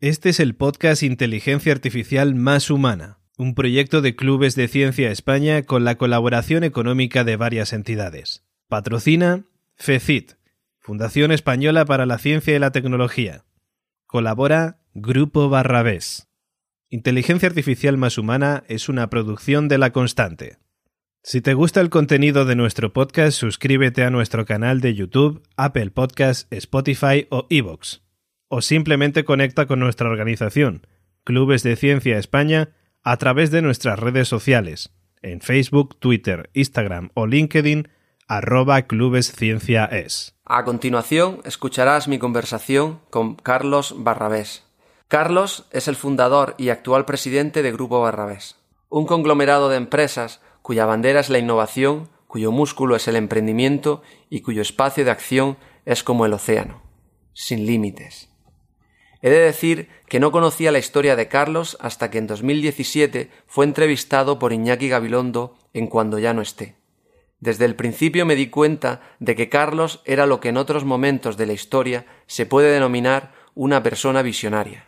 Este 0.00 0.28
es 0.28 0.38
el 0.38 0.54
podcast 0.54 1.02
Inteligencia 1.02 1.72
Artificial 1.72 2.36
Más 2.36 2.70
Humana, 2.70 3.18
un 3.36 3.56
proyecto 3.56 4.00
de 4.00 4.14
Clubes 4.14 4.54
de 4.54 4.68
Ciencia 4.68 5.10
España 5.10 5.64
con 5.64 5.82
la 5.82 5.96
colaboración 5.96 6.62
económica 6.62 7.24
de 7.24 7.34
varias 7.34 7.72
entidades. 7.72 8.44
Patrocina 8.68 9.46
FECIT, 9.74 10.34
Fundación 10.78 11.32
Española 11.32 11.84
para 11.84 12.06
la 12.06 12.18
Ciencia 12.18 12.54
y 12.54 12.60
la 12.60 12.70
Tecnología. 12.70 13.44
Colabora 14.06 14.78
Grupo 14.94 15.48
Barrabés. 15.48 16.28
Inteligencia 16.90 17.48
Artificial 17.48 17.96
Más 17.96 18.18
Humana 18.18 18.62
es 18.68 18.88
una 18.88 19.10
producción 19.10 19.66
de 19.66 19.78
La 19.78 19.90
Constante. 19.90 20.58
Si 21.24 21.40
te 21.40 21.54
gusta 21.54 21.80
el 21.80 21.90
contenido 21.90 22.44
de 22.44 22.54
nuestro 22.54 22.92
podcast, 22.92 23.36
suscríbete 23.36 24.04
a 24.04 24.10
nuestro 24.10 24.46
canal 24.46 24.80
de 24.80 24.94
YouTube, 24.94 25.42
Apple 25.56 25.90
Podcasts, 25.90 26.46
Spotify 26.52 27.26
o 27.30 27.48
Evox 27.50 28.07
o 28.48 28.62
simplemente 28.62 29.24
conecta 29.24 29.66
con 29.66 29.78
nuestra 29.78 30.08
organización, 30.08 30.86
Clubes 31.24 31.62
de 31.62 31.76
Ciencia 31.76 32.18
España, 32.18 32.70
a 33.02 33.16
través 33.16 33.50
de 33.50 33.62
nuestras 33.62 33.98
redes 33.98 34.28
sociales, 34.28 34.90
en 35.22 35.40
Facebook, 35.40 35.98
Twitter, 35.98 36.50
Instagram 36.54 37.10
o 37.14 37.26
LinkedIn, 37.26 37.88
arroba 38.26 38.82
Clubes 38.82 39.32
Ciencia 39.32 39.84
Es. 39.86 40.34
A 40.44 40.64
continuación, 40.64 41.40
escucharás 41.44 42.08
mi 42.08 42.18
conversación 42.18 43.00
con 43.10 43.34
Carlos 43.36 43.94
Barrabés. 43.98 44.64
Carlos 45.08 45.66
es 45.70 45.88
el 45.88 45.96
fundador 45.96 46.54
y 46.58 46.68
actual 46.68 47.06
presidente 47.06 47.62
de 47.62 47.72
Grupo 47.72 48.00
Barrabés, 48.00 48.56
un 48.90 49.06
conglomerado 49.06 49.68
de 49.70 49.76
empresas 49.76 50.40
cuya 50.60 50.84
bandera 50.84 51.20
es 51.20 51.30
la 51.30 51.38
innovación, 51.38 52.10
cuyo 52.26 52.52
músculo 52.52 52.94
es 52.96 53.08
el 53.08 53.16
emprendimiento 53.16 54.02
y 54.28 54.42
cuyo 54.42 54.60
espacio 54.60 55.04
de 55.04 55.10
acción 55.10 55.56
es 55.86 56.04
como 56.04 56.26
el 56.26 56.34
océano, 56.34 56.82
sin 57.32 57.64
límites. 57.64 58.28
He 59.20 59.30
de 59.30 59.40
decir 59.40 59.88
que 60.08 60.20
no 60.20 60.30
conocía 60.30 60.70
la 60.70 60.78
historia 60.78 61.16
de 61.16 61.28
Carlos 61.28 61.76
hasta 61.80 62.10
que 62.10 62.18
en 62.18 62.26
2017 62.26 63.30
fue 63.46 63.64
entrevistado 63.64 64.38
por 64.38 64.52
Iñaki 64.52 64.88
Gabilondo 64.88 65.56
en 65.74 65.88
Cuando 65.88 66.18
ya 66.18 66.32
no 66.34 66.42
esté. 66.42 66.76
Desde 67.40 67.64
el 67.64 67.74
principio 67.74 68.26
me 68.26 68.36
di 68.36 68.48
cuenta 68.48 69.00
de 69.18 69.34
que 69.34 69.48
Carlos 69.48 70.02
era 70.04 70.26
lo 70.26 70.40
que 70.40 70.48
en 70.48 70.56
otros 70.56 70.84
momentos 70.84 71.36
de 71.36 71.46
la 71.46 71.52
historia 71.52 72.06
se 72.26 72.46
puede 72.46 72.72
denominar 72.72 73.32
una 73.54 73.82
persona 73.82 74.22
visionaria. 74.22 74.86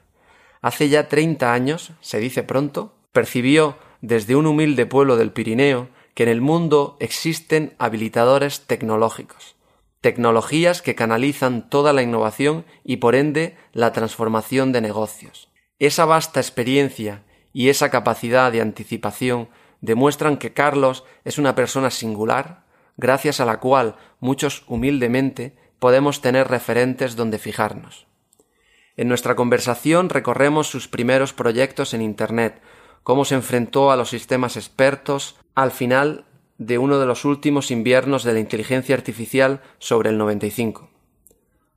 Hace 0.60 0.88
ya 0.88 1.08
treinta 1.08 1.52
años, 1.52 1.92
se 2.00 2.18
dice 2.18 2.42
pronto, 2.42 2.94
percibió 3.12 3.78
desde 4.00 4.36
un 4.36 4.46
humilde 4.46 4.86
pueblo 4.86 5.16
del 5.16 5.32
Pirineo 5.32 5.88
que 6.14 6.24
en 6.24 6.28
el 6.28 6.40
mundo 6.40 6.96
existen 7.00 7.74
habilitadores 7.78 8.62
tecnológicos 8.66 9.56
tecnologías 10.00 10.82
que 10.82 10.94
canalizan 10.94 11.68
toda 11.68 11.92
la 11.92 12.02
innovación 12.02 12.64
y 12.84 12.96
por 12.96 13.14
ende 13.14 13.56
la 13.72 13.92
transformación 13.92 14.72
de 14.72 14.80
negocios. 14.80 15.50
Esa 15.78 16.04
vasta 16.04 16.40
experiencia 16.40 17.24
y 17.52 17.68
esa 17.68 17.90
capacidad 17.90 18.52
de 18.52 18.60
anticipación 18.60 19.48
demuestran 19.80 20.36
que 20.36 20.52
Carlos 20.52 21.04
es 21.24 21.38
una 21.38 21.54
persona 21.54 21.90
singular, 21.90 22.64
gracias 22.96 23.40
a 23.40 23.44
la 23.44 23.60
cual 23.60 23.96
muchos 24.20 24.64
humildemente 24.66 25.56
podemos 25.78 26.20
tener 26.20 26.48
referentes 26.48 27.16
donde 27.16 27.38
fijarnos. 27.38 28.06
En 28.96 29.08
nuestra 29.08 29.34
conversación 29.34 30.10
recorremos 30.10 30.68
sus 30.68 30.88
primeros 30.88 31.32
proyectos 31.32 31.94
en 31.94 32.02
Internet, 32.02 32.60
cómo 33.02 33.24
se 33.24 33.34
enfrentó 33.34 33.90
a 33.90 33.96
los 33.96 34.10
sistemas 34.10 34.56
expertos, 34.56 35.36
al 35.54 35.70
final 35.70 36.26
de 36.60 36.76
uno 36.76 36.98
de 36.98 37.06
los 37.06 37.24
últimos 37.24 37.70
inviernos 37.70 38.22
de 38.22 38.34
la 38.34 38.38
inteligencia 38.38 38.94
artificial 38.94 39.62
sobre 39.78 40.10
el 40.10 40.18
95. 40.18 40.90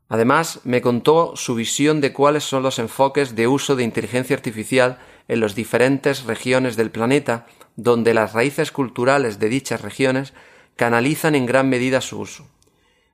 Además, 0.10 0.60
me 0.66 0.82
contó 0.82 1.38
su 1.38 1.56
visión 1.56 2.02
de 2.02 2.12
cuáles 2.12 2.44
son 2.44 2.64
los 2.64 2.80
enfoques 2.80 3.34
de 3.34 3.48
uso 3.48 3.78
de 3.78 3.86
inteligencia 3.86 4.36
artificial 4.36 5.00
en 5.30 5.40
las 5.40 5.56
diferentes 5.56 6.26
regiones 6.26 6.76
del 6.76 6.92
planeta, 6.92 7.46
donde 7.78 8.14
las 8.14 8.34
raíces 8.34 8.74
culturales 8.74 9.40
de 9.40 9.48
dichas 9.48 9.82
regiones 9.82 10.34
canalizan 10.76 11.34
en 11.36 11.46
gran 11.46 11.70
medida 11.70 12.02
su 12.02 12.20
uso. 12.20 12.46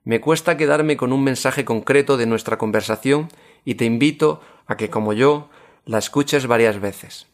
Me 0.02 0.20
cuesta 0.20 0.56
quedarme 0.56 0.96
con 0.96 1.12
un 1.12 1.22
mensaje 1.22 1.64
concreto 1.64 2.16
de 2.16 2.26
nuestra 2.26 2.58
conversación 2.58 3.28
y 3.64 3.76
te 3.76 3.84
invito 3.84 4.40
a 4.66 4.76
que, 4.76 4.90
como 4.90 5.12
yo, 5.12 5.50
la 5.84 5.98
escuches 5.98 6.48
varias 6.48 6.80
veces. 6.80 7.28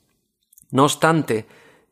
No 0.70 0.84
obstante, 0.84 1.46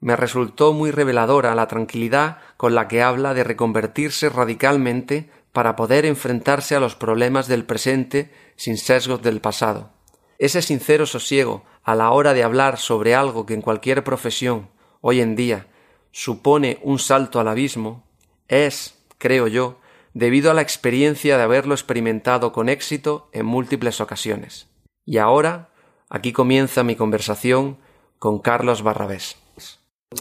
me 0.05 0.17
resultó 0.17 0.75
muy 0.75 0.91
reveladora 0.91 1.55
la 1.55 1.67
tranquilidad 1.67 2.37
con 2.59 2.75
la 2.75 2.89
que 2.89 3.03
habla 3.03 3.33
de 3.33 3.43
reconvertirse 3.43 4.29
radicalmente 4.29 5.31
para 5.51 5.77
poder 5.77 6.05
enfrentarse 6.05 6.77
a 6.77 6.81
los 6.81 6.95
problemas 6.95 7.49
del 7.49 7.65
presente 7.65 8.31
sin 8.55 8.77
sesgos 8.77 9.23
del 9.23 9.41
pasado. 9.41 9.93
Ese 10.39 10.61
sincero 10.61 11.07
sosiego 11.07 11.65
a 11.83 11.95
la 11.95 12.11
hora 12.11 12.35
de 12.35 12.43
hablar 12.43 12.77
sobre 12.77 13.15
algo 13.15 13.47
que 13.47 13.55
en 13.55 13.63
cualquier 13.63 14.05
profesión, 14.05 14.69
hoy 15.01 15.23
en 15.23 15.37
día, 15.37 15.69
supone 16.11 16.81
un 16.83 16.99
salto 16.99 17.41
al 17.41 17.49
abismo, 17.49 18.05
es, 18.47 19.03
creo 19.17 19.47
yo, 19.47 19.81
debido 20.13 20.51
a 20.51 20.55
la 20.55 20.61
experiencia 20.61 21.39
de 21.39 21.45
haberlo 21.45 21.73
experimentado 21.73 22.53
con 22.53 22.69
éxito 22.69 23.31
en 23.33 23.47
múltiples 23.47 24.03
ocasiones. 24.03 24.69
Y 25.07 25.17
ahora, 25.17 25.71
aquí 26.11 26.35
comienza 26.35 26.83
mi 26.83 26.95
conversación 26.95 27.79
con 28.19 28.39
Carlos 28.41 28.83
Barrabés. 28.83 29.39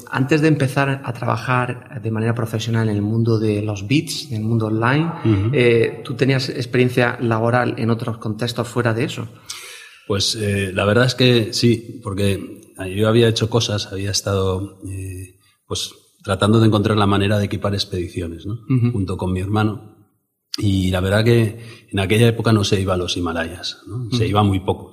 Antes 0.09 0.41
de 0.41 0.47
empezar 0.47 1.01
a 1.03 1.13
trabajar 1.13 2.01
de 2.01 2.11
manera 2.11 2.35
profesional 2.35 2.89
en 2.89 2.95
el 2.95 3.01
mundo 3.01 3.39
de 3.39 3.61
los 3.61 3.87
bits, 3.87 4.31
en 4.31 4.41
el 4.41 4.43
mundo 4.43 4.67
online, 4.67 5.11
eh, 5.53 6.01
¿tú 6.03 6.15
tenías 6.15 6.49
experiencia 6.49 7.17
laboral 7.19 7.75
en 7.77 7.89
otros 7.89 8.17
contextos 8.17 8.67
fuera 8.67 8.93
de 8.93 9.05
eso? 9.05 9.27
Pues 10.07 10.35
eh, 10.35 10.71
la 10.73 10.85
verdad 10.85 11.05
es 11.05 11.15
que 11.15 11.53
sí, 11.53 11.99
porque 12.03 12.61
yo 12.95 13.07
había 13.07 13.27
hecho 13.27 13.49
cosas, 13.49 13.91
había 13.91 14.11
estado 14.11 14.79
eh, 14.87 15.39
pues 15.65 15.93
tratando 16.23 16.59
de 16.59 16.67
encontrar 16.67 16.97
la 16.97 17.07
manera 17.07 17.37
de 17.37 17.45
equipar 17.45 17.73
expediciones, 17.73 18.45
¿no? 18.45 18.59
junto 18.91 19.17
con 19.17 19.33
mi 19.33 19.39
hermano. 19.39 19.93
Y 20.57 20.91
la 20.91 20.99
verdad 20.99 21.23
que 21.23 21.59
en 21.89 21.99
aquella 21.99 22.27
época 22.27 22.53
no 22.53 22.63
se 22.63 22.79
iba 22.79 22.93
a 22.93 22.97
los 22.97 23.17
Himalayas, 23.17 23.81
¿no? 23.87 24.15
se 24.15 24.27
iba 24.27 24.43
muy 24.43 24.59
poco, 24.59 24.91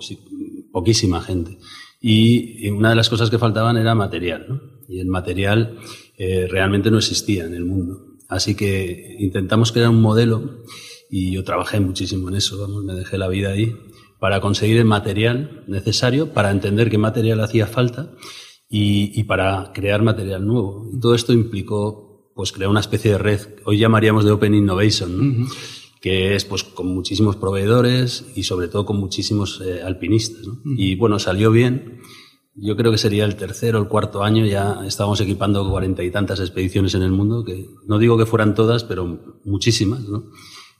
poquísima 0.72 1.20
gente. 1.20 1.58
Y 2.00 2.68
una 2.70 2.90
de 2.90 2.96
las 2.96 3.10
cosas 3.10 3.28
que 3.28 3.38
faltaban 3.38 3.76
era 3.76 3.94
material. 3.94 4.46
¿no? 4.48 4.60
Y 4.90 4.98
el 4.98 5.06
material 5.06 5.78
eh, 6.18 6.48
realmente 6.50 6.90
no 6.90 6.98
existía 6.98 7.44
en 7.44 7.54
el 7.54 7.64
mundo. 7.64 8.06
Así 8.28 8.54
que 8.54 9.16
intentamos 9.18 9.72
crear 9.72 9.88
un 9.88 10.02
modelo 10.02 10.64
y 11.08 11.32
yo 11.32 11.44
trabajé 11.44 11.80
muchísimo 11.80 12.28
en 12.28 12.36
eso, 12.36 12.58
vamos, 12.58 12.84
me 12.84 12.94
dejé 12.94 13.16
la 13.18 13.28
vida 13.28 13.50
ahí 13.50 13.74
para 14.18 14.40
conseguir 14.40 14.76
el 14.76 14.84
material 14.84 15.64
necesario 15.66 16.32
para 16.32 16.50
entender 16.50 16.90
qué 16.90 16.98
material 16.98 17.40
hacía 17.40 17.66
falta 17.66 18.12
y, 18.68 19.24
para 19.24 19.72
crear 19.74 20.02
material 20.02 20.46
nuevo. 20.46 20.88
Y 20.92 21.00
todo 21.00 21.14
esto 21.14 21.32
implicó 21.32 22.30
pues 22.34 22.52
crear 22.52 22.70
una 22.70 22.80
especie 22.80 23.12
de 23.12 23.18
red, 23.18 23.40
hoy 23.64 23.78
llamaríamos 23.78 24.24
de 24.24 24.30
Open 24.30 24.54
Innovation, 24.54 25.48
que 26.00 26.36
es 26.36 26.44
pues 26.44 26.62
con 26.62 26.86
muchísimos 26.86 27.36
proveedores 27.36 28.26
y 28.36 28.44
sobre 28.44 28.68
todo 28.68 28.86
con 28.86 28.98
muchísimos 28.98 29.60
eh, 29.64 29.82
alpinistas. 29.82 30.46
Y 30.76 30.94
bueno, 30.94 31.18
salió 31.18 31.50
bien 31.50 32.00
yo 32.54 32.76
creo 32.76 32.90
que 32.90 32.98
sería 32.98 33.24
el 33.24 33.36
tercer 33.36 33.76
o 33.76 33.78
el 33.78 33.88
cuarto 33.88 34.22
año, 34.22 34.44
ya 34.44 34.80
estábamos 34.86 35.20
equipando 35.20 35.68
cuarenta 35.70 36.02
y 36.02 36.10
tantas 36.10 36.40
expediciones 36.40 36.94
en 36.94 37.02
el 37.02 37.12
mundo, 37.12 37.44
que 37.44 37.68
no 37.86 37.98
digo 37.98 38.18
que 38.18 38.26
fueran 38.26 38.54
todas, 38.54 38.84
pero 38.84 39.38
muchísimas, 39.44 40.00
¿no? 40.00 40.24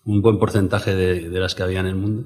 Un 0.05 0.23
buen 0.23 0.39
porcentaje 0.39 0.95
de, 0.95 1.41
las 1.41 1.55
que 1.55 1.63
había 1.63 1.81
en 1.81 1.87
el 1.87 1.95
mundo. 1.95 2.25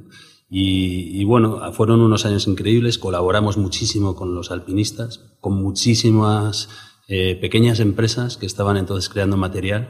Y, 0.49 1.25
bueno, 1.25 1.73
fueron 1.73 2.01
unos 2.01 2.27
años 2.27 2.47
increíbles, 2.47 2.99
colaboramos 2.99 3.57
muchísimo 3.57 4.15
con 4.15 4.35
los 4.37 4.53
alpinistas, 4.53 5.35
con 5.41 5.55
muchísimas 5.61 6.69
eh, 7.09 7.37
pequeñas 7.41 7.81
empresas 7.81 8.37
que 8.37 8.47
estaban 8.47 8.77
entonces 8.77 9.11
creando 9.11 9.37
material 9.37 9.89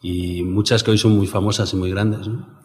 y 0.00 0.42
muchas 0.42 0.82
que 0.82 0.92
hoy 0.92 0.98
son 0.98 1.12
muy 1.12 1.26
famosas 1.26 1.74
y 1.74 1.76
muy 1.76 1.90
grandes. 1.90 2.28
¿no? 2.28 2.60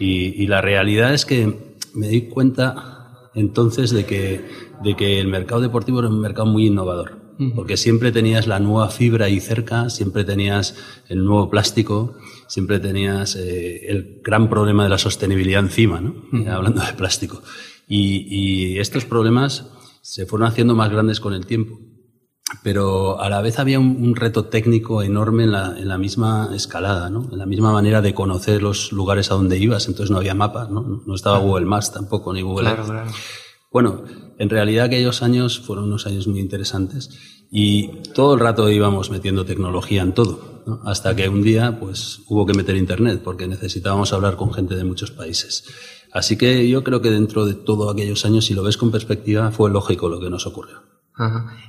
Y, 0.00 0.42
y 0.42 0.48
la 0.48 0.60
realidad 0.60 1.14
es 1.14 1.24
que 1.24 1.76
me 1.94 2.08
di 2.08 2.22
cuenta 2.22 2.99
entonces 3.34 3.90
de 3.90 4.04
que 4.04 4.44
de 4.82 4.96
que 4.96 5.20
el 5.20 5.28
mercado 5.28 5.60
deportivo 5.60 6.00
era 6.00 6.08
un 6.08 6.20
mercado 6.20 6.46
muy 6.46 6.66
innovador, 6.66 7.18
porque 7.54 7.78
siempre 7.78 8.12
tenías 8.12 8.46
la 8.46 8.60
nueva 8.60 8.90
fibra 8.90 9.26
ahí 9.26 9.40
cerca, 9.40 9.88
siempre 9.88 10.24
tenías 10.24 10.76
el 11.08 11.24
nuevo 11.24 11.48
plástico, 11.48 12.16
siempre 12.46 12.80
tenías 12.80 13.34
eh, 13.36 13.86
el 13.88 14.20
gran 14.22 14.50
problema 14.50 14.84
de 14.84 14.90
la 14.90 14.98
sostenibilidad 14.98 15.62
encima, 15.62 16.00
¿no? 16.00 16.14
hablando 16.50 16.82
de 16.82 16.92
plástico. 16.92 17.42
Y, 17.88 18.78
estos 18.78 19.04
problemas 19.04 19.66
se 20.00 20.26
fueron 20.26 20.48
haciendo 20.48 20.74
más 20.74 20.90
grandes 20.90 21.18
con 21.20 21.34
el 21.34 21.46
tiempo, 21.46 21.80
pero 22.62 23.20
a 23.20 23.28
la 23.28 23.40
vez 23.40 23.58
había 23.58 23.78
un, 23.78 24.14
reto 24.16 24.46
técnico 24.46 25.02
enorme 25.02 25.44
en 25.44 25.52
la, 25.52 25.78
en 25.78 25.88
la, 25.88 25.98
misma 25.98 26.50
escalada, 26.54 27.10
¿no? 27.10 27.28
en 27.32 27.38
la 27.38 27.46
misma 27.46 27.72
manera 27.72 28.02
de 28.02 28.14
conocer 28.14 28.62
los 28.62 28.92
lugares 28.92 29.30
a 29.30 29.34
donde 29.34 29.58
ibas, 29.58 29.86
entonces 29.88 30.10
no 30.10 30.18
había 30.18 30.34
mapas, 30.34 30.70
no, 30.70 31.02
no 31.06 31.14
estaba 31.14 31.38
Google 31.38 31.66
Maps 31.66 31.92
tampoco, 31.92 32.32
ni 32.32 32.42
Google 32.42 32.68
claro, 32.68 32.84
Claro. 32.84 33.10
Bueno, 33.72 34.02
en 34.38 34.50
realidad 34.50 34.86
aquellos 34.86 35.22
años 35.22 35.60
fueron 35.60 35.84
unos 35.84 36.06
años 36.06 36.26
muy 36.26 36.40
interesantes 36.40 37.10
y 37.52 37.88
todo 38.14 38.34
el 38.34 38.40
rato 38.40 38.68
íbamos 38.68 39.10
metiendo 39.10 39.44
tecnología 39.44 40.02
en 40.02 40.12
todo, 40.12 40.62
¿no? 40.66 40.80
hasta 40.84 41.14
que 41.14 41.28
un 41.28 41.42
día 41.42 41.78
pues 41.78 42.22
hubo 42.28 42.46
que 42.46 42.54
meter 42.54 42.76
internet 42.76 43.22
porque 43.24 43.46
necesitábamos 43.46 44.12
hablar 44.12 44.36
con 44.36 44.52
gente 44.52 44.74
de 44.74 44.84
muchos 44.84 45.12
países. 45.12 45.64
Así 46.12 46.36
que 46.36 46.68
yo 46.68 46.82
creo 46.82 47.00
que 47.00 47.10
dentro 47.10 47.46
de 47.46 47.54
todos 47.54 47.92
aquellos 47.92 48.24
años, 48.24 48.46
si 48.46 48.54
lo 48.54 48.64
ves 48.64 48.76
con 48.76 48.90
perspectiva, 48.90 49.52
fue 49.52 49.70
lógico 49.70 50.08
lo 50.08 50.18
que 50.20 50.30
nos 50.30 50.46
ocurrió. 50.46 50.82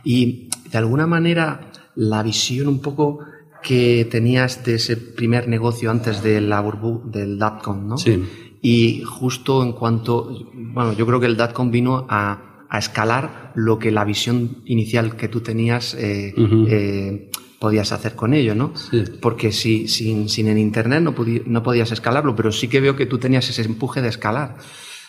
Y 0.03 0.49
de 0.71 0.77
alguna 0.77 1.07
manera, 1.07 1.71
la 1.95 2.23
visión 2.23 2.67
un 2.67 2.79
poco 2.79 3.19
que 3.61 4.07
tenías 4.09 4.63
de 4.65 4.75
ese 4.75 4.97
primer 4.97 5.47
negocio 5.47 5.91
antes 5.91 6.23
de 6.23 6.41
la 6.41 6.63
del 7.05 7.37
dotcom, 7.37 7.87
¿no? 7.87 7.97
Sí. 7.97 8.23
Y 8.61 9.03
justo 9.03 9.63
en 9.63 9.73
cuanto, 9.73 10.47
bueno, 10.53 10.93
yo 10.93 11.05
creo 11.05 11.19
que 11.19 11.25
el 11.25 11.37
dotcom 11.37 11.71
vino 11.71 12.05
a, 12.09 12.47
escalar 12.71 13.51
lo 13.55 13.77
que 13.77 13.91
la 13.91 14.05
visión 14.05 14.63
inicial 14.65 15.17
que 15.17 15.27
tú 15.27 15.41
tenías 15.41 15.93
eh, 15.93 16.33
eh, 16.37 17.29
podías 17.59 17.91
hacer 17.91 18.15
con 18.15 18.33
ello, 18.33 18.55
¿no? 18.55 18.71
Sí. 18.77 19.03
Porque 19.21 19.51
si, 19.51 19.89
sin, 19.89 20.29
sin 20.29 20.47
el 20.47 20.57
Internet 20.57 21.03
no, 21.03 21.13
no 21.47 21.63
podías 21.63 21.91
escalarlo, 21.91 22.33
pero 22.33 22.49
sí 22.53 22.69
que 22.69 22.79
veo 22.79 22.95
que 22.95 23.07
tú 23.07 23.17
tenías 23.17 23.49
ese 23.49 23.63
empuje 23.63 24.01
de 24.01 24.07
escalar. 24.07 24.55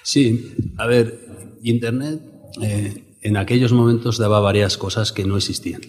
Sí, 0.02 0.54
a 0.76 0.86
ver, 0.86 1.20
Internet 1.62 2.20
eh, 2.60 3.11
en 3.22 3.36
aquellos 3.36 3.72
momentos 3.72 4.18
daba 4.18 4.40
varias 4.40 4.76
cosas 4.76 5.12
que 5.12 5.24
no 5.24 5.36
existían. 5.36 5.80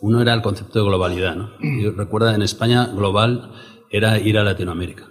Uno 0.00 0.20
era 0.20 0.34
el 0.34 0.42
concepto 0.42 0.78
de 0.78 0.86
globalidad. 0.86 1.36
¿no? 1.36 1.50
Yo 1.80 1.92
recuerda, 1.92 2.34
en 2.34 2.42
España 2.42 2.86
global 2.86 3.52
era 3.90 4.18
ir 4.18 4.38
a 4.38 4.44
Latinoamérica. 4.44 5.08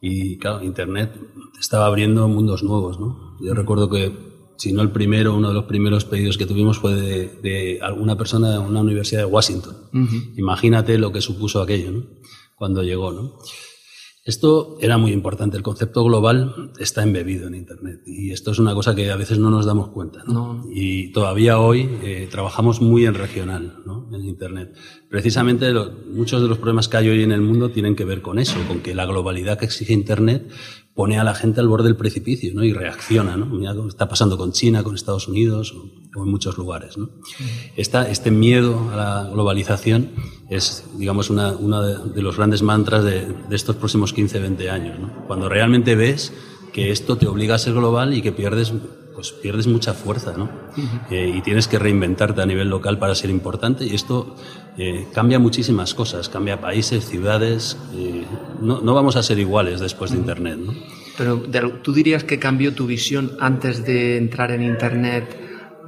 Y 0.00 0.38
claro, 0.38 0.62
Internet 0.62 1.18
estaba 1.58 1.86
abriendo 1.86 2.28
mundos 2.28 2.62
nuevos. 2.62 3.00
¿no? 3.00 3.36
Yo 3.40 3.54
recuerdo 3.54 3.88
que, 3.88 4.12
si 4.56 4.72
no 4.72 4.82
el 4.82 4.90
primero, 4.90 5.34
uno 5.34 5.48
de 5.48 5.54
los 5.54 5.64
primeros 5.64 6.04
pedidos 6.04 6.38
que 6.38 6.46
tuvimos 6.46 6.78
fue 6.78 6.94
de, 6.94 7.78
alguna 7.82 8.16
persona 8.16 8.52
de 8.52 8.58
una 8.58 8.80
universidad 8.80 9.22
de 9.22 9.26
Washington. 9.26 9.76
Imagínate 10.36 10.98
lo 10.98 11.12
que 11.12 11.20
supuso 11.20 11.60
aquello 11.60 11.90
¿no? 11.90 12.06
cuando 12.56 12.82
llegó. 12.82 13.12
¿no? 13.12 13.38
Esto 14.26 14.76
era 14.80 14.98
muy 14.98 15.12
importante. 15.12 15.56
El 15.56 15.62
concepto 15.62 16.02
global 16.02 16.72
está 16.80 17.04
embebido 17.04 17.46
en 17.46 17.54
Internet 17.54 18.00
y 18.04 18.32
esto 18.32 18.50
es 18.50 18.58
una 18.58 18.74
cosa 18.74 18.92
que 18.92 19.08
a 19.12 19.14
veces 19.14 19.38
no 19.38 19.50
nos 19.50 19.66
damos 19.66 19.90
cuenta. 19.90 20.24
Y 20.68 21.12
todavía 21.12 21.60
hoy 21.60 21.88
eh, 22.02 22.26
trabajamos 22.28 22.80
muy 22.80 23.06
en 23.06 23.14
regional, 23.14 23.84
¿no? 23.86 24.08
en 24.12 24.24
Internet. 24.24 24.74
Precisamente 25.08 25.72
muchos 26.12 26.42
de 26.42 26.48
los 26.48 26.58
problemas 26.58 26.88
que 26.88 26.96
hay 26.96 27.08
hoy 27.08 27.22
en 27.22 27.30
el 27.30 27.40
mundo 27.40 27.70
tienen 27.70 27.94
que 27.94 28.04
ver 28.04 28.20
con 28.20 28.40
eso, 28.40 28.58
con 28.66 28.80
que 28.80 28.96
la 28.96 29.06
globalidad 29.06 29.60
que 29.60 29.66
exige 29.66 29.92
Internet 29.92 30.50
pone 30.96 31.18
a 31.18 31.24
la 31.24 31.34
gente 31.34 31.60
al 31.60 31.68
borde 31.68 31.84
del 31.84 31.96
precipicio 31.96 32.52
¿no? 32.54 32.64
y 32.64 32.72
reacciona. 32.72 33.36
¿no? 33.36 33.44
Mira 33.44 33.74
lo 33.74 33.86
está 33.86 34.08
pasando 34.08 34.38
con 34.38 34.52
China, 34.52 34.82
con 34.82 34.94
Estados 34.94 35.28
Unidos 35.28 35.74
o, 35.74 36.24
en 36.24 36.30
muchos 36.30 36.56
lugares. 36.56 36.96
¿no? 36.96 37.10
este 37.76 38.30
miedo 38.30 38.90
a 38.90 38.96
la 38.96 39.30
globalización 39.30 40.12
es, 40.48 40.84
digamos, 40.96 41.28
una, 41.28 41.52
uno 41.52 41.82
de, 41.82 42.22
los 42.22 42.38
grandes 42.38 42.62
mantras 42.62 43.04
de, 43.04 43.26
estos 43.50 43.76
próximos 43.76 44.14
15, 44.14 44.40
20 44.40 44.70
años. 44.70 44.98
¿no? 44.98 45.26
Cuando 45.26 45.50
realmente 45.50 45.94
ves 45.94 46.32
que 46.72 46.90
esto 46.90 47.18
te 47.18 47.26
obliga 47.26 47.56
a 47.56 47.58
ser 47.58 47.74
global 47.74 48.14
y 48.14 48.22
que 48.22 48.32
pierdes 48.32 48.72
pues 49.16 49.32
pierdes 49.32 49.66
mucha 49.66 49.94
fuerza, 49.94 50.34
¿no? 50.36 50.50
Eh, 51.10 51.32
y 51.36 51.40
tienes 51.40 51.66
que 51.68 51.78
reinventarte 51.78 52.42
a 52.42 52.46
nivel 52.46 52.68
local 52.68 52.98
para 52.98 53.14
ser 53.14 53.30
importante 53.30 53.86
y 53.86 53.94
esto 53.94 54.36
eh, 54.76 55.06
cambia 55.14 55.38
muchísimas 55.38 55.94
cosas, 55.94 56.28
cambia 56.28 56.60
países, 56.60 57.06
ciudades, 57.08 57.78
eh, 57.94 58.24
no, 58.60 58.82
no, 58.82 58.92
vamos 58.92 59.16
a 59.16 59.22
ser 59.22 59.38
iguales 59.38 59.80
después 59.80 60.10
de 60.10 60.18
Internet, 60.18 60.58
¿no? 60.58 60.74
Pero 61.16 61.40
tú 61.82 61.94
dirías 61.94 62.24
que 62.24 62.38
cambió 62.38 62.74
tu 62.74 62.86
visión 62.86 63.32
antes 63.40 63.86
de 63.86 64.18
entrar 64.18 64.50
en 64.50 64.62
Internet 64.62 65.24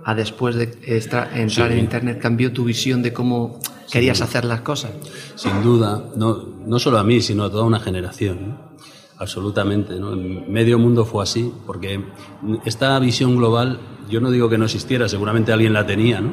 a 0.07 0.15
después 0.15 0.57
de 0.57 0.79
entrar 0.87 1.71
en 1.71 1.79
Internet, 1.79 2.19
cambió 2.19 2.51
tu 2.51 2.65
visión 2.65 3.03
de 3.03 3.13
cómo 3.13 3.61
querías 3.93 4.23
hacer 4.23 4.47
las 4.47 4.63
cosas. 4.63 4.93
Sin 5.35 5.63
duda, 5.63 6.03
no, 6.17 6.47
no 6.67 6.79
solo 6.79 6.99
a 6.99 7.05
mí, 7.05 7.21
sino 7.21 7.45
a 7.45 7.51
toda 7.51 7.65
una 7.65 7.79
generación. 7.79 8.68
Absolutamente. 9.19 9.99
¿no? 9.99 10.17
Medio 10.17 10.79
mundo 10.79 11.05
fue 11.05 11.23
así, 11.23 11.53
porque 11.67 12.05
esta 12.65 12.99
visión 12.99 13.37
global, 13.37 13.81
yo 14.09 14.21
no 14.21 14.31
digo 14.31 14.49
que 14.49 14.59
no 14.59 14.65
existiera, 14.65 15.09
seguramente 15.09 15.53
alguien 15.53 15.73
la 15.73 15.87
tenía, 15.87 16.21
¿no? 16.21 16.31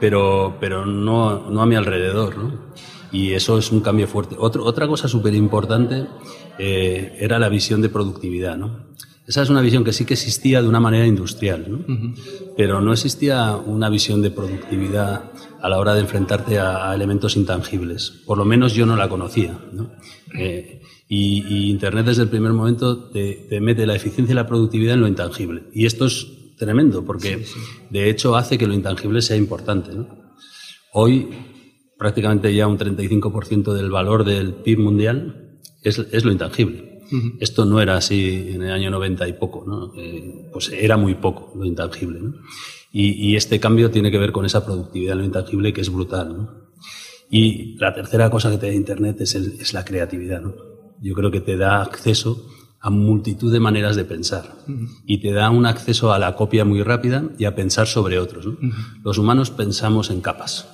pero, 0.00 0.56
pero 0.60 0.86
no, 0.86 1.50
no 1.50 1.62
a 1.62 1.66
mi 1.66 1.74
alrededor. 1.74 2.36
¿no? 2.38 2.72
Y 3.12 3.32
eso 3.32 3.58
es 3.58 3.70
un 3.70 3.80
cambio 3.80 4.08
fuerte. 4.08 4.36
otra 4.38 4.88
cosa 4.88 5.08
súper 5.08 5.34
importante 5.34 6.06
eh, 6.58 7.16
era 7.20 7.38
la 7.38 7.48
visión 7.48 7.82
de 7.82 7.88
productividad. 7.88 8.56
¿no? 8.56 8.92
Esa 9.26 9.42
es 9.42 9.50
una 9.50 9.60
visión 9.60 9.84
que 9.84 9.92
sí 9.92 10.04
que 10.04 10.14
existía 10.14 10.62
de 10.62 10.68
una 10.68 10.80
manera 10.80 11.06
industrial, 11.06 11.66
¿no? 11.68 12.14
pero 12.56 12.80
no 12.80 12.92
existía 12.92 13.56
una 13.56 13.88
visión 13.88 14.22
de 14.22 14.30
productividad 14.30 15.30
a 15.60 15.68
la 15.68 15.78
hora 15.78 15.94
de 15.94 16.00
enfrentarte 16.00 16.58
a, 16.58 16.92
elementos 16.94 17.36
intangibles. 17.36 18.10
Por 18.26 18.38
lo 18.38 18.44
menos 18.44 18.74
yo 18.74 18.86
no 18.86 18.96
la 18.96 19.08
conocía. 19.08 19.56
¿no? 19.72 19.92
Eh, 20.36 20.82
y, 21.08 21.70
Internet 21.70 22.06
desde 22.06 22.22
el 22.22 22.28
primer 22.28 22.52
momento 22.52 23.10
te, 23.10 23.46
mete 23.60 23.86
la 23.86 23.94
eficiencia 23.94 24.32
y 24.32 24.36
la 24.36 24.46
productividad 24.46 24.94
en 24.94 25.00
lo 25.00 25.08
intangible. 25.08 25.64
Y 25.72 25.86
esto 25.86 26.06
es 26.06 26.26
tremendo, 26.56 27.04
porque 27.04 27.44
de 27.90 28.08
hecho 28.08 28.36
hace 28.36 28.56
que 28.56 28.66
lo 28.66 28.74
intangible 28.74 29.20
sea 29.20 29.36
importante. 29.36 29.90
Hoy 30.92 31.28
prácticamente 31.98 32.54
ya 32.54 32.66
un 32.66 32.78
35% 32.78 33.72
del 33.74 33.90
valor 33.90 34.24
del 34.24 34.54
PIB 34.54 34.78
mundial 34.78 35.58
es, 35.82 35.98
es 35.98 36.24
lo 36.24 36.32
intangible. 36.32 36.92
Esto 37.40 37.66
no 37.66 37.80
era 37.80 37.96
así 37.96 38.52
en 38.54 38.62
el 38.62 38.70
año 38.70 38.90
90 38.90 39.28
y 39.28 39.32
poco, 39.34 39.64
¿no? 39.66 39.92
Eh, 40.00 40.48
pues 40.50 40.70
era 40.70 40.96
muy 40.96 41.14
poco 41.14 41.52
lo 41.58 41.66
intangible. 41.66 42.20
¿no? 42.20 42.34
Y, 42.90 43.36
este 43.36 43.60
cambio 43.60 43.90
tiene 43.90 44.10
que 44.10 44.18
ver 44.18 44.32
con 44.32 44.46
esa 44.46 44.64
productividad 44.64 45.12
en 45.12 45.18
lo 45.18 45.24
intangible 45.24 45.72
que 45.72 45.82
es 45.82 45.90
brutal. 45.90 46.36
¿no? 46.36 46.50
Y 47.30 47.76
la 47.78 47.94
tercera 47.94 48.30
cosa 48.30 48.50
que 48.50 48.58
te 48.58 48.66
da 48.68 48.72
Internet 48.72 49.20
es, 49.20 49.34
el, 49.34 49.60
es 49.60 49.74
la 49.74 49.84
creatividad. 49.84 50.40
¿no? 50.40 50.54
Yo 51.02 51.14
creo 51.14 51.30
que 51.30 51.40
te 51.40 51.56
da 51.56 51.82
acceso 51.82 52.46
a 52.80 52.90
multitud 52.90 53.52
de 53.52 53.60
maneras 53.60 53.94
de 53.96 54.04
pensar 54.04 54.56
y 55.06 55.18
te 55.18 55.32
da 55.32 55.50
un 55.50 55.66
acceso 55.66 56.12
a 56.12 56.18
la 56.18 56.34
copia 56.34 56.64
muy 56.64 56.82
rápida 56.82 57.24
y 57.38 57.44
a 57.44 57.54
pensar 57.54 57.86
sobre 57.86 58.18
otros. 58.18 58.46
Los 59.04 59.18
humanos 59.18 59.50
pensamos 59.50 60.10
en 60.10 60.20
capas. 60.20 60.68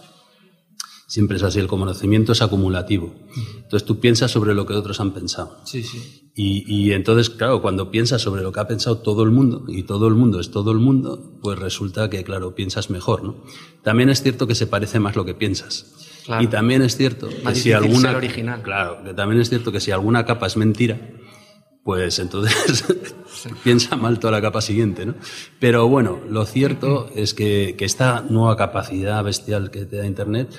Siempre 1.07 1.39
es 1.39 1.43
así, 1.43 1.59
el 1.59 1.69
conocimiento 1.69 2.33
es 2.33 2.43
acumulativo. 2.43 3.15
Entonces 3.57 3.85
tú 3.85 3.99
piensas 3.99 4.31
sobre 4.31 4.55
lo 4.55 4.67
que 4.67 4.75
otros 4.75 5.01
han 5.01 5.13
pensado. 5.13 5.57
Sí, 5.65 5.83
sí. 5.83 6.31
Y, 6.35 6.65
y, 6.73 6.93
entonces, 6.93 7.31
claro, 7.31 7.63
cuando 7.63 7.91
piensas 7.91 8.23
sobre 8.23 8.43
lo 8.43 8.53
que 8.53 8.61
ha 8.61 8.69
pensado 8.69 8.99
todo 8.99 9.23
el 9.23 9.31
mundo, 9.31 9.65
y 9.67 9.83
todo 9.85 10.07
el 10.07 10.15
mundo 10.15 10.39
es 10.39 10.51
todo 10.51 10.71
el 10.71 10.79
mundo, 10.79 11.39
pues 11.43 11.59
resulta 11.59 12.09
que, 12.11 12.23
claro, 12.25 12.55
piensas 12.55 12.91
mejor, 12.91 13.25
¿no? 13.25 13.43
También 13.83 14.09
es 14.09 14.23
cierto 14.23 14.47
que 14.47 14.55
se 14.55 14.67
parece 14.67 15.01
más 15.01 15.17
lo 15.17 15.25
que 15.25 15.35
piensas. 15.35 15.97
Y 16.41 16.47
también 16.47 16.83
es 16.83 16.97
cierto 16.97 17.29
que 17.29 17.55
si 17.55 17.73
alguna 17.73 18.17
original. 18.17 18.63
claro, 18.63 19.03
que 19.05 19.15
también 19.15 19.41
es 19.41 19.49
cierto 19.49 19.73
que 19.73 19.81
si 19.81 19.91
alguna 19.91 20.25
capa 20.25 20.47
es 20.47 20.57
mentira, 20.57 20.99
pues 21.85 22.19
entonces 22.19 22.85
piensa 23.65 23.97
mal 23.97 24.19
toda 24.19 24.33
la 24.33 24.43
capa 24.43 24.61
siguiente, 24.61 25.07
¿no? 25.07 25.15
Pero 25.59 25.89
bueno, 25.89 26.21
lo 26.29 26.45
cierto 26.45 27.11
es 27.15 27.35
que, 27.35 27.77
que, 27.79 27.85
esta 27.85 28.25
nueva 28.29 28.57
capacidad 28.57 29.25
bestial 29.25 29.71
que 29.71 29.87
te 29.87 29.97
da 29.97 30.07
Internet 30.07 30.51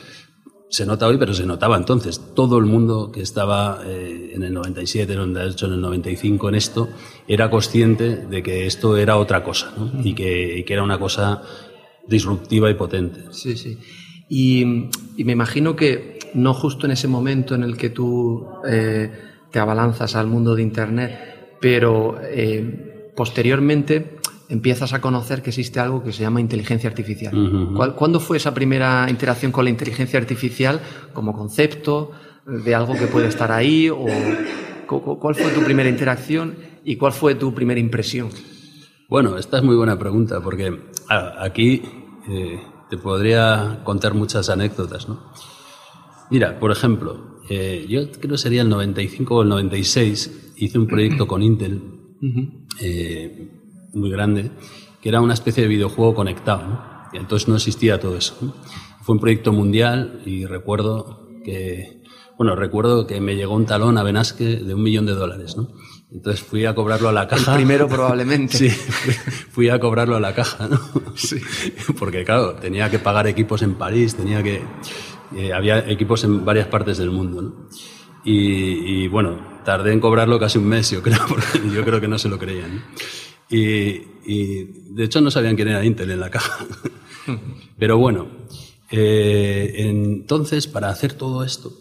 se 0.69 0.85
nota 0.85 1.07
hoy, 1.07 1.17
pero 1.17 1.33
se 1.33 1.45
notaba 1.45 1.77
entonces. 1.77 2.21
Todo 2.35 2.57
el 2.57 2.65
mundo 2.65 3.11
que 3.11 3.21
estaba 3.21 3.81
eh, 3.85 4.31
en 4.33 4.43
el 4.43 4.53
97, 4.53 5.13
en 5.13 5.19
el 5.19 5.33
98, 5.33 5.65
en 5.65 5.73
el 5.73 5.81
95 5.81 6.49
en 6.49 6.55
esto, 6.55 6.89
era 7.27 7.49
consciente 7.49 8.15
de 8.17 8.43
que 8.43 8.67
esto 8.67 8.95
era 8.95 9.17
otra 9.17 9.43
cosa, 9.43 9.73
¿no? 9.75 9.91
y, 10.03 10.13
que, 10.13 10.59
y 10.59 10.63
que 10.63 10.73
era 10.73 10.83
una 10.83 10.99
cosa 10.99 11.41
disruptiva 12.07 12.69
y 12.69 12.75
potente. 12.75 13.25
Sí, 13.31 13.57
sí. 13.57 13.77
Y, 14.29 14.89
me 15.17 15.33
imagino 15.33 15.75
que 15.75 16.19
no 16.33 16.53
justo 16.53 16.85
en 16.85 16.93
ese 16.93 17.07
momento 17.07 17.55
en 17.55 17.63
el 17.63 17.75
que 17.75 17.89
tú 17.89 18.47
eh, 18.65 19.11
te 19.51 19.59
abalanzas 19.59 20.15
al 20.15 20.27
mundo 20.27 20.55
de 20.55 20.61
Internet, 20.61 21.57
pero 21.59 22.17
eh, 22.21 23.11
posteriormente 23.15 24.19
empiezas 24.47 24.93
a 24.93 25.01
conocer 25.01 25.41
que 25.41 25.49
existe 25.49 25.79
algo 25.79 26.03
que 26.03 26.13
se 26.13 26.21
llama 26.21 26.39
inteligencia 26.39 26.89
artificial. 26.89 27.33
¿Cuándo 27.95 28.19
fue 28.19 28.37
esa 28.37 28.53
primera 28.53 29.07
interacción 29.09 29.51
con 29.51 29.65
la 29.65 29.69
inteligencia 29.71 30.19
artificial 30.19 30.79
como 31.13 31.33
concepto 31.33 32.11
de 32.45 32.73
algo 32.73 32.93
que 32.93 33.07
puede 33.07 33.27
estar 33.27 33.51
ahí? 33.51 33.89
O, 33.89 34.05
¿Cuál 34.87 35.35
fue 35.35 35.51
tu 35.51 35.61
primera 35.61 35.87
interacción 35.87 36.55
y 36.83 36.95
cuál 36.95 37.13
fue 37.13 37.35
tu 37.35 37.53
primera 37.53 37.79
impresión? 37.79 38.29
Bueno, 39.07 39.37
esta 39.37 39.57
es 39.57 39.63
muy 39.63 39.75
buena 39.75 39.99
pregunta 39.99 40.41
porque 40.41 40.75
aquí 41.07 41.83
eh, 42.27 42.59
te 42.89 42.97
podría 42.97 43.81
contar 43.83 44.13
muchas 44.13 44.49
anécdotas, 44.49 45.07
¿no? 45.07 45.31
Mira, 46.31 46.59
por 46.59 46.71
ejemplo, 46.71 47.39
eh, 47.49 47.85
yo 47.89 48.11
creo 48.11 48.31
que 48.31 48.37
sería 48.37 48.61
el 48.61 48.69
95 48.69 49.35
o 49.35 49.41
el 49.41 49.49
96, 49.49 50.53
hice 50.57 50.77
un 50.77 50.87
proyecto 50.87 51.27
con 51.27 51.41
Intel 51.41 51.81
eh, 52.81 53.49
muy 53.93 54.11
grande, 54.11 54.51
que 55.01 55.09
era 55.09 55.21
una 55.21 55.33
especie 55.33 55.63
de 55.63 55.69
videojuego 55.69 56.13
conectado, 56.13 56.67
¿no? 56.67 56.99
Y 57.13 57.17
entonces 57.17 57.47
no 57.47 57.55
existía 57.55 57.99
todo 57.99 58.15
eso. 58.15 58.35
Fue 59.01 59.15
un 59.15 59.21
proyecto 59.21 59.51
mundial 59.51 60.21
y 60.25 60.45
recuerdo 60.45 61.27
que, 61.43 62.03
bueno, 62.37 62.55
recuerdo 62.55 63.07
que 63.07 63.19
me 63.19 63.35
llegó 63.35 63.55
un 63.55 63.65
talón 63.65 63.97
a 63.97 64.03
Benasque 64.03 64.57
de 64.57 64.73
un 64.75 64.83
millón 64.83 65.07
de 65.07 65.13
dólares, 65.13 65.57
¿no? 65.57 65.69
Entonces 66.11 66.41
fui 66.41 66.65
a 66.65 66.73
cobrarlo 66.73 67.09
a 67.09 67.11
la 67.11 67.27
caja. 67.27 67.51
El 67.51 67.57
primero 67.57 67.87
probablemente. 67.89 68.57
Sí, 68.57 68.69
fui 68.69 69.69
a 69.69 69.79
cobrarlo 69.79 70.15
a 70.15 70.19
la 70.19 70.33
caja, 70.33 70.67
¿no? 70.67 70.79
Sí. 71.15 71.39
Porque 71.99 72.23
claro, 72.25 72.55
tenía 72.55 72.89
que 72.89 72.99
pagar 72.99 73.27
equipos 73.27 73.61
en 73.61 73.75
París, 73.75 74.15
tenía 74.15 74.41
que... 74.41 74.61
Eh, 75.35 75.53
había 75.53 75.87
equipos 75.87 76.23
en 76.23 76.43
varias 76.43 76.67
partes 76.67 76.97
del 76.97 77.11
mundo, 77.11 77.41
¿no? 77.41 77.69
Y, 78.31 79.07
bueno, 79.07 79.61
tardé 79.63 79.93
en 79.93 79.99
cobrarlo 79.99 80.39
casi 80.39 80.57
un 80.57 80.67
mes, 80.67 80.91
yo 80.91 81.01
creo, 81.01 81.19
porque 81.27 81.61
yo 81.73 81.83
creo 81.83 82.01
que 82.01 82.07
no 82.07 82.19
se 82.19 82.29
lo 82.29 82.37
creían. 82.37 82.83
Y, 83.49 84.19
de 84.93 85.03
hecho 85.05 85.21
no 85.21 85.31
sabían 85.31 85.55
quién 85.55 85.69
era 85.69 85.83
Intel 85.83 86.11
en 86.11 86.19
la 86.19 86.29
caja. 86.29 86.65
Pero 87.77 87.97
bueno, 87.97 88.27
eh, 88.91 89.73
entonces 89.77 90.67
para 90.67 90.89
hacer 90.89 91.13
todo 91.13 91.43
esto, 91.43 91.71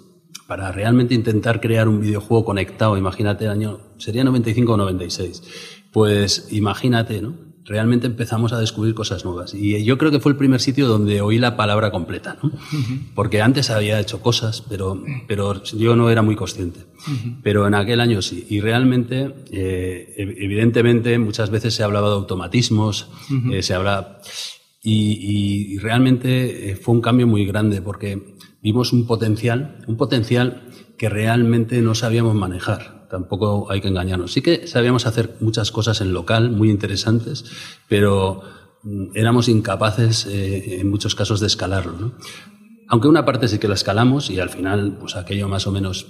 para 0.48 0.72
realmente 0.72 1.14
intentar 1.14 1.60
crear 1.60 1.88
un 1.88 2.00
videojuego 2.00 2.44
conectado, 2.46 2.96
imagínate 2.96 3.44
el 3.44 3.50
año, 3.50 3.80
sería 3.98 4.24
95 4.24 4.72
o 4.72 4.76
96, 4.78 5.42
pues 5.92 6.48
imagínate, 6.50 7.22
¿no? 7.22 7.34
realmente 7.68 8.06
empezamos 8.06 8.54
a 8.54 8.58
descubrir 8.58 8.94
cosas 8.94 9.26
nuevas. 9.26 9.52
Y 9.52 9.84
yo 9.84 9.98
creo 9.98 10.10
que 10.10 10.20
fue 10.20 10.32
el 10.32 10.38
primer 10.38 10.60
sitio 10.60 10.88
donde 10.88 11.20
oí 11.20 11.38
la 11.38 11.54
palabra 11.56 11.90
completa, 11.90 12.38
¿no? 12.42 12.50
Porque 13.14 13.42
antes 13.42 13.68
había 13.68 14.00
hecho 14.00 14.20
cosas, 14.22 14.64
pero, 14.66 15.02
pero 15.26 15.62
yo 15.64 15.94
no 15.94 16.08
era 16.08 16.22
muy 16.22 16.34
consciente. 16.34 16.80
Pero 17.42 17.66
en 17.66 17.74
aquel 17.74 18.00
año 18.00 18.22
sí. 18.22 18.46
Y 18.48 18.60
realmente, 18.60 19.34
eh, 19.52 20.14
evidentemente, 20.16 21.18
muchas 21.18 21.50
veces 21.50 21.74
se 21.74 21.82
hablaba 21.82 22.08
de 22.08 22.14
automatismos, 22.14 23.08
eh, 23.52 23.62
se 23.62 23.74
habla... 23.74 24.20
Y, 24.80 25.74
y 25.74 25.78
realmente 25.78 26.70
eh, 26.70 26.76
fue 26.76 26.94
un 26.94 27.00
cambio 27.02 27.26
muy 27.26 27.44
grande 27.44 27.82
porque 27.82 28.36
vimos 28.62 28.92
un 28.92 29.06
potencial, 29.06 29.84
un 29.86 29.96
potencial 29.96 30.68
que 30.96 31.08
realmente 31.08 31.80
no 31.80 31.94
sabíamos 31.94 32.34
manejar 32.34 32.98
tampoco 33.08 33.70
hay 33.70 33.80
que 33.80 33.88
engañarnos. 33.88 34.32
Sí 34.32 34.42
que 34.42 34.66
sabíamos 34.66 35.06
hacer 35.06 35.36
muchas 35.40 35.72
cosas 35.72 36.00
en 36.00 36.12
local, 36.12 36.50
muy 36.50 36.70
interesantes, 36.70 37.44
pero 37.88 38.42
mm, 38.82 39.16
éramos 39.16 39.48
incapaces 39.48 40.26
eh, 40.26 40.80
en 40.80 40.90
muchos 40.90 41.14
casos 41.14 41.40
de 41.40 41.46
escalarlo. 41.46 41.92
¿no? 41.98 42.12
Aunque 42.88 43.08
una 43.08 43.24
parte 43.24 43.48
sí 43.48 43.58
que 43.58 43.68
la 43.68 43.74
escalamos 43.74 44.30
y 44.30 44.40
al 44.40 44.50
final, 44.50 44.98
pues 45.00 45.16
aquello 45.16 45.48
más 45.48 45.66
o 45.66 45.72
menos 45.72 46.06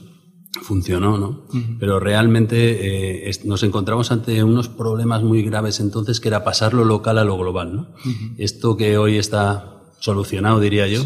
funcionó, 0.62 1.18
¿no? 1.18 1.46
Pero 1.78 2.00
realmente 2.00 3.28
eh, 3.28 3.32
nos 3.44 3.62
encontramos 3.62 4.10
ante 4.10 4.42
unos 4.42 4.68
problemas 4.68 5.22
muy 5.22 5.42
graves 5.42 5.78
entonces 5.78 6.20
que 6.20 6.28
era 6.28 6.42
pasar 6.42 6.72
lo 6.72 6.84
local 6.84 7.18
a 7.18 7.24
lo 7.24 7.36
global, 7.36 7.76
¿no? 7.76 7.94
Esto 8.38 8.76
que 8.76 8.96
hoy 8.96 9.18
está 9.18 9.92
solucionado, 10.00 10.58
diría 10.58 10.88
yo, 10.88 11.02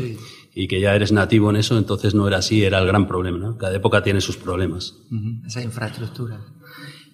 y 0.54 0.68
que 0.68 0.80
ya 0.80 0.94
eres 0.94 1.12
nativo 1.12 1.50
en 1.50 1.56
eso, 1.56 1.78
entonces 1.78 2.14
no 2.14 2.28
era 2.28 2.38
así, 2.38 2.62
era 2.64 2.78
el 2.78 2.86
gran 2.86 3.06
problema. 3.06 3.38
¿no? 3.38 3.56
Cada 3.56 3.74
época 3.74 4.02
tiene 4.02 4.20
sus 4.20 4.36
problemas. 4.36 4.96
Esa 5.46 5.62
infraestructura. 5.62 6.40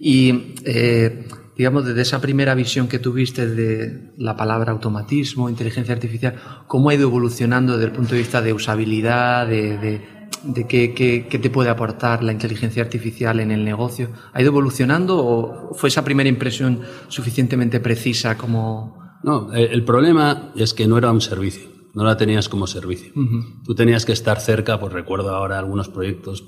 Y, 0.01 0.55
eh, 0.65 1.27
digamos, 1.57 1.85
desde 1.85 2.03
esa 2.03 2.21
primera 2.21 2.55
visión 2.55 2.89
que 2.89 2.99
tuviste 2.99 3.47
de 3.47 4.13
la 4.17 4.37
palabra 4.37 4.73
automatismo, 4.73 5.49
inteligencia 5.49 5.95
artificial, 5.95 6.35
¿cómo 6.67 6.91
ha 6.91 6.95
ido 6.95 7.05
evolucionando 7.05 7.75
desde 7.75 7.87
el 7.87 7.93
punto 7.93 8.15
de 8.15 8.21
vista 8.21 8.43
de 8.43 8.53
usabilidad, 8.53 9.47
de, 9.47 9.79
de, 10.45 10.67
qué, 10.67 10.95
qué, 10.95 11.27
qué, 11.29 11.39
te 11.39 11.51
puede 11.51 11.71
aportar 11.71 12.23
la 12.23 12.33
inteligencia 12.33 12.83
artificial 12.83 13.39
en 13.41 13.53
el 13.53 13.65
negocio? 13.65 14.11
¿Ha 14.33 14.41
ido 14.41 14.51
evolucionando 14.51 15.19
o 15.19 15.75
fue 15.75 15.89
esa 15.89 16.05
primera 16.05 16.29
impresión 16.29 16.81
suficientemente 17.09 17.79
precisa 17.81 18.37
como...? 18.37 18.99
No, 19.25 19.53
el 19.53 19.85
problema 19.85 20.53
es 20.55 20.75
que 20.75 20.87
no 20.87 20.97
era 20.97 21.11
un 21.11 21.21
servicio 21.21 21.78
no 21.95 22.05
la 22.05 22.17
tenías 22.17 22.49
como 22.49 22.67
servicio. 22.67 23.13
Tú 23.65 23.75
tenías 23.75 24.05
que 24.05 24.13
estar 24.13 24.41
cerca, 24.41 24.79
pues 24.79 24.93
recuerdo 24.93 25.35
ahora 25.35 25.59
algunos 25.59 25.89
proyectos, 25.89 26.45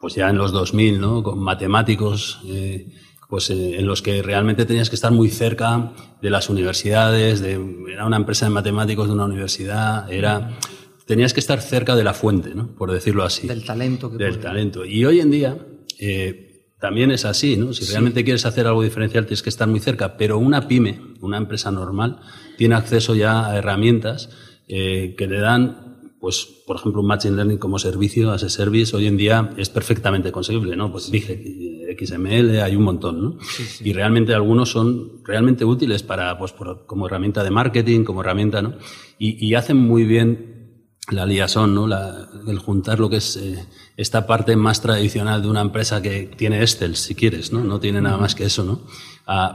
pues 0.00 0.14
ya 0.14 0.30
en 0.30 0.38
los 0.38 0.52
2000, 0.52 1.00
¿no? 1.00 1.22
Con 1.22 1.38
matemáticos, 1.38 2.40
eh, 2.46 2.90
pues 3.28 3.50
eh, 3.50 3.78
en 3.78 3.86
los 3.86 4.02
que 4.02 4.22
realmente 4.22 4.64
tenías 4.64 4.88
que 4.88 4.96
estar 4.96 5.12
muy 5.12 5.28
cerca 5.28 5.92
de 6.20 6.30
las 6.30 6.48
universidades, 6.48 7.40
de, 7.40 7.60
era 7.92 8.06
una 8.06 8.16
empresa 8.16 8.46
de 8.46 8.50
matemáticos 8.50 9.08
de 9.08 9.14
una 9.14 9.26
universidad, 9.26 10.10
era, 10.10 10.58
tenías 11.06 11.32
que 11.34 11.40
estar 11.40 11.60
cerca 11.60 11.94
de 11.94 12.04
la 12.04 12.14
fuente, 12.14 12.54
¿no? 12.54 12.74
Por 12.74 12.90
decirlo 12.90 13.24
así. 13.24 13.46
Del 13.46 13.64
talento. 13.64 14.10
Que 14.10 14.16
del 14.16 14.40
talento. 14.40 14.84
Y 14.84 15.04
hoy 15.04 15.20
en 15.20 15.30
día, 15.30 15.58
eh, 15.98 16.50
también 16.80 17.10
es 17.10 17.26
así, 17.26 17.56
¿no? 17.58 17.74
Si 17.74 17.84
realmente 17.84 18.24
quieres 18.24 18.46
hacer 18.46 18.66
algo 18.66 18.82
diferencial, 18.82 19.26
tienes 19.26 19.42
que 19.42 19.50
estar 19.50 19.68
muy 19.68 19.80
cerca. 19.80 20.16
Pero 20.16 20.38
una 20.38 20.66
pyme, 20.66 20.98
una 21.20 21.36
empresa 21.36 21.70
normal, 21.70 22.20
tiene 22.56 22.74
acceso 22.74 23.14
ya 23.14 23.46
a 23.46 23.56
herramientas 23.56 24.30
eh, 24.72 25.16
que 25.18 25.26
le 25.26 25.40
dan, 25.40 26.14
pues, 26.20 26.46
por 26.64 26.76
ejemplo, 26.76 27.00
un 27.00 27.08
Machine 27.08 27.34
Learning 27.34 27.58
como 27.58 27.80
servicio, 27.80 28.32
ese 28.32 28.48
service, 28.48 28.94
hoy 28.94 29.08
en 29.08 29.16
día 29.16 29.50
es 29.56 29.68
perfectamente 29.68 30.30
conseguible, 30.30 30.76
¿no? 30.76 30.92
Pues 30.92 31.10
dije, 31.10 31.96
XML, 31.98 32.60
hay 32.60 32.76
un 32.76 32.84
montón, 32.84 33.20
¿no? 33.20 33.38
Y 33.82 33.92
realmente 33.92 34.32
algunos 34.32 34.70
son 34.70 35.24
realmente 35.24 35.64
útiles 35.64 36.04
para, 36.04 36.38
pues, 36.38 36.54
como 36.86 37.08
herramienta 37.08 37.42
de 37.42 37.50
marketing, 37.50 38.04
como 38.04 38.20
herramienta, 38.20 38.62
¿no? 38.62 38.74
Y, 39.18 39.52
hacen 39.54 39.76
muy 39.76 40.04
bien 40.04 40.86
la 41.10 41.26
liaison, 41.26 41.74
¿no? 41.74 41.88
el 42.46 42.58
juntar 42.60 43.00
lo 43.00 43.10
que 43.10 43.16
es 43.16 43.36
eh, 43.36 43.66
esta 43.96 44.24
parte 44.28 44.54
más 44.54 44.80
tradicional 44.80 45.42
de 45.42 45.48
una 45.48 45.62
empresa 45.62 46.00
que 46.00 46.30
tiene 46.36 46.62
Excel, 46.62 46.94
si 46.94 47.16
quieres, 47.16 47.52
¿no? 47.52 47.64
No 47.64 47.80
tiene 47.80 48.00
nada 48.00 48.18
más 48.18 48.36
que 48.36 48.44
eso, 48.44 48.62
¿no? 48.62 48.82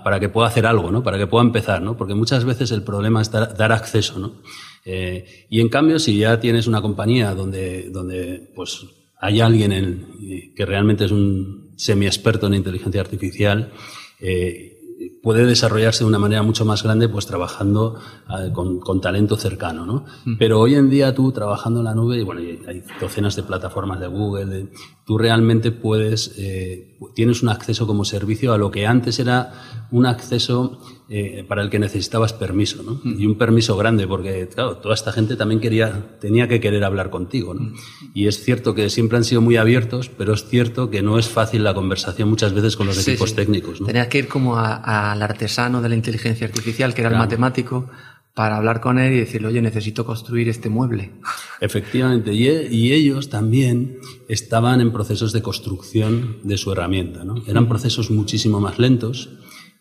para 0.04 0.22
que 0.22 0.30
pueda 0.30 0.48
hacer 0.48 0.66
algo, 0.66 0.90
¿no? 0.90 1.04
Para 1.04 1.18
que 1.18 1.28
pueda 1.28 1.44
empezar, 1.44 1.82
¿no? 1.82 1.98
Porque 1.98 2.16
muchas 2.16 2.46
veces 2.46 2.72
el 2.72 2.84
problema 2.84 3.22
es 3.22 3.30
dar 3.32 3.72
acceso, 3.74 4.20
¿no? 4.20 4.36
Eh, 4.86 5.48
y 5.50 5.60
en 5.60 5.70
cambio, 5.70 6.00
si 6.00 6.18
ya 6.18 6.40
tienes 6.40 6.68
una 6.68 6.82
compañía 6.82 7.34
donde, 7.34 7.90
donde 7.90 8.52
pues, 8.56 8.86
hay 9.20 9.42
alguien 9.42 9.72
en, 9.72 10.54
que 10.56 10.66
realmente 10.66 11.06
es 11.06 11.12
un 11.12 11.74
semi-experto 11.76 12.48
en 12.48 12.54
inteligencia 12.54 13.02
artificial, 13.02 13.72
eh, 14.20 14.76
puede 15.22 15.46
desarrollarse 15.46 16.04
de 16.04 16.08
una 16.08 16.20
manera 16.20 16.44
mucho 16.44 16.66
más 16.66 16.84
grande 16.84 17.10
pues 17.10 17.26
trabajando 17.26 18.00
eh, 18.30 18.52
con, 18.54 19.02
talento 19.02 19.36
cercano, 19.36 19.86
¿no? 19.86 20.06
Mm. 20.26 20.38
Pero 20.38 20.60
hoy 20.60 20.76
en 20.76 20.90
día 20.90 21.14
tú 21.14 21.32
trabajando 21.32 21.80
en 21.80 21.86
la 21.86 21.96
nube, 21.96 22.20
y 22.20 22.24
bueno, 22.24 22.42
hay 22.68 22.84
docenas 23.00 23.36
de 23.36 23.44
plataformas 23.44 24.00
de 24.00 24.08
Google, 24.08 24.70
tú 25.06 25.18
realmente 25.18 25.72
puedes, 25.72 26.36
eh, 26.38 26.98
tienes 27.14 27.44
un 27.44 27.50
acceso 27.50 27.88
como 27.88 28.06
servicio 28.06 28.54
a 28.54 28.58
lo 28.58 28.72
que 28.72 28.88
antes 28.88 29.20
era 29.20 29.88
un 29.92 30.06
acceso 30.06 30.80
eh, 31.08 31.46
para 31.48 31.62
el 31.62 31.70
que 31.70 31.78
necesitabas 31.78 32.34
permiso, 32.34 32.82
¿no? 32.82 33.00
Mm. 33.04 33.22
Y 33.22 33.28
un 33.28 33.38
permiso 33.38 33.78
grande, 33.78 34.08
porque, 34.08 34.48
claro, 34.48 34.78
toda 34.78 34.96
esta 34.96 35.12
gente 35.12 35.36
también 35.36 35.62
quería, 35.62 36.18
tenía 36.20 36.48
que 36.48 36.60
querer 36.60 36.84
hablar 36.84 37.12
contigo, 37.12 37.54
¿no? 37.54 37.62
Mm. 37.62 37.76
Y 38.16 38.26
es 38.26 38.44
cierto 38.44 38.74
que 38.74 38.90
siempre 38.90 39.18
han 39.18 39.24
sido 39.24 39.40
muy 39.40 39.56
abiertos, 39.56 40.10
pero 40.10 40.34
es 40.34 40.48
cierto 40.48 40.90
que 40.90 41.04
no 41.04 41.20
es 41.20 41.30
fácil 41.30 41.64
la 41.64 41.76
conversación 41.76 42.28
muchas 42.28 42.54
veces 42.54 42.76
con 42.76 42.88
los 42.88 43.08
equipos 43.08 43.36
técnicos, 43.36 43.82
¿no? 43.82 43.86
Tenías 43.88 44.08
que 44.08 44.18
ir 44.18 44.28
como 44.28 44.58
al 44.58 45.22
artesano 45.22 45.80
de 45.80 45.90
la 45.90 45.96
inteligencia 45.96 46.48
artificial, 46.48 46.96
que 46.96 47.02
era 47.02 47.12
el 47.12 47.18
matemático, 47.18 47.88
para 48.34 48.58
hablar 48.58 48.82
con 48.82 48.98
él 48.98 49.14
y 49.14 49.20
decirle, 49.20 49.50
oye, 49.50 49.62
necesito 49.62 50.08
construir 50.08 50.50
este 50.50 50.70
mueble. 50.70 51.12
Efectivamente, 51.62 52.34
y, 52.34 52.48
y, 52.48 52.94
ellos 52.94 53.30
también 53.30 54.00
estaban 54.28 54.82
en 54.82 54.92
procesos 54.92 55.34
de 55.34 55.44
construcción 55.44 56.40
de 56.44 56.58
su 56.58 56.72
herramienta, 56.72 57.24
¿no? 57.24 57.44
Eran 57.46 57.70
procesos 57.70 58.10
muchísimo 58.10 58.60
más 58.60 58.80
lentos, 58.80 59.30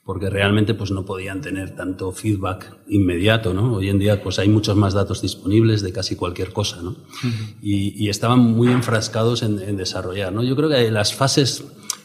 porque 0.04 0.28
realmente 0.28 0.74
pues 0.74 0.90
no 0.90 1.06
podían 1.06 1.40
tener 1.40 1.74
tanto 1.74 2.12
feedback 2.12 2.76
inmediato, 2.88 3.54
¿no? 3.54 3.74
Hoy 3.74 3.88
en 3.88 3.98
día 3.98 4.22
pues 4.22 4.38
hay 4.38 4.48
muchos 4.48 4.76
más 4.76 4.92
datos 4.92 5.22
disponibles 5.22 5.82
de 5.82 5.92
casi 5.92 6.14
cualquier 6.14 6.52
cosa, 6.52 6.82
¿no? 6.82 6.94
y, 7.62 8.04
y, 8.04 8.10
estaban 8.10 8.40
muy 8.40 8.68
enfrascados 8.68 9.42
en, 9.42 9.58
en, 9.60 9.76
desarrollar, 9.76 10.32
¿no? 10.32 10.42
Yo 10.42 10.56
creo 10.56 10.68
que 10.68 10.90
las 10.90 11.14
fases, 11.14 11.64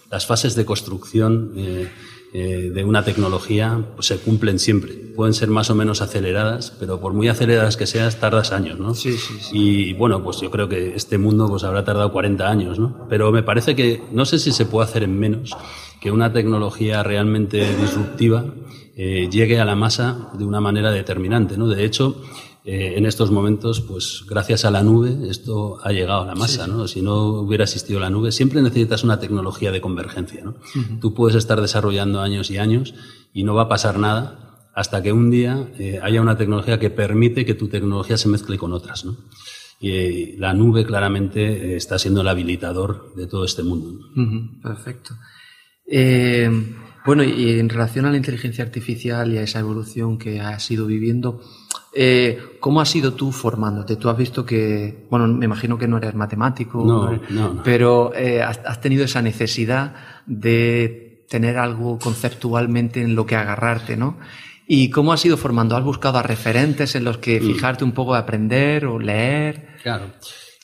las 0.10 0.26
fases 0.26 0.56
de 0.56 0.66
construcción 0.66 1.52
eh, 1.58 1.90
eh, 2.32 2.72
de 2.74 2.84
una 2.84 3.04
tecnología 3.04 3.84
pues, 3.96 4.08
se 4.08 4.18
cumplen 4.18 4.60
siempre. 4.60 4.94
Pueden 4.94 5.34
ser 5.34 5.50
más 5.50 5.70
o 5.70 5.76
menos 5.76 6.02
aceleradas, 6.02 6.72
pero 6.80 7.02
por 7.02 7.14
muy 7.14 7.28
aceleradas 7.28 7.76
que 7.76 7.86
seas, 7.86 8.20
tardas 8.20 8.54
años, 8.54 8.80
¿no? 8.80 8.94
Sí, 8.94 9.14
sí, 9.14 9.34
sí. 9.42 9.50
Y 9.52 9.94
bueno, 9.94 10.24
pues 10.24 10.40
yo 10.40 10.52
creo 10.52 10.70
que 10.70 10.96
este 10.96 11.18
mundo 11.18 11.48
pues 11.50 11.64
habrá 11.64 11.84
tardado 11.84 12.14
40 12.14 12.48
años, 12.48 12.80
¿no? 12.80 13.08
Pero 13.10 13.32
me 13.32 13.44
parece 13.44 13.76
que 13.76 14.04
no 14.14 14.26
sé 14.26 14.38
si 14.40 14.52
se 14.52 14.66
puede 14.66 14.88
hacer 14.88 15.04
en 15.04 15.20
menos 15.20 15.58
que 16.00 16.12
una 16.12 16.32
tecnología 16.32 17.04
realmente 17.04 17.76
disruptiva 17.78 18.46
eh, 18.96 19.30
llegue 19.30 19.60
a 19.60 19.66
la 19.66 19.76
masa 19.76 20.30
de 20.34 20.46
una 20.46 20.62
manera 20.62 20.92
determinante. 20.92 21.58
¿no? 21.58 21.68
De 21.68 21.86
hecho, 21.86 22.22
eh, 22.66 22.96
en 22.98 23.06
estos 23.06 23.32
momentos, 23.32 23.82
pues 23.82 24.26
gracias 24.28 24.66
a 24.66 24.72
la 24.72 24.84
nube, 24.84 25.30
esto 25.30 25.80
ha 25.84 25.92
llegado 25.92 26.22
a 26.22 26.26
la 26.26 26.36
masa. 26.36 26.68
¿no? 26.68 26.88
Si 26.88 27.02
no 27.02 27.24
hubiera 27.26 27.64
existido 27.64 28.00
la 28.00 28.10
nube, 28.10 28.32
siempre 28.32 28.62
necesitas 28.62 29.04
una 29.04 29.20
tecnología 29.20 29.72
de 29.72 29.82
convergencia. 29.82 30.44
¿no? 30.44 30.56
Tú 31.00 31.14
puedes 31.14 31.36
estar 31.36 31.62
desarrollando 31.62 32.22
años 32.22 32.52
y 32.52 32.58
años 32.58 32.94
y 33.34 33.44
no 33.44 33.56
va 33.56 33.64
a 33.64 33.70
pasar 33.70 34.00
nada 34.00 34.70
hasta 34.76 35.02
que 35.02 35.12
un 35.12 35.30
día 35.30 35.72
eh, 35.78 36.00
haya 36.02 36.22
una 36.22 36.38
tecnología 36.38 36.80
que 36.80 36.90
permite 36.90 37.46
que 37.46 37.54
tu 37.54 37.68
tecnología 37.68 38.18
se 38.18 38.30
mezcle 38.30 38.58
con 38.58 38.74
otras. 38.74 39.04
¿no? 39.06 39.18
Y 39.80 40.36
la 40.38 40.54
nube 40.54 40.86
claramente 40.86 41.76
está 41.76 41.98
siendo 42.00 42.22
el 42.22 42.28
habilitador 42.28 43.14
de 43.16 43.28
todo 43.28 43.46
este 43.46 43.64
mundo. 43.64 44.08
Perfecto. 44.62 45.16
Eh, 45.90 46.50
bueno, 47.06 47.24
y 47.24 47.60
en 47.60 47.70
relación 47.70 48.06
a 48.06 48.12
la 48.12 48.18
inteligencia 48.18 48.64
artificial 48.64 49.34
y 49.34 49.38
a 49.38 49.42
esa 49.42 49.60
evolución 49.60 50.18
que 50.18 50.42
has 50.42 50.70
ido 50.70 50.86
viviendo, 50.86 51.42
eh, 51.94 52.58
¿cómo 52.60 52.82
has 52.82 52.96
ido 52.96 53.14
tú 53.14 53.32
formándote? 53.32 53.96
Tú 53.96 54.10
has 54.10 54.18
visto 54.18 54.46
que, 54.46 55.08
bueno, 55.10 55.28
me 55.28 55.46
imagino 55.46 55.78
que 55.78 55.88
no 55.88 55.98
eres 55.98 56.14
matemático, 56.14 56.86
no, 56.86 57.64
pero 57.64 58.14
eh, 58.14 58.44
has, 58.44 58.80
tenido 58.82 59.06
esa 59.06 59.22
necesidad 59.22 59.96
de 60.28 61.26
tener 61.28 61.58
algo 61.58 61.98
conceptualmente 61.98 63.02
en 63.02 63.16
lo 63.16 63.26
que 63.26 63.36
agarrarte, 63.36 63.98
¿no? 63.98 64.18
¿Y 64.68 64.92
cómo 64.92 65.14
has 65.14 65.26
ido 65.26 65.36
formando? 65.36 65.76
¿Has 65.76 65.84
buscado 65.84 66.20
a 66.20 66.24
referentes 66.24 66.94
en 66.94 67.04
los 67.04 67.18
que 67.18 67.42
mm. 67.42 67.44
fijarte 67.44 67.84
un 67.84 67.94
poco 67.94 68.14
de 68.14 68.20
aprender 68.20 68.86
o 68.86 69.00
leer? 69.00 69.78
Claro. 69.82 70.12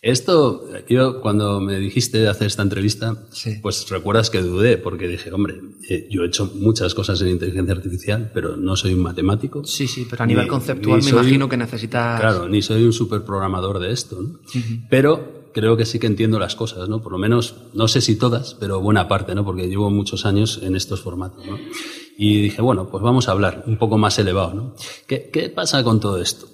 Esto, 0.05 0.69
yo 0.87 1.19
cuando 1.19 1.59
me 1.59 1.79
dijiste 1.79 2.19
de 2.19 2.27
hacer 2.27 2.45
esta 2.45 2.61
entrevista, 2.61 3.25
pues 3.63 3.89
recuerdas 3.89 4.29
que 4.29 4.39
dudé, 4.39 4.77
porque 4.77 5.07
dije, 5.07 5.31
hombre, 5.31 5.55
eh, 5.89 6.07
yo 6.11 6.21
he 6.21 6.27
hecho 6.27 6.51
muchas 6.53 6.93
cosas 6.93 7.19
en 7.23 7.29
inteligencia 7.29 7.73
artificial, 7.73 8.29
pero 8.31 8.55
no 8.55 8.75
soy 8.75 8.93
un 8.93 8.99
matemático. 8.99 9.63
Sí, 9.65 9.87
sí, 9.87 10.05
pero 10.07 10.21
a 10.21 10.27
nivel 10.27 10.47
conceptual 10.47 11.01
me 11.01 11.09
imagino 11.09 11.49
que 11.49 11.57
necesitas... 11.57 12.19
Claro, 12.19 12.47
ni 12.47 12.61
soy 12.61 12.83
un 12.83 12.93
superprogramador 12.93 13.79
de 13.79 13.91
esto, 13.91 14.21
¿no? 14.21 14.39
Pero 14.91 15.49
creo 15.55 15.75
que 15.75 15.87
sí 15.87 15.97
que 15.97 16.05
entiendo 16.05 16.37
las 16.37 16.55
cosas, 16.55 16.87
¿no? 16.87 17.01
Por 17.01 17.11
lo 17.11 17.17
menos, 17.17 17.55
no 17.73 17.87
sé 17.87 17.99
si 17.99 18.15
todas, 18.15 18.53
pero 18.59 18.81
buena 18.81 19.07
parte, 19.07 19.33
¿no? 19.33 19.43
Porque 19.43 19.67
llevo 19.67 19.89
muchos 19.89 20.27
años 20.27 20.59
en 20.61 20.75
estos 20.75 21.01
formatos, 21.01 21.47
¿no? 21.47 21.57
Y 22.15 22.43
dije, 22.43 22.61
bueno, 22.61 22.89
pues 22.91 23.01
vamos 23.01 23.27
a 23.27 23.31
hablar 23.31 23.63
un 23.65 23.77
poco 23.77 23.97
más 23.97 24.19
elevado, 24.19 24.53
¿no? 24.53 24.75
¿Qué, 25.07 25.31
qué 25.33 25.49
pasa 25.49 25.83
con 25.83 25.99
todo 25.99 26.21
esto? 26.21 26.45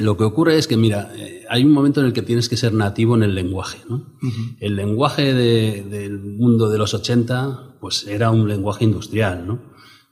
Lo 0.00 0.16
que 0.16 0.24
ocurre 0.24 0.56
es 0.56 0.66
que, 0.66 0.78
mira, 0.78 1.12
eh, 1.16 1.44
hay 1.50 1.64
un 1.64 1.72
momento 1.72 2.00
en 2.00 2.06
el 2.06 2.12
que 2.14 2.22
tienes 2.22 2.48
que 2.48 2.56
ser 2.56 2.72
nativo 2.72 3.14
en 3.14 3.22
el 3.22 3.34
lenguaje. 3.34 3.78
¿no? 3.88 4.14
El 4.58 4.76
lenguaje 4.76 5.34
del 5.34 6.18
mundo 6.18 6.70
de 6.70 6.78
los 6.78 6.94
80 6.94 7.76
pues 7.78 8.06
era 8.06 8.30
un 8.30 8.48
lenguaje 8.48 8.84
industrial, 8.84 9.46
¿no? 9.46 9.60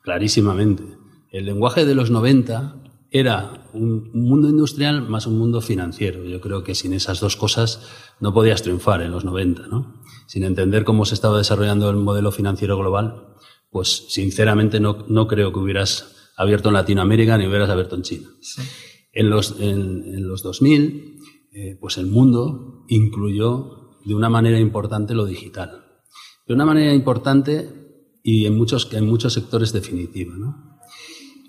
clarísimamente. 0.02 0.84
El 1.30 1.46
lenguaje 1.46 1.86
de 1.86 1.94
los 1.94 2.10
90 2.10 2.76
era 3.10 3.68
un 3.72 4.10
mundo 4.12 4.48
industrial 4.48 5.08
más 5.08 5.26
un 5.26 5.38
mundo 5.38 5.62
financiero. 5.62 6.24
Yo 6.24 6.40
creo 6.40 6.62
que 6.62 6.74
sin 6.74 6.92
esas 6.92 7.20
dos 7.20 7.36
cosas 7.36 7.80
no 8.20 8.34
podías 8.34 8.62
triunfar 8.62 9.00
en 9.00 9.12
los 9.12 9.24
90. 9.24 9.66
¿no? 9.68 10.02
Sin 10.26 10.44
entender 10.44 10.84
cómo 10.84 11.06
se 11.06 11.14
estaba 11.14 11.38
desarrollando 11.38 11.88
el 11.88 11.96
modelo 11.96 12.32
financiero 12.32 12.76
global, 12.76 13.34
pues 13.70 14.04
sinceramente 14.10 14.78
no, 14.78 15.06
no 15.08 15.26
creo 15.26 15.52
que 15.52 15.58
hubieras 15.58 16.32
abierto 16.36 16.68
en 16.68 16.74
Latinoamérica 16.74 17.38
ni 17.38 17.46
hubieras 17.46 17.70
abierto 17.70 17.96
en 17.96 18.02
China. 18.02 18.28
Sí. 18.40 18.62
En 19.12 19.30
los, 19.30 19.56
en, 19.60 20.28
los 20.28 20.42
2000, 20.42 21.18
eh, 21.52 21.76
pues 21.80 21.98
el 21.98 22.06
mundo 22.06 22.84
incluyó 22.88 23.98
de 24.04 24.14
una 24.14 24.28
manera 24.28 24.58
importante 24.58 25.14
lo 25.14 25.26
digital. 25.26 25.84
De 26.46 26.54
una 26.54 26.64
manera 26.64 26.94
importante 26.94 27.68
y 28.22 28.46
en 28.46 28.56
muchos, 28.56 28.92
en 28.92 29.06
muchos 29.06 29.32
sectores 29.32 29.72
definitiva. 29.72 30.34
¿no? 30.36 30.78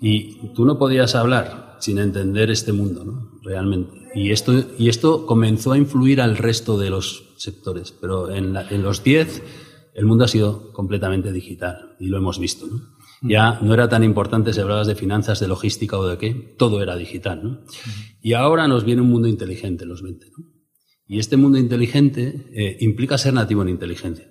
Y 0.00 0.52
tú 0.54 0.64
no 0.64 0.78
podías 0.78 1.14
hablar 1.14 1.76
sin 1.80 1.98
entender 1.98 2.50
este 2.50 2.72
mundo, 2.72 3.04
¿no? 3.04 3.40
realmente. 3.42 3.92
Y 4.14 4.30
esto, 4.30 4.52
y 4.78 4.88
esto 4.88 5.26
comenzó 5.26 5.72
a 5.72 5.78
influir 5.78 6.20
al 6.20 6.36
resto 6.36 6.78
de 6.78 6.90
los 6.90 7.34
sectores, 7.36 7.92
pero 7.92 8.30
en, 8.30 8.56
en 8.56 8.82
los 8.82 9.02
10 9.02 9.42
el 9.94 10.06
mundo 10.06 10.24
ha 10.24 10.28
sido 10.28 10.72
completamente 10.72 11.32
digital 11.32 11.96
y 11.98 12.06
lo 12.06 12.18
hemos 12.18 12.38
visto. 12.38 12.66
¿no? 12.66 12.80
Ya 13.22 13.60
no 13.62 13.72
era 13.72 13.88
tan 13.88 14.02
importante 14.02 14.52
si 14.52 14.60
hablabas 14.60 14.88
de 14.88 14.96
finanzas, 14.96 15.38
de 15.38 15.46
logística 15.46 15.96
o 15.96 16.06
de 16.06 16.18
qué, 16.18 16.54
todo 16.58 16.82
era 16.82 16.96
digital. 16.96 17.40
¿no? 17.42 17.60
Y 18.20 18.32
ahora 18.32 18.66
nos 18.66 18.84
viene 18.84 19.02
un 19.02 19.10
mundo 19.10 19.28
inteligente, 19.28 19.86
los 19.86 20.02
20. 20.02 20.26
¿no? 20.36 20.52
Y 21.06 21.18
este 21.18 21.36
mundo 21.36 21.58
inteligente 21.58 22.48
eh, 22.54 22.78
implica 22.80 23.18
ser 23.18 23.34
nativo 23.34 23.62
en 23.62 23.68
inteligencia. 23.68 24.26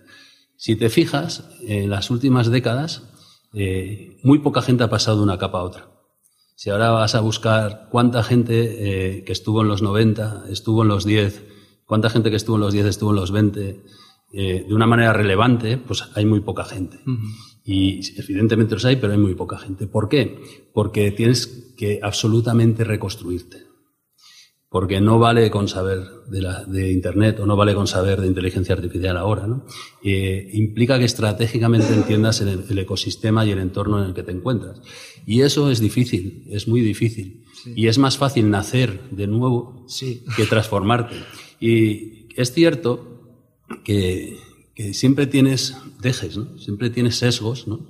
Si 0.58 0.76
te 0.76 0.90
fijas, 0.90 1.50
en 1.62 1.90
las 1.90 2.10
últimas 2.10 2.50
décadas, 2.50 3.04
eh, 3.54 4.18
muy 4.24 4.40
poca 4.40 4.62
gente 4.62 4.84
ha 4.84 4.90
pasado 4.90 5.18
de 5.18 5.24
una 5.24 5.38
capa 5.38 5.60
a 5.60 5.64
otra. 5.64 5.92
Si 6.56 6.70
ahora 6.70 6.92
vas 6.92 7.16
a 7.16 7.22
buscar 7.22 7.88
cuánta 7.92 8.24
gente 8.24 9.20
eh, 9.20 9.24
que 9.24 9.32
estuvo 9.32 9.62
en 9.62 9.68
los 9.68 9.82
90, 9.82 10.46
estuvo 10.50 10.84
en 10.84 10.90
los 10.90 11.06
10, 11.06 11.44
cuánta 11.86 12.10
gente 12.10 12.30
que 12.30 12.36
estuvo 12.36 12.56
en 12.58 12.62
los 12.62 12.74
10 12.74 12.88
estuvo 12.88 13.12
en 13.12 13.16
los 13.16 13.32
20, 13.32 13.84
de 14.34 14.74
una 14.74 14.88
manera 14.88 15.12
relevante, 15.12 15.78
pues 15.78 16.06
hay 16.16 16.26
muy 16.26 16.40
poca 16.40 16.64
gente. 16.64 17.00
Y 17.64 18.02
evidentemente 18.20 18.74
los 18.74 18.86
hay, 18.86 18.96
pero 18.96 19.14
hay 19.14 19.20
muy 19.20 19.36
poca 19.36 19.58
gente. 19.58 19.88
¿Por 19.88 20.10
qué? 20.10 20.40
Porque 20.74 21.12
tienes 21.12 21.74
que 21.78 22.00
absolutamente 22.02 22.84
reconstruirte. 22.84 23.72
Porque 24.70 25.02
no 25.02 25.20
vale 25.20 25.52
con 25.52 25.68
saber 25.68 26.00
de, 26.28 26.42
la, 26.42 26.64
de 26.64 26.92
Internet 26.92 27.40
o 27.42 27.46
no 27.46 27.58
vale 27.58 27.76
con 27.76 27.88
saber 27.88 28.22
de 28.22 28.28
inteligencia 28.28 28.74
artificial 28.74 29.18
ahora. 29.18 29.46
¿no? 29.46 29.66
Eh, 30.02 30.50
implica 30.54 30.98
que 30.98 31.06
estratégicamente 31.06 31.94
entiendas 31.94 32.40
el, 32.42 32.80
ecosistema 32.80 33.46
y 33.46 33.52
el 33.52 33.60
entorno 33.60 34.02
en 34.02 34.10
el 34.10 34.14
que 34.14 34.24
te 34.24 34.32
encuentras. 34.32 34.82
Y 35.26 35.42
eso 35.42 35.70
es 35.70 35.82
difícil, 35.82 36.46
es 36.50 36.68
muy 36.68 36.82
difícil. 36.82 37.44
Y 37.76 37.88
es 37.88 37.98
más 37.98 38.18
fácil 38.18 38.50
nacer 38.50 39.10
de 39.12 39.28
nuevo 39.28 39.86
que 40.38 40.46
transformarte. 40.46 41.16
Y 41.60 42.28
es 42.36 42.54
cierto 42.54 43.12
que 43.84 44.38
que 44.76 44.94
siempre 44.94 45.28
tienes 45.28 45.76
dejes, 46.00 46.38
¿no? 46.38 46.58
siempre 46.58 46.90
tienes 46.90 47.18
sesgos 47.18 47.68
¿no? 47.68 47.88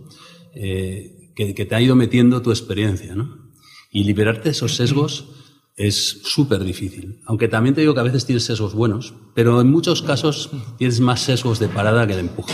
Eh, 0.56 1.32
que, 1.36 1.54
te 1.54 1.76
ha 1.76 1.82
ido 1.82 1.96
metiendo 1.96 2.42
tu 2.42 2.52
experiencia. 2.52 3.16
¿no? 3.16 3.52
Y 3.92 4.04
liberarte 4.04 4.46
de 4.46 4.50
esos 4.52 4.76
sesgos 4.76 5.26
es 5.76 6.22
súper 6.24 6.64
difícil. 6.64 7.20
Aunque 7.26 7.48
también 7.48 7.76
te 7.76 7.82
digo 7.82 7.94
que 7.94 8.00
a 8.00 8.04
veces 8.04 8.26
tienes 8.26 8.44
sesgos 8.44 8.74
buenos, 8.74 9.14
pero 9.34 9.62
en 9.62 9.70
muchos 9.70 10.02
casos 10.02 10.50
tienes 10.78 11.00
más 11.00 11.22
sesgos 11.22 11.60
de 11.60 11.68
parada 11.68 12.06
que 12.08 12.14
de 12.14 12.22
empuje. 12.22 12.54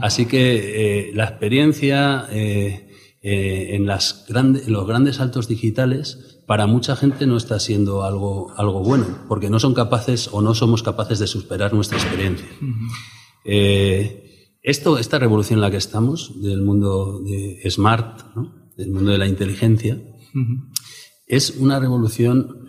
Así 0.00 0.26
que 0.26 1.10
eh, 1.10 1.12
la 1.14 1.24
experiencia 1.24 2.26
eh, 2.30 2.88
en, 3.22 3.86
las 3.86 4.24
grandes, 4.28 4.66
en 4.66 4.72
los 4.72 4.86
grandes 4.86 5.16
saltos 5.16 5.46
digitales 5.46 6.40
para 6.46 6.66
mucha 6.66 6.96
gente 6.96 7.26
no 7.26 7.36
está 7.36 7.60
siendo 7.60 8.02
algo, 8.02 8.52
algo 8.56 8.82
bueno, 8.82 9.06
porque 9.28 9.50
no 9.50 9.60
son 9.60 9.74
capaces 9.74 10.28
o 10.32 10.42
no 10.42 10.54
somos 10.54 10.82
capaces 10.82 11.20
de 11.20 11.28
superar 11.28 11.72
nuestra 11.72 11.98
experiencia. 11.98 12.48
Eh, 13.44 14.56
esto, 14.62 14.98
esta 14.98 15.18
revolución 15.18 15.58
en 15.58 15.62
la 15.62 15.70
que 15.70 15.78
estamos, 15.78 16.40
del 16.42 16.62
mundo 16.62 17.20
de 17.22 17.68
smart, 17.70 18.20
del 18.76 18.90
mundo 18.90 19.10
de 19.10 19.18
la 19.18 19.26
inteligencia, 19.26 20.00
es 21.26 21.50
una 21.50 21.80
revolución 21.80 22.68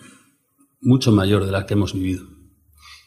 mucho 0.82 1.12
mayor 1.12 1.46
de 1.46 1.52
la 1.52 1.66
que 1.66 1.74
hemos 1.74 1.94
vivido. 1.94 2.26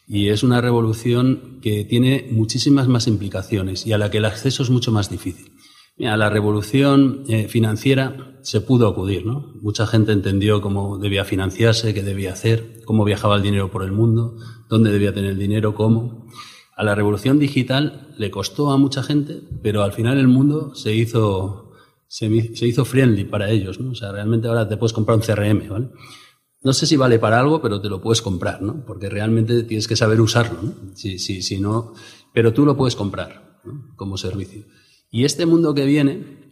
Y 0.07 0.29
es 0.29 0.43
una 0.43 0.61
revolución 0.61 1.61
que 1.63 1.85
tiene 1.85 2.29
muchísimas 2.31 2.89
más 2.89 3.07
implicaciones 3.07 3.87
y 3.87 3.93
a 3.93 3.99
la 3.99 4.11
que 4.11 4.19
el 4.19 4.27
acceso 4.27 4.63
es 4.63 4.71
mucho 4.71 4.93
más 4.93 5.11
difícil. 5.11 5.53
a 6.05 6.17
la 6.17 6.29
revolución 6.29 7.25
eh, 7.29 7.47
financiera 7.49 8.39
se 8.43 8.61
pudo 8.61 8.89
acudir, 8.89 9.25
¿no? 9.25 9.55
Mucha 9.63 9.87
gente 9.87 10.13
entendió 10.13 10.61
cómo 10.61 10.99
debía 10.99 11.25
financiarse, 11.25 11.95
qué 11.95 12.03
debía 12.03 12.33
hacer, 12.33 12.83
cómo 12.85 13.05
viajaba 13.05 13.37
el 13.37 13.43
dinero 13.43 13.71
por 13.71 13.85
el 13.85 13.93
mundo, 13.93 14.37
dónde 14.69 14.91
debía 14.91 15.15
tener 15.15 15.31
el 15.31 15.39
dinero, 15.39 15.75
cómo. 15.75 16.27
A 16.77 16.83
la 16.83 16.95
revolución 16.95 17.39
digital 17.39 18.15
le 18.19 18.31
costó 18.31 18.71
a 18.71 18.77
mucha 18.77 19.03
gente, 19.03 19.41
pero 19.63 19.83
al 19.83 19.93
final 19.93 20.19
el 20.19 20.27
mundo 20.27 20.75
se 20.75 20.95
hizo, 20.95 21.73
se, 22.09 22.27
hizo 22.27 22.85
friendly 22.85 23.25
para 23.25 23.51
ellos. 23.51 23.79
¿no? 23.81 23.93
O 23.93 23.95
sea, 23.95 24.11
realmente 24.11 24.49
ahora 24.49 24.69
te 24.69 24.77
puedes 24.77 24.93
comprar 24.93 25.17
un 25.17 25.23
CRM, 25.23 25.69
¿vale? 25.69 25.89
No 26.63 26.73
sé 26.73 26.87
si 26.87 26.97
vale 26.97 27.19
para 27.19 27.39
algo, 27.39 27.61
pero 27.61 27.81
te 27.81 27.91
lo 27.91 28.01
puedes 28.01 28.23
comprar, 28.23 28.63
¿no? 28.63 28.85
Porque 28.87 29.11
realmente 29.11 29.65
tienes 29.65 29.87
que 29.87 29.97
saber 29.97 30.21
usarlo, 30.21 30.63
¿no? 30.63 30.97
Si, 30.97 31.19
si, 31.19 31.43
si 31.43 31.61
no, 31.61 31.93
pero 32.33 32.55
tú 32.55 32.65
lo 32.65 32.75
puedes 32.75 32.97
comprar 32.97 33.61
como 33.97 34.17
servicio. 34.17 34.65
Y 35.11 35.25
este 35.25 35.45
mundo 35.45 35.75
que 35.75 35.85
viene 35.85 36.45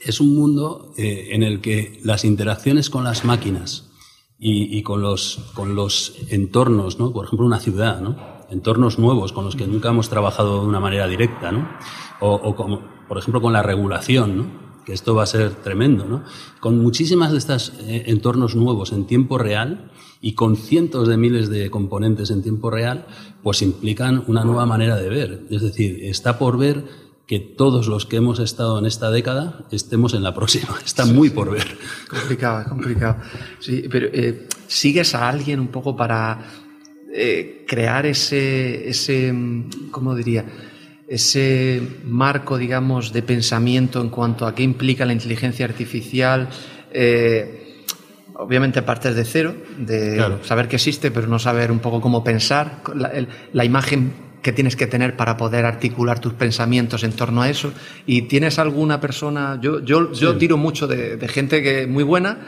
es 0.00 0.20
un 0.20 0.34
mundo 0.34 0.92
eh, 0.98 1.28
en 1.30 1.44
el 1.44 1.60
que 1.60 2.00
las 2.02 2.24
interacciones 2.24 2.90
con 2.90 3.04
las 3.04 3.24
máquinas 3.24 3.88
y, 4.36 4.76
y, 4.76 4.82
con, 4.82 5.00
los, 5.00 5.38
con 5.54 5.76
los 5.76 6.16
entornos, 6.28 6.98
¿no? 6.98 7.12
Por 7.12 7.26
ejemplo, 7.26 7.46
una 7.46 7.60
ciudad, 7.60 8.00
¿no? 8.00 8.31
Entornos 8.52 8.98
nuevos 8.98 9.32
con 9.32 9.44
los 9.44 9.56
que 9.56 9.66
nunca 9.66 9.88
hemos 9.88 10.08
trabajado 10.08 10.60
de 10.60 10.66
una 10.66 10.80
manera 10.80 11.08
directa, 11.08 11.50
¿no? 11.50 11.68
O, 12.20 12.54
como, 12.54 12.82
por 13.08 13.18
ejemplo, 13.18 13.40
con 13.40 13.52
la 13.52 13.62
regulación, 13.62 14.36
¿no? 14.36 14.62
que 14.84 14.92
esto 14.92 15.14
va 15.14 15.22
a 15.22 15.26
ser 15.26 15.54
tremendo, 15.54 16.06
¿no? 16.06 16.24
Con 16.58 16.80
muchísimas 16.80 17.30
de 17.30 17.38
estos 17.38 17.72
eh, 17.82 18.04
entornos 18.06 18.56
nuevos 18.56 18.90
en 18.90 19.06
tiempo 19.06 19.38
real 19.38 19.92
y 20.20 20.34
con 20.34 20.56
cientos 20.56 21.06
de 21.06 21.16
miles 21.16 21.48
de 21.48 21.70
componentes 21.70 22.30
en 22.30 22.42
tiempo 22.42 22.68
real, 22.68 23.06
pues 23.44 23.62
implican 23.62 24.24
una 24.26 24.44
nueva 24.44 24.66
manera 24.66 24.96
de 24.96 25.08
ver. 25.08 25.46
Es 25.50 25.62
decir, 25.62 26.00
está 26.02 26.36
por 26.38 26.58
ver 26.58 26.84
que 27.26 27.38
todos 27.38 27.86
los 27.86 28.06
que 28.06 28.16
hemos 28.16 28.40
estado 28.40 28.78
en 28.78 28.86
esta 28.86 29.10
década 29.10 29.64
estemos 29.70 30.14
en 30.14 30.22
la 30.22 30.34
próxima. 30.34 30.76
Está 30.84 31.06
muy 31.06 31.30
por 31.30 31.50
ver. 31.50 31.78
Complicado, 32.10 32.68
complicado. 32.68 33.16
Sí, 33.58 33.84
pero 33.90 34.08
eh, 34.12 34.48
¿sigues 34.66 35.14
a 35.14 35.28
alguien 35.28 35.60
un 35.60 35.68
poco 35.68 35.96
para 35.96 36.44
eh, 37.14 37.64
crear 37.68 38.06
ese, 38.06 38.88
ese, 38.88 39.34
¿cómo 39.90 40.14
diría? 40.14 40.46
Ese 41.06 41.82
marco, 42.04 42.56
digamos, 42.56 43.12
de 43.12 43.22
pensamiento 43.22 44.00
en 44.00 44.08
cuanto 44.08 44.46
a 44.46 44.54
qué 44.54 44.62
implica 44.62 45.04
la 45.04 45.12
inteligencia 45.12 45.66
artificial. 45.66 46.48
Eh, 46.90 47.84
obviamente 48.34 48.80
partes 48.80 49.14
de 49.14 49.24
cero, 49.26 49.54
de 49.76 50.38
saber 50.42 50.68
que 50.68 50.76
existe, 50.76 51.10
pero 51.10 51.26
no 51.26 51.38
saber 51.38 51.70
un 51.70 51.80
poco 51.80 52.00
cómo 52.00 52.24
pensar, 52.24 52.82
la, 53.52 53.64
imagen 53.64 54.12
que 54.40 54.52
tienes 54.52 54.74
que 54.74 54.86
tener 54.86 55.14
para 55.14 55.36
poder 55.36 55.66
articular 55.66 56.18
tus 56.18 56.32
pensamientos 56.32 57.04
en 57.04 57.12
torno 57.12 57.42
a 57.42 57.50
eso. 57.50 57.74
Y 58.06 58.22
tienes 58.22 58.58
alguna 58.58 59.00
persona, 59.00 59.58
yo, 59.60 59.84
yo, 59.84 60.12
yo 60.12 60.36
tiro 60.38 60.56
mucho 60.56 60.86
de, 60.86 61.18
de 61.18 61.28
gente 61.28 61.62
que 61.62 61.86
muy 61.86 62.04
buena, 62.04 62.38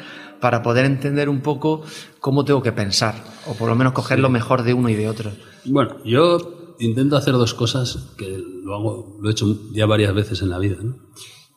para 0.41 0.63
poder 0.63 0.85
entender 0.85 1.29
un 1.29 1.41
poco 1.41 1.83
cómo 2.21 2.45
tengo 2.45 2.63
que 2.63 2.73
pensar, 2.73 3.23
o 3.47 3.55
por 3.55 3.69
lo 3.69 3.77
menos 3.77 3.93
coger 3.93 4.19
lo 4.19 4.31
mejor 4.31 4.63
de 4.63 4.75
uno 4.75 4.89
y 4.89 4.95
de 4.95 5.09
otro. 5.09 5.33
Bueno, 5.65 5.97
yo 6.05 6.77
intento 6.79 7.17
hacer 7.17 7.35
dos 7.35 7.55
cosas 7.55 8.15
que 8.17 8.43
lo, 8.63 8.75
hago, 8.75 9.19
lo 9.21 9.29
he 9.29 9.33
hecho 9.33 9.47
ya 9.73 9.87
varias 9.87 10.15
veces 10.15 10.43
en 10.43 10.51
la 10.51 10.59
vida. 10.59 10.77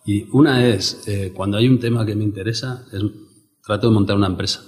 Y 0.05 0.25
una 0.31 0.65
es, 0.65 1.03
eh, 1.07 1.33
cuando 1.35 1.57
hay 1.57 1.67
un 1.67 1.79
tema 1.79 2.05
que 2.05 2.15
me 2.15 2.23
interesa, 2.23 2.85
es, 2.91 3.01
trato 3.65 3.87
de 3.87 3.93
montar 3.93 4.15
una 4.15 4.27
empresa. 4.27 4.63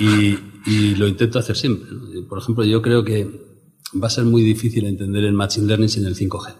Y, 0.00 0.38
y, 0.66 0.94
lo 0.96 1.06
intento 1.06 1.38
hacer 1.38 1.56
siempre. 1.56 1.88
Por 2.28 2.38
ejemplo, 2.38 2.64
yo 2.64 2.80
creo 2.80 3.04
que 3.04 3.28
va 4.02 4.06
a 4.06 4.10
ser 4.10 4.24
muy 4.24 4.42
difícil 4.42 4.86
entender 4.86 5.24
el 5.24 5.34
Machine 5.34 5.66
Learning 5.66 5.88
sin 5.88 6.06
el 6.06 6.16
5G. 6.16 6.54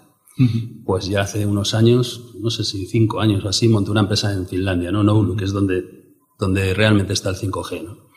Pues 0.85 1.07
ya 1.07 1.23
hace 1.23 1.47
unos 1.47 1.75
años, 1.75 2.35
no 2.41 2.51
sé 2.51 2.65
si 2.65 2.87
cinco 2.87 3.21
años 3.21 3.45
o 3.45 3.49
así, 3.49 3.69
monté 3.69 3.93
una 3.93 4.01
empresa 4.01 4.33
en 4.33 4.49
Finlandia, 4.49 4.91
¿no? 4.91 5.05
Noulu, 5.05 5.37
que 5.37 5.45
es 5.45 5.53
donde, 5.53 6.04
donde 6.39 6.75
realmente 6.75 7.13
está 7.13 7.31
el 7.31 7.37
5G, 7.37 7.85
¿no? 7.85 8.09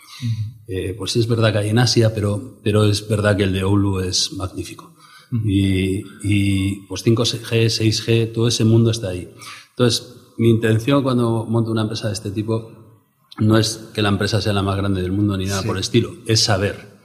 eh, 0.68 0.96
pues 0.98 1.12
sí 1.12 1.20
es 1.20 1.28
verdad 1.28 1.52
que 1.52 1.60
hay 1.60 1.70
en 1.70 1.80
Asia, 1.80 2.14
pero, 2.14 2.60
pero 2.64 2.86
es 2.86 3.08
verdad 3.08 3.38
que 3.38 3.44
el 3.44 3.54
de 3.54 3.64
Oulu 3.64 4.00
es 4.00 4.34
magnífico. 4.34 4.96
y, 5.46 6.04
y, 6.24 6.88
pues 6.88 7.06
5G, 7.06 7.66
6G, 7.66 8.34
todo 8.34 8.48
ese 8.48 8.64
mundo 8.64 8.92
está 8.92 9.10
ahí. 9.10 9.30
Entonces, 9.72 10.16
mi 10.38 10.50
intención 10.50 11.04
cuando 11.04 11.46
monto 11.46 11.72
una 11.72 11.82
empresa 11.82 12.08
de 12.08 12.14
este 12.14 12.32
tipo 12.32 12.72
no 13.40 13.58
es 13.58 13.90
que 13.94 14.02
la 14.02 14.10
empresa 14.10 14.42
sea 14.42 14.54
la 14.54 14.64
más 14.64 14.78
grande 14.78 15.02
del 15.02 15.12
mundo 15.12 15.38
ni 15.38 15.46
nada 15.46 15.64
por 15.64 15.76
el 15.76 15.82
estilo, 15.82 16.16
es 16.26 16.40
saber. 16.40 16.98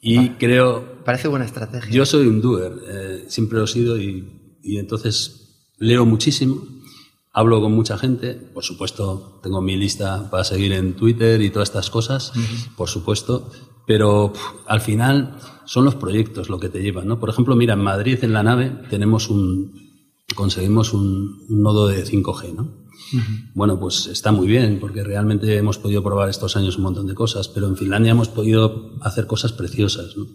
Y 0.00 0.30
creo... 0.30 1.04
Parece 1.04 1.28
buena 1.28 1.44
estrategia. 1.44 1.90
Yo 1.90 2.06
soy 2.06 2.26
un 2.26 2.40
doer, 2.40 2.72
eh, 2.88 3.24
siempre 3.28 3.58
lo 3.58 3.64
he 3.64 3.68
sido 3.68 3.98
y 3.98 4.40
y 4.62 4.78
entonces 4.78 5.72
leo 5.78 6.04
muchísimo, 6.04 6.66
hablo 7.32 7.60
con 7.60 7.72
mucha 7.72 7.96
gente, 7.98 8.34
por 8.34 8.64
supuesto 8.64 9.40
tengo 9.42 9.60
mi 9.60 9.76
lista 9.76 10.30
para 10.30 10.44
seguir 10.44 10.72
en 10.72 10.94
Twitter 10.94 11.40
y 11.42 11.50
todas 11.50 11.68
estas 11.68 11.90
cosas, 11.90 12.32
por 12.76 12.88
supuesto, 12.88 13.50
pero 13.86 14.32
al 14.66 14.80
final 14.80 15.36
son 15.64 15.84
los 15.84 15.94
proyectos 15.94 16.48
lo 16.48 16.58
que 16.58 16.68
te 16.68 16.82
llevan, 16.82 17.06
¿no? 17.06 17.20
Por 17.20 17.30
ejemplo, 17.30 17.54
mira, 17.56 17.74
en 17.74 17.82
Madrid 17.82 18.18
en 18.22 18.32
la 18.32 18.42
nave 18.42 18.72
tenemos 18.88 19.30
un 19.30 19.90
conseguimos 20.34 20.92
un, 20.92 21.44
un 21.48 21.62
nodo 21.62 21.88
de 21.88 22.04
5G, 22.04 22.54
¿no? 22.54 22.79
Bueno, 23.54 23.78
pues 23.80 24.06
está 24.06 24.32
muy 24.32 24.46
bien, 24.46 24.78
porque 24.80 25.02
realmente 25.02 25.56
hemos 25.56 25.78
podido 25.78 26.02
probar 26.02 26.28
estos 26.28 26.56
años 26.56 26.76
un 26.76 26.84
montón 26.84 27.06
de 27.06 27.14
cosas, 27.14 27.48
pero 27.48 27.66
en 27.66 27.76
Finlandia 27.76 28.12
hemos 28.12 28.28
podido 28.28 28.92
hacer 29.02 29.26
cosas 29.26 29.52
preciosas 29.52 30.16
¿no? 30.16 30.26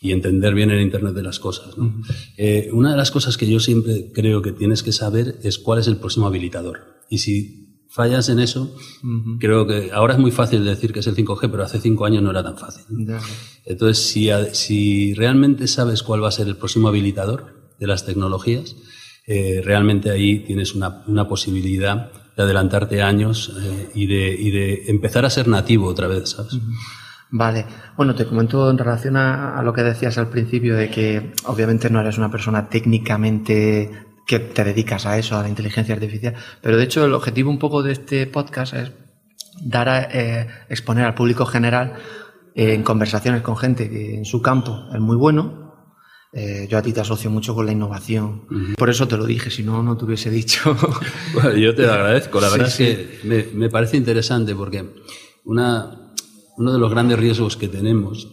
y 0.00 0.12
entender 0.12 0.54
bien 0.54 0.70
el 0.70 0.80
Internet 0.80 1.14
de 1.14 1.22
las 1.22 1.38
cosas. 1.38 1.76
¿no? 1.78 2.02
eh, 2.36 2.68
una 2.72 2.90
de 2.90 2.96
las 2.96 3.10
cosas 3.10 3.36
que 3.36 3.48
yo 3.48 3.60
siempre 3.60 4.12
creo 4.14 4.42
que 4.42 4.52
tienes 4.52 4.82
que 4.82 4.92
saber 4.92 5.38
es 5.42 5.58
cuál 5.58 5.80
es 5.80 5.88
el 5.88 5.96
próximo 5.96 6.26
habilitador. 6.26 6.98
Y 7.08 7.18
si 7.18 7.68
fallas 7.88 8.28
en 8.28 8.38
eso, 8.38 8.74
creo 9.40 9.66
que 9.66 9.90
ahora 9.92 10.14
es 10.14 10.20
muy 10.20 10.30
fácil 10.30 10.64
decir 10.64 10.92
que 10.92 11.00
es 11.00 11.06
el 11.06 11.16
5G, 11.16 11.50
pero 11.50 11.64
hace 11.64 11.80
cinco 11.80 12.04
años 12.04 12.22
no 12.22 12.30
era 12.30 12.42
tan 12.42 12.58
fácil. 12.58 12.84
Entonces, 13.64 14.06
si, 14.06 14.28
si 14.52 15.14
realmente 15.14 15.66
sabes 15.66 16.02
cuál 16.02 16.22
va 16.22 16.28
a 16.28 16.32
ser 16.32 16.46
el 16.48 16.56
próximo 16.56 16.88
habilitador 16.88 17.72
de 17.80 17.86
las 17.86 18.04
tecnologías, 18.04 18.76
eh, 19.30 19.60
realmente 19.62 20.10
ahí 20.10 20.38
tienes 20.40 20.74
una, 20.74 21.02
una, 21.06 21.28
posibilidad 21.28 22.10
de 22.34 22.42
adelantarte 22.42 23.02
años 23.02 23.54
eh, 23.62 23.90
y, 23.94 24.06
de, 24.06 24.30
y, 24.30 24.50
de, 24.50 24.82
empezar 24.88 25.26
a 25.26 25.30
ser 25.30 25.48
nativo 25.48 25.86
otra 25.86 26.08
vez, 26.08 26.30
¿sabes? 26.30 26.58
Vale, 27.30 27.66
bueno, 27.94 28.14
te 28.14 28.24
comento 28.24 28.70
en 28.70 28.78
relación 28.78 29.18
a, 29.18 29.58
a, 29.58 29.62
lo 29.62 29.74
que 29.74 29.82
decías 29.82 30.16
al 30.16 30.30
principio 30.30 30.76
de 30.76 30.88
que 30.88 31.34
obviamente 31.44 31.90
no 31.90 32.00
eres 32.00 32.16
una 32.16 32.30
persona 32.30 32.70
técnicamente 32.70 33.90
que 34.26 34.38
te 34.38 34.64
dedicas 34.64 35.04
a 35.04 35.18
eso, 35.18 35.36
a 35.36 35.42
la 35.42 35.48
inteligencia 35.50 35.94
artificial, 35.94 36.34
pero 36.62 36.78
de 36.78 36.84
hecho 36.84 37.04
el 37.04 37.12
objetivo 37.12 37.50
un 37.50 37.58
poco 37.58 37.82
de 37.82 37.92
este 37.92 38.26
podcast 38.26 38.72
es 38.72 38.92
dar 39.60 39.90
a 39.90 40.08
eh, 40.10 40.48
exponer 40.70 41.04
al 41.04 41.14
público 41.14 41.44
general 41.44 41.94
eh, 42.54 42.72
en 42.72 42.82
conversaciones 42.82 43.42
con 43.42 43.58
gente 43.58 43.90
que 43.90 44.16
en 44.16 44.24
su 44.24 44.40
campo 44.40 44.86
es 44.94 45.00
muy 45.00 45.16
bueno, 45.16 45.67
eh, 46.32 46.66
yo 46.68 46.76
a 46.76 46.82
ti 46.82 46.92
te 46.92 47.00
asocio 47.00 47.30
mucho 47.30 47.54
con 47.54 47.64
la 47.66 47.72
innovación. 47.72 48.44
Uh 48.50 48.54
-huh. 48.54 48.74
Por 48.76 48.90
eso 48.90 49.08
te 49.08 49.16
lo 49.16 49.24
dije, 49.24 49.50
si 49.50 49.62
no, 49.62 49.82
no 49.82 49.96
te 49.96 50.04
hubiese 50.04 50.30
dicho. 50.30 50.76
bueno, 51.34 51.56
yo 51.56 51.74
te 51.74 51.82
lo 51.82 51.92
agradezco. 51.92 52.40
La 52.40 52.50
verdad 52.50 52.68
sí, 52.68 52.84
es 52.84 52.96
que 52.98 53.18
sí. 53.22 53.28
me, 53.28 53.44
me, 53.54 53.70
parece 53.70 53.96
interesante 53.96 54.54
porque 54.54 54.84
una, 55.44 56.12
uno 56.58 56.72
de 56.72 56.78
los 56.78 56.90
grandes 56.90 57.18
riesgos 57.18 57.56
que 57.56 57.68
tenemos 57.68 58.28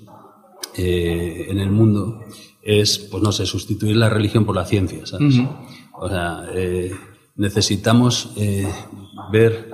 eh, 0.76 1.46
en 1.50 1.60
el 1.60 1.72
mundo 1.72 2.20
es, 2.62 3.00
pues 3.00 3.24
no 3.24 3.32
sé, 3.32 3.46
sustituir 3.46 3.96
la 3.96 4.10
religión 4.10 4.44
por 4.46 4.56
la 4.56 4.66
ciencia, 4.66 5.06
¿sabes? 5.06 5.36
Uh 5.36 5.42
-huh. 5.44 5.68
O 5.94 6.10
sea, 6.10 6.46
eh, 6.54 6.92
necesitamos 7.38 8.34
eh, 8.36 8.68
ver, 9.32 9.70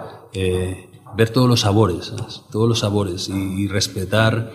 ver 1.17 1.29
todos 1.29 1.49
los 1.49 1.61
sabores, 1.61 2.05
¿sabes? 2.05 2.43
Todos 2.51 2.69
los 2.69 2.79
sabores 2.79 3.29
y, 3.29 3.63
y 3.63 3.67
respetar 3.67 4.51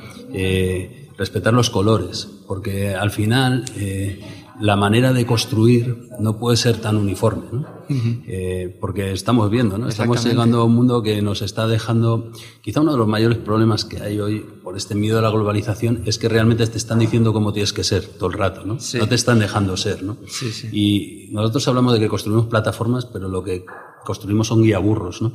respetar 1.18 1.54
los 1.54 1.70
colores, 1.70 2.28
porque 2.46 2.94
al 2.94 3.10
final 3.10 3.64
eh, 3.76 4.20
la 4.60 4.76
manera 4.76 5.12
de 5.12 5.26
construir 5.26 6.08
no 6.18 6.38
puede 6.38 6.56
ser 6.56 6.78
tan 6.78 6.96
uniforme, 6.96 7.44
¿no? 7.52 7.58
Uh 7.88 7.92
-huh. 7.92 8.22
eh, 8.26 8.76
porque 8.80 9.12
estamos 9.12 9.50
viendo, 9.50 9.78
¿no? 9.78 9.88
Estamos 9.88 10.24
llegando 10.24 10.60
a 10.60 10.64
un 10.64 10.74
mundo 10.74 11.02
que 11.02 11.20
nos 11.22 11.42
está 11.42 11.66
dejando, 11.66 12.32
quizá 12.62 12.80
uno 12.80 12.92
de 12.92 12.98
los 12.98 13.06
mayores 13.06 13.38
problemas 13.38 13.84
que 13.84 14.00
hay 14.00 14.18
hoy 14.18 14.44
por 14.62 14.76
este 14.76 14.94
miedo 14.94 15.18
a 15.18 15.22
la 15.22 15.30
globalización 15.30 16.02
es 16.06 16.18
que 16.18 16.28
realmente 16.28 16.66
te 16.66 16.78
están 16.78 16.98
diciendo 16.98 17.32
cómo 17.32 17.52
tienes 17.52 17.72
que 17.72 17.84
ser 17.84 18.04
todo 18.04 18.28
el 18.30 18.34
rato, 18.34 18.64
¿no? 18.64 18.80
Sí. 18.80 18.98
No 18.98 19.08
te 19.08 19.14
están 19.14 19.38
dejando 19.38 19.76
ser, 19.76 20.02
¿no? 20.02 20.16
Sí, 20.26 20.50
sí. 20.50 20.68
Y 20.72 21.28
nosotros 21.32 21.66
hablamos 21.68 21.92
de 21.92 22.00
que 22.00 22.08
construimos 22.08 22.46
plataformas, 22.46 23.06
pero 23.06 23.28
lo 23.28 23.42
que 23.42 23.64
construimos 24.04 24.46
son 24.48 24.62
guiaburros, 24.62 25.20
¿no? 25.22 25.32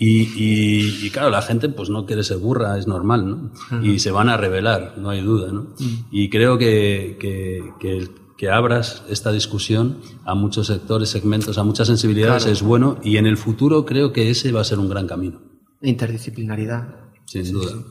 Y, 0.00 0.22
y, 0.22 1.06
y, 1.06 1.10
claro, 1.10 1.28
la 1.28 1.42
gente 1.42 1.68
pues 1.68 1.90
no 1.90 2.06
quiere 2.06 2.22
ser 2.22 2.36
burra, 2.36 2.78
es 2.78 2.86
normal, 2.86 3.28
¿no? 3.28 3.82
Y 3.82 3.98
se 3.98 4.12
van 4.12 4.28
a 4.28 4.36
revelar, 4.36 4.94
no 4.96 5.10
hay 5.10 5.22
duda, 5.22 5.50
¿no? 5.52 5.74
-huh. 5.74 6.04
Y 6.12 6.30
creo 6.30 6.56
que, 6.56 7.16
que, 7.18 7.64
que, 7.80 8.08
que, 8.36 8.48
abras 8.48 9.02
esta 9.08 9.32
discusión 9.32 9.98
a 10.24 10.36
muchos 10.36 10.68
sectores, 10.68 11.08
segmentos, 11.08 11.58
a 11.58 11.64
muchas 11.64 11.88
sensibilidades 11.88 12.44
claro. 12.44 12.52
es 12.52 12.62
bueno 12.62 12.98
y 13.02 13.16
en 13.16 13.26
el 13.26 13.36
futuro 13.36 13.84
creo 13.84 14.12
que 14.12 14.30
ese 14.30 14.52
va 14.52 14.60
a 14.60 14.64
ser 14.64 14.78
un 14.78 14.88
gran 14.88 15.08
camino. 15.08 15.40
Interdisciplinaridad. 15.82 16.94
Sin 17.24 17.44
sí, 17.44 17.52
duda. 17.52 17.72
Sí. 17.72 17.84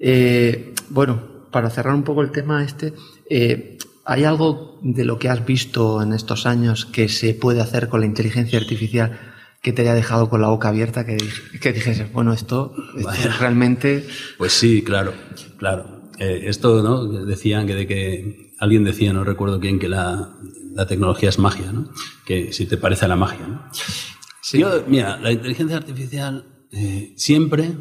Eh, 0.00 0.74
bueno, 0.90 1.46
para 1.52 1.70
cerrar 1.70 1.94
un 1.94 2.02
poco 2.02 2.22
el 2.22 2.32
tema 2.32 2.64
este, 2.64 2.92
eh, 3.30 3.78
¿hay 4.04 4.24
algo 4.24 4.80
de 4.82 5.04
lo 5.04 5.16
que 5.16 5.28
has 5.28 5.46
visto 5.46 6.02
en 6.02 6.12
estos 6.12 6.44
años 6.44 6.86
que 6.86 7.08
se 7.08 7.34
puede 7.34 7.60
hacer 7.60 7.88
con 7.88 8.00
la 8.00 8.06
inteligencia 8.06 8.58
artificial? 8.58 9.31
Que 9.62 9.72
te 9.72 9.82
haya 9.82 9.94
dejado 9.94 10.28
con 10.28 10.42
la 10.42 10.48
boca 10.48 10.68
abierta, 10.68 11.06
que, 11.06 11.16
que 11.60 11.72
dijese, 11.72 12.04
bueno, 12.12 12.32
esto, 12.32 12.74
esto 12.96 13.28
realmente... 13.38 14.06
Pues 14.36 14.52
sí, 14.52 14.82
claro, 14.82 15.14
claro. 15.56 16.10
Eh, 16.18 16.42
esto, 16.46 16.82
¿no? 16.82 17.06
Decían 17.24 17.66
que 17.66 17.74
de 17.74 17.86
que, 17.86 18.52
alguien 18.58 18.84
decía, 18.84 19.12
no 19.12 19.24
recuerdo 19.24 19.60
quién, 19.60 19.78
que 19.78 19.88
la, 19.88 20.36
la 20.74 20.86
tecnología 20.86 21.28
es 21.28 21.38
magia, 21.38 21.72
¿no? 21.72 21.90
Que 22.26 22.52
si 22.52 22.66
te 22.66 22.76
parece 22.76 23.04
a 23.04 23.08
la 23.08 23.16
magia, 23.16 23.46
¿no? 23.46 23.68
Sí. 24.40 24.58
Yo, 24.58 24.84
mira, 24.88 25.18
la 25.18 25.30
inteligencia 25.30 25.76
artificial 25.76 26.66
eh, 26.72 27.12
siempre 27.16 27.72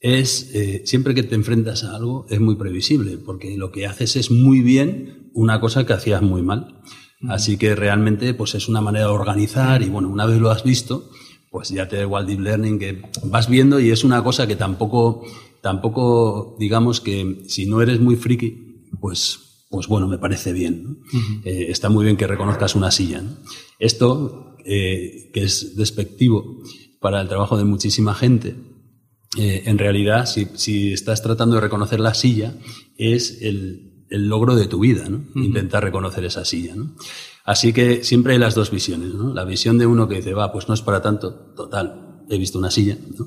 es, 0.00 0.50
eh, 0.54 0.82
siempre 0.86 1.14
que 1.14 1.22
te 1.22 1.34
enfrentas 1.34 1.84
a 1.84 1.96
algo, 1.96 2.26
es 2.30 2.40
muy 2.40 2.56
previsible, 2.56 3.18
porque 3.18 3.56
lo 3.58 3.72
que 3.72 3.86
haces 3.86 4.16
es 4.16 4.30
muy 4.30 4.60
bien 4.62 5.30
una 5.34 5.60
cosa 5.60 5.84
que 5.84 5.92
hacías 5.92 6.22
muy 6.22 6.42
mal. 6.42 6.80
Así 7.26 7.56
que 7.56 7.74
realmente 7.74 8.32
pues 8.34 8.54
es 8.54 8.68
una 8.68 8.80
manera 8.80 9.06
de 9.06 9.12
organizar 9.12 9.82
y 9.82 9.88
bueno, 9.88 10.08
una 10.08 10.26
vez 10.26 10.38
lo 10.38 10.50
has 10.50 10.62
visto, 10.62 11.10
pues 11.50 11.70
ya 11.70 11.88
te 11.88 11.96
da 11.96 12.02
igual 12.02 12.26
Deep 12.26 12.40
Learning 12.40 12.78
que 12.78 13.02
vas 13.24 13.48
viendo 13.48 13.80
y 13.80 13.90
es 13.90 14.04
una 14.04 14.22
cosa 14.22 14.46
que 14.46 14.54
tampoco, 14.54 15.24
tampoco 15.60 16.56
digamos 16.60 17.00
que 17.00 17.42
si 17.48 17.66
no 17.66 17.82
eres 17.82 18.00
muy 18.00 18.16
friki, 18.16 18.84
pues, 19.00 19.64
pues 19.68 19.88
bueno, 19.88 20.06
me 20.06 20.18
parece 20.18 20.52
bien. 20.52 20.84
¿no? 20.84 20.90
Uh 20.90 20.96
-huh. 21.22 21.40
eh, 21.44 21.66
está 21.70 21.88
muy 21.88 22.04
bien 22.04 22.16
que 22.16 22.26
reconozcas 22.26 22.76
una 22.76 22.90
silla. 22.90 23.20
¿no? 23.22 23.36
Esto, 23.80 24.56
eh, 24.64 25.30
que 25.32 25.42
es 25.42 25.76
despectivo 25.76 26.62
para 27.00 27.20
el 27.20 27.28
trabajo 27.28 27.56
de 27.56 27.64
muchísima 27.64 28.14
gente, 28.14 28.54
eh, 29.36 29.62
en 29.66 29.78
realidad, 29.78 30.26
si, 30.26 30.46
si 30.54 30.92
estás 30.92 31.22
tratando 31.22 31.56
de 31.56 31.60
reconocer 31.62 32.00
la 32.00 32.14
silla, 32.14 32.54
es 32.96 33.42
el, 33.42 33.87
el 34.10 34.28
logro 34.28 34.56
de 34.56 34.66
tu 34.66 34.80
vida, 34.80 35.08
¿no? 35.08 35.18
Uh 35.18 35.20
-huh. 35.34 35.44
Intentar 35.44 35.82
reconocer 35.82 36.24
esa 36.24 36.44
silla, 36.44 36.74
¿no? 36.74 36.92
Así 37.44 37.72
que 37.72 38.04
siempre 38.04 38.34
hay 38.34 38.38
las 38.38 38.54
dos 38.54 38.70
visiones, 38.70 39.14
¿no? 39.14 39.32
La 39.32 39.44
visión 39.44 39.78
de 39.78 39.86
uno 39.86 40.06
que 40.08 40.16
dice, 40.16 40.34
va, 40.34 40.52
pues 40.52 40.68
no 40.68 40.74
es 40.74 40.82
para 40.82 41.00
tanto, 41.00 41.32
total, 41.56 42.24
he 42.28 42.36
visto 42.38 42.58
una 42.58 42.70
silla, 42.70 42.98
¿no? 43.18 43.26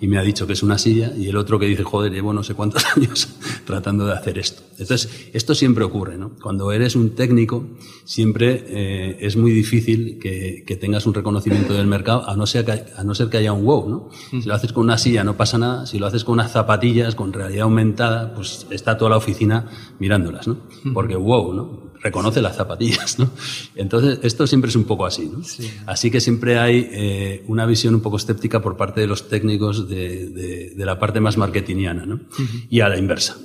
Y 0.00 0.06
me 0.08 0.18
ha 0.18 0.22
dicho 0.22 0.46
que 0.46 0.52
es 0.52 0.62
una 0.62 0.78
silla, 0.78 1.12
y 1.16 1.28
el 1.28 1.36
otro 1.36 1.58
que 1.58 1.66
dice, 1.66 1.82
joder, 1.82 2.12
llevo 2.12 2.32
no 2.32 2.42
sé 2.42 2.54
cuántos 2.54 2.84
años 2.96 3.28
tratando 3.64 4.06
de 4.06 4.12
hacer 4.12 4.38
esto. 4.38 4.62
Entonces, 4.78 5.30
esto 5.32 5.54
siempre 5.54 5.84
ocurre, 5.84 6.16
¿no? 6.16 6.32
Cuando 6.40 6.70
eres 6.72 6.96
un 6.96 7.10
técnico, 7.14 7.66
siempre 8.04 8.64
eh, 8.68 9.16
es 9.20 9.36
muy 9.36 9.52
difícil 9.52 10.18
que, 10.20 10.64
que, 10.66 10.76
tengas 10.76 11.06
un 11.06 11.14
reconocimiento 11.14 11.74
del 11.74 11.86
mercado, 11.86 12.28
a 12.28 12.36
no, 12.36 12.46
ser 12.46 12.64
que, 12.64 12.84
a 12.96 13.04
no 13.04 13.14
ser 13.14 13.28
que 13.28 13.38
haya 13.38 13.52
un 13.52 13.64
wow, 13.64 13.88
¿no? 13.88 14.08
Si 14.30 14.48
lo 14.48 14.54
haces 14.54 14.72
con 14.72 14.84
una 14.84 14.98
silla 14.98 15.24
no 15.24 15.36
pasa 15.36 15.58
nada, 15.58 15.86
si 15.86 15.98
lo 15.98 16.06
haces 16.06 16.24
con 16.24 16.34
unas 16.34 16.52
zapatillas, 16.52 17.14
con 17.14 17.32
realidad 17.32 17.64
aumentada, 17.64 18.34
pues 18.34 18.66
está 18.70 18.96
toda 18.96 19.10
la 19.10 19.16
oficina 19.16 19.66
mirándolas, 19.98 20.46
¿no? 20.46 20.58
Porque 20.94 21.16
wow, 21.16 21.52
¿no? 21.52 21.87
Reconoce 22.02 22.40
las 22.42 22.56
zapatillas, 22.56 23.18
¿no? 23.18 23.30
Entonces, 23.74 24.18
esto 24.22 24.46
siempre 24.46 24.68
es 24.70 24.76
un 24.76 24.84
poco 24.84 25.06
así, 25.06 25.26
¿no? 25.26 25.42
Sí. 25.42 25.70
Así 25.86 26.10
que 26.10 26.20
siempre 26.20 26.58
hay 26.58 26.88
eh, 26.92 27.44
una 27.48 27.66
visión 27.66 27.94
un 27.94 28.00
poco 28.00 28.16
escéptica 28.16 28.60
por 28.62 28.76
parte 28.76 29.00
de 29.00 29.06
los 29.06 29.28
técnicos 29.28 29.88
de, 29.88 30.28
de, 30.30 30.70
de 30.76 30.84
la 30.86 30.98
parte 30.98 31.20
más 31.20 31.36
marketingiana, 31.36 32.06
¿no? 32.06 32.14
Uh 32.16 32.18
-huh. 32.28 32.66
Y 32.70 32.80
a 32.80 32.88
la 32.88 32.98
inversa. 32.98 33.36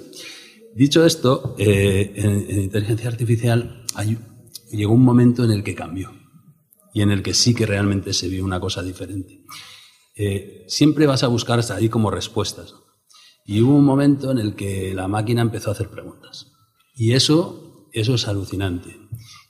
Dicho 0.75 1.05
esto, 1.05 1.55
eh, 1.59 2.13
en, 2.15 2.45
en, 2.49 2.63
inteligencia 2.63 3.07
artificial 3.09 3.83
hay, 3.95 4.17
llegó 4.71 4.93
un 4.93 5.03
momento 5.03 5.43
en 5.43 5.51
el 5.51 5.63
que 5.63 5.75
cambió 5.75 6.11
y 6.93 7.01
en 7.01 7.11
el 7.11 7.21
que 7.21 7.33
sí 7.33 7.53
que 7.53 7.65
realmente 7.67 8.11
se 8.13 8.27
vio 8.27 8.43
una 8.43 8.59
cosa 8.59 8.81
diferente. 8.81 9.43
eh, 10.15 10.63
siempre 10.67 11.07
vas 11.07 11.23
a 11.23 11.27
buscar 11.27 11.59
ahí 11.71 11.89
como 11.89 12.09
respuestas. 12.11 12.73
Y 13.45 13.61
hubo 13.61 13.75
un 13.75 13.83
momento 13.83 14.31
en 14.31 14.37
el 14.37 14.55
que 14.55 14.93
la 14.93 15.07
máquina 15.07 15.41
empezó 15.41 15.69
a 15.69 15.73
hacer 15.73 15.89
preguntas. 15.89 16.47
Y 16.95 17.11
eso, 17.13 17.62
eso 17.93 18.15
es 18.15 18.27
alucinante. 18.27 18.97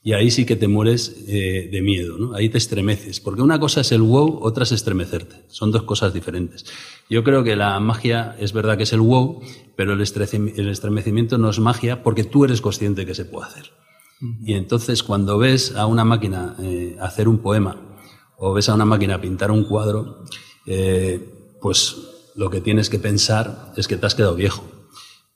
Y 0.06 0.12
ahí 0.12 0.32
sí 0.32 0.46
que 0.46 0.58
te 0.58 0.68
mueres 0.68 1.24
eh, 1.28 1.70
de 1.72 1.82
miedo, 1.82 2.18
¿no? 2.18 2.36
Ahí 2.36 2.50
te 2.50 2.58
estremeces. 2.58 3.22
Porque 3.22 3.42
una 3.42 3.58
cosa 3.58 3.82
es 3.82 3.92
el 3.94 4.02
wow, 4.02 4.40
otra 4.42 4.64
es 4.64 4.74
estremecerte. 4.74 5.46
Son 5.48 5.72
dos 5.72 5.84
cosas 5.84 6.14
diferentes. 6.14 6.66
Yo 7.10 7.24
creo 7.24 7.46
que 7.46 7.56
la 7.56 7.80
magia 7.80 8.36
es 8.38 8.52
verdad 8.52 8.76
que 8.76 8.84
es 8.84 8.92
el 8.92 9.00
wow, 9.00 9.42
pero 9.78 9.94
el, 9.94 10.02
estremecimiento 10.02 11.38
no 11.38 11.50
es 11.50 11.60
magia 11.60 12.04
porque 12.04 12.26
tú 12.26 12.44
eres 12.44 12.60
consciente 12.60 13.06
que 13.06 13.16
se 13.16 13.24
puede 13.24 13.48
hacer. 13.48 13.72
Y 14.46 14.54
entonces 14.54 15.04
cuando 15.04 15.38
ves 15.38 15.76
a 15.76 15.86
una 15.86 16.06
máquina 16.06 16.56
eh, 16.60 16.96
hacer 17.00 17.28
un 17.28 17.40
poema 17.40 17.98
o 18.38 18.54
ves 18.54 18.70
a 18.70 18.74
una 18.74 18.86
máquina 18.86 19.20
pintar 19.20 19.52
un 19.52 19.64
cuadro, 19.64 20.24
eh, 20.66 21.56
pues 21.62 21.96
lo 22.36 22.50
que 22.50 22.62
tienes 22.62 22.90
que 22.90 23.00
pensar 23.00 23.74
es 23.78 23.88
que 23.88 23.96
te 23.98 24.06
has 24.06 24.16
quedado 24.16 24.36
viejo. 24.36 24.66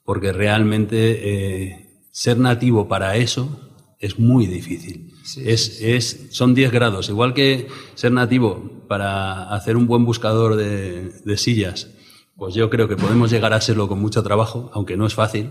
Porque 0.04 0.32
realmente 0.32 1.20
eh, 1.22 1.87
ser 2.18 2.36
nativo 2.36 2.88
para 2.88 3.14
eso 3.14 3.60
es 4.00 4.18
muy 4.18 4.46
difícil. 4.48 5.12
es, 5.44 5.80
es, 5.80 6.26
son 6.30 6.52
10 6.52 6.72
grados. 6.72 7.08
Igual 7.10 7.32
que 7.32 7.68
ser 7.94 8.10
nativo 8.10 8.82
para 8.88 9.54
hacer 9.54 9.76
un 9.76 9.86
buen 9.86 10.04
buscador 10.04 10.56
de, 10.56 11.10
de 11.24 11.36
sillas, 11.36 11.90
pues 12.36 12.54
yo 12.54 12.70
creo 12.70 12.88
que 12.88 12.96
podemos 12.96 13.30
llegar 13.30 13.52
a 13.52 13.60
serlo 13.60 13.86
con 13.86 14.00
mucho 14.00 14.24
trabajo, 14.24 14.68
aunque 14.74 14.96
no 14.96 15.06
es 15.06 15.14
fácil 15.14 15.50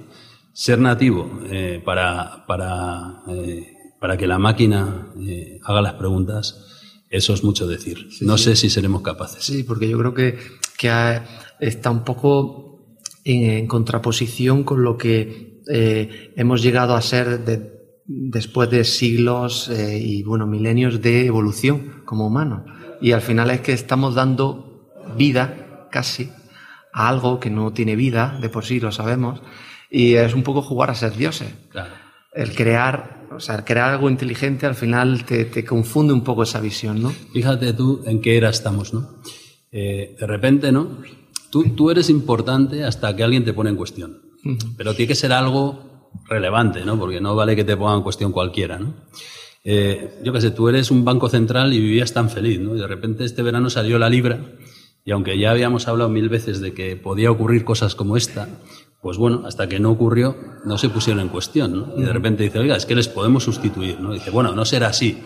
ser 0.51 0.79
nativo 0.79 1.39
eh, 1.49 1.81
para, 1.85 2.45
para, 2.45 3.21
eh, 3.29 3.73
para, 3.97 4.17
que 4.17 4.27
la 4.27 4.37
máquina 4.37 5.13
eh, 5.21 5.61
haga 5.63 5.81
las 5.81 5.93
preguntas, 5.93 6.65
eso 7.09 7.33
es 7.33 7.45
mucho 7.45 7.65
decir. 7.65 8.09
no 8.19 8.37
sé 8.37 8.57
si 8.57 8.69
seremos 8.69 9.03
capaces. 9.03 9.41
Sí, 9.41 9.63
porque 9.63 9.87
yo 9.87 9.97
creo 9.97 10.13
que, 10.13 10.37
que 10.77 11.21
está 11.61 11.91
un 11.91 12.03
poco 12.03 12.97
en, 13.23 13.67
contraposición 13.67 14.65
con 14.65 14.83
lo 14.83 14.97
que 14.97 15.56
hemos 15.69 16.61
llegado 16.61 16.95
a 16.95 17.01
ser 17.01 17.41
después 18.05 18.69
de 18.69 18.83
siglos 18.83 19.69
y 19.69 20.23
bueno, 20.23 20.47
milenios 20.47 21.01
de 21.01 21.25
evolución 21.25 22.03
como 22.05 22.27
humanos. 22.27 22.61
Y 23.01 23.11
al 23.11 23.21
final 23.21 23.51
es 23.51 23.61
que 23.61 23.73
estamos 23.73 24.15
dando 24.15 24.91
vida 25.17 25.87
casi 25.91 26.29
a 26.93 27.09
algo 27.09 27.39
que 27.39 27.49
no 27.49 27.73
tiene 27.73 27.95
vida, 27.95 28.37
de 28.41 28.49
por 28.49 28.65
sí 28.65 28.79
lo 28.79 28.91
sabemos, 28.91 29.41
y 29.89 30.15
es 30.15 30.33
un 30.33 30.43
poco 30.43 30.61
jugar 30.61 30.89
a 30.89 30.95
ser 30.95 31.15
dioses. 31.15 31.53
El 32.33 32.53
crear, 32.55 33.27
o 33.31 33.39
sea, 33.39 33.63
crear 33.63 33.93
algo 33.93 34.09
inteligente 34.09 34.65
al 34.65 34.75
final 34.75 35.23
te, 35.25 35.65
confunde 35.65 36.13
un 36.13 36.23
poco 36.23 36.43
esa 36.43 36.59
visión, 36.59 37.01
¿no? 37.01 37.09
Fíjate 37.09 37.73
tú 37.73 38.01
en 38.05 38.21
qué 38.21 38.37
era 38.37 38.49
estamos, 38.49 38.93
¿no? 38.93 39.09
Eh, 39.71 40.15
de 40.19 40.27
repente, 40.27 40.71
¿no? 40.71 41.01
Tú, 41.49 41.63
tú, 41.75 41.89
eres 41.89 42.09
importante 42.09 42.83
hasta 42.83 43.15
que 43.15 43.23
alguien 43.23 43.45
te 43.45 43.53
pone 43.53 43.69
en 43.69 43.75
cuestión. 43.75 44.21
Pero 44.77 44.93
tiene 44.93 45.07
que 45.07 45.15
ser 45.15 45.33
algo 45.33 46.09
relevante, 46.27 46.85
¿no? 46.85 46.97
Porque 46.97 47.21
no 47.21 47.35
vale 47.35 47.55
que 47.55 47.63
te 47.63 47.77
ponga 47.77 47.95
en 47.95 48.01
cuestión 48.01 48.31
cualquiera, 48.31 48.77
¿no? 48.77 48.93
Eh, 49.63 50.21
yo 50.23 50.31
qué 50.31 50.39
sé, 50.41 50.51
tú 50.51 50.69
eres 50.69 50.91
un 50.91 51.03
banco 51.03 51.27
central 51.27 51.73
y 51.73 51.79
vivías 51.79 52.13
tan 52.13 52.29
feliz, 52.29 52.59
¿no? 52.59 52.75
Y 52.75 52.79
de 52.79 52.87
repente 52.87 53.25
este 53.25 53.43
verano 53.43 53.69
salió 53.69 53.99
la 53.99 54.09
libra 54.09 54.39
y 55.03 55.11
aunque 55.11 55.37
ya 55.37 55.51
habíamos 55.51 55.87
hablado 55.87 56.09
mil 56.09 56.29
veces 56.29 56.59
de 56.61 56.73
que 56.73 56.95
podía 56.95 57.31
ocurrir 57.31 57.63
cosas 57.63 57.95
como 57.95 58.17
esta, 58.17 58.47
pues 59.01 59.17
bueno, 59.17 59.43
hasta 59.45 59.69
que 59.69 59.79
no 59.79 59.91
ocurrió, 59.91 60.35
no 60.65 60.77
se 60.77 60.89
pusieron 60.89 61.21
en 61.21 61.29
cuestión, 61.29 61.73
¿no? 61.73 61.93
Y 61.97 62.01
de 62.01 62.11
repente 62.11 62.43
dice, 62.43 62.59
oiga, 62.59 62.75
es 62.75 62.85
que 62.85 62.95
les 62.95 63.07
podemos 63.07 63.43
sustituir, 63.43 63.99
¿no? 63.99 64.13
dice, 64.13 64.31
bueno, 64.31 64.53
no 64.53 64.65
será 64.65 64.87
así. 64.87 65.17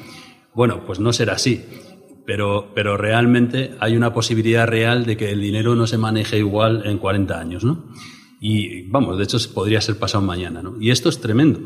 Bueno, 0.53 0.83
pues 0.85 0.99
no 0.99 1.13
será 1.13 1.33
así. 1.33 1.65
Pero, 2.25 2.71
pero 2.75 2.97
realmente 2.97 3.75
hay 3.79 3.95
una 3.95 4.13
posibilidad 4.13 4.67
real 4.67 5.05
de 5.05 5.17
que 5.17 5.31
el 5.31 5.41
dinero 5.41 5.75
no 5.75 5.87
se 5.87 5.97
maneje 5.97 6.37
igual 6.37 6.83
en 6.85 6.97
40 6.99 7.39
años, 7.39 7.63
¿no? 7.63 7.85
Y 8.43 8.89
vamos, 8.89 9.19
de 9.19 9.23
hecho 9.23 9.37
podría 9.53 9.79
ser 9.81 9.99
pasado 9.99 10.23
mañana, 10.23 10.63
¿no? 10.63 10.81
Y 10.81 10.89
esto 10.89 11.09
es 11.09 11.21
tremendo, 11.21 11.59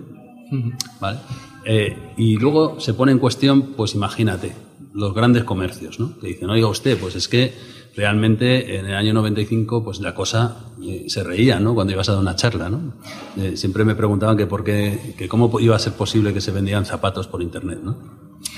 ¿vale? 1.00 1.20
Eh, 1.64 2.14
y 2.18 2.36
luego 2.36 2.82
se 2.82 2.94
pone 2.94 3.14
en 3.14 3.20
cuestión, 3.20 3.74
pues 3.78 3.96
imagínate, 3.96 4.54
los 4.94 5.14
grandes 5.14 5.46
comercios, 5.46 6.02
¿no? 6.02 6.20
Que 6.20 6.28
dicen, 6.28 6.50
oiga 6.50 6.68
usted, 6.68 6.98
pues 7.00 7.16
es 7.16 7.30
que 7.30 7.54
realmente 7.96 8.78
en 8.78 8.88
el 8.88 8.96
año 8.96 9.14
95 9.14 9.86
pues 9.86 10.02
la 10.02 10.14
cosa 10.14 10.74
eh, 10.84 11.06
se 11.08 11.24
reía, 11.24 11.62
¿no? 11.62 11.76
Cuando 11.76 11.94
ibas 11.94 12.10
a 12.10 12.12
dar 12.12 12.22
una 12.22 12.36
charla, 12.36 12.70
¿no? 12.70 12.96
Eh, 13.38 13.56
siempre 13.56 13.86
me 13.86 13.96
preguntaban 13.96 14.36
que 14.36 14.46
por 14.46 14.66
qué, 14.66 15.16
que 15.18 15.30
cómo 15.30 15.58
iba 15.62 15.78
a 15.78 15.80
ser 15.80 15.94
posible 15.94 16.34
que 16.34 16.42
se 16.42 16.52
vendían 16.52 16.86
zapatos 16.86 17.28
por 17.28 17.42
internet, 17.42 17.80
¿no? 17.82 17.98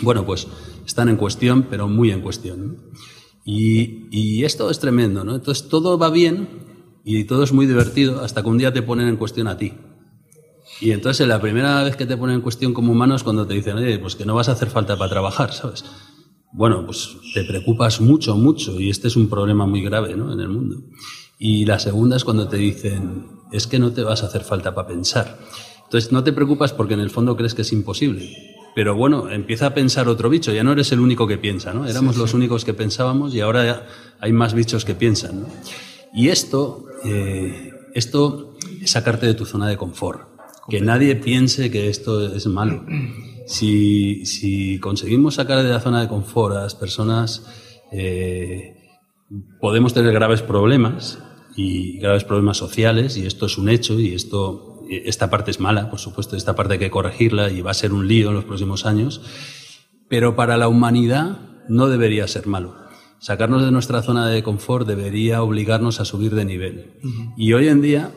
Bueno, 0.01 0.25
pues 0.25 0.47
están 0.87 1.07
en 1.09 1.17
cuestión, 1.17 1.67
pero 1.69 1.87
muy 1.87 2.09
en 2.09 2.21
cuestión. 2.21 2.77
Y, 3.45 4.07
y 4.09 4.43
esto 4.43 4.71
es 4.71 4.79
tremendo, 4.79 5.23
¿no? 5.23 5.35
Entonces 5.35 5.69
todo 5.69 5.99
va 5.99 6.09
bien 6.09 6.76
y 7.09 7.23
todo 7.23 7.43
es 7.43 7.53
muy 7.53 7.65
divertido 7.65 8.21
hasta 8.21 8.43
que 8.43 8.49
un 8.49 8.57
día 8.57 8.73
te 8.73 8.81
ponen 8.81 9.07
en 9.07 9.15
cuestión 9.15 9.47
a 9.47 9.57
ti. 9.57 9.71
Y 10.81 10.91
entonces 10.91 11.25
la 11.25 11.39
primera 11.39 11.81
vez 11.81 11.95
que 11.95 12.05
te 12.05 12.17
ponen 12.17 12.35
en 12.35 12.41
cuestión 12.41 12.73
como 12.73 12.91
humano 12.91 13.15
es 13.15 13.23
cuando 13.23 13.47
te 13.47 13.53
dicen, 13.53 13.77
oye, 13.77 13.97
pues 13.97 14.17
que 14.17 14.25
no 14.25 14.35
vas 14.35 14.49
a 14.49 14.51
hacer 14.51 14.69
falta 14.69 14.97
para 14.97 15.09
trabajar, 15.09 15.53
¿sabes? 15.53 15.85
bueno, 16.51 16.85
pues 16.85 17.15
te 17.33 17.45
preocupas 17.45 18.01
mucho, 18.01 18.35
mucho, 18.35 18.77
y 18.79 18.89
este 18.89 19.07
es 19.07 19.15
un 19.15 19.29
problema 19.29 19.65
muy 19.65 19.81
grave 19.81 20.17
¿no? 20.17 20.33
en 20.33 20.39
el 20.41 20.49
mundo. 20.49 20.81
Y 21.39 21.65
la 21.65 21.79
segunda 21.79 22.17
es 22.17 22.25
cuando 22.25 22.49
te 22.49 22.57
dicen, 22.57 23.27
es 23.53 23.67
que 23.67 23.79
no 23.79 23.91
te 23.91 24.03
vas 24.03 24.23
a 24.23 24.25
hacer 24.25 24.43
falta 24.43 24.75
para 24.75 24.89
pensar. 24.89 25.39
Entonces 25.85 26.11
no 26.11 26.25
te 26.25 26.33
preocupas 26.33 26.73
porque 26.73 26.95
en 26.95 26.99
el 26.99 27.09
fondo 27.09 27.37
crees 27.37 27.53
que 27.53 27.61
es 27.61 27.71
imposible. 27.71 28.29
Pero 28.75 28.95
bueno, 28.95 29.29
empieza 29.29 29.67
a 29.67 29.73
pensar 29.73 30.09
otro 30.09 30.29
bicho, 30.29 30.51
ya 30.51 30.63
no 30.63 30.73
eres 30.73 30.91
el 30.91 30.99
único 30.99 31.25
que 31.25 31.37
piensa, 31.37 31.73
¿no? 31.73 31.87
Éramos 31.87 32.17
los 32.17 32.33
únicos 32.33 32.65
que 32.65 32.73
pensábamos 32.73 33.33
y 33.33 33.39
ahora 33.39 33.87
hay 34.19 34.33
más 34.33 34.53
bichos 34.53 34.83
que 34.83 34.93
piensan, 34.93 35.41
¿no? 35.41 35.47
Y 36.13 36.29
esto, 36.29 36.85
eh, 37.03 37.71
esto 37.93 38.55
es 38.81 38.91
sacarte 38.91 39.25
de 39.25 39.33
tu 39.33 39.45
zona 39.45 39.67
de 39.67 39.77
confort. 39.77 40.29
Que 40.69 40.81
nadie 40.81 41.15
piense 41.15 41.71
que 41.71 41.89
esto 41.89 42.33
es 42.35 42.45
malo. 42.47 42.85
Si, 43.45 44.25
si, 44.25 44.79
conseguimos 44.79 45.35
sacar 45.35 45.63
de 45.63 45.69
la 45.69 45.79
zona 45.79 46.01
de 46.01 46.09
confort 46.09 46.55
a 46.55 46.63
las 46.63 46.75
personas, 46.75 47.45
eh, 47.91 48.75
podemos 49.61 49.93
tener 49.93 50.11
graves 50.11 50.41
problemas 50.41 51.19
y 51.55 51.97
graves 51.99 52.23
problemas 52.23 52.57
sociales, 52.57 53.17
y 53.17 53.25
esto 53.25 53.45
es 53.45 53.57
un 53.57 53.69
hecho, 53.69 53.99
y 53.99 54.13
esto, 54.13 54.83
esta 54.89 55.29
parte 55.29 55.51
es 55.51 55.59
mala, 55.59 55.89
por 55.89 55.99
supuesto, 55.99 56.35
esta 56.35 56.55
parte 56.55 56.73
hay 56.73 56.79
que 56.79 56.91
corregirla 56.91 57.49
y 57.49 57.61
va 57.61 57.71
a 57.71 57.73
ser 57.73 57.93
un 57.93 58.07
lío 58.07 58.29
en 58.29 58.35
los 58.35 58.45
próximos 58.45 58.85
años, 58.85 59.21
pero 60.07 60.35
para 60.35 60.57
la 60.57 60.67
humanidad 60.67 61.39
no 61.67 61.87
debería 61.87 62.27
ser 62.27 62.47
malo. 62.47 62.75
Sacarnos 63.19 63.63
de 63.63 63.71
nuestra 63.71 64.01
zona 64.01 64.27
de 64.27 64.43
confort 64.43 64.87
debería 64.87 65.41
obligarnos 65.41 65.99
a 65.99 66.05
subir 66.05 66.35
de 66.35 66.45
nivel. 66.45 66.91
Y 67.35 67.53
hoy 67.53 67.67
en 67.67 67.81
día 67.81 68.11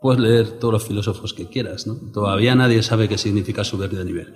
puedes 0.00 0.20
leer 0.20 0.58
todos 0.58 0.72
los 0.72 0.84
filósofos 0.84 1.34
que 1.34 1.48
quieras, 1.48 1.86
¿no? 1.86 1.96
Todavía 2.12 2.54
nadie 2.54 2.82
sabe 2.82 3.08
qué 3.08 3.18
significa 3.18 3.64
subir 3.64 3.90
de 3.90 4.04
nivel. 4.04 4.34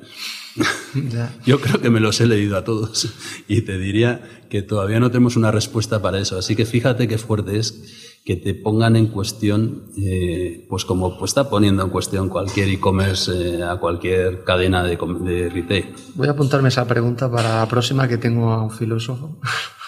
Yo 1.47 1.61
creo 1.61 1.81
que 1.81 1.91
me 1.91 2.01
los 2.01 2.21
he 2.21 2.27
leído 2.27 2.57
a 2.57 2.65
todos 2.65 3.09
y 3.49 3.63
te 3.63 3.79
diría 3.79 4.45
que 4.51 4.63
todavía 4.63 5.01
no 5.01 5.11
tenemos 5.11 5.37
una 5.37 5.51
respuesta 5.51 6.03
para 6.03 6.19
eso. 6.19 6.39
Así 6.39 6.57
que 6.57 6.67
fíjate 6.67 7.09
qué 7.09 7.19
fuerte 7.19 7.59
es 7.59 8.11
que 8.25 8.37
te 8.37 8.55
pongan 8.55 8.95
en 8.95 9.09
cuestión, 9.09 9.87
eh, 9.99 10.67
pues 10.69 10.85
como 10.85 11.19
pues 11.19 11.31
está 11.31 11.51
poniendo 11.51 11.83
en 11.83 11.91
cuestión 11.91 12.29
cualquier 12.29 12.69
e-commerce 12.69 13.33
eh, 13.33 13.65
a 13.65 13.77
cualquier 13.77 14.45
cadena 14.45 14.85
de, 14.85 14.97
de 14.97 15.49
retail. 15.49 15.87
Voy 16.15 16.29
a 16.29 16.33
apuntarme 16.33 16.69
esa 16.69 16.87
pregunta 16.87 17.31
para 17.31 17.61
la 17.61 17.67
próxima 17.67 18.07
que 18.07 18.19
tengo 18.19 18.53
a 18.53 18.63
un 18.63 18.71
filósofo. 18.71 19.41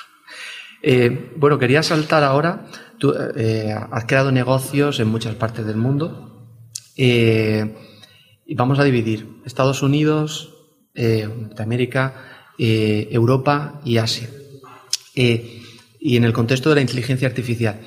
Eh, 0.86 1.32
bueno, 1.36 1.58
quería 1.58 1.82
saltar 1.82 2.22
ahora. 2.22 2.66
Tú 2.98 3.14
eh, 3.36 3.74
has 3.90 4.04
creado 4.04 4.30
negocios 4.30 5.00
en 5.00 5.08
muchas 5.08 5.34
partes 5.34 5.64
del 5.64 5.78
mundo. 5.78 6.46
Eh, 6.94 7.74
y 8.46 8.54
vamos 8.54 8.78
a 8.78 8.84
dividir 8.84 9.40
Estados 9.46 9.82
Unidos, 9.82 10.50
América, 11.58 12.14
Europa 12.58 13.80
y 13.84 13.96
Asia. 13.96 14.28
y 15.14 16.16
en 16.16 16.24
el 16.24 16.34
contexto 16.34 16.68
de 16.68 16.74
la 16.74 16.82
inteligencia 16.82 17.26
artificial, 17.26 17.80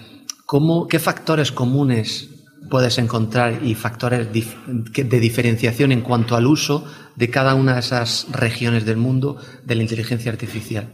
¿cómo, 0.47 0.87
¿qué 0.87 0.97
factores 0.97 1.51
comunes 1.51 2.29
puedes 2.71 2.97
encontrar 2.97 3.61
y 3.63 3.75
factores 3.75 4.27
de 4.31 5.19
diferenciación 5.19 5.91
en 5.91 6.01
cuanto 6.01 6.35
al 6.35 6.47
uso 6.47 6.83
de 7.15 7.29
cada 7.29 7.53
una 7.53 7.75
de 7.75 7.81
esas 7.81 8.25
regiones 8.31 8.85
del 8.85 8.97
mundo 8.97 9.37
de 9.63 9.75
la 9.75 9.83
inteligencia 9.83 10.31
artificial? 10.31 10.89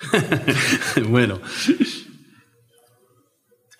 bueno, 1.08 1.40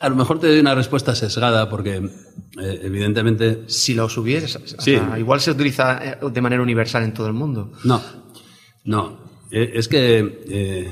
a 0.00 0.09
lo 0.09 0.16
mejor 0.16 0.40
te 0.40 0.48
doy 0.48 0.59
una 0.61 0.74
respuesta 0.74 1.14
sesgada 1.14 1.68
porque, 1.68 1.96
eh, 1.96 2.80
evidentemente. 2.83 3.64
Si 3.66 3.92
lo 3.92 4.09
subieras, 4.09 4.59
igual 5.18 5.40
se 5.40 5.50
utiliza 5.50 6.00
eh, 6.02 6.18
de 6.33 6.40
manera 6.40 6.62
universal 6.62 7.04
en 7.04 7.12
todo 7.12 7.26
el 7.26 7.35
mundo. 7.35 7.72
No, 7.85 8.00
no. 8.85 9.20
Eh, 9.50 9.72
es 9.74 9.88
que 9.88 10.90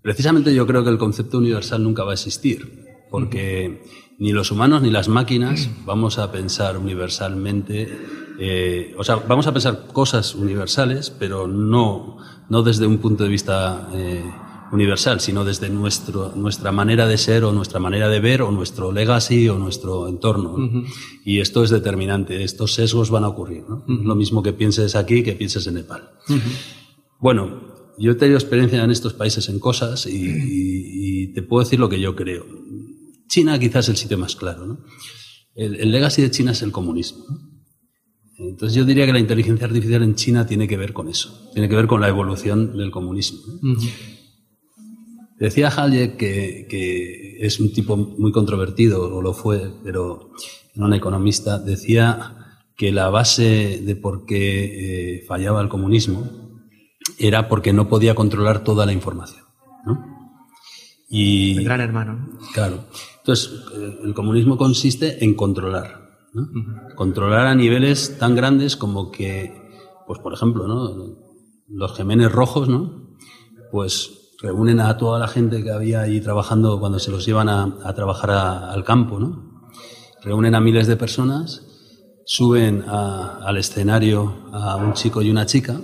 precisamente 0.00 0.54
yo 0.54 0.64
creo 0.64 0.84
que 0.84 0.90
el 0.90 0.98
concepto 0.98 1.38
universal 1.38 1.82
nunca 1.82 2.04
va 2.04 2.12
a 2.12 2.14
existir, 2.14 2.84
porque 3.10 3.82
ni 4.20 4.30
los 4.30 4.52
humanos 4.52 4.80
ni 4.80 4.90
las 4.90 5.08
máquinas 5.08 5.68
vamos 5.84 6.18
a 6.18 6.30
pensar 6.30 6.78
universalmente. 6.78 7.88
o 8.96 9.02
sea, 9.02 9.16
vamos 9.16 9.48
a 9.48 9.52
pensar 9.52 9.88
cosas 9.92 10.36
universales, 10.36 11.10
pero 11.10 11.48
no, 11.48 12.18
no 12.48 12.62
desde 12.62 12.86
un 12.86 12.98
punto 12.98 13.24
de 13.24 13.30
vista 13.30 13.88
universal, 14.72 15.20
sino 15.20 15.44
desde 15.44 15.68
nuestro, 15.68 16.32
nuestra 16.34 16.72
manera 16.72 17.06
de 17.06 17.18
ser 17.18 17.44
o 17.44 17.52
nuestra 17.52 17.80
manera 17.80 18.08
de 18.08 18.20
ver 18.20 18.42
o 18.42 18.50
nuestro 18.50 18.92
legacy 18.92 19.48
o 19.48 19.58
nuestro 19.58 20.08
entorno. 20.08 20.56
Y 21.24 21.40
esto 21.40 21.62
es 21.62 21.70
determinante. 21.70 22.42
Estos 22.42 22.74
sesgos 22.74 23.10
van 23.10 23.24
a 23.24 23.28
ocurrir. 23.28 23.64
¿no? 23.68 23.84
Lo 23.86 24.14
mismo 24.14 24.42
que 24.42 24.52
pienses 24.52 24.96
aquí 24.96 25.22
que 25.22 25.32
pienses 25.32 25.66
en 25.66 25.74
Nepal. 25.74 26.10
Bueno, 27.20 27.76
yo 27.98 28.12
he 28.12 28.14
tenido 28.14 28.38
experiencia 28.38 28.82
en 28.82 28.90
estos 28.90 29.14
países 29.14 29.48
en 29.48 29.58
cosas 29.58 30.06
y, 30.06 31.32
te 31.34 31.42
puedo 31.42 31.64
decir 31.64 31.78
lo 31.78 31.88
que 31.88 32.00
yo 32.00 32.16
creo. 32.16 32.46
China 33.28 33.58
quizás 33.58 33.86
es 33.86 33.88
el 33.90 33.96
sitio 33.96 34.16
más 34.16 34.36
claro. 34.36 34.66
¿no? 34.66 34.78
El, 35.54 35.90
legacy 35.90 36.22
de 36.22 36.30
China 36.30 36.52
es 36.52 36.62
el 36.62 36.72
comunismo. 36.72 37.24
Entonces 38.38 38.74
yo 38.74 38.84
diría 38.84 39.06
que 39.06 39.12
la 39.12 39.18
inteligencia 39.18 39.66
artificial 39.66 40.02
en 40.02 40.14
China 40.14 40.46
tiene 40.46 40.68
que 40.68 40.76
ver 40.76 40.92
con 40.92 41.08
eso, 41.08 41.50
tiene 41.52 41.68
que 41.68 41.76
ver 41.76 41.86
con 41.86 42.00
la 42.00 42.08
evolución 42.08 42.76
del 42.76 42.90
comunismo. 42.90 43.40
Decía 45.38 45.68
Hayek 45.68 46.16
que, 46.16 47.36
es 47.40 47.60
un 47.60 47.72
tipo 47.72 47.96
muy 47.96 48.32
controvertido, 48.32 49.14
o 49.14 49.20
lo 49.20 49.34
fue, 49.34 49.70
pero 49.84 50.30
no 50.74 50.86
un 50.86 50.94
economista, 50.94 51.58
decía 51.58 52.60
que 52.76 52.92
la 52.92 53.10
base 53.10 53.80
de 53.84 53.96
por 53.96 54.24
qué 54.26 55.18
eh, 55.18 55.24
fallaba 55.26 55.60
el 55.60 55.68
comunismo 55.68 56.30
era 57.18 57.48
porque 57.48 57.72
no 57.72 57.88
podía 57.88 58.14
controlar 58.14 58.64
toda 58.64 58.86
la 58.86 58.92
información. 58.92 59.44
Y, 61.08 61.58
el 61.58 61.64
gran 61.64 61.80
hermano. 61.80 62.28
Claro. 62.52 62.84
Entonces, 63.18 63.52
eh, 63.74 63.98
el 64.04 64.14
comunismo 64.14 64.56
consiste 64.56 65.24
en 65.24 65.34
controlar. 65.34 66.06
Controlar 66.96 67.46
a 67.46 67.54
niveles 67.54 68.18
tan 68.18 68.34
grandes 68.34 68.76
como 68.76 69.10
que, 69.10 69.54
pues 70.06 70.18
por 70.18 70.34
ejemplo, 70.34 70.66
¿no? 70.66 71.16
los 71.68 71.96
gemenes 71.96 72.30
rojos, 72.30 72.68
¿no? 72.68 73.16
pues 73.70 74.25
reúnen 74.40 74.80
a 74.80 74.96
toda 74.96 75.18
la 75.18 75.28
gente 75.28 75.62
que 75.62 75.70
había 75.70 76.02
ahí 76.02 76.20
trabajando 76.20 76.78
cuando 76.78 76.98
se 76.98 77.10
los 77.10 77.24
llevan 77.24 77.48
a, 77.48 77.94
trabajar 77.94 78.30
al 78.30 78.84
campo. 78.84 79.18
¿no? 79.18 79.70
Reúnen 80.22 80.54
a 80.54 80.60
miles 80.60 80.86
de 80.86 80.96
personas, 80.96 81.66
suben 82.24 82.84
al 82.88 83.56
escenario 83.56 84.48
a 84.52 84.76
un 84.76 84.92
chico 84.94 85.22
y 85.22 85.30
una 85.30 85.46
chica 85.46 85.80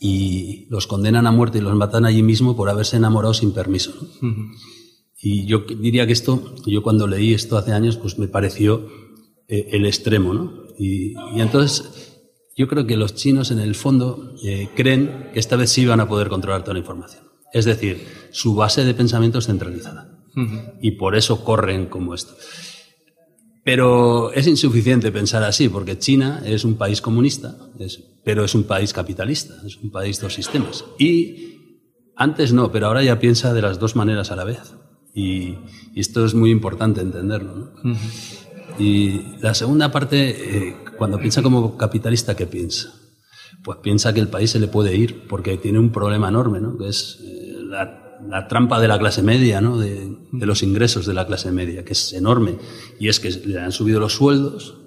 y 0.00 0.66
los 0.70 0.86
condenan 0.86 1.26
a 1.26 1.32
muerte 1.32 1.58
y 1.58 1.60
los 1.60 1.74
matan 1.74 2.04
allí 2.04 2.22
mismo 2.22 2.56
por 2.56 2.68
haberse 2.68 2.96
enamorado 2.96 3.34
sin 3.34 3.52
permiso. 3.52 3.92
Y 5.20 5.46
yo 5.46 5.60
diría 5.60 6.06
que 6.06 6.12
esto, 6.12 6.54
yo 6.66 6.82
cuando 6.82 7.06
leí 7.06 7.34
esto 7.34 7.56
hace 7.56 7.72
años, 7.72 7.96
pues 7.96 8.18
me 8.18 8.28
pareció 8.28 8.86
eh, 9.48 9.68
el 9.72 9.86
extremo, 9.86 10.32
¿no? 10.34 10.52
Y, 10.78 11.14
entonces 11.36 12.14
yo 12.56 12.68
creo 12.68 12.86
que 12.86 12.96
los 12.96 13.14
chinos 13.14 13.50
en 13.50 13.58
el 13.58 13.74
fondo 13.74 14.34
eh, 14.44 14.68
creen 14.76 15.30
que 15.32 15.40
esta 15.40 15.56
vez 15.56 15.70
sí 15.70 15.86
van 15.86 16.00
a 16.00 16.08
poder 16.08 16.28
controlar 16.28 16.62
toda 16.62 16.74
la 16.74 16.80
información. 16.80 17.27
Es 17.52 17.64
decir, 17.64 18.06
su 18.30 18.54
base 18.54 18.84
de 18.84 18.94
pensamiento 18.94 19.38
es 19.38 19.46
centralizada. 19.46 20.14
Y 20.80 20.92
por 20.92 21.16
eso 21.16 21.44
corren 21.44 21.86
como 21.86 22.14
esto. 22.14 22.36
Pero 23.64 24.32
es 24.32 24.46
insuficiente 24.46 25.10
pensar 25.10 25.42
así, 25.42 25.68
porque 25.68 25.98
China 25.98 26.42
es 26.44 26.64
un 26.64 26.76
país 26.76 27.00
comunista, 27.00 27.56
pero 28.24 28.44
es 28.44 28.54
un 28.54 28.64
país 28.64 28.92
capitalista, 28.92 29.54
es 29.66 29.76
un 29.76 29.90
país 29.90 30.18
de 30.18 30.22
dos 30.22 30.34
sistemas. 30.34 30.84
Y 30.98 31.58
antes 32.16 32.52
no, 32.52 32.70
pero 32.70 32.86
ahora 32.86 33.02
ya 33.02 33.18
piensa 33.18 33.52
de 33.52 33.62
las 33.62 33.78
dos 33.78 33.96
maneras 33.96 34.30
a 34.30 34.36
la 34.36 34.44
vez. 34.44 34.74
Y, 35.14 35.56
esto 35.94 36.24
es 36.24 36.34
muy 36.34 36.50
importante 36.50 37.00
entenderlo. 37.00 37.72
Y 38.78 39.36
la 39.40 39.52
segunda 39.54 39.90
parte, 39.90 40.68
eh, 40.68 40.76
cuando 40.96 41.18
piensa 41.18 41.42
como 41.42 41.76
capitalista, 41.76 42.36
¿qué 42.36 42.46
piensa? 42.46 42.94
Pues 43.68 43.80
piensa 43.82 44.14
que 44.14 44.20
el 44.20 44.28
país 44.28 44.48
se 44.48 44.60
le 44.60 44.66
puede 44.66 44.96
ir 44.96 45.28
porque 45.28 45.58
tiene 45.58 45.78
un 45.78 45.92
problema 45.92 46.30
enorme, 46.30 46.58
¿no? 46.58 46.78
que 46.78 46.88
es 46.88 47.22
eh, 47.22 47.52
la, 47.66 48.48
trampa 48.48 48.80
de 48.80 48.88
la 48.88 48.98
clase 48.98 49.22
media, 49.22 49.60
¿no? 49.60 49.76
de, 49.76 50.16
los 50.32 50.62
ingresos 50.62 51.04
de 51.04 51.12
la 51.12 51.26
clase 51.26 51.52
media, 51.52 51.84
que 51.84 51.92
es 51.92 52.14
enorme. 52.14 52.56
Y 52.98 53.08
es 53.08 53.20
que 53.20 53.30
le 53.30 53.60
han 53.60 53.70
subido 53.72 54.00
los 54.00 54.14
sueldos 54.14 54.80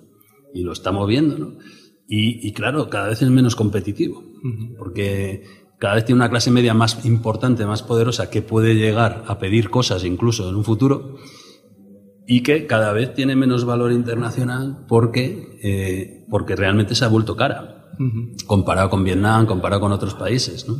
y 0.55 0.63
lo 0.63 0.71
estamos 0.71 1.07
viendo. 1.07 1.37
¿no? 1.37 1.57
Y, 2.07 2.47
y, 2.47 2.53
claro, 2.53 2.89
cada 2.89 3.09
vez 3.09 3.21
es 3.21 3.29
menos 3.29 3.55
competitivo, 3.55 4.23
porque 4.79 5.43
cada 5.77 5.93
vez 5.93 6.05
tiene 6.05 6.17
una 6.17 6.31
clase 6.31 6.49
media 6.49 6.73
más 6.73 7.05
importante, 7.05 7.67
más 7.67 7.83
poderosa, 7.83 8.31
que 8.31 8.41
puede 8.41 8.73
llegar 8.73 9.25
a 9.27 9.37
pedir 9.37 9.69
cosas 9.69 10.03
incluso 10.05 10.49
en 10.49 10.55
un 10.55 10.63
futuro 10.63 11.17
y 12.25 12.41
que 12.41 12.65
cada 12.65 12.93
vez 12.93 13.13
tiene 13.13 13.35
menos 13.35 13.63
valor 13.63 13.91
internacional 13.91 14.85
porque, 14.87 15.59
eh, 15.61 16.25
porque 16.31 16.55
realmente 16.55 16.95
se 16.95 17.05
ha 17.05 17.09
vuelto 17.09 17.35
cara. 17.35 17.77
Comparado 18.45 18.89
con 18.89 19.03
Vietnam, 19.03 19.45
comparado 19.45 19.81
con 19.81 19.91
otros 19.91 20.13
países. 20.13 20.67
¿no? 20.67 20.77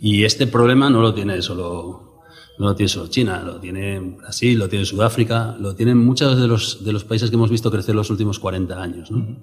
Y 0.00 0.24
este 0.24 0.46
problema 0.46 0.90
no 0.90 1.00
lo 1.00 1.14
tiene 1.14 1.40
solo, 1.42 2.22
no 2.58 2.66
lo 2.66 2.74
tiene 2.74 2.88
solo 2.88 3.08
China, 3.08 3.42
lo 3.42 3.60
tiene 3.60 4.00
Brasil, 4.00 4.58
lo 4.58 4.68
tiene 4.68 4.84
Sudáfrica, 4.84 5.56
lo 5.58 5.74
tienen 5.74 5.98
muchos 5.98 6.40
de 6.40 6.46
los, 6.46 6.84
de 6.84 6.92
los 6.92 7.04
países 7.04 7.30
que 7.30 7.36
hemos 7.36 7.50
visto 7.50 7.70
crecer 7.70 7.94
los 7.94 8.10
últimos 8.10 8.38
40 8.38 8.82
años. 8.82 9.10
¿no? 9.10 9.38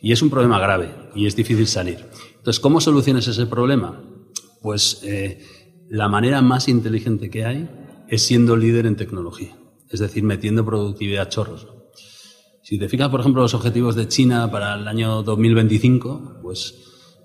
Y 0.00 0.12
es 0.12 0.22
un 0.22 0.30
problema 0.30 0.58
grave 0.58 0.94
y 1.14 1.26
es 1.26 1.36
difícil 1.36 1.66
salir. 1.66 2.04
Entonces, 2.36 2.60
¿cómo 2.60 2.80
solucionas 2.80 3.26
ese 3.26 3.46
problema? 3.46 4.02
Pues 4.62 5.00
eh, 5.02 5.44
la 5.88 6.08
manera 6.08 6.42
más 6.42 6.68
inteligente 6.68 7.30
que 7.30 7.44
hay 7.44 7.68
es 8.08 8.22
siendo 8.22 8.56
líder 8.56 8.86
en 8.86 8.96
tecnología 8.96 9.56
es 9.94 10.00
decir, 10.00 10.24
metiendo 10.24 10.64
productividad 10.64 11.22
a 11.22 11.28
chorros. 11.28 11.68
Si 12.64 12.78
te 12.78 12.88
fijas, 12.88 13.10
por 13.10 13.20
ejemplo, 13.20 13.42
los 13.42 13.52
objetivos 13.52 13.94
de 13.94 14.08
China 14.08 14.50
para 14.50 14.74
el 14.74 14.88
año 14.88 15.22
2025, 15.22 16.38
pues, 16.42 16.74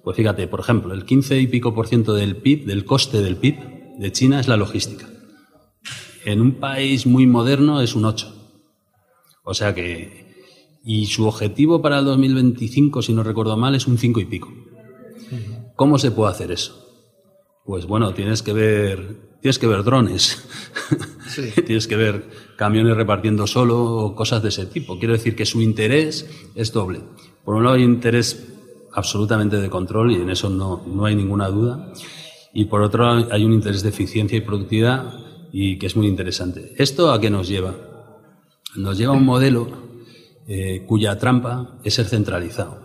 pues 0.04 0.18
fíjate, 0.18 0.50
por 0.50 0.60
ejemplo, 0.60 0.94
el 0.94 1.06
15 1.06 1.40
y 1.40 1.48
pico 1.48 1.74
por 1.74 1.88
ciento 1.88 2.14
del 2.14 2.36
PIB, 2.36 2.66
del 2.66 2.84
coste 2.84 3.22
del 3.22 3.38
PIB 3.38 3.56
de 4.00 4.12
China 4.12 4.42
es 4.42 4.50
la 4.50 4.58
logística. 4.58 5.08
En 6.26 6.42
un 6.42 6.60
país 6.60 7.06
muy 7.06 7.26
moderno 7.26 7.80
es 7.80 7.96
un 7.96 8.04
8. 8.04 8.36
O 9.46 9.54
sea 9.54 9.74
que, 9.74 10.36
y 10.84 11.06
su 11.06 11.26
objetivo 11.26 11.82
para 11.82 12.00
el 12.00 12.06
2025, 12.06 13.02
si 13.02 13.14
no 13.14 13.24
recuerdo 13.24 13.56
mal, 13.56 13.76
es 13.76 13.88
un 13.88 13.98
5 13.98 14.20
y 14.20 14.26
pico. 14.26 14.54
¿Cómo 15.78 16.00
se 16.00 16.12
puede 16.12 16.32
hacer 16.32 16.52
eso? 16.52 16.89
Pues 17.70 17.86
bueno, 17.86 18.16
tienes 18.16 18.42
que 18.42 18.52
ver, 18.52 19.36
tienes 19.44 19.60
que 19.60 19.68
ver 19.68 19.84
drones. 19.84 20.44
Tienes 21.68 21.86
que 21.86 21.96
ver 21.96 22.26
camiones 22.56 22.98
repartiendo 22.98 23.46
solo 23.46 23.80
o 23.80 24.16
cosas 24.16 24.42
de 24.42 24.50
ese 24.50 24.66
tipo. 24.66 24.98
Quiero 24.98 25.14
decir 25.14 25.36
que 25.36 25.46
su 25.46 25.62
interés 25.62 26.28
es 26.56 26.74
doble. 26.74 27.02
Por 27.46 27.54
un 27.54 27.64
lado 27.64 27.76
hay 27.76 27.84
interés 27.84 28.44
absolutamente 28.92 29.58
de 29.58 29.70
control 29.70 30.14
y 30.14 30.16
en 30.16 30.32
eso 30.32 30.50
no, 30.50 30.84
no 30.88 31.06
hay 31.06 31.16
ninguna 31.16 31.48
duda. 31.50 31.94
Y 32.56 32.66
por 32.66 32.82
otro 32.82 33.04
lado 33.04 33.28
hay 33.32 33.46
un 33.46 33.54
interés 33.54 33.84
de 33.84 33.90
eficiencia 33.90 34.36
y 34.36 34.42
productividad 34.42 35.14
y 35.52 35.78
que 35.78 35.86
es 35.86 35.96
muy 35.96 36.08
interesante. 36.08 36.74
¿Esto 36.76 37.12
a 37.12 37.22
qué 37.22 37.30
nos 37.30 37.48
lleva? 37.48 37.76
Nos 38.78 38.98
lleva 38.98 39.14
a 39.14 39.18
un 39.18 39.26
modelo 39.26 39.68
eh, 40.48 40.86
cuya 40.88 41.20
trampa 41.20 41.78
es 41.84 41.94
ser 41.94 42.08
centralizado. 42.08 42.80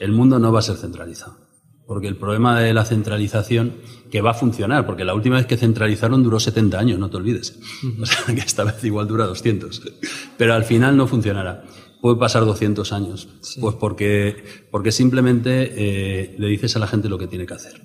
El 0.00 0.10
mundo 0.10 0.40
no 0.40 0.50
va 0.50 0.58
a 0.58 0.62
ser 0.62 0.74
centralizado 0.74 1.47
porque 1.88 2.06
el 2.06 2.16
problema 2.16 2.60
de 2.60 2.74
la 2.74 2.84
centralización, 2.84 3.76
que 4.10 4.20
va 4.20 4.32
a 4.32 4.34
funcionar, 4.34 4.84
porque 4.84 5.06
la 5.06 5.14
última 5.14 5.36
vez 5.36 5.46
que 5.46 5.56
centralizaron 5.56 6.22
duró 6.22 6.38
70 6.38 6.78
años, 6.78 6.98
no 6.98 7.08
te 7.08 7.16
olvides. 7.16 7.58
O 8.00 8.04
sea, 8.04 8.34
que 8.34 8.42
esta 8.42 8.62
vez 8.62 8.84
igual 8.84 9.08
dura 9.08 9.24
200. 9.24 9.82
Pero 10.36 10.52
al 10.52 10.64
final 10.64 10.98
no 10.98 11.06
funcionará. 11.06 11.64
Puede 12.02 12.16
pasar 12.16 12.44
200 12.44 12.92
años. 12.92 13.28
Pues 13.58 13.74
porque, 13.76 14.44
porque 14.70 14.92
simplemente 14.92 15.72
eh, 15.76 16.36
le 16.38 16.48
dices 16.48 16.76
a 16.76 16.78
la 16.78 16.86
gente 16.86 17.08
lo 17.08 17.16
que 17.16 17.26
tiene 17.26 17.46
que 17.46 17.54
hacer. 17.54 17.80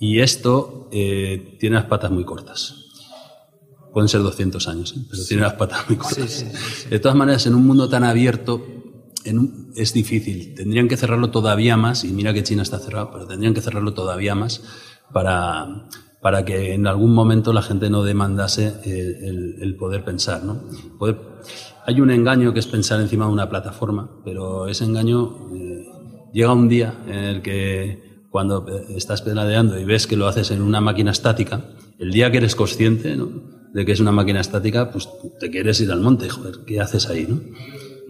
Y 0.00 0.18
esto 0.18 0.88
eh, 0.90 1.56
tiene 1.60 1.76
las 1.76 1.84
patas 1.84 2.10
muy 2.10 2.24
cortas. 2.24 2.74
Pueden 3.92 4.08
ser 4.08 4.22
200 4.22 4.66
años, 4.66 4.94
¿eh? 4.96 5.00
pero 5.08 5.24
tiene 5.24 5.44
las 5.44 5.54
patas 5.54 5.88
muy 5.88 5.96
cortas. 5.96 6.44
de 6.90 6.98
todas 6.98 7.16
maneras, 7.16 7.46
en 7.46 7.54
un 7.54 7.64
mundo 7.64 7.88
tan 7.88 8.02
abierto, 8.02 8.79
es 9.76 9.92
difícil. 9.92 10.54
Tendrían 10.54 10.88
que 10.88 10.96
cerrarlo 10.96 11.30
todavía 11.30 11.76
más, 11.76 12.04
y 12.04 12.08
mira 12.08 12.32
que 12.32 12.42
China 12.42 12.62
está 12.62 12.78
cerrado, 12.78 13.10
pero 13.12 13.26
tendrían 13.26 13.54
que 13.54 13.60
cerrarlo 13.60 13.94
todavía 13.94 14.34
más 14.34 14.62
para, 15.12 15.88
para 16.20 16.44
que 16.44 16.74
en 16.74 16.86
algún 16.86 17.14
momento 17.14 17.52
la 17.52 17.62
gente 17.62 17.90
no 17.90 18.02
demandase 18.02 18.74
el, 18.84 19.76
poder 19.78 20.04
pensar. 20.04 20.44
¿no? 20.44 20.62
hay 21.86 22.00
un 22.00 22.10
engaño 22.10 22.52
que 22.52 22.60
es 22.60 22.66
pensar 22.66 23.00
encima 23.00 23.26
de 23.26 23.32
una 23.32 23.48
plataforma, 23.48 24.10
pero 24.24 24.66
ese 24.68 24.84
engaño 24.84 25.48
eh, 25.54 25.86
llega 26.32 26.52
un 26.52 26.68
día 26.68 27.02
en 27.06 27.14
el 27.14 27.42
que 27.42 28.26
cuando 28.30 28.66
estás 28.90 29.22
pedaleando 29.22 29.78
y 29.78 29.84
ves 29.84 30.06
que 30.06 30.16
lo 30.16 30.28
haces 30.28 30.50
en 30.50 30.62
una 30.62 30.80
máquina 30.80 31.10
estática, 31.10 31.64
el 31.98 32.12
día 32.12 32.30
que 32.30 32.38
eres 32.38 32.54
consciente 32.54 33.16
de 33.72 33.84
que 33.84 33.92
es 33.92 34.00
una 34.00 34.12
máquina 34.12 34.40
estática, 34.40 34.90
pues 34.90 35.08
te 35.40 35.50
quieres 35.50 35.80
ir 35.80 35.90
al 35.90 36.00
monte, 36.00 36.28
joder, 36.28 36.60
¿qué 36.66 36.80
haces 36.80 37.08
ahí? 37.08 37.26
¿no? 37.28 37.40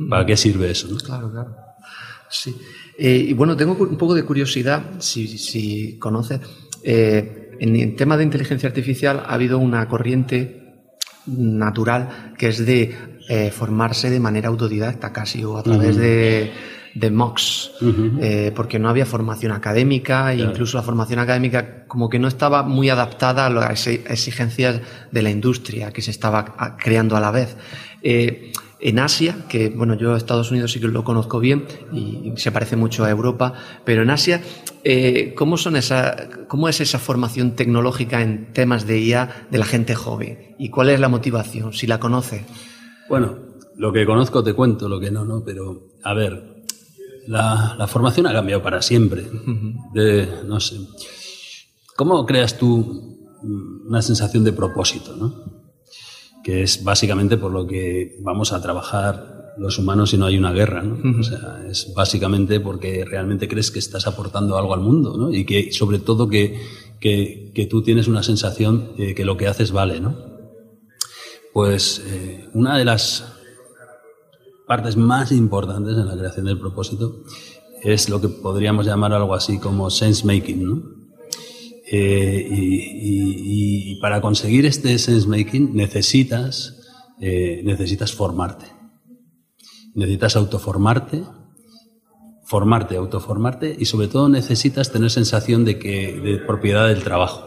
¿Para 0.08 0.26
qué 0.26 0.36
sirve 0.36 0.70
eso? 0.70 0.88
Claro, 1.04 1.30
claro. 1.30 1.56
Sí. 2.28 2.54
Eh, 2.98 3.26
y 3.28 3.32
bueno, 3.32 3.56
tengo 3.56 3.72
un 3.72 3.96
poco 3.96 4.14
de 4.14 4.24
curiosidad, 4.24 4.82
si, 4.98 5.26
si 5.38 5.98
conoces, 5.98 6.40
eh, 6.82 7.56
en 7.58 7.76
el 7.76 7.96
tema 7.96 8.16
de 8.16 8.24
inteligencia 8.24 8.68
artificial 8.68 9.22
ha 9.26 9.34
habido 9.34 9.58
una 9.58 9.86
corriente 9.88 10.86
natural 11.26 12.34
que 12.38 12.48
es 12.48 12.64
de 12.64 12.96
eh, 13.28 13.50
formarse 13.50 14.10
de 14.10 14.20
manera 14.20 14.48
autodidacta 14.48 15.12
casi 15.12 15.44
o 15.44 15.58
a 15.58 15.62
través 15.62 15.96
de 15.96 16.52
de 16.94 17.12
eh, 18.20 18.52
porque 18.54 18.78
no 18.78 18.88
había 18.88 19.06
formación 19.06 19.52
académica 19.52 20.32
e 20.32 20.38
incluso 20.38 20.76
la 20.76 20.82
formación 20.82 21.20
académica 21.20 21.84
como 21.86 22.08
que 22.08 22.18
no 22.18 22.28
estaba 22.28 22.62
muy 22.62 22.90
adaptada 22.90 23.46
a 23.46 23.50
las 23.50 23.86
exigencias 23.86 24.80
de 25.10 25.22
la 25.22 25.30
industria 25.30 25.92
que 25.92 26.02
se 26.02 26.10
estaba 26.10 26.76
creando 26.78 27.16
a 27.16 27.20
la 27.20 27.30
vez. 27.30 27.56
Eh, 28.02 28.52
en 28.80 28.98
Asia, 28.98 29.44
que 29.48 29.68
bueno, 29.68 29.94
yo 29.94 30.16
Estados 30.16 30.50
Unidos 30.50 30.72
sí 30.72 30.80
que 30.80 30.88
lo 30.88 31.04
conozco 31.04 31.38
bien 31.38 31.66
y 31.92 32.32
se 32.36 32.50
parece 32.50 32.76
mucho 32.76 33.04
a 33.04 33.10
Europa, 33.10 33.54
pero 33.84 34.02
en 34.02 34.10
Asia, 34.10 34.42
eh, 34.84 35.34
¿cómo, 35.36 35.56
son 35.56 35.76
esa, 35.76 36.28
¿cómo 36.48 36.68
es 36.68 36.80
esa 36.80 36.98
formación 36.98 37.52
tecnológica 37.52 38.22
en 38.22 38.52
temas 38.52 38.86
de 38.86 39.00
IA 39.00 39.46
de 39.50 39.58
la 39.58 39.66
gente 39.66 39.94
joven? 39.94 40.56
¿Y 40.58 40.70
cuál 40.70 40.90
es 40.90 41.00
la 41.00 41.08
motivación, 41.08 41.72
si 41.72 41.86
la 41.86 42.00
conoce? 42.00 42.44
Bueno, 43.08 43.38
lo 43.76 43.92
que 43.92 44.06
conozco 44.06 44.42
te 44.42 44.54
cuento, 44.54 44.88
lo 44.88 45.00
que 45.00 45.10
no, 45.10 45.24
no, 45.24 45.42
pero 45.44 45.88
a 46.02 46.14
ver, 46.14 46.64
la, 47.26 47.86
formación 47.88 48.26
ha 48.26 48.32
cambiado 48.32 48.62
para 48.62 48.82
siempre. 48.82 49.26
De, 49.94 50.28
no 50.46 50.60
sé. 50.60 50.76
¿Cómo 51.96 52.24
creas 52.24 52.56
tú 52.56 53.18
una 53.42 54.02
sensación 54.02 54.44
de 54.44 54.52
propósito, 54.52 55.16
no? 55.16 55.49
Que 56.42 56.62
es 56.62 56.84
básicamente 56.84 57.36
por 57.36 57.52
lo 57.52 57.66
que 57.66 58.16
vamos 58.20 58.52
a 58.52 58.60
trabajar 58.60 59.54
los 59.58 59.78
humanos 59.78 60.10
si 60.10 60.16
no 60.16 60.26
hay 60.26 60.38
una 60.38 60.52
guerra. 60.52 60.82
¿no? 60.82 61.20
O 61.20 61.22
sea, 61.22 61.62
es 61.68 61.92
básicamente 61.94 62.60
porque 62.60 63.04
realmente 63.04 63.48
crees 63.48 63.70
que 63.70 63.78
estás 63.78 64.06
aportando 64.06 64.56
algo 64.56 64.74
al 64.74 64.80
mundo 64.80 65.16
¿no? 65.16 65.32
y 65.32 65.44
que 65.44 65.72
sobre 65.72 65.98
todo 65.98 66.28
que, 66.28 66.60
que, 66.98 67.52
que, 67.54 67.66
tú 67.66 67.82
tienes 67.82 68.08
una 68.08 68.22
sensación 68.22 68.92
de 68.96 69.14
que 69.14 69.24
lo 69.24 69.36
que 69.36 69.48
haces 69.48 69.72
vale. 69.72 70.00
¿no? 70.00 70.16
Pues 71.52 72.02
eh, 72.06 72.48
una 72.54 72.78
de 72.78 72.84
las 72.84 73.32
partes 74.66 74.96
más 74.96 75.32
importantes 75.32 75.96
en 75.96 76.06
la 76.06 76.16
creación 76.16 76.46
del 76.46 76.58
propósito 76.58 77.22
es 77.82 78.08
lo 78.08 78.20
que 78.20 78.28
podríamos 78.28 78.86
llamar 78.86 79.12
algo 79.12 79.34
así 79.34 79.58
como 79.58 79.90
sense 79.90 80.26
making. 80.26 80.64
¿no? 80.64 80.99
Eh, 81.92 82.46
y, 82.48 83.96
para 84.00 84.20
conseguir 84.20 84.64
este 84.64 84.96
sense 84.98 85.28
making 85.28 85.74
necesitas, 85.74 86.80
eh, 87.20 87.62
necesitas 87.64 88.12
formarte. 88.12 88.66
Necesitas 89.94 90.36
autoformarte, 90.36 91.24
formarte, 92.44 92.96
autoformarte 92.96 93.76
y 93.78 93.84
sobre 93.86 94.06
todo 94.06 94.28
necesitas 94.28 94.92
tener 94.92 95.10
sensación 95.10 95.64
de 95.64 95.78
que 95.78 96.12
de 96.12 96.38
propiedad 96.38 96.88
del 96.88 97.02
trabajo. 97.02 97.44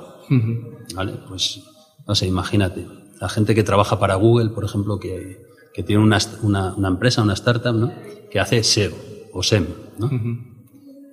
¿Vale? 0.94 1.14
Pues 1.28 1.64
no 2.06 2.14
sé, 2.14 2.28
imagínate, 2.28 2.86
la 3.20 3.30
gente 3.30 3.56
que 3.56 3.64
trabaja 3.64 3.98
para 3.98 4.16
Google, 4.16 4.50
por 4.50 4.66
ejemplo, 4.66 5.00
que, 5.00 5.42
que 5.74 5.84
tiene 5.84 6.04
una, 6.04 6.18
una, 6.42 6.76
una, 6.76 6.88
empresa, 6.90 7.24
una 7.24 7.34
startup, 7.34 7.74
¿no? 7.74 7.94
que 8.30 8.40
hace 8.40 8.62
SEO 8.62 8.94
o 9.32 9.42
SEM, 9.42 9.68
¿no? 9.98 10.10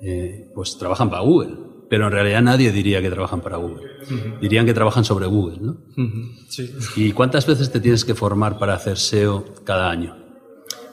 Eh, 0.03 0.51
pues 0.55 0.76
trabajan 0.78 1.11
para 1.11 1.22
Google 1.22 1.69
pero 1.91 2.07
en 2.07 2.12
realidad 2.12 2.41
nadie 2.41 2.70
diría 2.70 3.03
que 3.03 3.11
trabajan 3.11 3.41
para 3.41 3.57
Google. 3.57 3.91
Dirían 4.41 4.64
que 4.64 4.72
trabajan 4.72 5.05
sobre 5.05 5.26
Google, 5.26 5.59
¿no? 5.61 5.76
sí. 6.49 6.72
¿Y 6.95 7.11
cuántas 7.12 7.47
veces 7.47 7.72
te 7.72 7.80
tienes 7.80 8.05
que 8.05 8.14
formar 8.14 8.59
para 8.61 8.74
hacer 8.74 8.97
SEO 8.97 9.45
cada 9.64 9.91
año? 9.91 10.16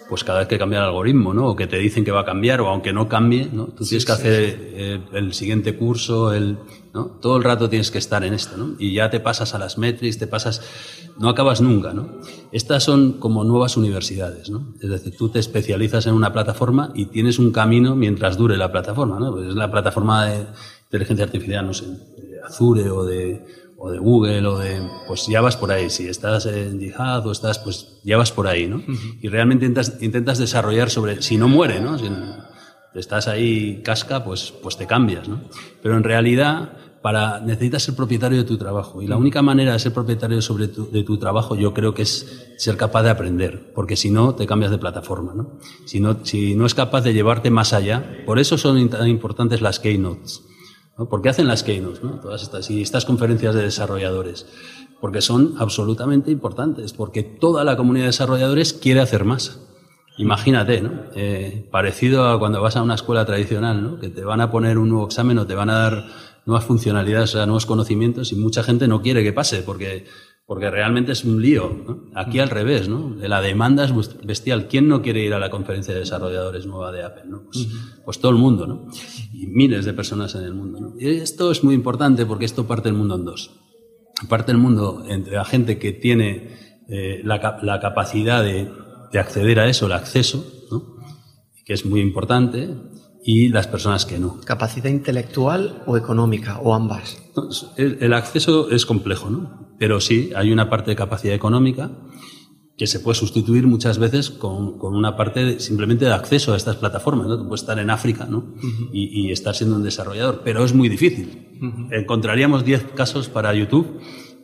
Pues 0.10 0.24
cada 0.24 0.40
vez 0.40 0.48
que 0.48 0.58
cambia 0.58 0.80
el 0.80 0.86
algoritmo, 0.86 1.34
¿no? 1.34 1.50
O 1.50 1.56
que 1.56 1.68
te 1.68 1.78
dicen 1.78 2.04
que 2.04 2.12
va 2.12 2.22
a 2.22 2.26
cambiar, 2.26 2.62
o 2.62 2.70
aunque 2.70 2.94
no 2.94 3.08
cambie, 3.08 3.50
¿no? 3.52 3.66
Tú 3.66 3.84
tienes 3.84 4.06
que 4.06 4.12
hacer 4.12 4.34
eh, 4.60 5.00
el, 5.14 5.34
siguiente 5.34 5.76
curso, 5.76 6.34
el, 6.34 6.58
¿no? 6.94 7.06
Todo 7.22 7.38
el 7.38 7.44
rato 7.44 7.70
tienes 7.70 7.92
que 7.92 7.98
estar 7.98 8.24
en 8.24 8.34
esto, 8.34 8.58
¿no? 8.58 8.76
Y 8.80 8.94
ya 8.94 9.10
te 9.10 9.20
pasas 9.20 9.54
a 9.54 9.60
las 9.60 9.78
metrics, 9.78 10.18
te 10.18 10.26
pasas, 10.26 10.62
no 11.20 11.30
acabas 11.30 11.62
nunca, 11.62 11.94
¿no? 11.94 12.22
Estas 12.54 12.86
son 12.86 13.20
como 13.20 13.44
nuevas 13.44 13.76
universidades, 13.76 14.50
¿no? 14.50 14.74
Es 14.82 14.90
decir, 14.90 15.14
tú 15.16 15.30
te 15.30 15.40
especializas 15.40 16.08
en 16.08 16.14
una 16.14 16.32
plataforma 16.32 16.92
y 16.96 17.08
tienes 17.08 17.38
un 17.38 17.52
camino 17.52 17.96
mientras 17.96 18.38
dure 18.38 18.56
la 18.56 18.72
plataforma, 18.72 19.20
¿no? 19.20 19.34
Pues 19.34 19.50
es 19.50 19.56
la 19.56 19.70
plataforma 19.70 20.26
de, 20.26 20.46
inteligencia 20.88 21.26
artificial, 21.26 21.66
no 21.66 21.74
sé, 21.74 21.86
de 21.86 22.42
Azure 22.44 22.90
o 22.90 23.04
de, 23.04 23.46
o 23.78 23.92
de 23.92 24.00
Google 24.00 24.48
o 24.48 24.58
de, 24.58 24.82
pues 25.08 25.28
ya 25.28 25.42
vas 25.42 25.58
por 25.58 25.72
ahí. 25.72 25.90
Si 25.90 26.08
estás 26.08 26.46
en 26.46 26.80
Jihad 26.80 27.28
o 27.28 27.32
estás, 27.32 27.60
pues 27.60 28.00
ya 28.04 28.18
vas 28.18 28.32
por 28.32 28.48
ahí, 28.48 28.68
¿no? 28.68 28.82
Y 29.22 29.28
realmente 29.28 29.66
intentas, 29.66 29.98
intentas 30.02 30.38
desarrollar 30.38 30.90
sobre, 30.90 31.22
si 31.22 31.38
no 31.38 31.48
muere, 31.48 31.82
¿no? 31.82 32.00
Si 32.00 32.06
estás 32.96 33.28
ahí 33.28 33.82
casca, 33.84 34.24
pues, 34.24 34.54
pues 34.64 34.78
te 34.78 34.88
cambias, 34.88 35.28
¿no? 35.28 35.42
Pero 35.84 35.98
en 35.98 36.04
realidad, 36.04 36.72
para, 37.02 37.42
necesitas 37.42 37.84
ser 37.84 37.96
propietario 37.96 38.38
de 38.38 38.44
tu 38.46 38.58
trabajo. 38.58 39.02
Y 39.02 39.08
la 39.08 39.18
única 39.18 39.42
manera 39.42 39.74
de 39.74 39.80
ser 39.80 39.94
propietario 39.94 40.42
sobre 40.42 40.68
de 40.68 41.04
tu 41.04 41.18
trabajo, 41.18 41.58
yo 41.58 41.74
creo 41.74 41.94
que 41.94 42.04
es 42.04 42.54
ser 42.58 42.78
capaz 42.78 43.04
de 43.04 43.10
aprender. 43.10 43.74
Porque 43.76 43.98
si 43.98 44.10
no, 44.10 44.36
te 44.36 44.48
cambias 44.48 44.72
de 44.72 44.78
plataforma, 44.78 45.34
¿no? 45.36 45.60
Si 45.86 46.00
no, 46.00 46.24
si 46.24 46.56
no 46.56 46.66
es 46.66 46.74
capaz 46.74 47.02
de 47.02 47.14
llevarte 47.14 47.52
más 47.52 47.74
allá, 47.74 48.24
por 48.26 48.40
eso 48.40 48.58
son 48.58 48.90
tan 48.90 49.08
importantes 49.10 49.62
las 49.62 49.80
keynotes 49.80 50.48
¿Por 51.06 51.22
qué 51.22 51.30
hacen 51.30 51.48
las 51.48 51.64
keynotes? 51.64 52.04
¿no? 52.04 52.20
Todas 52.20 52.42
estas, 52.42 52.70
y 52.72 52.82
estas 52.82 53.06
conferencias 53.06 53.54
de 53.54 53.62
desarrolladores. 53.62 54.48
Porque 55.00 55.22
son 55.22 55.56
absolutamente 55.60 56.32
importantes, 56.32 56.94
porque 56.94 57.22
toda 57.22 57.64
la 57.64 57.78
comunidad 57.78 58.06
de 58.06 58.10
desarrolladores 58.10 58.74
quiere 58.74 59.00
hacer 59.00 59.24
más. 59.24 59.60
Imagínate, 60.18 60.82
¿no? 60.82 60.92
Eh, 61.14 61.68
parecido 61.70 62.28
a 62.28 62.40
cuando 62.40 62.60
vas 62.60 62.76
a 62.76 62.82
una 62.82 62.96
escuela 62.96 63.24
tradicional, 63.26 63.84
¿no? 63.84 64.00
Que 64.00 64.10
te 64.10 64.24
van 64.24 64.42
a 64.42 64.50
poner 64.50 64.80
un 64.80 64.90
nuevo 64.90 65.06
examen 65.06 65.38
o 65.38 65.46
te 65.46 65.54
van 65.54 65.70
a 65.70 65.78
dar 65.78 66.08
nuevas 66.48 66.66
funcionalidades, 66.66 67.36
o 67.36 67.38
sea, 67.38 67.46
nuevos 67.46 67.68
conocimientos 67.68 68.32
y 68.32 68.36
mucha 68.36 68.64
gente 68.64 68.88
no 68.88 69.02
quiere 69.04 69.22
que 69.22 69.34
pase 69.34 69.62
porque 69.62 70.06
porque 70.48 70.72
realmente 70.72 71.12
es 71.12 71.26
un 71.26 71.42
lío. 71.42 72.08
Aquí 72.16 72.40
al 72.40 72.50
revés, 72.50 72.88
¿no? 72.88 73.14
La 73.20 73.42
demanda 73.42 73.84
es 73.84 73.92
bestial. 74.26 74.70
¿Quién 74.70 74.88
no 74.88 75.02
quiere 75.02 75.22
ir 75.22 75.34
a 75.34 75.40
la 75.40 75.50
conferencia 75.50 75.94
de 75.94 76.00
desarrolladores 76.00 76.66
nueva 76.66 76.94
de 76.94 77.04
Apple? 77.04 77.24
¿no? 77.28 77.44
Pues, 77.44 77.68
pues, 78.06 78.20
todo 78.20 78.32
el 78.32 78.38
mundo, 78.38 78.66
¿no? 78.66 78.88
Y 79.34 79.48
miles 79.48 79.84
de 79.84 79.92
personas 79.92 80.34
en 80.36 80.44
el 80.44 80.54
mundo. 80.54 80.80
¿no? 80.80 80.94
Y 80.98 81.18
esto 81.18 81.52
es 81.52 81.66
muy 81.66 81.76
importante 81.76 82.26
porque 82.26 82.46
esto 82.46 82.66
parte 82.66 82.88
el 82.88 82.96
mundo 82.96 83.16
en 83.16 83.26
dos. 83.26 83.52
Parte 84.30 84.54
el 84.54 84.58
mundo 84.58 85.04
entre 85.10 85.36
la 85.36 85.44
gente 85.44 85.78
que 85.78 85.92
tiene 85.92 86.84
eh, 86.88 87.22
la, 87.26 87.60
la, 87.62 87.82
capacidad 87.82 88.42
de, 88.42 88.72
de, 89.12 89.20
acceder 89.20 89.60
a 89.60 89.68
eso, 89.68 89.88
el 89.88 89.92
acceso, 89.92 90.46
¿no? 90.72 90.96
que 91.66 91.74
es 91.74 91.86
muy 91.86 92.00
importante, 92.00 92.70
y 93.22 93.50
las 93.50 93.68
personas 93.68 94.06
que 94.06 94.18
no. 94.18 94.40
¿Capacidad 94.46 94.90
intelectual 94.90 95.84
o 95.86 95.98
económica 95.98 96.60
o 96.60 96.74
ambas? 96.74 97.22
el, 97.76 98.14
acceso 98.14 98.72
es 98.72 98.86
complejo, 98.86 99.30
¿no? 99.30 99.67
Pero 99.78 100.00
sí, 100.00 100.32
hay 100.36 100.52
una 100.52 100.70
parte 100.70 100.92
de 100.92 100.96
capacidad 100.96 101.36
económica 101.36 101.92
que 102.78 102.86
se 102.86 103.00
puede 103.00 103.16
sustituir 103.16 103.66
muchas 103.66 103.98
veces 103.98 104.30
con, 104.30 104.78
con 104.78 104.96
una 104.96 105.18
parte 105.18 105.60
simplemente 105.60 106.06
de 106.06 106.14
acceso 106.14 106.54
a 106.54 106.58
estas 106.58 106.76
plataformas. 106.76 107.28
¿no? 107.28 107.38
Tú 107.38 107.48
puedes 107.48 107.62
estar 107.62 107.80
en 107.80 107.90
África 107.90 108.28
¿no? 108.30 108.54
y, 108.94 109.28
y, 109.28 109.32
estar 109.32 109.56
siendo 109.56 109.76
un 109.78 109.84
desarrollador, 109.84 110.42
pero 110.44 110.64
es 110.64 110.74
muy 110.74 110.88
difícil. 110.88 111.48
Encontraríamos 111.92 112.64
10 112.64 112.92
casos 112.94 113.30
para 113.30 113.54
YouTube 113.56 114.00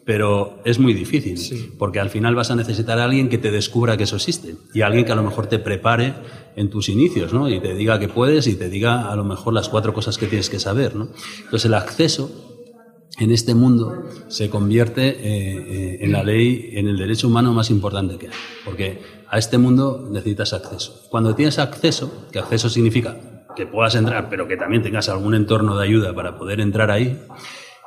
pero 0.06 0.60
es 0.66 0.80
muy 0.80 0.94
difícil, 0.94 1.76
porque 1.78 2.00
al 2.00 2.10
final 2.10 2.36
vas 2.36 2.52
a 2.52 2.56
necesitar 2.56 3.00
a 3.00 3.06
alguien 3.06 3.30
que 3.30 3.38
te 3.38 3.52
descubra 3.52 3.96
que 3.96 4.04
eso 4.04 4.18
existe 4.18 4.56
y 4.74 4.82
alguien 4.82 5.06
que 5.06 5.14
a 5.14 5.16
lo 5.16 5.24
mejor 5.24 5.48
te 5.48 5.60
prepare 5.60 6.14
en 6.56 6.70
tus 6.70 6.90
inicios, 6.90 7.34
¿no? 7.34 7.50
Y 7.50 7.60
te 7.62 7.74
diga 7.74 8.00
que 8.00 8.10
puedes 8.10 8.48
y 8.48 8.56
te 8.56 8.70
diga 8.70 9.10
a 9.12 9.16
lo 9.16 9.24
mejor 9.24 9.54
las 9.54 9.70
cuatro 9.70 9.94
cosas 9.94 10.18
que 10.18 10.28
tienes 10.28 10.50
que 10.50 10.60
saber, 10.60 10.96
¿no? 10.96 11.10
Entonces 11.38 11.66
el 11.66 11.74
acceso 11.74 12.53
en 13.20 13.32
este 13.32 13.54
mundo 13.54 14.10
se 14.28 14.50
convierte 14.50 15.08
eh, 15.08 15.18
eh, 15.22 15.98
en 16.02 16.12
la 16.12 16.24
ley, 16.24 16.72
en 16.74 16.88
el 16.88 16.98
derecho 16.98 17.28
humano 17.28 17.54
más 17.54 17.70
importante 17.70 18.18
que 18.18 18.28
hay, 18.28 18.34
porque 18.66 19.02
a 19.30 19.38
este 19.38 19.58
mundo 19.58 20.08
necesitas 20.12 20.54
acceso. 20.54 21.08
Cuando 21.10 21.36
tienes 21.36 21.60
acceso, 21.60 22.28
que 22.32 22.40
acceso 22.40 22.70
significa 22.70 23.18
que 23.56 23.68
puedas 23.68 23.96
entrar, 23.96 24.30
pero 24.30 24.48
que 24.48 24.58
también 24.58 24.82
tengas 24.82 25.10
algún 25.10 25.36
entorno 25.36 25.78
de 25.78 25.86
ayuda 25.86 26.14
para 26.14 26.38
poder 26.38 26.60
entrar 26.60 26.90
ahí, 26.90 27.20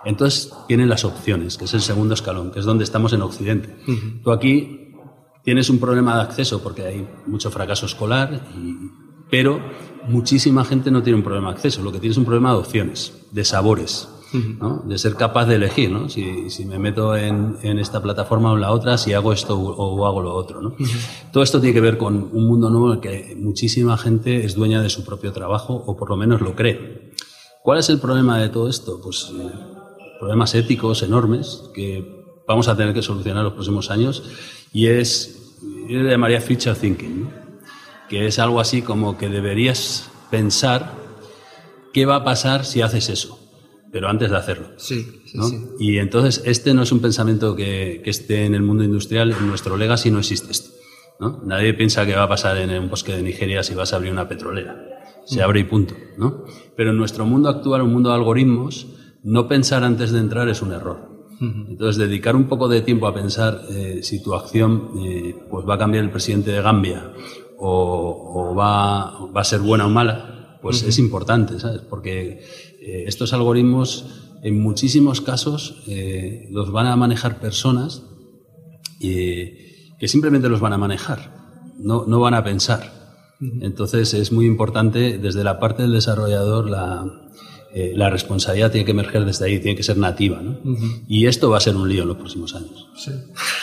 entonces 0.04 0.52
tienen 0.68 0.88
las 0.88 1.04
opciones, 1.04 1.56
que 1.58 1.64
es 1.64 1.74
el 1.74 1.80
segundo 1.80 2.14
escalón, 2.14 2.52
que 2.52 2.60
es 2.60 2.64
donde 2.64 2.84
estamos 2.84 3.12
en 3.12 3.22
Occidente. 3.22 3.74
Tú 4.22 4.30
aquí 4.30 4.92
tienes 5.42 5.68
un 5.68 5.80
problema 5.80 6.14
de 6.14 6.22
acceso 6.22 6.62
porque 6.62 6.84
hay 6.84 7.08
mucho 7.26 7.50
fracaso 7.50 7.86
escolar, 7.86 8.42
pero 9.28 9.60
muchísima 10.06 10.64
gente 10.64 10.92
no 10.92 11.02
tiene 11.02 11.16
un 11.16 11.24
problema 11.24 11.48
de 11.48 11.56
acceso, 11.56 11.82
lo 11.82 11.90
que 11.90 11.98
tiene 11.98 12.12
es 12.12 12.18
un 12.18 12.24
problema 12.24 12.52
de 12.52 12.58
opciones, 12.58 13.26
de 13.32 13.44
sabores. 13.44 14.08
De 14.32 14.98
ser 14.98 15.14
capaz 15.14 15.46
de 15.46 15.54
elegir, 15.54 15.90
¿no? 15.90 16.08
si, 16.08 16.64
me 16.66 16.78
meto 16.78 17.16
en, 17.16 17.56
esta 17.78 18.02
plataforma 18.02 18.52
o 18.52 18.54
en 18.54 18.60
la 18.60 18.72
otra, 18.72 18.98
si 18.98 19.12
hago 19.12 19.32
esto 19.32 19.58
o, 19.58 20.06
hago 20.06 20.20
lo 20.20 20.34
otro. 20.34 20.60
¿no? 20.60 20.74
Todo 21.32 21.42
esto 21.42 21.60
tiene 21.60 21.74
que 21.74 21.80
ver 21.80 21.96
con 21.96 22.30
un 22.32 22.46
mundo 22.46 22.68
nuevo 22.70 22.92
en 22.92 22.94
el 22.94 23.00
que 23.00 23.36
muchísima 23.36 23.96
gente 23.96 24.44
es 24.44 24.54
dueña 24.54 24.82
de 24.82 24.90
su 24.90 25.04
propio 25.04 25.32
trabajo 25.32 25.74
o 25.86 25.96
por 25.96 26.10
lo 26.10 26.16
menos 26.16 26.40
lo 26.40 26.54
cree. 26.54 27.12
¿Cuál 27.62 27.78
es 27.78 27.88
el 27.88 27.98
problema 27.98 28.38
de 28.38 28.48
todo 28.48 28.68
esto? 28.68 29.00
Pues 29.02 29.32
eh, 29.32 29.50
problemas 30.18 30.54
éticos 30.54 31.02
enormes 31.02 31.64
que 31.74 32.16
vamos 32.46 32.68
a 32.68 32.76
tener 32.76 32.94
que 32.94 33.02
solucionar 33.02 33.44
los 33.44 33.54
próximos 33.54 33.90
años 33.90 34.22
y 34.72 34.86
es, 34.86 35.56
yo 35.88 36.02
le 36.02 36.10
llamaría 36.10 36.40
future 36.40 36.74
thinking, 36.74 37.28
que 38.08 38.26
es 38.26 38.38
algo 38.38 38.60
así 38.60 38.82
como 38.82 39.18
que 39.18 39.28
deberías 39.28 40.08
pensar 40.30 40.92
qué 41.92 42.06
va 42.06 42.16
a 42.16 42.24
pasar 42.24 42.64
si 42.64 42.82
haces 42.82 43.08
eso, 43.08 43.38
pero 43.92 44.08
antes 44.08 44.30
de 44.30 44.36
hacerlo. 44.36 44.68
Sí, 44.76 45.22
Y 45.78 45.98
entonces 45.98 46.42
este 46.44 46.74
no 46.74 46.82
es 46.82 46.92
un 46.92 47.00
pensamiento 47.00 47.54
que, 47.56 48.00
que, 48.02 48.10
esté 48.10 48.44
en 48.44 48.54
el 48.54 48.62
mundo 48.62 48.84
industrial, 48.84 49.32
en 49.32 49.46
nuestro 49.46 49.76
legacy 49.76 50.10
no 50.10 50.18
existe 50.18 50.50
esto. 50.50 50.70
¿no? 51.18 51.42
Nadie 51.44 51.74
piensa 51.74 52.04
que 52.06 52.14
va 52.14 52.24
a 52.24 52.28
pasar 52.28 52.56
en 52.58 52.70
un 52.70 52.90
bosque 52.90 53.12
de 53.12 53.22
Nigeria 53.22 53.62
si 53.62 53.74
vas 53.74 53.92
a 53.92 53.96
abrir 53.96 54.12
una 54.12 54.28
petrolera. 54.28 54.76
se 55.24 55.42
abre 55.42 55.60
y 55.60 55.64
punto, 55.64 55.94
¿no? 56.18 56.44
Pero 56.76 56.90
en 56.90 56.98
nuestro 56.98 57.24
mundo 57.24 57.48
actual, 57.48 57.82
un 57.82 57.92
mundo 57.92 58.10
de 58.10 58.16
algoritmos, 58.16 58.86
no 59.24 59.48
pensar 59.48 59.82
antes 59.82 60.12
de 60.12 60.20
entrar 60.20 60.48
es 60.48 60.62
un 60.62 60.72
error. 60.72 61.16
Entonces, 61.38 61.98
dedicar 61.98 62.34
un 62.34 62.44
poco 62.44 62.66
de 62.66 62.80
tiempo 62.80 63.06
a 63.06 63.12
pensar 63.12 63.60
eh, 63.68 63.98
si 64.02 64.22
tu 64.22 64.34
acción 64.34 64.92
eh, 65.04 65.34
pues 65.50 65.68
va 65.68 65.74
a 65.74 65.78
cambiar 65.78 66.02
el 66.04 66.10
presidente 66.10 66.50
de 66.50 66.62
Gambia 66.62 67.12
o, 67.58 68.54
va, 68.56 69.26
va, 69.36 69.40
a 69.42 69.44
ser 69.44 69.60
buena 69.60 69.84
o 69.86 69.90
mala, 69.90 70.58
pues 70.62 70.82
es 70.82 70.98
importante, 70.98 71.58
¿sabes? 71.58 71.82
Porque 71.82 72.42
eh, 72.86 73.04
estos 73.06 73.32
algoritmos, 73.32 74.06
en 74.42 74.60
muchísimos 74.60 75.20
casos, 75.20 75.82
los 76.50 76.70
van 76.70 76.86
a 76.86 76.94
manejar 76.94 77.40
personas 77.40 78.02
que 79.00 80.06
simplemente 80.06 80.48
los 80.48 80.60
van 80.60 80.72
a 80.72 80.78
manejar, 80.78 81.32
no, 81.78 82.04
no 82.06 82.20
van 82.20 82.34
a 82.34 82.44
pensar. 82.44 82.92
Entonces, 83.40 84.14
es 84.14 84.30
muy 84.30 84.46
importante 84.46 85.18
desde 85.18 85.42
la 85.42 85.58
parte 85.58 85.82
del 85.82 85.92
desarrollador 85.92 86.70
la 86.70 87.26
eh, 87.78 87.92
la 87.94 88.08
responsabilidad 88.08 88.70
tiene 88.70 88.86
que 88.86 88.92
emerger 88.92 89.26
desde 89.26 89.44
ahí, 89.44 89.58
tiene 89.58 89.76
que 89.76 89.82
ser 89.82 89.98
nativa. 89.98 90.40
¿no? 90.40 90.56
Y 91.06 91.26
esto 91.26 91.50
va 91.50 91.58
a 91.58 91.60
ser 91.60 91.76
un 91.76 91.86
lío 91.86 92.04
en 92.04 92.08
los 92.08 92.16
próximos 92.16 92.54
años. 92.54 92.88
Sí. 92.96 93.12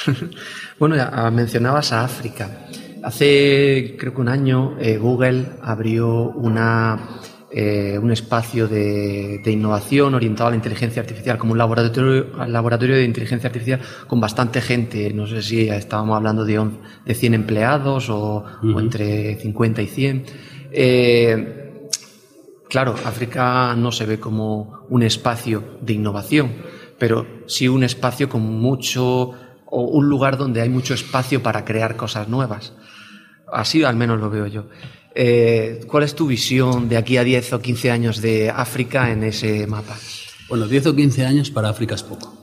bueno, 0.80 0.96
ya 0.96 1.10
ah, 1.12 1.32
mencionabas 1.32 1.94
a 1.94 2.04
África. 2.04 2.68
Hace, 3.02 3.96
creo 3.98 4.14
que 4.14 4.22
un 4.22 4.30
año, 4.30 4.78
eh, 4.80 5.00
Google 5.00 5.54
abrió 5.64 6.30
una, 6.30 7.22
eh, 7.56 8.00
un 8.02 8.12
espacio 8.12 8.68
de, 8.68 9.42
innovación 9.46 10.16
orientado 10.16 10.48
a 10.48 10.50
la 10.52 10.56
inteligencia 10.56 11.02
artificial, 11.02 11.38
como 11.38 11.52
un 11.52 11.58
laboratorio, 11.58 12.28
laboratorio 12.48 12.96
de 12.96 13.04
inteligencia 13.04 13.48
artificial 13.48 13.80
con 14.08 14.20
bastante 14.20 14.60
gente. 14.62 15.14
No 15.14 15.28
sé 15.28 15.42
si 15.42 15.70
estábamos 15.70 16.18
hablando 16.18 16.46
de, 16.46 16.70
de 17.06 17.14
100 17.14 17.34
empleados 17.34 18.10
o, 18.10 18.44
o, 18.62 18.80
entre 18.80 19.36
50 19.36 19.82
y 19.82 19.88
100. 19.88 20.26
Claro, 22.74 22.96
África 23.06 23.76
no 23.76 23.92
se 23.92 24.08
ve 24.08 24.20
como 24.20 24.88
un 24.90 25.04
espacio 25.04 25.78
de 25.80 25.94
innovación, 25.94 26.54
pero 26.98 27.28
sí 27.46 27.68
un 27.68 27.84
espacio 27.84 28.30
con 28.30 28.42
mucho, 28.42 29.30
o 29.68 29.82
un 29.82 30.10
lugar 30.10 30.38
donde 30.38 30.60
hay 30.60 30.70
mucho 30.70 30.96
espacio 30.96 31.44
para 31.44 31.66
crear 31.66 31.96
cosas 31.96 32.30
nuevas. 32.30 32.74
Así 33.52 33.84
al 33.84 33.96
menos 33.96 34.20
lo 34.20 34.32
veo 34.32 34.48
yo. 34.48 34.66
Eh, 35.16 35.82
¿Cuál 35.88 36.04
es 36.04 36.16
tu 36.16 36.28
visión 36.28 36.90
de 36.90 36.98
aquí 36.98 37.18
a 37.18 37.24
10 37.24 37.54
o 37.54 37.62
15 37.62 37.92
años 37.92 38.22
de 38.22 38.50
África 38.50 39.12
en 39.12 39.24
ese 39.24 39.68
mapa? 39.68 39.98
Bueno, 40.50 40.68
10 40.68 40.88
o 40.88 40.96
15 40.96 41.26
años 41.26 41.52
para 41.52 41.70
África 41.70 41.96
es 41.96 42.04
poco. 42.04 42.34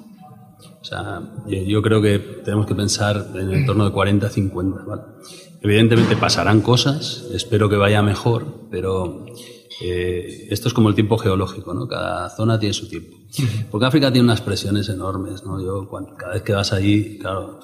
O 0.80 0.84
sea, 0.84 1.20
yo 1.46 1.82
creo 1.82 2.00
que 2.00 2.18
tenemos 2.44 2.66
que 2.66 2.74
pensar 2.74 3.28
en 3.34 3.50
el 3.50 3.66
torno 3.66 3.84
de 3.84 3.92
40, 3.92 4.28
50. 4.28 4.80
Evidentemente 5.62 6.16
pasarán 6.16 6.62
cosas, 6.62 7.26
espero 7.34 7.68
que 7.68 7.76
vaya 7.76 8.02
mejor, 8.02 8.68
pero 8.70 9.26
eh, 9.82 10.48
esto 10.50 10.68
es 10.68 10.74
como 10.74 10.88
el 10.88 10.94
tiempo 10.94 11.18
geológico, 11.18 11.74
¿no? 11.74 11.86
Cada 11.86 12.30
zona 12.30 12.58
tiene 12.58 12.72
su 12.72 12.88
tiempo. 12.88 13.18
Porque 13.70 13.86
África 13.86 14.10
tiene 14.10 14.24
unas 14.24 14.40
presiones 14.40 14.88
enormes, 14.88 15.44
¿no? 15.44 15.62
Yo, 15.62 15.88
cada 16.16 16.34
vez 16.34 16.42
que 16.42 16.52
vas 16.52 16.72
ahí, 16.72 17.18
claro, 17.18 17.60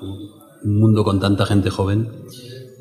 un 0.63 0.79
mundo 0.79 1.03
con 1.05 1.19
tanta 1.19 1.47
gente 1.47 1.71
joven, 1.71 2.11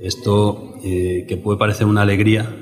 esto 0.01 0.75
eh, 0.83 1.25
que 1.27 1.37
puede 1.37 1.57
parecer 1.57 1.87
una 1.87 2.01
alegría, 2.01 2.55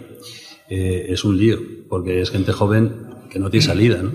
eh, 0.69 1.07
es 1.09 1.23
un 1.23 1.37
lío, 1.37 1.59
porque 1.89 2.21
es 2.21 2.31
gente 2.31 2.51
joven 2.51 3.07
que 3.29 3.39
no 3.39 3.49
tiene 3.49 3.65
salida, 3.65 4.01
¿no? 4.01 4.11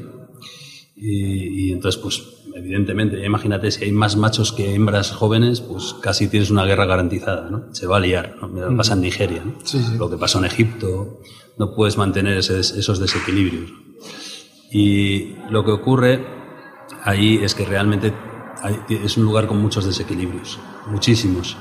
Y, 1.01 1.71
entonces, 1.71 2.01
pues, 2.01 2.23
evidentemente, 2.57 3.25
imagínate 3.25 3.71
si 3.71 3.85
hay 3.85 3.93
más 3.93 4.17
machos 4.17 4.53
que 4.53 4.75
hembras 4.75 5.13
jóvenes, 5.13 5.61
pues 5.61 5.95
casi 6.03 6.27
tienes 6.27 6.51
una 6.51 6.65
guerra 6.65 6.87
garantizada, 6.87 7.51
¿no? 7.51 7.73
Se 7.73 7.87
va 7.87 7.99
a 7.99 8.01
liar, 8.01 8.37
¿no? 8.41 8.77
Pasa 8.77 8.95
en 8.95 9.03
Nigeria, 9.03 9.45
¿no? 9.45 9.55
Lo 9.97 10.11
que 10.11 10.17
pasó 10.17 10.39
en 10.39 10.47
Egipto, 10.47 11.21
no 11.57 11.75
puedes 11.75 11.97
mantener 11.99 12.39
esos 12.39 12.99
desequilibrios. 12.99 13.71
Y 14.73 15.35
lo 15.51 15.65
que 15.65 15.71
ocurre 15.71 16.27
ahí 17.05 17.39
es 17.43 17.55
que 17.55 17.65
realmente 17.65 18.13
es 18.89 19.17
un 19.17 19.25
lugar 19.25 19.47
con 19.47 19.59
muchos 19.59 19.85
desequilibrios, 19.85 20.59
muchísimos. 20.89 21.57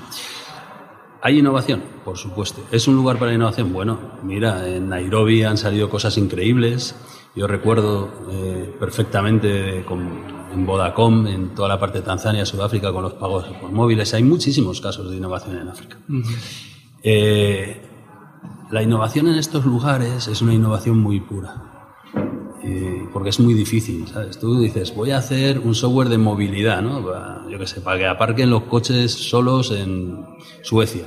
¿Hay 1.21 1.39
innovación? 1.39 1.83
Por 2.05 2.17
supuesto. 2.17 2.61
¿Es 2.71 2.87
un 2.87 2.95
lugar 2.95 3.17
para 3.17 3.33
innovación? 3.33 3.73
Bueno, 3.73 3.99
mira, 4.23 4.67
en 4.67 4.89
Nairobi 4.89 5.43
han 5.43 5.57
salido 5.57 5.89
cosas 5.89 6.17
increíbles. 6.17 6.95
Yo 7.35 7.47
recuerdo 7.47 8.09
eh, 8.31 8.75
perfectamente 8.79 9.79
en 9.79 10.65
Vodacom, 10.65 11.27
en 11.27 11.55
toda 11.55 11.69
la 11.69 11.79
parte 11.79 11.99
de 11.99 12.05
Tanzania, 12.05 12.45
Sudáfrica, 12.45 12.91
con 12.91 13.03
los 13.03 13.13
pagos 13.13 13.45
por 13.61 13.71
móviles. 13.71 14.13
Hay 14.13 14.23
muchísimos 14.23 14.81
casos 14.81 15.09
de 15.09 15.17
innovación 15.17 15.57
en 15.57 15.67
África. 15.67 15.97
La 18.69 18.83
innovación 18.83 19.27
en 19.27 19.35
estos 19.35 19.65
lugares 19.65 20.27
es 20.27 20.41
una 20.41 20.53
innovación 20.53 20.99
muy 20.99 21.21
pura, 21.21 21.66
eh, 22.69 23.07
porque 23.13 23.29
es 23.29 23.39
muy 23.39 23.53
difícil, 23.53 24.05
¿sabes? 24.07 24.37
Tú 24.39 24.59
dices, 24.59 24.93
voy 24.93 25.11
a 25.11 25.19
hacer 25.19 25.59
un 25.59 25.73
software 25.73 26.09
de 26.09 26.17
movilidad, 26.17 26.81
¿no? 26.81 26.99
yo 27.49 27.57
qué 27.57 27.65
sé, 27.65 27.79
para 27.79 27.97
que 27.97 28.05
aparquen 28.05 28.49
los 28.49 28.63
coches 28.63 29.13
solos 29.13 29.71
en 29.71 30.25
Suecia. 30.63 31.05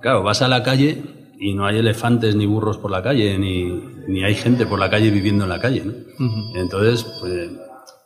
Claro, 0.00 0.22
vas 0.22 0.42
a 0.42 0.48
la 0.48 0.62
calle 0.62 1.02
y 1.40 1.54
no 1.54 1.66
hay 1.66 1.78
elefantes 1.78 2.36
ni 2.36 2.46
burros 2.46 2.78
por 2.78 2.92
la 2.92 3.02
calle, 3.02 3.36
ni, 3.36 3.64
ni 4.06 4.22
hay 4.22 4.36
gente 4.36 4.64
por 4.64 4.78
la 4.78 4.88
calle 4.88 5.10
viviendo 5.10 5.42
en 5.42 5.50
la 5.50 5.58
calle, 5.58 5.82
¿no? 5.84 5.92
Entonces, 6.54 7.04
pues 7.20 7.50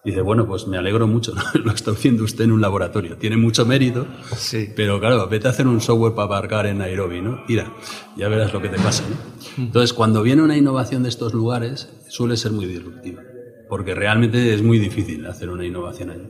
Dice, 0.05 0.20
bueno, 0.20 0.46
pues 0.46 0.66
me 0.66 0.76
alegro 0.76 1.07
mucho, 1.07 1.32
lo 1.55 1.72
está 1.72 1.92
haciendo 1.92 2.24
usted 2.24 2.44
en 2.44 2.52
un 2.52 2.61
laboratorio. 2.61 3.16
Tiene 3.16 3.38
mucho 3.38 3.64
mérito, 3.64 4.07
sí. 4.36 4.68
pero 4.76 5.00
claro, 5.00 5.26
vete 5.28 5.48
a 5.48 5.50
hacer 5.50 5.66
un 5.66 5.80
software 5.80 6.14
para 6.14 6.26
aparcar 6.26 6.66
en 6.66 6.78
Nairobi, 6.78 7.22
¿no? 7.22 7.42
Mira, 7.48 7.72
ya 8.16 8.28
verás 8.28 8.52
lo 8.52 8.61
que 8.61 8.68
te 8.68 8.76
pasa, 8.76 9.05
¿no? 9.09 9.64
Entonces, 9.64 9.94
cuando 9.94 10.22
viene 10.22 10.42
una 10.42 10.57
innovación 10.57 11.05
de 11.05 11.09
estos 11.09 11.32
lugares, 11.32 11.88
suele 12.09 12.36
ser 12.36 12.52
muy 12.52 12.66
disruptiva, 12.66 13.22
porque 13.68 13.94
realmente 13.94 14.52
es 14.52 14.62
muy 14.62 14.78
difícil 14.78 15.24
hacer 15.26 15.48
una 15.48 15.64
innovación 15.64 16.11
allí. 16.11 16.28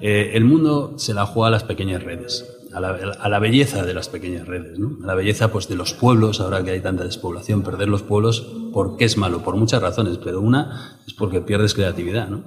Eh, 0.00 0.30
el 0.34 0.44
mundo 0.44 0.94
se 0.96 1.12
la 1.12 1.26
juega 1.26 1.48
a 1.48 1.50
las 1.50 1.64
pequeñas 1.64 2.02
redes 2.02 2.53
a 2.74 3.28
la, 3.28 3.38
belleza 3.38 3.84
de 3.84 3.94
las 3.94 4.08
pequeñas 4.08 4.46
redes, 4.46 4.78
¿no? 4.78 4.98
a 5.02 5.06
la 5.06 5.14
belleza 5.14 5.52
pues, 5.52 5.68
de 5.68 5.76
los 5.76 5.94
pueblos, 5.94 6.40
ahora 6.40 6.64
que 6.64 6.72
hay 6.72 6.80
tanta 6.80 7.04
despoblación, 7.04 7.62
perder 7.62 7.88
los 7.88 8.02
pueblos, 8.02 8.40
¿por 8.72 8.96
qué 8.96 9.04
es 9.04 9.16
malo? 9.16 9.42
Por 9.42 9.56
muchas 9.56 9.80
razones, 9.80 10.18
pero 10.18 10.40
una 10.40 10.98
es 11.06 11.14
porque 11.14 11.40
pierdes 11.40 11.74
creatividad. 11.74 12.28
¿no? 12.28 12.42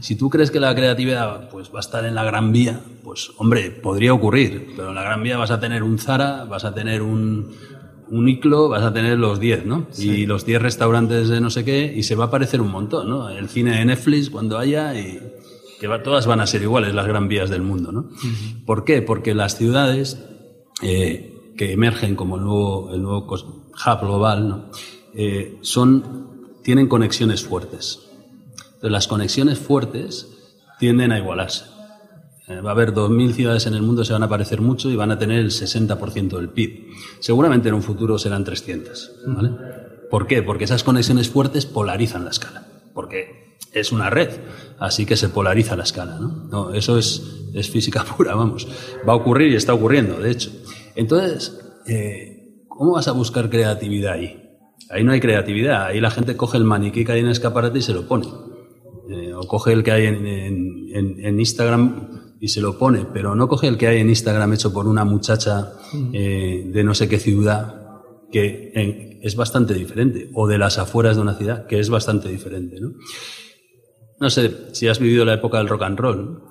Si 0.00 0.14
tú 0.14 0.30
crees 0.30 0.50
que 0.50 0.60
la 0.60 0.74
creatividad 0.74 1.48
pues, 1.50 1.70
va 1.74 1.78
a 1.78 1.80
estar 1.80 2.04
en 2.04 2.14
la 2.14 2.24
Gran 2.24 2.52
Vía, 2.52 2.80
pues 3.02 3.32
hombre, 3.38 3.70
podría 3.70 4.14
ocurrir, 4.14 4.72
pero 4.76 4.90
en 4.90 4.94
la 4.94 5.02
Gran 5.02 5.22
Vía 5.22 5.36
vas 5.36 5.50
a 5.50 5.58
tener 5.58 5.82
un 5.82 5.98
Zara, 5.98 6.44
vas 6.44 6.64
a 6.64 6.72
tener 6.72 7.02
un, 7.02 7.52
un 8.12 8.28
ICLO, 8.28 8.68
vas 8.68 8.82
a 8.82 8.92
tener 8.92 9.18
los 9.18 9.40
10, 9.40 9.66
¿no? 9.66 9.86
Y 9.98 10.26
los 10.26 10.44
10 10.44 10.62
restaurantes 10.62 11.28
de 11.28 11.40
no 11.40 11.50
sé 11.50 11.64
qué, 11.64 11.92
y 11.96 12.02
se 12.02 12.14
va 12.14 12.26
a 12.26 12.30
parecer 12.30 12.60
un 12.60 12.70
montón, 12.70 13.08
¿no? 13.08 13.28
El 13.30 13.48
cine 13.48 13.78
de 13.78 13.84
Netflix 13.84 14.30
cuando 14.30 14.58
haya 14.58 14.94
y 14.94 15.18
que 15.82 15.98
todas 15.98 16.26
van 16.26 16.40
a 16.40 16.46
ser 16.46 16.62
iguales 16.62 16.94
las 16.94 17.08
gran 17.08 17.26
vías 17.26 17.50
del 17.50 17.62
mundo. 17.62 17.90
¿no? 17.90 18.08
¿Por 18.64 18.84
qué? 18.84 19.02
Porque 19.02 19.34
las 19.34 19.56
ciudades 19.56 20.16
eh, 20.80 21.52
que 21.56 21.72
emergen 21.72 22.14
como 22.14 22.36
el 22.36 22.44
nuevo, 22.44 22.94
el 22.94 23.02
nuevo 23.02 23.26
hub 23.26 24.00
global 24.00 24.48
¿no? 24.48 24.70
Eh, 25.12 25.58
son, 25.62 26.52
tienen 26.62 26.86
conexiones 26.86 27.42
fuertes. 27.42 27.98
Entonces, 28.56 28.92
las 28.92 29.08
conexiones 29.08 29.58
fuertes 29.58 30.28
tienden 30.78 31.10
a 31.10 31.18
igualarse. 31.18 31.64
Eh, 32.46 32.60
va 32.60 32.70
a 32.70 32.74
haber 32.74 32.94
2.000 32.94 33.32
ciudades 33.32 33.66
en 33.66 33.74
el 33.74 33.82
mundo, 33.82 34.04
se 34.04 34.12
van 34.12 34.22
a 34.22 34.28
parecer 34.28 34.60
mucho 34.60 34.88
y 34.88 34.94
van 34.94 35.10
a 35.10 35.18
tener 35.18 35.40
el 35.40 35.50
60% 35.50 36.36
del 36.36 36.50
PIB. 36.50 36.92
Seguramente 37.18 37.68
en 37.68 37.74
un 37.74 37.82
futuro 37.82 38.18
serán 38.18 38.44
300. 38.44 39.16
¿vale? 39.26 39.50
¿Por 40.08 40.28
qué? 40.28 40.44
Porque 40.44 40.64
esas 40.64 40.84
conexiones 40.84 41.28
fuertes 41.28 41.66
polarizan 41.66 42.24
la 42.24 42.30
escala. 42.30 42.68
Porque 42.94 43.51
es 43.72 43.92
una 43.92 44.10
red, 44.10 44.28
así 44.78 45.06
que 45.06 45.16
se 45.16 45.28
polariza 45.28 45.76
la 45.76 45.84
escala. 45.84 46.18
¿no? 46.18 46.72
eso 46.74 46.98
es, 46.98 47.48
es, 47.54 47.70
física 47.70 48.04
pura, 48.16 48.34
vamos. 48.34 48.68
Va 49.08 49.12
a 49.12 49.16
ocurrir 49.16 49.52
y 49.52 49.56
está 49.56 49.74
ocurriendo, 49.74 50.18
de 50.18 50.30
hecho. 50.30 50.50
Entonces, 50.94 51.58
eh, 51.86 52.64
¿cómo 52.68 52.92
vas 52.92 53.08
a 53.08 53.12
buscar 53.12 53.50
creatividad 53.50 54.14
ahí? 54.14 54.38
Ahí 54.90 55.04
no 55.04 55.12
hay 55.12 55.20
creatividad, 55.20 55.86
ahí 55.86 56.00
la 56.00 56.10
gente 56.10 56.36
coge 56.36 56.58
el 56.58 56.64
maniquí 56.64 57.04
que 57.04 57.12
hay 57.12 57.20
en 57.20 57.26
el 57.26 57.32
escaparate 57.32 57.78
y 57.78 57.82
se 57.82 57.94
lo 57.94 58.06
pone. 58.06 58.26
Eh, 59.10 59.32
o 59.34 59.46
coge 59.46 59.72
el 59.72 59.82
que 59.82 59.90
hay 59.90 60.06
en, 60.06 60.26
en, 60.26 61.40
Instagram 61.40 62.36
y 62.40 62.48
se 62.48 62.60
lo 62.60 62.78
pone, 62.78 63.06
pero 63.12 63.34
no 63.34 63.48
coge 63.48 63.68
el 63.68 63.78
que 63.78 63.86
hay 63.86 64.00
en 64.00 64.08
Instagram 64.10 64.52
hecho 64.52 64.72
por 64.72 64.86
una 64.86 65.04
muchacha 65.04 65.72
eh, 66.12 66.70
de 66.72 66.84
no 66.84 66.94
sé 66.94 67.08
qué 67.08 67.18
ciudad 67.18 67.82
que 68.30 69.20
es 69.22 69.36
bastante 69.36 69.74
diferente, 69.74 70.30
o 70.34 70.48
de 70.48 70.58
las 70.58 70.78
afueras 70.78 71.16
de 71.16 71.22
una 71.22 71.34
ciudad, 71.34 71.66
que 71.66 71.78
es 71.78 71.90
bastante 71.90 72.28
diferente. 72.28 72.80
¿no? 72.80 72.94
No 74.22 74.30
sé 74.30 74.68
si 74.70 74.86
has 74.86 75.00
vivido 75.00 75.24
la 75.24 75.34
época 75.34 75.58
del 75.58 75.66
rock 75.66 75.82
and 75.82 75.98
roll, 75.98 76.44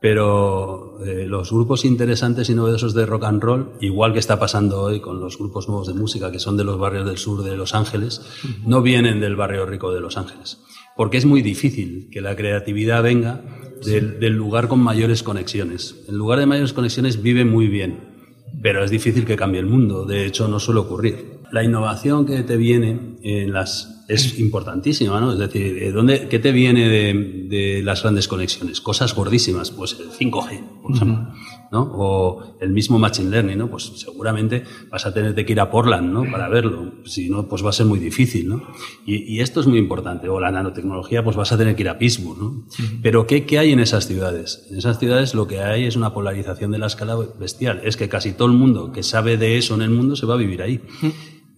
pero 0.00 0.96
eh, 1.04 1.26
los 1.26 1.52
grupos 1.52 1.84
interesantes 1.84 2.48
y 2.48 2.54
novedosos 2.54 2.94
de 2.94 3.04
rock 3.04 3.24
and 3.24 3.42
roll, 3.42 3.72
igual 3.82 4.14
que 4.14 4.18
está 4.18 4.38
pasando 4.38 4.80
hoy 4.80 5.00
con 5.00 5.20
los 5.20 5.36
grupos 5.36 5.68
nuevos 5.68 5.88
de 5.88 5.92
música 5.92 6.32
que 6.32 6.38
son 6.38 6.56
de 6.56 6.64
los 6.64 6.78
barrios 6.78 7.04
del 7.04 7.18
sur 7.18 7.42
de 7.42 7.54
Los 7.54 7.74
Ángeles, 7.74 8.22
no 8.64 8.80
vienen 8.80 9.20
del 9.20 9.36
barrio 9.36 9.66
rico 9.66 9.92
de 9.92 10.00
Los 10.00 10.16
Ángeles. 10.16 10.62
Porque 10.96 11.18
es 11.18 11.26
muy 11.26 11.42
difícil 11.42 12.08
que 12.10 12.22
la 12.22 12.34
creatividad 12.34 13.02
venga 13.02 13.44
del, 13.84 14.18
del 14.18 14.32
lugar 14.32 14.66
con 14.66 14.80
mayores 14.80 15.22
conexiones. 15.22 15.96
El 16.08 16.16
lugar 16.16 16.38
de 16.38 16.46
mayores 16.46 16.72
conexiones 16.72 17.20
vive 17.20 17.44
muy 17.44 17.68
bien, 17.68 18.44
pero 18.62 18.82
es 18.82 18.90
difícil 18.90 19.26
que 19.26 19.36
cambie 19.36 19.60
el 19.60 19.66
mundo. 19.66 20.06
De 20.06 20.24
hecho, 20.24 20.48
no 20.48 20.60
suele 20.60 20.80
ocurrir. 20.80 21.40
La 21.52 21.62
innovación 21.62 22.24
que 22.24 22.42
te 22.42 22.56
viene 22.56 23.18
en 23.22 23.52
las 23.52 23.97
es 24.08 24.38
importantísima, 24.38 25.20
¿no? 25.20 25.32
Es 25.32 25.38
decir, 25.38 25.82
eh, 25.82 25.92
¿dónde, 25.92 26.28
¿qué 26.28 26.38
te 26.38 26.50
viene 26.50 26.88
de, 26.88 27.82
las 27.84 28.02
grandes 28.02 28.26
conexiones? 28.26 28.80
Cosas 28.80 29.14
gordísimas, 29.14 29.70
pues 29.70 29.98
el 30.00 30.10
5G, 30.10 30.80
por 30.82 30.96
ejemplo, 30.96 31.28
¿no? 31.70 31.82
O 31.82 32.56
el 32.58 32.70
mismo 32.70 32.98
Machine 32.98 33.28
Learning, 33.28 33.58
¿no? 33.58 33.68
Pues 33.68 33.92
seguramente 33.96 34.64
vas 34.90 35.04
a 35.04 35.12
tener 35.12 35.34
que 35.34 35.52
ir 35.52 35.60
a 35.60 35.70
Portland, 35.70 36.10
¿no? 36.10 36.24
Para 36.30 36.48
verlo. 36.48 36.94
Si 37.04 37.28
no, 37.28 37.48
pues 37.48 37.62
va 37.62 37.68
a 37.68 37.74
ser 37.74 37.84
muy 37.84 37.98
difícil, 37.98 38.48
¿no? 38.48 38.62
Y, 39.04 39.40
esto 39.40 39.60
es 39.60 39.66
muy 39.66 39.78
importante. 39.78 40.30
O 40.30 40.40
la 40.40 40.50
nanotecnología, 40.50 41.22
pues 41.22 41.36
vas 41.36 41.52
a 41.52 41.58
tener 41.58 41.76
que 41.76 41.82
ir 41.82 41.90
a 41.90 41.98
Pittsburgh, 41.98 42.38
¿no? 42.38 42.64
Pero 43.02 43.26
¿qué, 43.26 43.44
¿qué 43.44 43.58
hay 43.58 43.72
en 43.72 43.80
esas 43.80 44.06
ciudades? 44.06 44.66
En 44.70 44.78
esas 44.78 44.98
ciudades 44.98 45.34
lo 45.34 45.46
que 45.46 45.60
hay 45.60 45.84
es 45.84 45.96
una 45.96 46.14
polarización 46.14 46.70
de 46.70 46.78
la 46.78 46.86
escala 46.86 47.14
bestial. 47.38 47.82
Es 47.84 47.98
que 47.98 48.08
casi 48.08 48.32
todo 48.32 48.48
el 48.48 48.54
mundo 48.54 48.90
que 48.90 49.02
sabe 49.02 49.36
de 49.36 49.58
eso 49.58 49.74
en 49.74 49.82
el 49.82 49.90
mundo 49.90 50.16
se 50.16 50.24
va 50.24 50.34
a 50.34 50.38
vivir 50.38 50.62
ahí. 50.62 50.80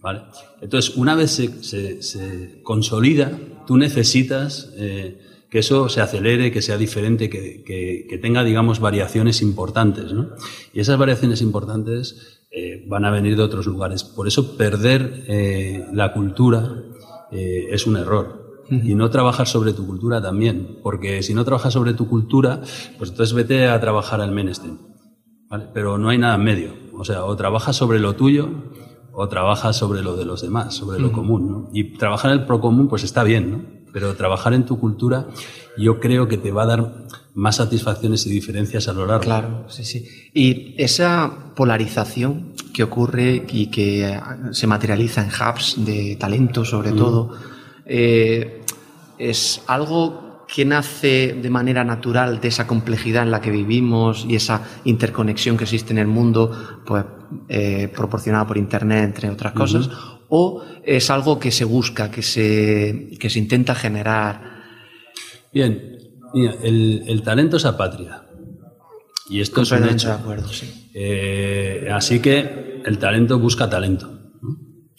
¿Vale? 0.01 0.23
Entonces, 0.61 0.95
una 0.97 1.15
vez 1.15 1.31
se, 1.31 2.01
se, 2.01 2.61
consolida, 2.63 3.37
tú 3.67 3.77
necesitas 3.77 4.73
eh, 4.75 5.19
que 5.49 5.59
eso 5.59 5.89
se 5.89 6.01
acelere, 6.01 6.51
que 6.51 6.63
sea 6.63 6.77
diferente, 6.77 7.29
que, 7.29 7.63
que, 7.63 8.17
tenga, 8.17 8.43
digamos, 8.43 8.79
variaciones 8.79 9.41
importantes. 9.43 10.11
¿no? 10.11 10.29
Y 10.73 10.79
esas 10.79 10.97
variaciones 10.97 11.41
importantes 11.41 12.39
eh, 12.49 12.83
van 12.87 13.05
a 13.05 13.11
venir 13.11 13.37
de 13.37 13.43
otros 13.43 13.67
lugares. 13.67 14.03
Por 14.03 14.27
eso, 14.27 14.57
perder 14.57 15.23
eh, 15.27 15.85
la 15.93 16.13
cultura 16.13 16.83
es 17.31 17.87
un 17.87 17.95
error. 17.95 18.41
Y 18.69 18.95
no 18.95 19.09
trabajar 19.09 19.47
sobre 19.47 19.73
tu 19.73 19.85
cultura 19.85 20.21
también, 20.21 20.79
porque 20.81 21.23
si 21.23 21.33
no 21.33 21.45
trabajas 21.45 21.73
sobre 21.73 21.93
tu 21.93 22.07
cultura, 22.07 22.61
pues 22.97 23.09
entonces 23.09 23.33
vete 23.33 23.67
a 23.67 23.79
trabajar 23.79 24.19
al 24.19 24.31
mainstream. 24.31 24.79
¿vale? 25.49 25.67
Pero 25.73 25.97
no 25.97 26.09
hay 26.09 26.17
nada 26.17 26.35
en 26.35 26.43
medio. 26.43 26.73
O 26.93 27.05
sea, 27.05 27.25
o 27.25 27.35
trabajas 27.35 27.75
sobre 27.75 27.99
lo 27.99 28.15
tuyo 28.15 28.49
o 29.13 29.27
trabajas 29.27 29.75
sobre 29.75 30.01
lo 30.01 30.15
de 30.15 30.25
los 30.25 30.41
demás, 30.41 30.73
sobre 30.73 30.99
lo 30.99 31.11
común. 31.11 31.51
¿no? 31.51 31.69
Y 31.73 31.97
trabajar 31.97 32.31
en 32.31 32.39
el 32.39 32.45
pro 32.45 32.61
común, 32.61 32.87
pues 32.87 33.03
está 33.03 33.23
bien, 33.23 33.51
¿no? 33.51 33.81
Pero 33.93 34.15
trabajar 34.15 34.53
en 34.53 34.65
tu 34.65 34.79
cultura, 34.79 35.27
yo 35.77 35.99
creo 35.99 36.27
que 36.27 36.37
te 36.37 36.51
va 36.51 36.63
a 36.63 36.65
dar 36.65 36.93
más 37.33 37.57
satisfacciones 37.57 38.25
y 38.25 38.29
diferencias 38.29 38.87
a 38.87 38.93
lo 38.93 39.05
largo. 39.05 39.23
Claro, 39.23 39.65
sí, 39.67 39.83
sí. 39.83 40.05
Y 40.33 40.75
esa 40.77 41.53
polarización 41.55 42.53
que 42.73 42.83
ocurre 42.83 43.45
y 43.51 43.67
que 43.67 44.17
se 44.51 44.67
materializa 44.67 45.23
en 45.23 45.29
hubs 45.29 45.85
de 45.85 46.15
talento, 46.15 46.63
sobre 46.63 46.93
todo, 46.93 47.33
eh, 47.85 48.61
es 49.17 49.61
algo 49.67 50.30
que 50.53 50.65
nace 50.65 51.33
de 51.41 51.49
manera 51.49 51.83
natural 51.85 52.41
de 52.41 52.49
esa 52.49 52.67
complejidad 52.67 53.23
en 53.23 53.31
la 53.31 53.39
que 53.39 53.51
vivimos 53.51 54.25
y 54.27 54.35
esa 54.35 54.61
interconexión 54.83 55.55
que 55.55 55.63
existe 55.63 55.93
en 55.93 55.99
el 55.99 56.07
mundo, 56.07 56.81
pues 56.85 57.05
eh, 57.47 57.89
proporcionada 57.95 58.45
por 58.45 58.57
Internet, 58.57 59.05
entre 59.05 59.29
otras 59.29 59.53
cosas, 59.53 59.89
o 60.27 60.61
es 60.83 61.09
algo 61.09 61.39
que 61.39 61.51
se 61.51 61.63
busca, 61.63 62.11
que 62.11 62.21
se, 62.21 63.11
que 63.17 63.29
se 63.29 63.39
intenta 63.39 63.75
generar. 63.75 64.63
Bien, 65.53 65.97
mira, 66.33 66.55
el, 66.61 67.21
talento 67.23 67.55
es 67.55 67.63
apatria. 67.63 68.23
Y 69.29 69.39
esto 69.39 69.61
es 69.61 69.71
un 69.71 69.87
hecho. 69.87 70.09
De 70.09 70.13
acuerdo, 70.15 70.49
sí. 70.49 70.89
Eh, 70.93 71.87
así 71.93 72.19
que 72.19 72.81
el 72.85 72.97
talento 72.97 73.39
busca 73.39 73.69
talento. 73.69 74.19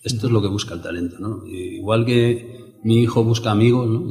Esto 0.03 0.29
es 0.29 0.33
lo 0.33 0.41
que 0.41 0.49
busca 0.49 0.73
el 0.73 0.81
talento. 0.81 1.17
¿no? 1.19 1.47
Igual 1.47 2.07
que 2.07 2.79
mi 2.85 3.03
hijo 3.03 3.23
busca 3.23 3.51
amigos, 3.51 3.87
¿no? 3.87 4.07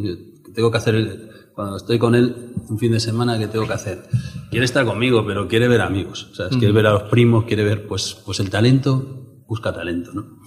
tengo 0.54 0.70
que 0.70 0.78
hacer 0.78 1.31
cuando 1.54 1.78
estoy 1.78 2.00
con 2.00 2.16
él 2.16 2.54
un 2.70 2.80
fin 2.80 2.92
de 2.92 3.00
semana, 3.00 3.38
¿qué 3.38 3.48
tengo 3.48 3.68
que 3.68 3.74
hacer? 3.74 4.04
Quiere 4.50 4.66
estar 4.66 4.86
conmigo, 4.86 5.26
pero 5.26 5.48
quiere 5.48 5.68
ver 5.68 5.82
amigos, 5.82 6.30
o 6.32 6.36
sea, 6.36 6.50
quiere 6.50 6.72
ver 6.72 6.88
a 6.88 6.94
los 6.94 7.04
primos, 7.04 7.46
quiere 7.46 7.64
ver, 7.64 7.88
pues, 7.88 8.18
pues 8.26 8.40
el 8.40 8.50
talento, 8.50 9.44
busca 9.48 9.74
talento, 9.74 10.12
¿no? 10.14 10.40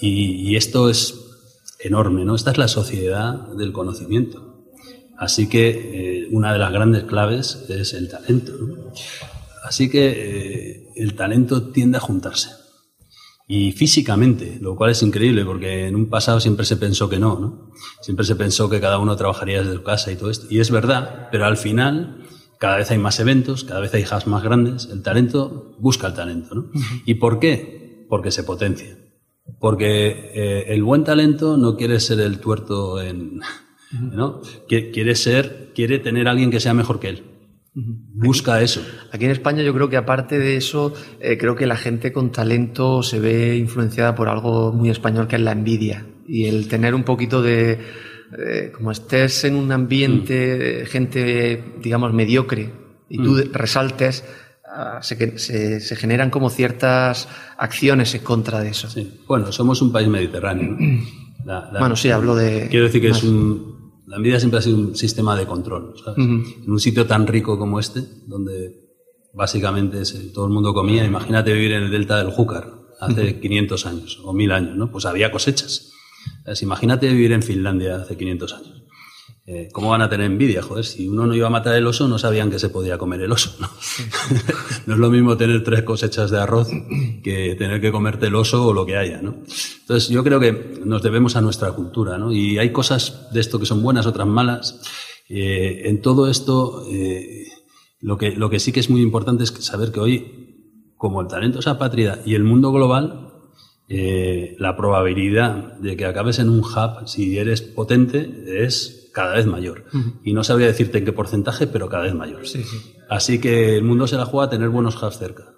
Y, 0.00 0.56
esto 0.56 0.88
es 0.88 1.14
enorme, 1.78 2.24
¿no? 2.24 2.34
Esta 2.34 2.50
es 2.52 2.58
la 2.58 2.68
sociedad 2.68 3.48
del 3.56 3.72
conocimiento. 3.72 4.64
Así 5.18 5.48
que 5.48 5.68
eh, 6.24 6.28
una 6.30 6.52
de 6.52 6.58
las 6.58 6.72
grandes 6.72 7.04
claves 7.04 7.66
es 7.68 7.92
el 7.92 8.08
talento, 8.08 8.52
¿no? 8.58 8.92
Así 9.64 9.90
que 9.90 10.08
eh, 10.08 10.88
el 10.96 11.14
talento 11.14 11.70
tiende 11.70 11.98
a 11.98 12.00
juntarse 12.00 12.59
y 13.52 13.72
físicamente, 13.72 14.58
lo 14.60 14.76
cual 14.76 14.92
es 14.92 15.02
increíble 15.02 15.44
porque 15.44 15.88
en 15.88 15.96
un 15.96 16.08
pasado 16.08 16.38
siempre 16.38 16.64
se 16.64 16.76
pensó 16.76 17.08
que 17.08 17.18
no, 17.18 17.36
¿no? 17.40 17.72
Siempre 18.00 18.24
se 18.24 18.36
pensó 18.36 18.70
que 18.70 18.80
cada 18.80 19.00
uno 19.00 19.16
trabajaría 19.16 19.58
desde 19.58 19.74
su 19.74 19.82
casa 19.82 20.12
y 20.12 20.14
todo 20.14 20.30
esto. 20.30 20.46
Y 20.48 20.60
es 20.60 20.70
verdad, 20.70 21.26
pero 21.32 21.46
al 21.46 21.56
final 21.56 22.22
cada 22.60 22.76
vez 22.76 22.92
hay 22.92 22.98
más 22.98 23.18
eventos, 23.18 23.64
cada 23.64 23.80
vez 23.80 23.92
hay 23.92 24.04
hubs 24.04 24.28
más 24.28 24.44
grandes, 24.44 24.88
el 24.92 25.02
talento 25.02 25.74
busca 25.80 26.06
el 26.06 26.14
talento, 26.14 26.54
¿no? 26.54 26.70
¿Y 27.04 27.14
por 27.14 27.40
qué? 27.40 28.06
Porque 28.08 28.30
se 28.30 28.44
potencia. 28.44 28.96
Porque 29.58 30.30
eh, 30.32 30.66
el 30.68 30.84
buen 30.84 31.02
talento 31.02 31.56
no 31.56 31.76
quiere 31.76 31.98
ser 31.98 32.20
el 32.20 32.38
tuerto 32.38 33.02
en, 33.02 33.40
¿no? 33.90 34.42
Quiere 34.68 35.16
ser, 35.16 35.72
quiere 35.74 35.98
tener 35.98 36.28
a 36.28 36.30
alguien 36.30 36.52
que 36.52 36.60
sea 36.60 36.72
mejor 36.72 37.00
que 37.00 37.08
él. 37.08 37.24
Busca 37.72 38.60
eso. 38.60 38.82
Aquí 39.12 39.24
en 39.24 39.30
España 39.30 39.62
yo 39.62 39.72
creo 39.72 39.88
que 39.88 39.96
aparte 39.96 40.38
de 40.38 40.56
eso, 40.56 40.92
eh, 41.20 41.38
creo 41.38 41.54
que 41.54 41.66
la 41.66 41.76
gente 41.76 42.12
con 42.12 42.32
talento 42.32 43.02
se 43.02 43.20
ve 43.20 43.56
influenciada 43.56 44.14
por 44.14 44.28
algo 44.28 44.72
muy 44.72 44.90
español 44.90 45.28
que 45.28 45.36
es 45.36 45.42
la 45.42 45.52
envidia 45.52 46.04
y 46.26 46.46
el 46.46 46.66
tener 46.68 46.94
un 46.94 47.04
poquito 47.04 47.42
de, 47.42 47.78
eh, 48.38 48.72
como 48.74 48.90
estés 48.90 49.44
en 49.44 49.54
un 49.54 49.70
ambiente 49.70 50.58
de 50.58 50.86
gente, 50.86 51.62
digamos, 51.80 52.12
mediocre 52.12 52.72
y 53.08 53.18
tú 53.18 53.32
mm. 53.32 53.52
resaltes, 53.52 54.24
ah, 54.66 54.98
se, 55.00 55.38
se, 55.38 55.96
generan 55.96 56.30
como 56.30 56.50
ciertas 56.50 57.28
acciones 57.56 58.14
en 58.14 58.22
contra 58.22 58.60
de 58.60 58.70
eso. 58.70 58.90
Sí. 58.90 59.20
Bueno, 59.26 59.52
somos 59.52 59.80
un 59.80 59.92
país 59.92 60.08
mediterráneo. 60.08 60.76
bueno, 61.78 61.94
sí, 61.94 62.10
hablo 62.10 62.34
de... 62.34 62.68
Quiero 62.68 62.86
decir 62.86 63.00
que 63.00 63.08
es 63.08 63.22
un 63.22 63.69
la 64.10 64.16
envidia 64.16 64.40
siempre 64.40 64.58
ha 64.58 64.62
sido 64.62 64.76
un 64.76 64.96
sistema 64.96 65.36
de 65.36 65.46
control. 65.46 65.94
En 66.16 66.68
un 66.70 66.80
sitio 66.80 67.06
tan 67.06 67.28
rico 67.28 67.56
como 67.56 67.78
este, 67.78 68.02
donde 68.26 68.90
básicamente 69.32 70.02
todo 70.34 70.46
el 70.46 70.50
mundo 70.50 70.74
comía, 70.74 71.04
imagínate 71.04 71.52
vivir 71.52 71.72
en 71.72 71.84
el 71.84 71.92
delta 71.92 72.18
del 72.18 72.32
Júcar 72.32 72.72
hace 73.00 73.38
500 73.38 73.86
años 73.86 74.20
o 74.24 74.32
1000 74.32 74.52
años, 74.52 74.76
¿no? 74.76 74.90
Pues 74.90 75.06
había 75.06 75.30
cosechas. 75.30 75.92
Imagínate 76.60 77.08
vivir 77.08 77.30
en 77.30 77.44
Finlandia 77.44 78.00
hace 78.02 78.16
500 78.16 78.52
años. 78.52 78.79
Eh, 79.52 79.68
¿Cómo 79.72 79.90
van 79.90 80.00
a 80.00 80.08
tener 80.08 80.26
envidia? 80.26 80.62
Joder, 80.62 80.84
si 80.84 81.08
uno 81.08 81.26
no 81.26 81.34
iba 81.34 81.48
a 81.48 81.50
matar 81.50 81.74
el 81.74 81.84
oso, 81.84 82.06
no 82.06 82.20
sabían 82.20 82.52
que 82.52 82.60
se 82.60 82.68
podía 82.68 82.98
comer 82.98 83.22
el 83.22 83.32
oso. 83.32 83.56
¿no? 83.58 83.68
no 84.86 84.94
es 84.94 85.00
lo 85.00 85.10
mismo 85.10 85.36
tener 85.36 85.64
tres 85.64 85.82
cosechas 85.82 86.30
de 86.30 86.38
arroz 86.38 86.68
que 87.24 87.56
tener 87.56 87.80
que 87.80 87.90
comerte 87.90 88.26
el 88.28 88.36
oso 88.36 88.68
o 88.68 88.72
lo 88.72 88.86
que 88.86 88.96
haya. 88.96 89.20
¿no? 89.20 89.38
Entonces, 89.80 90.08
yo 90.08 90.22
creo 90.22 90.38
que 90.38 90.80
nos 90.84 91.02
debemos 91.02 91.34
a 91.34 91.40
nuestra 91.40 91.72
cultura. 91.72 92.16
¿no? 92.16 92.30
Y 92.30 92.58
hay 92.58 92.70
cosas 92.70 93.26
de 93.32 93.40
esto 93.40 93.58
que 93.58 93.66
son 93.66 93.82
buenas, 93.82 94.06
otras 94.06 94.28
malas. 94.28 94.82
Eh, 95.28 95.82
en 95.86 96.00
todo 96.00 96.30
esto, 96.30 96.84
eh, 96.88 97.48
lo, 97.98 98.18
que, 98.18 98.30
lo 98.30 98.50
que 98.50 98.60
sí 98.60 98.70
que 98.70 98.78
es 98.78 98.88
muy 98.88 99.02
importante 99.02 99.42
es 99.42 99.50
saber 99.50 99.90
que 99.90 99.98
hoy, 99.98 100.92
como 100.96 101.22
el 101.22 101.26
talento 101.26 101.58
es 101.58 101.66
apátrida 101.66 102.20
y 102.24 102.36
el 102.36 102.44
mundo 102.44 102.70
global, 102.70 103.26
la 103.88 104.76
probabilidad 104.76 105.80
de 105.80 105.96
que 105.96 106.04
acabes 106.04 106.38
en 106.38 106.48
un 106.48 106.60
hub, 106.60 107.08
si 107.08 107.36
eres 107.38 107.60
potente, 107.60 108.44
es 108.64 108.99
cada 109.12 109.34
vez 109.34 109.46
mayor. 109.46 109.84
Y 110.24 110.32
no 110.32 110.44
sabría 110.44 110.66
decirte 110.66 110.98
en 110.98 111.04
qué 111.04 111.12
porcentaje, 111.12 111.66
pero 111.66 111.88
cada 111.88 112.04
vez 112.04 112.14
mayor. 112.14 112.42
Así 113.08 113.40
que 113.40 113.76
el 113.76 113.84
mundo 113.84 114.06
se 114.06 114.16
la 114.16 114.24
juega 114.24 114.46
a 114.46 114.50
tener 114.50 114.68
buenos 114.68 115.00
hubs 115.02 115.18
cerca. 115.18 115.54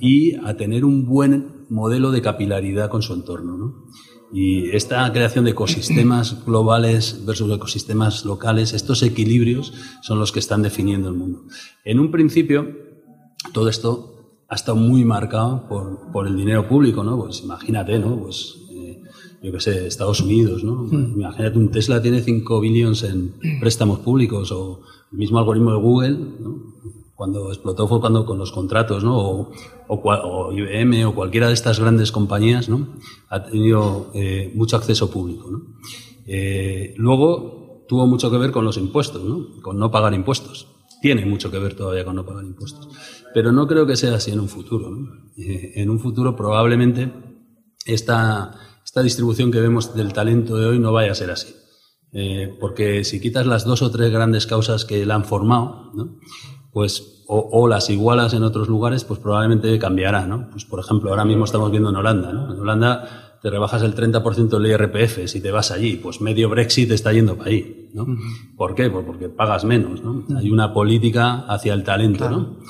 Y 0.00 0.36
a 0.36 0.56
tener 0.56 0.84
un 0.84 1.06
buen 1.06 1.66
modelo 1.68 2.12
de 2.12 2.22
capilaridad 2.22 2.88
con 2.88 3.02
su 3.02 3.14
entorno. 3.14 3.86
Y 4.32 4.70
esta 4.70 5.10
creación 5.12 5.44
de 5.44 5.52
ecosistemas 5.52 6.44
globales 6.46 7.24
versus 7.24 7.52
ecosistemas 7.52 8.24
locales, 8.24 8.72
estos 8.72 9.02
equilibrios 9.02 9.72
son 10.02 10.18
los 10.18 10.32
que 10.32 10.40
están 10.40 10.62
definiendo 10.62 11.08
el 11.08 11.14
mundo. 11.14 11.44
En 11.84 12.00
un 12.00 12.10
principio, 12.10 12.66
todo 13.52 13.68
esto 13.68 14.16
ha 14.48 14.54
estado 14.54 14.76
muy 14.76 15.04
marcado 15.04 15.68
por, 15.68 16.12
por 16.12 16.26
el 16.26 16.36
dinero 16.36 16.68
público, 16.68 17.02
¿no? 17.02 17.18
Pues 17.18 17.40
imagínate, 17.42 17.98
¿no? 17.98 18.20
Pues 18.20 18.65
yo 19.42 19.52
qué 19.52 19.60
sé, 19.60 19.86
Estados 19.86 20.20
Unidos, 20.20 20.64
¿no? 20.64 20.84
Hmm. 20.84 21.14
Imagínate, 21.16 21.58
un 21.58 21.70
Tesla 21.70 22.02
tiene 22.02 22.22
5 22.22 22.60
billones 22.60 23.02
en 23.02 23.34
préstamos 23.60 24.00
públicos 24.00 24.50
o 24.52 24.80
el 25.12 25.18
mismo 25.18 25.38
algoritmo 25.38 25.72
de 25.72 25.78
Google, 25.78 26.18
¿no? 26.40 26.76
Cuando 27.14 27.48
explotó 27.48 27.88
fue 27.88 28.00
cuando 28.00 28.26
con 28.26 28.38
los 28.38 28.52
contratos, 28.52 29.02
¿no? 29.02 29.16
O, 29.18 29.52
o, 29.88 30.52
IBM 30.52 31.06
o 31.06 31.14
cualquiera 31.14 31.48
de 31.48 31.54
estas 31.54 31.80
grandes 31.80 32.12
compañías, 32.12 32.68
¿no? 32.68 32.88
Ha 33.30 33.44
tenido 33.44 34.10
eh, 34.14 34.52
mucho 34.54 34.76
acceso 34.76 35.10
público, 35.10 35.50
¿no? 35.50 35.62
Eh, 36.26 36.94
luego 36.98 37.84
tuvo 37.88 38.06
mucho 38.06 38.30
que 38.30 38.38
ver 38.38 38.50
con 38.50 38.64
los 38.64 38.76
impuestos, 38.76 39.24
¿no? 39.24 39.60
Con 39.62 39.78
no 39.78 39.90
pagar 39.90 40.12
impuestos. 40.12 40.68
Tiene 41.00 41.24
mucho 41.24 41.50
que 41.50 41.58
ver 41.58 41.74
todavía 41.74 42.04
con 42.04 42.16
no 42.16 42.26
pagar 42.26 42.44
impuestos. 42.44 42.88
Pero 43.32 43.52
no 43.52 43.66
creo 43.66 43.86
que 43.86 43.96
sea 43.96 44.16
así 44.16 44.32
en 44.32 44.40
un 44.40 44.48
futuro, 44.48 44.90
¿no? 44.90 45.08
Eh, 45.38 45.72
en 45.76 45.88
un 45.88 46.00
futuro 46.00 46.36
probablemente 46.36 47.12
esta 47.86 48.54
esta 48.96 49.04
distribución 49.04 49.52
que 49.52 49.60
vemos 49.60 49.94
del 49.94 50.14
talento 50.14 50.56
de 50.56 50.64
hoy 50.64 50.78
no 50.78 50.90
vaya 50.90 51.12
a 51.12 51.14
ser 51.14 51.30
así. 51.30 51.54
Eh, 52.12 52.56
porque 52.58 53.04
si 53.04 53.20
quitas 53.20 53.44
las 53.44 53.66
dos 53.66 53.82
o 53.82 53.90
tres 53.90 54.10
grandes 54.10 54.46
causas 54.46 54.86
que 54.86 55.04
la 55.04 55.16
han 55.16 55.26
formado, 55.26 55.92
pues 56.72 57.24
o, 57.28 57.68
las 57.68 57.90
igualas 57.90 58.32
en 58.32 58.42
otros 58.42 58.68
lugares, 58.68 59.04
pues 59.04 59.20
probablemente 59.20 59.78
cambiará, 59.78 60.26
¿no? 60.26 60.48
Pues 60.50 60.64
por 60.64 60.80
ejemplo, 60.80 61.10
ahora 61.10 61.26
mismo 61.26 61.44
estamos 61.44 61.70
viendo 61.70 61.90
en 61.90 61.96
Holanda, 61.96 62.32
¿no? 62.32 62.54
En 62.54 62.58
Holanda 62.58 63.38
te 63.42 63.50
rebajas 63.50 63.82
el 63.82 63.94
30% 63.94 64.48
del 64.48 64.66
IRPF 64.66 65.26
si 65.26 65.42
te 65.42 65.50
vas 65.50 65.72
allí, 65.72 65.96
pues 65.96 66.22
medio 66.22 66.48
Brexit 66.48 66.90
está 66.90 67.12
yendo 67.12 67.36
para 67.36 67.50
ahí, 67.50 67.90
¿no? 67.92 68.06
¿Por 68.56 68.74
qué? 68.74 68.88
Pues 68.88 69.04
porque 69.04 69.28
pagas 69.28 69.66
menos, 69.66 70.02
¿no? 70.02 70.24
Hay 70.38 70.48
una 70.50 70.72
política 70.72 71.40
hacia 71.40 71.74
el 71.74 71.84
talento, 71.84 72.30
¿no? 72.30 72.60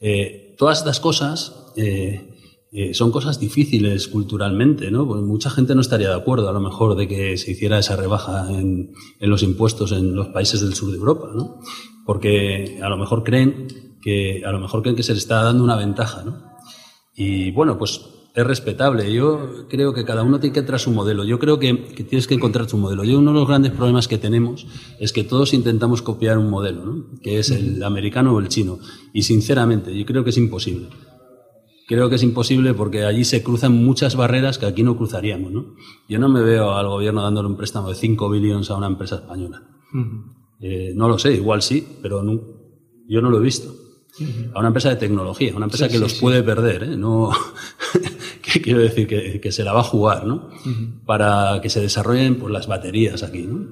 Eh, 0.00 0.54
todas 0.56 0.78
estas 0.78 0.98
cosas 0.98 1.72
eh, 1.76 2.33
eh, 2.76 2.92
son 2.92 3.12
cosas 3.12 3.38
difíciles 3.38 4.08
culturalmente, 4.08 4.90
¿no? 4.90 5.06
Pues 5.06 5.22
mucha 5.22 5.48
gente 5.48 5.76
no 5.76 5.80
estaría 5.80 6.08
de 6.08 6.16
acuerdo, 6.16 6.48
a 6.48 6.52
lo 6.52 6.58
mejor, 6.58 6.96
de 6.96 7.06
que 7.06 7.36
se 7.36 7.52
hiciera 7.52 7.78
esa 7.78 7.94
rebaja 7.94 8.50
en, 8.50 8.92
en 9.20 9.30
los 9.30 9.44
impuestos 9.44 9.92
en 9.92 10.16
los 10.16 10.26
países 10.30 10.60
del 10.60 10.74
sur 10.74 10.90
de 10.90 10.96
Europa, 10.96 11.28
¿no? 11.32 11.60
Porque 12.04 12.80
a 12.82 12.88
lo 12.88 12.96
mejor 12.96 13.22
creen 13.22 13.68
que 14.02 14.42
a 14.44 14.50
lo 14.50 14.58
mejor 14.58 14.82
creen 14.82 14.96
que 14.96 15.04
se 15.04 15.12
le 15.12 15.18
está 15.18 15.44
dando 15.44 15.62
una 15.62 15.76
ventaja, 15.76 16.24
¿no? 16.24 16.42
Y 17.14 17.52
bueno, 17.52 17.78
pues 17.78 18.00
es 18.34 18.44
respetable. 18.44 19.12
Yo 19.12 19.68
creo 19.68 19.94
que 19.94 20.04
cada 20.04 20.24
uno 20.24 20.40
tiene 20.40 20.54
que 20.54 20.58
entrar 20.58 20.80
su 20.80 20.90
modelo. 20.90 21.22
Yo 21.22 21.38
creo 21.38 21.60
que, 21.60 21.94
que, 21.94 22.02
tienes 22.02 22.26
que 22.26 22.34
encontrar 22.34 22.66
tu 22.66 22.76
modelo. 22.76 23.04
Yo 23.04 23.20
uno 23.20 23.32
de 23.32 23.38
los 23.38 23.46
grandes 23.46 23.70
problemas 23.70 24.08
que 24.08 24.18
tenemos 24.18 24.66
es 24.98 25.12
que 25.12 25.22
todos 25.22 25.54
intentamos 25.54 26.02
copiar 26.02 26.38
un 26.38 26.50
modelo, 26.50 26.84
¿no? 26.84 27.04
que 27.22 27.38
es 27.38 27.50
el 27.50 27.80
americano 27.84 28.34
o 28.34 28.40
el 28.40 28.48
chino. 28.48 28.80
Y 29.12 29.22
sinceramente, 29.22 29.96
yo 29.96 30.04
creo 30.04 30.24
que 30.24 30.30
es 30.30 30.38
imposible 30.38 30.88
creo 31.86 32.08
que 32.08 32.16
es 32.16 32.22
imposible 32.22 32.74
porque 32.74 33.04
allí 33.04 33.24
se 33.24 33.42
cruzan 33.42 33.84
muchas 33.84 34.16
barreras 34.16 34.58
que 34.58 34.66
aquí 34.66 34.82
no 34.82 34.96
cruzaríamos. 34.96 35.52
¿no? 35.52 35.74
Yo 36.08 36.18
no 36.18 36.28
me 36.28 36.42
veo 36.42 36.72
al 36.72 36.88
gobierno 36.88 37.22
dándole 37.22 37.48
un 37.48 37.56
préstamo 37.56 37.88
de 37.88 37.94
5 37.94 38.30
billones 38.30 38.70
a 38.70 38.76
una 38.76 38.86
empresa 38.86 39.16
española. 39.16 39.62
Eh, 40.60 40.92
no 40.94 41.08
lo 41.08 41.18
sé, 41.18 41.34
igual 41.34 41.62
sí, 41.62 41.86
pero 42.02 42.22
no, 42.22 42.40
yo 43.08 43.20
no 43.20 43.30
lo 43.30 43.38
he 43.38 43.42
visto. 43.42 43.74
A 44.54 44.60
una 44.60 44.68
empresa 44.68 44.90
de 44.90 44.96
tecnología, 44.96 45.52
una 45.56 45.66
empresa 45.66 45.88
que 45.88 45.98
los 45.98 46.14
puede 46.14 46.44
perder, 46.44 46.84
¿eh? 46.84 46.96
no, 46.96 47.30
que 48.42 48.62
quiero 48.62 48.78
decir 48.78 49.08
que, 49.08 49.40
que, 49.40 49.50
se 49.50 49.64
la 49.64 49.72
va 49.72 49.80
a 49.80 49.84
jugar, 49.84 50.24
¿no? 50.24 50.50
Para 51.04 51.60
que 51.60 51.68
se 51.68 51.80
desarrollen 51.80 52.36
pues, 52.36 52.52
las 52.52 52.68
baterías 52.68 53.24
aquí, 53.24 53.42
¿no? 53.42 53.66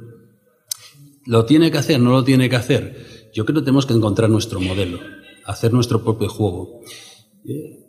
¿Lo 1.26 1.44
tiene 1.44 1.70
que 1.70 1.78
hacer? 1.78 2.00
¿No 2.00 2.10
lo 2.10 2.24
tiene 2.24 2.50
que 2.50 2.56
hacer? 2.56 3.30
Yo 3.32 3.44
creo 3.44 3.60
que 3.60 3.64
tenemos 3.64 3.86
que 3.86 3.94
encontrar 3.94 4.28
nuestro 4.30 4.60
modelo, 4.60 4.98
hacer 5.44 5.72
nuestro 5.72 6.02
propio 6.02 6.28
juego. 6.28 6.80
Eh, 7.44 7.81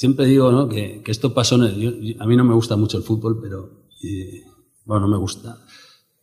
siempre 0.00 0.24
digo 0.24 0.50
¿no? 0.50 0.66
que, 0.66 1.02
que 1.04 1.10
esto 1.10 1.34
pasó 1.34 1.56
en 1.56 1.62
el, 1.64 2.16
a 2.18 2.26
mí 2.26 2.34
no 2.34 2.42
me 2.42 2.54
gusta 2.54 2.74
mucho 2.74 2.96
el 2.96 3.02
fútbol, 3.02 3.38
pero 3.38 3.84
eh, 4.02 4.44
bueno, 4.86 5.02
no 5.02 5.08
me 5.08 5.18
gusta. 5.18 5.58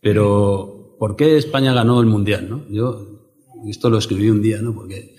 Pero 0.00 0.96
¿por 0.98 1.14
qué 1.14 1.36
España 1.36 1.72
ganó 1.72 2.00
el 2.00 2.06
mundial? 2.06 2.50
¿no? 2.50 2.68
Yo 2.68 3.30
esto 3.68 3.88
lo 3.88 3.98
escribí 3.98 4.30
un 4.30 4.42
día, 4.42 4.60
¿no? 4.60 4.74
Porque 4.74 5.14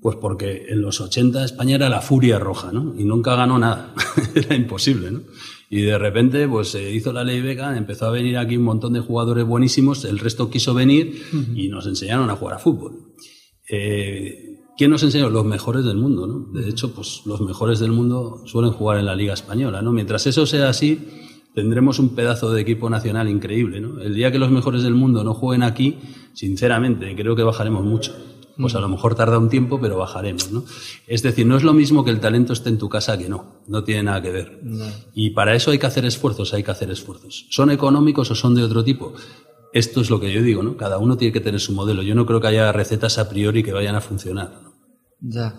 pues 0.00 0.16
porque 0.16 0.64
en 0.68 0.82
los 0.82 1.00
80 1.00 1.44
España 1.44 1.76
era 1.76 1.88
la 1.88 2.00
furia 2.00 2.40
roja, 2.40 2.72
¿no? 2.72 2.92
Y 2.98 3.04
nunca 3.04 3.36
ganó 3.36 3.56
nada. 3.56 3.94
era 4.34 4.56
imposible, 4.56 5.12
¿no? 5.12 5.20
Y 5.70 5.82
de 5.82 5.96
repente, 5.96 6.48
pues 6.48 6.70
se 6.70 6.92
hizo 6.92 7.12
la 7.12 7.22
ley 7.22 7.40
beca, 7.40 7.78
empezó 7.78 8.06
a 8.06 8.10
venir 8.10 8.36
aquí 8.36 8.56
un 8.56 8.64
montón 8.64 8.94
de 8.94 9.00
jugadores 9.00 9.46
buenísimos, 9.46 10.04
el 10.04 10.18
resto 10.18 10.50
quiso 10.50 10.74
venir 10.74 11.22
y 11.54 11.68
nos 11.68 11.86
enseñaron 11.86 12.28
a 12.30 12.36
jugar 12.36 12.56
a 12.56 12.58
fútbol. 12.58 13.14
Eh, 13.70 14.58
¿Quién 14.76 14.90
nos 14.90 15.02
enseñó? 15.02 15.28
Los 15.30 15.44
mejores 15.44 15.84
del 15.84 15.96
mundo, 15.96 16.26
¿no? 16.26 16.60
De 16.60 16.68
hecho, 16.68 16.94
pues 16.94 17.22
los 17.26 17.40
mejores 17.40 17.78
del 17.78 17.92
mundo 17.92 18.42
suelen 18.46 18.72
jugar 18.72 18.98
en 18.98 19.06
la 19.06 19.14
Liga 19.14 19.34
Española, 19.34 19.82
¿no? 19.82 19.92
Mientras 19.92 20.26
eso 20.26 20.46
sea 20.46 20.68
así, 20.68 21.08
tendremos 21.54 21.98
un 21.98 22.14
pedazo 22.14 22.52
de 22.52 22.62
equipo 22.62 22.88
nacional 22.88 23.28
increíble, 23.28 23.80
¿no? 23.80 24.00
El 24.00 24.14
día 24.14 24.32
que 24.32 24.38
los 24.38 24.50
mejores 24.50 24.82
del 24.82 24.94
mundo 24.94 25.24
no 25.24 25.34
jueguen 25.34 25.62
aquí, 25.62 25.98
sinceramente, 26.32 27.14
creo 27.14 27.36
que 27.36 27.42
bajaremos 27.42 27.84
mucho. 27.84 28.14
Pues 28.56 28.74
a 28.74 28.80
lo 28.80 28.88
mejor 28.88 29.14
tarda 29.14 29.38
un 29.38 29.48
tiempo, 29.48 29.80
pero 29.80 29.96
bajaremos, 29.96 30.52
¿no? 30.52 30.64
Es 31.06 31.22
decir, 31.22 31.46
no 31.46 31.56
es 31.56 31.62
lo 31.62 31.72
mismo 31.72 32.04
que 32.04 32.10
el 32.10 32.20
talento 32.20 32.52
esté 32.52 32.68
en 32.68 32.78
tu 32.78 32.88
casa 32.88 33.16
que 33.16 33.28
no. 33.28 33.62
No 33.66 33.82
tiene 33.82 34.02
nada 34.04 34.20
que 34.20 34.30
ver. 34.30 34.60
Y 35.14 35.30
para 35.30 35.54
eso 35.54 35.70
hay 35.70 35.78
que 35.78 35.86
hacer 35.86 36.04
esfuerzos, 36.04 36.52
hay 36.52 36.62
que 36.62 36.70
hacer 36.70 36.90
esfuerzos. 36.90 37.46
¿Son 37.50 37.70
económicos 37.70 38.30
o 38.30 38.34
son 38.34 38.54
de 38.54 38.62
otro 38.62 38.84
tipo? 38.84 39.14
Esto 39.72 40.00
es 40.00 40.10
lo 40.10 40.20
que 40.20 40.32
yo 40.32 40.42
digo, 40.42 40.62
¿no? 40.62 40.76
Cada 40.76 40.98
uno 40.98 41.16
tiene 41.16 41.32
que 41.32 41.40
tener 41.40 41.60
su 41.60 41.72
modelo. 41.72 42.02
Yo 42.02 42.14
no 42.14 42.26
creo 42.26 42.40
que 42.40 42.48
haya 42.48 42.72
recetas 42.72 43.18
a 43.18 43.28
priori 43.28 43.62
que 43.62 43.72
vayan 43.72 43.94
a 43.94 44.00
funcionar. 44.00 44.52
Ya. 45.20 45.54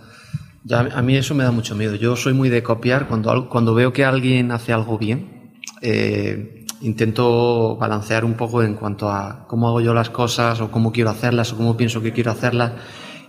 ya. 0.63 0.79
A 0.79 1.01
mí 1.01 1.15
eso 1.15 1.33
me 1.33 1.43
da 1.43 1.51
mucho 1.51 1.75
miedo. 1.75 1.95
Yo 1.95 2.15
soy 2.15 2.33
muy 2.33 2.49
de 2.49 2.61
copiar. 2.61 3.07
Cuando, 3.07 3.49
cuando 3.49 3.73
veo 3.73 3.91
que 3.91 4.05
alguien 4.05 4.51
hace 4.51 4.71
algo 4.71 4.97
bien, 4.97 5.53
eh, 5.81 6.65
intento 6.81 7.75
balancear 7.77 8.23
un 8.23 8.35
poco 8.35 8.61
en 8.61 8.75
cuanto 8.75 9.09
a 9.09 9.47
cómo 9.47 9.67
hago 9.67 9.81
yo 9.81 9.93
las 9.93 10.09
cosas 10.09 10.61
o 10.61 10.69
cómo 10.69 10.91
quiero 10.91 11.09
hacerlas 11.09 11.51
o 11.53 11.57
cómo 11.57 11.75
pienso 11.75 12.01
que 12.01 12.13
quiero 12.13 12.31
hacerlas. 12.31 12.73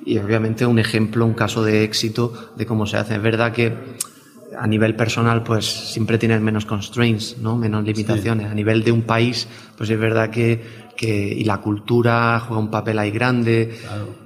Y 0.05 0.18
obviamente 0.18 0.66
un 0.66 0.78
ejemplo, 0.78 1.24
un 1.24 1.32
caso 1.32 1.64
de 1.64 1.82
éxito 1.85 2.53
de 2.57 2.66
cómo 2.66 2.85
se 2.87 2.99
hace. 2.99 3.14
Es 3.14 3.22
verdad 3.22 3.53
que 3.53 3.97
a 4.59 4.67
nivel 4.67 4.97
personal, 4.97 5.43
pues 5.43 5.65
siempre 5.67 6.19
tienes 6.19 6.41
menos 6.41 6.65
constraints, 6.67 7.39
¿no? 7.39 7.57
Menos 7.57 7.85
limitaciones. 7.85 8.51
A 8.51 8.55
nivel 8.55 8.85
de 8.85 8.93
un 8.93 9.03
país, 9.03 9.49
pues 9.77 9.91
es 9.91 9.99
verdad 9.99 10.31
que, 10.31 10.63
que 10.97 11.35
y 11.35 11.45
la 11.45 11.61
cultura 11.61 12.41
juega 12.41 12.61
un 12.61 12.71
papel 12.71 12.99
ahí 12.99 13.11
grande. 13.11 13.77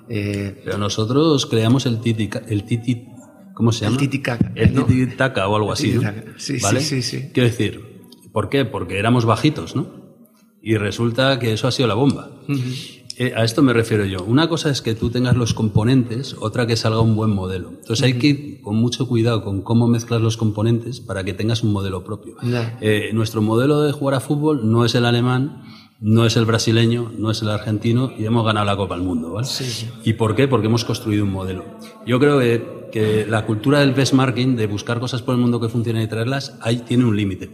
Eh, 0.08 0.62
Pero 0.64 0.78
nosotros 0.78 1.46
creamos 1.46 1.86
el 1.86 2.00
titi, 2.00 2.30
el 2.48 2.64
titi, 2.64 3.06
¿cómo 3.54 3.72
se 3.72 3.84
llama? 3.84 3.96
El 3.96 4.00
titicaca. 4.00 4.52
El 4.54 4.72
tititaca 4.84 5.48
o 5.48 5.56
algo 5.56 5.72
así, 5.72 5.92
¿no? 5.92 6.02
Sí, 6.36 6.58
¿Vale? 6.60 6.80
sí, 6.80 7.02
sí, 7.02 7.18
sí. 7.20 7.30
Quiero 7.32 7.48
decir, 7.48 8.02
¿por 8.32 8.48
qué? 8.48 8.64
Porque 8.64 8.98
éramos 8.98 9.24
bajitos, 9.24 9.76
¿no? 9.76 9.98
Y 10.62 10.76
resulta 10.76 11.38
que 11.38 11.52
eso 11.52 11.68
ha 11.68 11.72
sido 11.72 11.88
la 11.88 11.94
bomba. 11.94 12.30
Eh, 12.48 12.97
a 13.34 13.44
esto 13.44 13.62
me 13.62 13.72
refiero 13.72 14.04
yo. 14.04 14.22
Una 14.22 14.48
cosa 14.48 14.70
es 14.70 14.80
que 14.80 14.94
tú 14.94 15.10
tengas 15.10 15.36
los 15.36 15.52
componentes, 15.52 16.36
otra 16.38 16.66
que 16.66 16.76
salga 16.76 17.00
un 17.00 17.16
buen 17.16 17.30
modelo. 17.30 17.70
Entonces 17.70 18.02
hay 18.02 18.14
que 18.14 18.26
ir 18.28 18.60
con 18.60 18.76
mucho 18.76 19.08
cuidado 19.08 19.42
con 19.42 19.62
cómo 19.62 19.88
mezclas 19.88 20.20
los 20.20 20.36
componentes 20.36 21.00
para 21.00 21.24
que 21.24 21.34
tengas 21.34 21.62
un 21.64 21.72
modelo 21.72 22.04
propio. 22.04 22.36
Eh, 22.80 23.10
nuestro 23.12 23.42
modelo 23.42 23.82
de 23.82 23.92
jugar 23.92 24.14
a 24.14 24.20
fútbol 24.20 24.70
no 24.70 24.84
es 24.84 24.94
el 24.94 25.04
alemán, 25.04 25.62
no 26.00 26.26
es 26.26 26.36
el 26.36 26.44
brasileño, 26.44 27.10
no 27.18 27.32
es 27.32 27.42
el 27.42 27.50
argentino 27.50 28.12
y 28.16 28.24
hemos 28.24 28.44
ganado 28.44 28.66
la 28.66 28.76
Copa 28.76 28.94
del 28.94 29.04
Mundo. 29.04 29.32
¿vale? 29.32 29.48
¿Y 30.04 30.12
por 30.12 30.36
qué? 30.36 30.46
Porque 30.46 30.68
hemos 30.68 30.84
construido 30.84 31.24
un 31.24 31.32
modelo. 31.32 31.64
Yo 32.06 32.20
creo 32.20 32.38
que, 32.38 32.88
que 32.92 33.26
la 33.28 33.46
cultura 33.46 33.80
del 33.80 33.94
benchmarking, 33.94 34.54
de 34.54 34.68
buscar 34.68 35.00
cosas 35.00 35.22
por 35.22 35.34
el 35.34 35.40
mundo 35.40 35.60
que 35.60 35.68
funcionen 35.68 36.02
y 36.02 36.06
traerlas, 36.06 36.56
ahí 36.60 36.78
tiene 36.78 37.04
un 37.04 37.16
límite. 37.16 37.50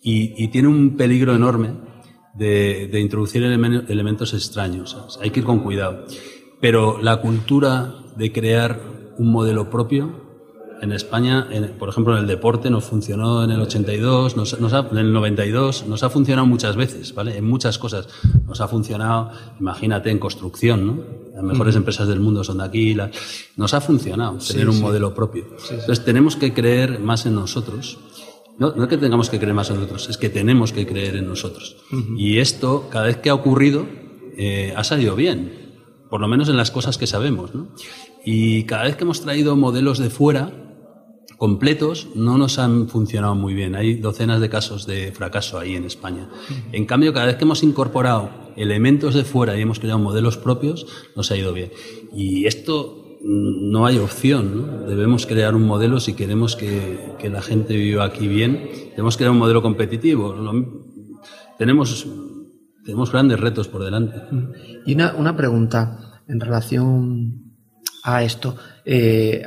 Y, 0.00 0.34
y 0.42 0.48
tiene 0.48 0.68
un 0.68 0.96
peligro 0.96 1.34
enorme 1.34 1.91
de, 2.34 3.00
introducir 3.00 3.42
elementos 3.42 4.34
extraños. 4.34 5.18
Hay 5.20 5.30
que 5.30 5.40
ir 5.40 5.46
con 5.46 5.60
cuidado. 5.60 6.04
Pero 6.60 7.00
la 7.00 7.20
cultura 7.20 7.94
de 8.16 8.32
crear 8.32 8.80
un 9.18 9.30
modelo 9.30 9.68
propio, 9.68 10.22
en 10.82 10.90
España, 10.90 11.46
por 11.78 11.88
ejemplo, 11.88 12.14
en 12.14 12.22
el 12.22 12.26
deporte 12.26 12.68
nos 12.68 12.84
funcionó 12.84 13.44
en 13.44 13.52
el 13.52 13.60
82, 13.60 14.36
nos, 14.36 14.52
en 14.54 14.98
el 14.98 15.12
92, 15.12 15.86
nos 15.86 16.02
ha 16.02 16.10
funcionado 16.10 16.44
muchas 16.44 16.74
veces, 16.74 17.14
¿vale? 17.14 17.36
En 17.36 17.44
muchas 17.44 17.78
cosas. 17.78 18.08
Nos 18.48 18.60
ha 18.60 18.66
funcionado, 18.66 19.30
imagínate, 19.60 20.10
en 20.10 20.18
construcción, 20.18 20.86
¿no? 20.86 20.98
Las 21.34 21.44
mejores 21.44 21.76
empresas 21.76 22.08
del 22.08 22.18
mundo 22.18 22.42
son 22.42 22.58
de 22.58 22.64
aquí. 22.64 22.96
nos 23.56 23.74
ha 23.74 23.80
funcionado 23.80 24.38
tener 24.38 24.68
un 24.68 24.80
modelo 24.80 25.14
propio. 25.14 25.46
Entonces 25.70 26.04
tenemos 26.04 26.34
que 26.34 26.52
creer 26.52 26.98
más 26.98 27.26
en 27.26 27.36
nosotros 27.36 27.98
no, 28.62 28.72
no 28.76 28.84
es 28.84 28.88
que 28.88 28.96
tengamos 28.96 29.28
que 29.28 29.40
creer 29.40 29.54
más 29.54 29.70
en 29.70 29.76
nosotros, 29.76 30.08
es 30.08 30.16
que 30.16 30.28
tenemos 30.28 30.72
que 30.72 30.86
creer 30.86 31.16
en 31.16 31.26
nosotros. 31.26 31.78
Y 32.16 32.38
esto, 32.38 32.88
cada 32.92 33.06
vez 33.06 33.16
que 33.16 33.28
ha 33.28 33.34
ocurrido, 33.34 33.86
eh, 34.36 34.72
ha 34.76 34.84
salido 34.84 35.16
bien, 35.16 35.82
por 36.08 36.20
lo 36.20 36.28
menos 36.28 36.48
en 36.48 36.56
las 36.56 36.70
cosas 36.70 36.96
que 36.96 37.08
sabemos. 37.08 37.56
¿no? 37.56 37.74
Y 38.24 38.62
cada 38.62 38.84
vez 38.84 38.94
que 38.94 39.02
hemos 39.02 39.20
traído 39.20 39.56
modelos 39.56 39.98
de 39.98 40.10
fuera, 40.10 40.52
completos, 41.38 42.06
no 42.14 42.38
nos 42.38 42.60
han 42.60 42.88
funcionado 42.88 43.34
muy 43.34 43.52
bien. 43.52 43.74
Hay 43.74 43.94
docenas 43.94 44.40
de 44.40 44.48
casos 44.48 44.86
de 44.86 45.10
fracaso 45.10 45.58
ahí 45.58 45.74
en 45.74 45.84
España. 45.84 46.30
En 46.70 46.86
cambio, 46.86 47.12
cada 47.12 47.26
vez 47.26 47.34
que 47.34 47.42
hemos 47.42 47.64
incorporado 47.64 48.30
elementos 48.54 49.16
de 49.16 49.24
fuera 49.24 49.58
y 49.58 49.62
hemos 49.62 49.80
creado 49.80 49.98
modelos 49.98 50.36
propios, 50.36 50.86
nos 51.16 51.32
ha 51.32 51.36
ido 51.36 51.52
bien. 51.52 51.72
Y 52.14 52.46
esto 52.46 53.01
no 53.24 53.86
hay 53.86 53.98
opción. 53.98 54.56
¿no? 54.56 54.86
Debemos 54.86 55.26
crear 55.26 55.54
un 55.54 55.62
modelo 55.62 56.00
si 56.00 56.14
queremos 56.14 56.56
que, 56.56 57.14
que, 57.18 57.30
la 57.30 57.42
gente 57.42 57.76
viva 57.76 58.04
aquí 58.04 58.28
bien. 58.28 58.68
Debemos 58.90 59.16
crear 59.16 59.32
un 59.32 59.38
modelo 59.38 59.62
competitivo. 59.62 60.34
tenemos, 61.58 62.06
tenemos 62.84 63.12
grandes 63.12 63.40
retos 63.40 63.68
por 63.68 63.84
delante. 63.84 64.16
Y 64.86 64.94
una, 64.94 65.14
una 65.14 65.36
pregunta 65.36 66.22
en 66.28 66.40
relación 66.40 67.54
a 68.04 68.22
esto. 68.22 68.56
Eh, 68.84 69.42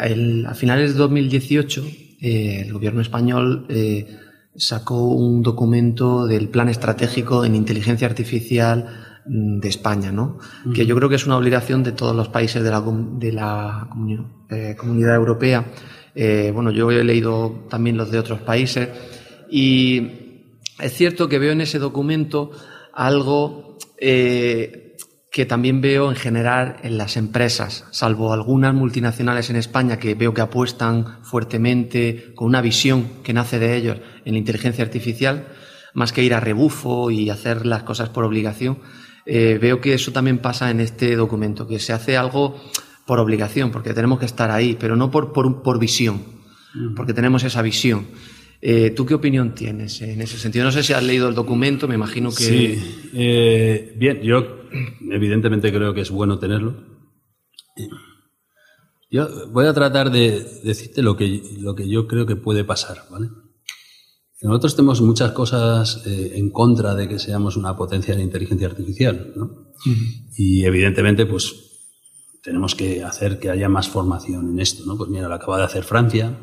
a 0.47 0.53
finales 0.53 0.93
de 0.93 0.99
2018, 0.99 1.83
eh, 2.21 2.61
el 2.65 2.73
gobierno 2.73 3.01
español 3.01 3.65
eh, 3.69 4.17
sacó 4.55 5.09
un 5.09 5.41
documento 5.41 6.25
del 6.27 6.47
plan 6.49 6.69
estratégico 6.69 7.43
en 7.43 7.55
inteligencia 7.55 8.07
artificial 8.07 8.87
Mm, 8.87 9.04
de 9.25 9.67
España, 9.67 10.11
¿no? 10.11 10.37
Que 10.73 10.85
yo 10.85 10.95
creo 10.95 11.09
que 11.09 11.15
es 11.15 11.25
una 11.25 11.37
obligación 11.37 11.83
de 11.83 11.91
todos 11.91 12.15
los 12.15 12.29
países 12.29 12.63
de 12.63 12.69
la, 12.69 12.83
de 13.17 13.31
la 13.31 13.89
eh, 14.49 14.75
comunidad 14.77 15.15
europea. 15.15 15.65
Eh, 16.13 16.51
bueno, 16.53 16.71
yo 16.71 16.91
he 16.91 17.03
leído 17.03 17.65
también 17.69 17.97
los 17.97 18.11
de 18.11 18.19
otros 18.19 18.39
países 18.41 18.89
y 19.49 20.45
es 20.79 20.93
cierto 20.93 21.27
que 21.27 21.39
veo 21.39 21.51
en 21.51 21.61
ese 21.61 21.79
documento 21.79 22.51
algo 22.93 23.77
eh, 23.97 24.95
que 25.31 25.45
también 25.45 25.81
veo 25.81 26.09
en 26.09 26.15
general 26.15 26.77
en 26.83 26.97
las 26.97 27.17
empresas, 27.17 27.85
salvo 27.91 28.31
algunas 28.31 28.73
multinacionales 28.73 29.49
en 29.49 29.57
España 29.57 29.97
que 29.97 30.15
veo 30.15 30.33
que 30.33 30.39
apuestan 30.39 31.23
fuertemente 31.23 32.33
con 32.35 32.47
una 32.47 32.61
visión 32.61 33.21
que 33.21 33.33
nace 33.33 33.59
de 33.59 33.75
ellos 33.75 33.97
en 34.23 34.33
la 34.33 34.39
inteligencia 34.39 34.85
artificial, 34.85 35.47
más 35.93 36.13
que 36.13 36.23
ir 36.23 36.33
a 36.33 36.39
rebufo 36.39 37.11
y 37.11 37.29
hacer 37.29 37.65
las 37.65 37.83
cosas 37.83 38.07
por 38.07 38.23
obligación. 38.23 38.77
Eh, 39.25 39.57
veo 39.59 39.81
que 39.81 39.93
eso 39.93 40.11
también 40.11 40.39
pasa 40.39 40.69
en 40.69 40.79
este 40.79 41.15
documento, 41.15 41.67
que 41.67 41.79
se 41.79 41.93
hace 41.93 42.15
algo 42.15 42.61
por 43.05 43.19
obligación, 43.19 43.71
porque 43.71 43.93
tenemos 43.93 44.19
que 44.19 44.25
estar 44.25 44.51
ahí, 44.51 44.77
pero 44.79 44.95
no 44.95 45.11
por, 45.11 45.33
por, 45.33 45.63
por 45.63 45.79
visión, 45.79 46.21
porque 46.95 47.13
tenemos 47.13 47.43
esa 47.43 47.61
visión. 47.61 48.07
Eh, 48.61 48.91
¿Tú 48.91 49.05
qué 49.05 49.13
opinión 49.13 49.53
tienes 49.53 50.01
en 50.01 50.21
ese 50.21 50.37
sentido? 50.37 50.65
No 50.65 50.71
sé 50.71 50.81
si 50.81 50.93
has 50.93 51.03
leído 51.03 51.27
el 51.27 51.35
documento, 51.35 51.87
me 51.87 51.95
imagino 51.95 52.29
que... 52.29 52.43
Sí, 52.43 53.11
eh, 53.13 53.93
bien, 53.97 54.21
yo 54.21 54.61
evidentemente 55.11 55.71
creo 55.71 55.93
que 55.93 56.01
es 56.01 56.09
bueno 56.09 56.39
tenerlo. 56.39 56.83
Yo 59.11 59.49
voy 59.51 59.67
a 59.67 59.73
tratar 59.73 60.09
de 60.11 60.43
decirte 60.63 61.03
lo 61.03 61.15
que, 61.15 61.41
lo 61.59 61.75
que 61.75 61.87
yo 61.87 62.07
creo 62.07 62.25
que 62.25 62.35
puede 62.35 62.63
pasar, 62.63 63.03
¿vale? 63.11 63.27
Nosotros 64.41 64.75
tenemos 64.75 65.01
muchas 65.01 65.31
cosas 65.31 66.03
eh, 66.05 66.33
en 66.35 66.49
contra 66.49 66.93
de 66.93 67.07
que 67.07 67.19
seamos 67.19 67.55
una 67.55 67.75
potencia 67.75 68.15
de 68.15 68.21
inteligencia 68.21 68.67
artificial, 68.67 69.33
¿no? 69.35 69.73
Y 70.37 70.65
evidentemente, 70.65 71.25
pues 71.25 71.55
tenemos 72.43 72.75
que 72.75 73.03
hacer 73.03 73.39
que 73.39 73.49
haya 73.49 73.69
más 73.69 73.87
formación 73.87 74.49
en 74.49 74.59
esto, 74.59 74.83
¿no? 74.85 74.97
Pues 74.97 75.09
mira, 75.09 75.27
lo 75.27 75.35
acaba 75.35 75.57
de 75.57 75.63
hacer 75.63 75.83
Francia 75.83 76.37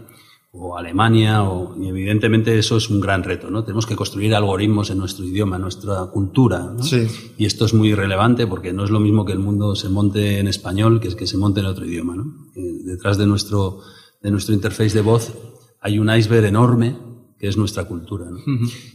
o 0.54 0.76
Alemania, 0.76 1.44
o, 1.44 1.80
y 1.80 1.88
evidentemente 1.88 2.58
eso 2.58 2.76
es 2.76 2.90
un 2.90 3.00
gran 3.00 3.22
reto, 3.22 3.50
¿no? 3.50 3.62
Tenemos 3.62 3.86
que 3.86 3.96
construir 3.96 4.34
algoritmos 4.34 4.90
en 4.90 4.98
nuestro 4.98 5.24
idioma, 5.24 5.56
en 5.56 5.62
nuestra 5.62 6.06
cultura, 6.06 6.72
¿no? 6.76 6.82
Sí. 6.82 7.06
Y 7.38 7.46
esto 7.46 7.66
es 7.66 7.72
muy 7.72 7.94
relevante 7.94 8.46
porque 8.46 8.72
no 8.72 8.84
es 8.84 8.90
lo 8.90 9.00
mismo 9.00 9.24
que 9.24 9.32
el 9.32 9.38
mundo 9.38 9.74
se 9.76 9.88
monte 9.88 10.38
en 10.38 10.48
español 10.48 11.00
que 11.00 11.08
es 11.08 11.14
que 11.14 11.26
se 11.26 11.38
monte 11.38 11.60
en 11.60 11.66
otro 11.66 11.86
idioma, 11.86 12.16
¿no? 12.16 12.48
Eh, 12.54 12.82
detrás 12.84 13.16
de 13.16 13.26
nuestro, 13.26 13.80
de 14.22 14.30
nuestro 14.30 14.54
interface 14.54 14.94
de 14.94 15.02
voz 15.02 15.32
hay 15.80 15.98
un 15.98 16.14
iceberg 16.14 16.46
enorme 16.46 17.11
que 17.42 17.48
es 17.48 17.56
nuestra 17.56 17.86
cultura, 17.86 18.26
¿no? 18.30 18.38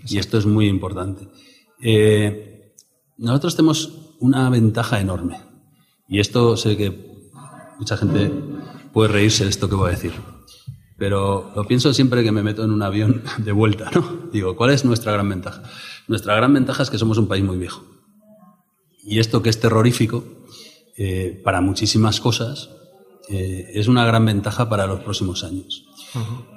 Y 0.08 0.20
esto 0.20 0.38
es 0.38 0.46
muy 0.46 0.70
importante. 0.70 1.28
Eh, 1.82 2.74
nosotros 3.18 3.58
tenemos 3.58 4.16
una 4.22 4.50
ventaja 4.50 5.02
enorme. 5.02 5.38
Y 6.08 6.22
esto 6.22 6.56
sé 6.56 6.78
que 6.78 6.94
mucha 7.78 7.98
gente 7.98 8.32
puede 8.94 9.12
reírse 9.12 9.44
de 9.44 9.50
esto 9.50 9.68
que 9.68 9.76
voy 9.76 9.90
a 9.90 9.96
decir. 9.96 10.14
Pero 10.98 11.52
lo 11.58 11.68
pienso 11.68 11.94
siempre 11.94 12.24
que 12.24 12.32
me 12.32 12.42
meto 12.42 12.64
en 12.64 12.72
un 12.72 12.84
avión 12.84 13.22
de 13.38 13.52
vuelta, 13.52 13.92
¿no? 13.94 14.30
Digo, 14.32 14.56
¿cuál 14.56 14.70
es 14.70 14.86
nuestra 14.86 15.12
gran 15.12 15.28
ventaja? 15.28 15.64
Nuestra 16.08 16.34
gran 16.34 16.54
ventaja 16.54 16.84
es 16.84 16.90
que 16.90 16.98
somos 16.98 17.18
un 17.18 17.28
país 17.28 17.44
muy 17.44 17.58
viejo. 17.58 17.84
Y 19.04 19.20
esto 19.20 19.44
que 19.44 19.50
es 19.50 19.60
terrorífico 19.60 20.24
eh, 20.96 21.42
para 21.44 21.60
muchísimas 21.60 22.22
cosas 22.22 22.70
eh, 23.28 23.72
es 23.74 23.90
una 23.90 24.06
gran 24.06 24.24
ventaja 24.24 24.70
para 24.70 24.88
los 24.88 25.02
próximos 25.02 25.44
años. 25.44 25.84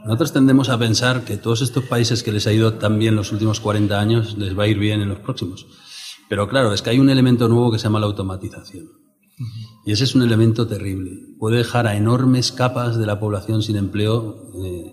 Nosotros 0.05 0.33
tendemos 0.33 0.69
a 0.69 0.79
pensar 0.79 1.25
que 1.25 1.37
todos 1.37 1.63
estos 1.63 1.85
países 1.85 2.23
que 2.23 2.33
les 2.33 2.47
ha 2.47 2.53
ido 2.53 2.75
tan 2.75 2.99
bien 2.99 3.17
los 3.17 3.33
últimos 3.33 3.61
40 3.61 4.01
años 4.01 4.39
les 4.39 4.59
va 4.59 4.65
a 4.65 4.69
ir 4.69 4.79
bien 4.79 5.01
en 5.01 5.09
los 5.09 5.19
próximos. 5.19 5.67
Pero 6.29 6.49
claro, 6.49 6.73
es 6.73 6.83
que 6.83 6.91
hay 6.91 6.99
un 6.99 7.11
elemento 7.11 7.49
nuevo 7.49 7.73
que 7.73 7.79
se 7.79 7.85
llama 7.85 8.01
la 8.01 8.07
automatización. 8.07 8.89
Y 9.85 9.93
ese 9.93 10.05
es 10.05 10.15
un 10.15 10.23
elemento 10.23 10.67
terrible. 10.67 11.13
Puede 11.39 11.59
dejar 11.59 11.87
a 11.87 11.97
enormes 11.97 12.53
capas 12.53 12.99
de 12.99 13.07
la 13.07 13.19
población 13.19 13.63
sin 13.63 13.77
empleo 13.77 14.51
eh, 14.65 14.93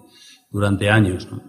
durante 0.49 0.89
años. 0.89 1.27
¿no? 1.29 1.41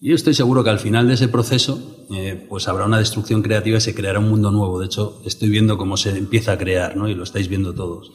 Y 0.00 0.12
estoy 0.12 0.34
seguro 0.34 0.64
que 0.64 0.70
al 0.70 0.78
final 0.78 1.08
de 1.08 1.14
ese 1.14 1.28
proceso 1.28 2.06
eh, 2.14 2.46
pues 2.48 2.68
habrá 2.68 2.86
una 2.86 2.98
destrucción 2.98 3.42
creativa 3.42 3.78
y 3.78 3.80
se 3.80 3.94
creará 3.94 4.18
un 4.18 4.28
mundo 4.28 4.50
nuevo. 4.50 4.80
De 4.80 4.86
hecho, 4.86 5.20
estoy 5.24 5.48
viendo 5.48 5.78
cómo 5.78 5.96
se 5.96 6.16
empieza 6.16 6.52
a 6.52 6.58
crear, 6.58 6.96
¿no? 6.96 7.08
y 7.08 7.14
lo 7.14 7.24
estáis 7.24 7.48
viendo 7.48 7.74
todos. 7.74 8.12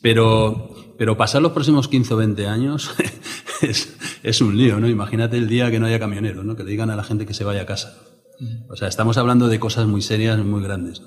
Pero, 0.00 0.74
pero 0.98 1.16
pasar 1.16 1.40
los 1.40 1.52
próximos 1.52 1.88
15 1.88 2.14
o 2.14 2.16
20 2.16 2.46
años 2.48 2.90
es, 3.62 3.96
es, 4.22 4.40
un 4.40 4.58
lío. 4.58 4.80
¿no? 4.80 4.88
Imagínate 4.88 5.38
el 5.38 5.48
día 5.48 5.70
que 5.70 5.78
no 5.78 5.86
haya 5.86 6.00
camioneros, 6.00 6.44
¿no? 6.44 6.56
que 6.56 6.64
le 6.64 6.70
digan 6.70 6.90
a 6.90 6.96
la 6.96 7.04
gente 7.04 7.24
que 7.24 7.34
se 7.34 7.44
vaya 7.44 7.62
a 7.62 7.66
casa. 7.66 7.96
O 8.68 8.76
sea, 8.76 8.86
estamos 8.86 9.16
hablando 9.16 9.48
de 9.48 9.58
cosas 9.58 9.86
muy 9.86 10.02
serias, 10.02 10.38
muy 10.44 10.62
grandes. 10.62 11.02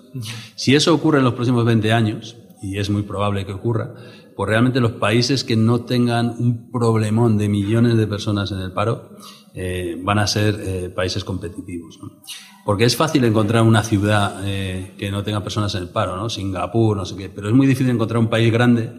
Si 0.55 0.75
eso 0.75 0.93
ocurre 0.93 1.19
en 1.19 1.23
los 1.23 1.33
próximos 1.33 1.63
20 1.63 1.93
años, 1.93 2.35
y 2.61 2.77
es 2.77 2.89
muy 2.89 3.03
probable 3.03 3.45
que 3.45 3.53
ocurra, 3.53 3.93
pues 4.35 4.49
realmente 4.49 4.79
los 4.79 4.93
países 4.93 5.43
que 5.43 5.55
no 5.55 5.81
tengan 5.81 6.35
un 6.39 6.71
problemón 6.71 7.37
de 7.37 7.47
millones 7.47 7.97
de 7.97 8.07
personas 8.07 8.51
en 8.51 8.59
el 8.59 8.73
paro 8.73 9.11
eh, 9.53 9.97
van 10.03 10.19
a 10.19 10.27
ser 10.27 10.59
eh, 10.59 10.89
países 10.89 11.23
competitivos. 11.23 11.99
¿no? 12.01 12.21
Porque 12.65 12.85
es 12.85 12.95
fácil 12.95 13.23
encontrar 13.23 13.63
una 13.63 13.83
ciudad 13.83 14.41
eh, 14.43 14.93
que 14.97 15.09
no 15.09 15.23
tenga 15.23 15.41
personas 15.41 15.73
en 15.75 15.83
el 15.83 15.89
paro, 15.89 16.17
¿no? 16.17 16.29
Singapur, 16.29 16.97
no 16.97 17.05
sé 17.05 17.15
qué, 17.15 17.29
pero 17.29 17.47
es 17.47 17.53
muy 17.53 17.65
difícil 17.65 17.89
encontrar 17.89 18.19
un 18.19 18.29
país 18.29 18.51
grande 18.51 18.91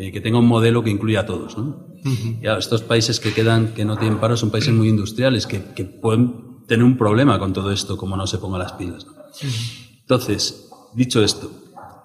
eh, 0.00 0.12
que 0.12 0.20
tenga 0.20 0.38
un 0.38 0.46
modelo 0.46 0.84
que 0.84 0.90
incluya 0.90 1.20
a 1.20 1.26
todos. 1.26 1.58
¿no? 1.58 1.88
Ya, 2.40 2.56
estos 2.56 2.82
países 2.82 3.18
que 3.18 3.32
quedan, 3.32 3.74
que 3.74 3.84
no 3.84 3.96
tienen 3.96 4.20
paro, 4.20 4.36
son 4.36 4.50
países 4.50 4.72
muy 4.72 4.88
industriales, 4.88 5.48
que, 5.48 5.60
que 5.74 5.84
pueden 5.84 6.64
tener 6.68 6.84
un 6.84 6.96
problema 6.96 7.36
con 7.40 7.52
todo 7.52 7.72
esto, 7.72 7.96
como 7.96 8.16
no 8.16 8.28
se 8.28 8.38
pongan 8.38 8.60
las 8.60 8.74
pilas. 8.74 9.06
¿no? 9.06 9.14
Entonces, 10.00 10.70
dicho 10.94 11.20
esto, 11.20 11.50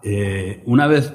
eh, 0.01 0.63
una 0.65 0.87
vez 0.87 1.13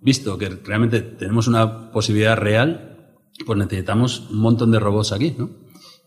visto 0.00 0.36
que 0.36 0.48
realmente 0.48 1.00
tenemos 1.00 1.46
una 1.46 1.92
posibilidad 1.92 2.36
real, 2.36 3.14
pues 3.46 3.56
necesitamos 3.56 4.30
un 4.30 4.40
montón 4.40 4.72
de 4.72 4.80
robots 4.80 5.12
aquí, 5.12 5.36
¿no? 5.38 5.59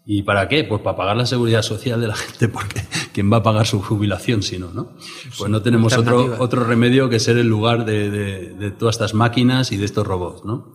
¿Y 0.06 0.24
para 0.24 0.50
qué? 0.50 0.64
Pues 0.66 0.82
para 0.82 0.98
pagar 0.98 1.16
la 1.16 1.26
seguridad 1.26 1.62
social 1.62 2.02
de 2.02 2.08
la 2.08 2.16
gente, 2.16 2.50
porque 2.50 2.82
¿quién 3.14 3.32
va 3.32 3.38
a 3.38 3.44
pagar 3.44 3.66
su 3.66 3.82
jubilación 3.82 4.44
si 4.44 4.60
no, 4.60 4.74
no? 4.74 4.94
Pues 5.38 5.50
no 5.50 5.62
tenemos 5.62 5.98
otro, 5.98 6.36
otro 6.40 6.66
remedio 6.66 7.10
que 7.10 7.20
ser 7.20 7.38
el 7.38 7.48
lugar 7.48 7.86
de, 7.86 8.10
de, 8.10 8.54
de, 8.54 8.72
todas 8.72 8.96
estas 8.96 9.14
máquinas 9.14 9.72
y 9.72 9.78
de 9.78 9.86
estos 9.86 10.06
robots, 10.06 10.44
¿no? 10.44 10.74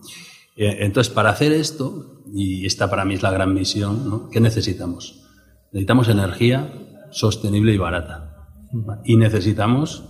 Eh, 0.55 0.77
entonces, 0.81 1.13
para 1.13 1.29
hacer 1.29 1.51
esto, 1.51 2.23
y 2.33 2.65
esta 2.65 2.89
para 2.89 3.05
mí 3.05 3.13
es 3.13 3.21
la 3.21 3.31
gran 3.31 3.53
misión, 3.53 4.09
¿no? 4.09 4.29
¿Qué 4.29 4.39
necesitamos? 4.39 5.21
Necesitamos 5.71 6.09
energía 6.09 6.73
sostenible 7.11 7.73
y 7.73 7.77
barata. 7.77 8.47
Y 9.03 9.17
necesitamos 9.17 10.03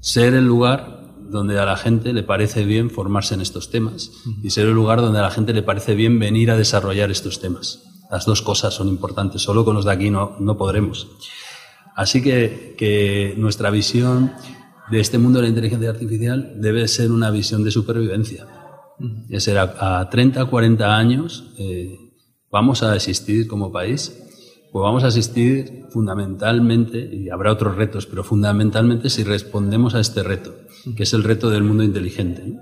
ser 0.00 0.34
el 0.34 0.44
lugar 0.44 1.02
donde 1.30 1.58
a 1.58 1.64
la 1.64 1.76
gente 1.76 2.12
le 2.12 2.22
parece 2.22 2.64
bien 2.64 2.90
formarse 2.90 3.34
en 3.34 3.40
estos 3.40 3.70
temas 3.70 4.12
y 4.42 4.50
ser 4.50 4.66
el 4.66 4.74
lugar 4.74 5.00
donde 5.00 5.18
a 5.18 5.22
la 5.22 5.30
gente 5.30 5.52
le 5.52 5.62
parece 5.62 5.94
bien 5.94 6.18
venir 6.18 6.50
a 6.50 6.56
desarrollar 6.56 7.10
estos 7.10 7.40
temas. 7.40 7.93
Las 8.10 8.26
dos 8.26 8.42
cosas 8.42 8.74
son 8.74 8.88
importantes, 8.88 9.42
solo 9.42 9.64
con 9.64 9.74
los 9.74 9.84
de 9.84 9.92
aquí 9.92 10.10
no, 10.10 10.36
no 10.38 10.56
podremos. 10.56 11.08
Así 11.94 12.22
que, 12.22 12.74
que, 12.76 13.34
nuestra 13.36 13.70
visión 13.70 14.32
de 14.90 15.00
este 15.00 15.18
mundo 15.18 15.38
de 15.38 15.44
la 15.44 15.48
inteligencia 15.48 15.90
artificial 15.90 16.54
debe 16.60 16.86
ser 16.88 17.12
una 17.12 17.30
visión 17.30 17.64
de 17.64 17.70
supervivencia. 17.70 18.46
Es 19.28 19.44
ser 19.44 19.58
a, 19.58 20.00
a 20.00 20.10
30, 20.10 20.44
40 20.44 20.96
años 20.96 21.52
eh, 21.58 21.98
vamos 22.54 22.84
a 22.84 22.94
existir 22.94 23.48
como 23.48 23.72
país, 23.72 24.16
pues 24.70 24.82
vamos 24.82 25.02
a 25.02 25.08
existir 25.08 25.86
fundamentalmente, 25.90 26.98
y 27.12 27.28
habrá 27.28 27.52
otros 27.52 27.76
retos, 27.76 28.06
pero 28.06 28.22
fundamentalmente 28.22 29.10
si 29.10 29.24
respondemos 29.24 29.94
a 29.94 30.00
este 30.00 30.22
reto, 30.22 30.54
que 30.96 31.02
es 31.02 31.12
el 31.14 31.24
reto 31.24 31.50
del 31.50 31.64
mundo 31.64 31.82
inteligente. 31.82 32.56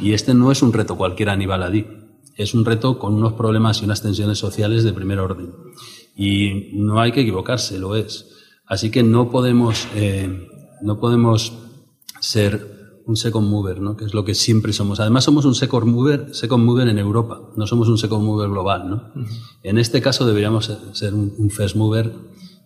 Y 0.00 0.12
este 0.12 0.34
no 0.34 0.50
es 0.50 0.62
un 0.62 0.72
reto 0.72 0.96
cualquiera 0.96 1.36
ni 1.36 1.46
baladí, 1.46 1.86
es 2.38 2.54
un 2.54 2.64
reto 2.64 3.00
con 3.00 3.14
unos 3.14 3.32
problemas 3.32 3.82
y 3.82 3.84
unas 3.84 4.00
tensiones 4.00 4.38
sociales 4.38 4.84
de 4.84 4.92
primer 4.92 5.18
orden. 5.18 5.52
Y 6.16 6.70
no 6.72 7.00
hay 7.00 7.10
que 7.10 7.22
equivocarse, 7.22 7.78
lo 7.80 7.96
es. 7.96 8.30
Así 8.64 8.90
que 8.90 9.02
no 9.02 9.28
podemos, 9.28 9.88
eh, 9.96 10.46
no 10.80 11.00
podemos 11.00 11.52
ser 12.20 13.00
un 13.06 13.16
second 13.16 13.48
mover, 13.48 13.80
¿no? 13.80 13.96
que 13.96 14.04
es 14.04 14.14
lo 14.14 14.24
que 14.24 14.36
siempre 14.36 14.72
somos. 14.72 15.00
Además, 15.00 15.24
somos 15.24 15.46
un 15.46 15.56
second 15.56 15.86
mover, 15.86 16.32
second 16.32 16.64
mover 16.64 16.86
en 16.88 16.98
Europa, 16.98 17.40
no 17.56 17.66
somos 17.66 17.88
un 17.88 17.98
second 17.98 18.22
mover 18.24 18.48
global. 18.50 18.88
¿no? 18.88 18.96
Uh 18.96 19.24
-huh. 19.24 19.28
En 19.64 19.78
este 19.78 20.00
caso 20.00 20.24
deberíamos 20.24 20.70
ser 20.92 21.14
un, 21.14 21.50
first 21.50 21.74
mover, 21.74 22.12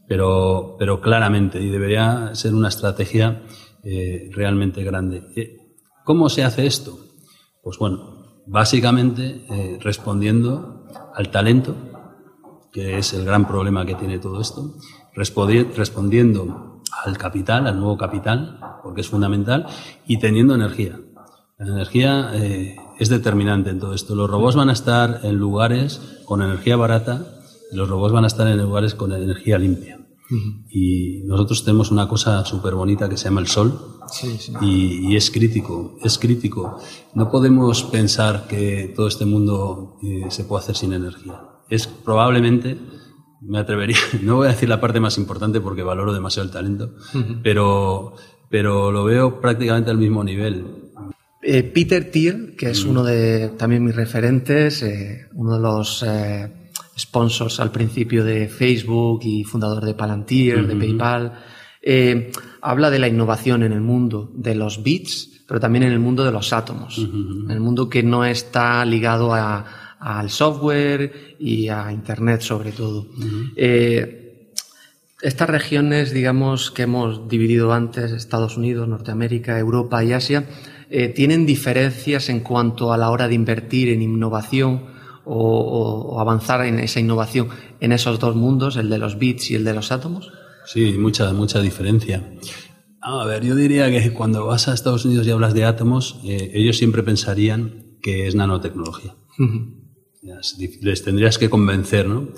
pero, 0.06 0.76
pero 0.78 1.00
claramente, 1.00 1.62
y 1.62 1.70
debería 1.70 2.34
ser 2.34 2.54
una 2.54 2.68
estrategia 2.68 3.42
eh, 3.84 4.28
realmente 4.32 4.84
grande. 4.84 5.22
¿Cómo 6.04 6.28
se 6.28 6.44
hace 6.44 6.66
esto? 6.66 6.98
Pues 7.62 7.78
bueno, 7.78 8.21
básicamente 8.46 9.44
eh, 9.50 9.78
respondiendo 9.80 10.86
al 11.14 11.30
talento, 11.30 11.76
que 12.72 12.98
es 12.98 13.12
el 13.12 13.24
gran 13.24 13.46
problema 13.46 13.84
que 13.84 13.94
tiene 13.94 14.18
todo 14.18 14.40
esto, 14.40 14.74
respondiendo 15.14 16.80
al 17.04 17.18
capital, 17.18 17.66
al 17.66 17.78
nuevo 17.78 17.98
capital, 17.98 18.58
porque 18.82 19.02
es 19.02 19.08
fundamental, 19.08 19.66
y 20.06 20.18
teniendo 20.18 20.54
energía. 20.54 20.98
La 21.58 21.66
energía 21.66 22.30
eh, 22.34 22.76
es 22.98 23.08
determinante 23.08 23.70
en 23.70 23.78
todo 23.78 23.94
esto. 23.94 24.14
Los 24.14 24.28
robots 24.28 24.56
van 24.56 24.68
a 24.68 24.72
estar 24.72 25.20
en 25.22 25.36
lugares 25.36 26.20
con 26.24 26.42
energía 26.42 26.76
barata 26.76 27.26
y 27.70 27.76
los 27.76 27.88
robots 27.88 28.12
van 28.12 28.24
a 28.24 28.26
estar 28.26 28.46
en 28.48 28.58
lugares 28.58 28.94
con 28.94 29.12
energía 29.12 29.58
limpia. 29.58 30.01
Uh 30.32 30.34
-huh. 30.34 30.64
Y 30.70 31.22
nosotros 31.26 31.62
tenemos 31.64 31.90
una 31.90 32.08
cosa 32.08 32.44
súper 32.44 32.74
bonita 32.74 33.08
que 33.08 33.16
se 33.16 33.24
llama 33.24 33.40
el 33.40 33.48
sol 33.48 33.92
sí, 34.10 34.36
sí. 34.38 34.52
Y, 34.60 35.12
y, 35.12 35.16
es 35.16 35.30
crítico, 35.30 35.98
es 36.02 36.18
crítico. 36.18 36.78
No 37.14 37.30
podemos 37.30 37.84
pensar 37.84 38.46
que 38.48 38.92
todo 38.94 39.08
este 39.08 39.24
mundo 39.24 39.98
eh, 40.02 40.30
se 40.30 40.44
puede 40.44 40.62
hacer 40.62 40.76
sin 40.76 40.92
energía. 40.92 41.40
Es 41.68 41.86
probablemente, 41.86 42.78
me 43.40 43.58
atrevería, 43.58 43.98
no 44.22 44.36
voy 44.36 44.48
a 44.48 44.50
decir 44.50 44.68
la 44.68 44.80
parte 44.80 45.00
más 45.00 45.18
importante 45.18 45.60
porque 45.60 45.82
valoro 45.82 46.12
demasiado 46.12 46.46
el 46.46 46.52
talento, 46.52 46.94
uh 47.14 47.18
-huh. 47.18 47.40
pero, 47.42 48.14
pero 48.50 48.92
lo 48.92 49.04
veo 49.04 49.40
prácticamente 49.40 49.90
al 49.90 49.98
mismo 49.98 50.24
nivel. 50.24 50.64
Eh, 51.44 51.64
Peter 51.64 52.08
Thiel, 52.08 52.54
que 52.56 52.70
es 52.70 52.86
mm. 52.86 52.90
uno 52.90 53.02
de 53.02 53.48
también 53.58 53.84
mis 53.84 53.96
referentes, 53.96 54.80
eh, 54.84 55.26
uno 55.34 55.54
de 55.54 55.60
los 55.60 56.04
sponsors 56.98 57.60
al 57.60 57.70
principio 57.70 58.24
de 58.24 58.48
Facebook 58.48 59.20
y 59.22 59.44
fundador 59.44 59.84
de 59.84 59.94
Palantir, 59.94 60.66
de 60.66 60.76
PayPal, 60.76 61.32
habla 62.60 62.90
de 62.90 62.98
la 62.98 63.08
innovación 63.08 63.62
en 63.62 63.72
el 63.72 63.80
mundo 63.80 64.30
de 64.34 64.54
los 64.54 64.82
bits, 64.82 65.44
pero 65.46 65.60
también 65.60 65.84
en 65.84 65.92
el 65.92 65.98
mundo 65.98 66.24
de 66.24 66.32
los 66.32 66.52
átomos, 66.52 66.98
en 66.98 67.50
el 67.50 67.60
mundo 67.60 67.88
que 67.88 68.02
no 68.02 68.24
está 68.24 68.84
ligado 68.84 69.34
al 69.34 70.30
software 70.30 71.36
y 71.38 71.68
a 71.68 71.90
Internet 71.92 72.42
sobre 72.42 72.72
todo. 72.72 73.06
Estas 75.22 75.48
regiones, 75.48 76.12
digamos, 76.12 76.72
que 76.72 76.82
hemos 76.82 77.28
dividido 77.28 77.72
antes, 77.72 78.10
Estados 78.10 78.56
Unidos, 78.56 78.88
Norteamérica, 78.88 79.56
Europa 79.56 80.02
y 80.02 80.12
Asia, 80.12 80.46
eh, 80.90 81.08
tienen 81.10 81.46
diferencias 81.46 82.28
en 82.28 82.40
cuanto 82.40 82.92
a 82.92 82.96
la 82.98 83.08
hora 83.08 83.28
de 83.28 83.36
invertir 83.36 83.88
en 83.90 84.02
innovación 84.02 84.91
o, 85.24 86.18
avanzar 86.20 86.64
en 86.64 86.78
esa 86.78 87.00
innovación 87.00 87.48
en 87.80 87.92
esos 87.92 88.18
dos 88.18 88.36
mundos, 88.36 88.76
el 88.76 88.88
de 88.90 88.98
los 88.98 89.18
bits 89.18 89.50
y 89.50 89.54
el 89.54 89.64
de 89.64 89.74
los 89.74 89.92
átomos? 89.92 90.32
Sí, 90.66 90.96
mucha, 90.98 91.32
mucha 91.32 91.60
diferencia. 91.60 92.22
A 93.00 93.24
ver, 93.24 93.44
yo 93.44 93.56
diría 93.56 93.90
que 93.90 94.12
cuando 94.14 94.46
vas 94.46 94.68
a 94.68 94.74
Estados 94.74 95.04
Unidos 95.04 95.26
y 95.26 95.30
hablas 95.30 95.54
de 95.54 95.64
átomos, 95.64 96.20
eh, 96.24 96.52
ellos 96.54 96.78
siempre 96.78 97.02
pensarían 97.02 97.98
que 98.00 98.28
es 98.28 98.34
nanotecnología. 98.34 99.16
Les 100.22 101.02
tendrías 101.02 101.36
que 101.36 101.50
convencer, 101.50 102.06
¿no? 102.06 102.28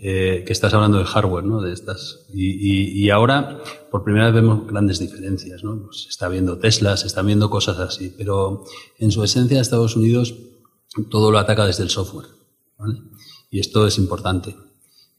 Eh, 0.00 0.44
que 0.46 0.52
estás 0.52 0.74
hablando 0.74 0.98
de 0.98 1.04
hardware, 1.04 1.44
¿no? 1.44 1.60
De 1.60 1.72
estas. 1.72 2.26
Y, 2.32 3.04
y, 3.04 3.10
ahora, 3.10 3.60
por 3.90 4.04
primera 4.04 4.26
vez 4.26 4.34
vemos 4.34 4.64
grandes 4.66 5.00
diferencias, 5.00 5.64
¿no? 5.64 5.82
Pues 5.82 6.02
se 6.02 6.08
está 6.10 6.28
viendo 6.28 6.58
Tesla, 6.58 6.96
se 6.96 7.08
están 7.08 7.26
viendo 7.26 7.50
cosas 7.50 7.78
así, 7.80 8.14
pero 8.16 8.64
en 8.98 9.10
su 9.10 9.24
esencia 9.24 9.60
Estados 9.60 9.96
Unidos 9.96 10.36
todo 11.10 11.30
lo 11.30 11.38
ataca 11.38 11.66
desde 11.66 11.82
el 11.82 11.90
software, 11.90 12.28
¿vale? 12.78 12.98
Y 13.50 13.60
esto 13.60 13.86
es 13.86 13.98
importante, 13.98 14.54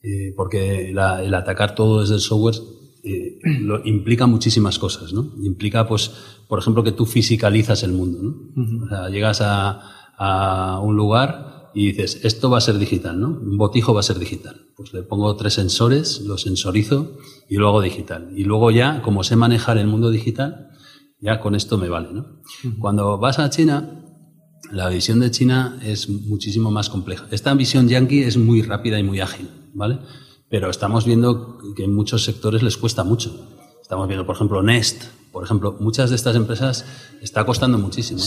eh, 0.04 0.34
porque 0.36 0.92
la, 0.94 1.24
el 1.24 1.34
atacar 1.34 1.76
todo 1.76 2.02
desde 2.02 2.16
el 2.16 2.22
software 2.22 2.56
eh, 3.04 3.40
lo, 3.62 3.86
implica 3.86 4.28
muchísimas 4.28 4.80
cosas, 4.80 5.14
¿no? 5.14 5.34
Implica, 5.44 5.88
pues, 5.88 6.12
por 6.48 6.60
ejemplo, 6.60 6.84
que 6.84 6.92
tú 6.92 7.06
fisicalizas 7.06 7.84
el 7.84 7.94
mundo, 7.94 8.20
¿no? 8.22 8.86
O 8.86 8.90
sea, 8.90 9.10
llegas 9.10 9.42
a, 9.42 10.16
a 10.18 10.80
un 10.82 10.96
lugar 10.96 11.72
y 11.74 11.88
dices, 11.88 12.22
esto 12.24 12.50
va 12.50 12.58
a 12.58 12.62
ser 12.62 12.78
digital, 12.78 13.20
¿no? 13.20 13.28
Un 13.28 13.58
botijo 13.58 13.94
va 13.94 14.02
a 14.02 14.04
ser 14.04 14.20
digital. 14.20 14.68
Pues 14.76 14.94
le 14.94 15.04
pongo 15.04 15.36
tres 15.36 15.54
sensores, 15.54 16.22
lo 16.22 16.38
sensorizo 16.38 17.18
y 17.48 17.56
lo 17.56 17.68
hago 17.68 17.82
digital. 17.82 18.30
Y 18.36 18.44
luego 18.44 18.72
ya, 18.72 19.02
como 19.02 19.24
sé 19.24 19.36
manejar 19.36 19.78
el 19.78 19.88
mundo 19.88 20.10
digital, 20.10 20.70
ya 21.22 21.40
con 21.40 21.56
esto 21.56 21.78
me 21.78 21.90
vale, 21.90 22.10
¿no? 22.12 22.42
Cuando 22.80 23.18
vas 23.18 23.40
a 23.40 23.50
China, 23.50 24.09
la 24.72 24.90
visión 24.90 25.20
de 25.20 25.32
China 25.32 25.80
es 25.84 26.10
muchísimo 26.10 26.72
más 26.72 26.90
compleja. 26.90 27.26
Esta 27.32 27.54
visión 27.54 27.88
yankee 27.88 28.24
es 28.24 28.38
muy 28.38 28.62
rápida 28.62 29.00
y 29.00 29.04
muy 29.04 29.20
ágil, 29.20 29.50
¿vale? 29.74 30.00
Pero 30.50 30.70
estamos 30.70 31.06
viendo 31.06 31.60
que 31.76 31.84
en 31.84 31.94
muchos 31.94 32.24
sectores 32.24 32.64
les 32.64 32.78
cuesta 32.78 33.04
mucho. 33.04 33.48
Estamos 33.82 34.08
viendo, 34.08 34.26
por 34.26 34.36
ejemplo, 34.36 34.62
Nest, 34.62 35.04
por 35.32 35.44
ejemplo, 35.44 35.78
muchas 35.80 36.10
de 36.10 36.16
estas 36.16 36.36
empresas 36.36 36.86
está 37.22 37.46
costando 37.46 37.78
muchísimo. 37.78 38.20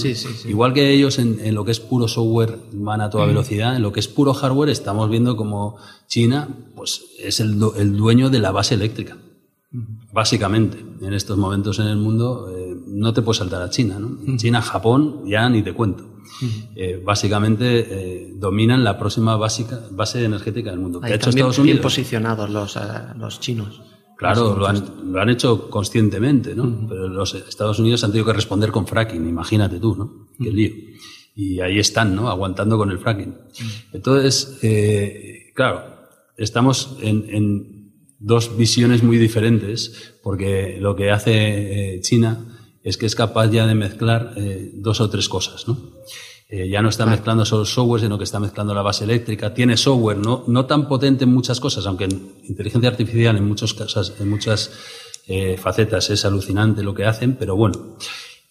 Igual 0.47 0.73
que 0.73 0.93
ellos 0.93 1.19
en, 1.19 1.55
lo 1.55 1.65
que 1.65 1.73
es 1.73 1.81
puro 1.81 2.07
software 2.07 2.59
van 2.73 3.01
a 3.01 3.11
toda 3.11 3.25
mm. 3.25 3.29
velocidad, 3.29 3.77
en 3.77 3.83
lo 3.83 3.93
que 3.93 4.01
es 4.01 4.09
puro 4.09 4.35
hardware 4.35 4.71
estamos 4.71 5.11
viendo 5.11 5.37
como 5.37 5.77
China 6.07 6.49
pues, 6.77 7.03
es 7.19 7.41
el, 7.41 7.59
dueño 7.59 8.31
de 8.31 8.39
la 8.39 8.53
base 8.53 8.75
eléctrica. 8.75 9.17
Mm. 9.73 10.13
Básicamente, 10.13 10.85
en 11.01 11.13
estos 11.13 11.37
momentos 11.37 11.81
en 11.81 11.89
el 11.89 11.97
mundo 11.97 12.49
eh, 12.57 12.77
no 12.87 13.13
te 13.13 13.23
puedes 13.23 13.39
saltar 13.39 13.63
a 13.63 13.71
China. 13.71 13.99
¿no? 13.99 14.09
Mm. 14.09 14.37
China, 14.37 14.63
Japón, 14.63 15.23
ya 15.27 15.49
ni 15.49 15.63
te 15.63 15.73
cuento. 15.73 16.12
Eh, 16.75 17.01
básicamente 17.05 17.87
eh, 17.89 18.33
dominan 18.35 18.83
la 18.83 18.99
próxima 18.99 19.37
básica, 19.37 19.81
base 19.91 20.25
energética 20.25 20.71
del 20.71 20.81
mundo. 20.81 21.01
Hay 21.03 21.13
hecho 21.13 21.31
bien 21.63 21.81
posicionados 21.81 22.51
los, 22.51 22.79
los 23.17 23.41
chinos. 23.41 23.81
Claro, 24.17 24.57
lo 24.57 24.67
han, 24.67 25.13
lo 25.13 25.21
han, 25.21 25.31
hecho 25.31 25.69
conscientemente, 25.69 26.55
¿no? 26.55 26.87
Pero 26.89 27.09
los 27.09 27.35
Estados 27.35 27.81
Unidos 27.81 28.05
han 28.05 28.13
tenido 28.13 28.27
que 28.27 28.33
responder 28.33 28.71
con 28.71 28.87
fracking, 28.87 29.29
imagínate 29.29 29.81
tú, 29.81 29.97
¿no? 29.97 30.29
Qué 30.39 30.51
lío. 30.53 30.71
Y 31.35 31.59
ahí 31.61 31.79
están, 31.81 32.15
¿no? 32.15 32.31
Aguantando 32.31 32.79
con 32.79 32.91
el 32.91 32.99
fracking. 32.99 33.35
Entonces, 33.93 34.59
eh, 34.63 35.51
claro, 35.55 35.83
estamos 36.37 36.97
en, 37.01 37.25
en, 37.29 37.83
dos 38.25 38.57
visiones 38.57 39.03
muy 39.03 39.19
diferentes, 39.19 40.15
porque 40.23 40.77
lo 40.79 40.95
que 40.95 41.11
hace 41.11 41.97
eh, 41.97 42.01
China 42.03 42.52
es 42.83 42.97
que 42.97 43.07
es 43.07 43.15
capaz 43.15 43.51
ya 43.51 43.67
de 43.67 43.75
mezclar 43.75 44.35
eh, 44.37 44.73
dos 44.75 45.01
o 45.01 45.09
tres 45.09 45.29
cosas, 45.29 45.69
¿no? 45.69 45.79
Eh, 46.53 46.69
ya 46.69 46.83
no 46.83 46.91
está 46.91 47.07
mezclando 47.07 47.47
solo 47.47 47.65
software, 47.65 48.03
sino 48.03 48.19
que 48.19 48.25
está 48.25 48.39
mezclando 48.39 48.75
la 48.75 48.83
base 48.83 49.05
eléctrica. 49.05 49.55
Tiene 49.55 49.79
software 49.79 50.19
no, 50.19 50.45
no 50.49 50.67
tan 50.67 50.87
potente 50.87 51.25
en 51.25 51.33
muchas 51.33 51.61
cosas, 51.61 51.87
aunque 51.87 52.05
en 52.05 52.35
inteligencia 52.47 52.91
artificial 52.91 53.39
en, 53.39 53.49
muchos 53.49 53.73
casos, 53.73 54.13
en 54.21 54.29
muchas 54.29 54.71
eh, 55.29 55.57
facetas 55.57 56.11
es 56.11 56.27
alucinante 56.27 56.83
lo 56.83 56.93
que 56.93 57.07
hacen, 57.07 57.37
pero 57.37 57.57
bueno. 57.57 57.97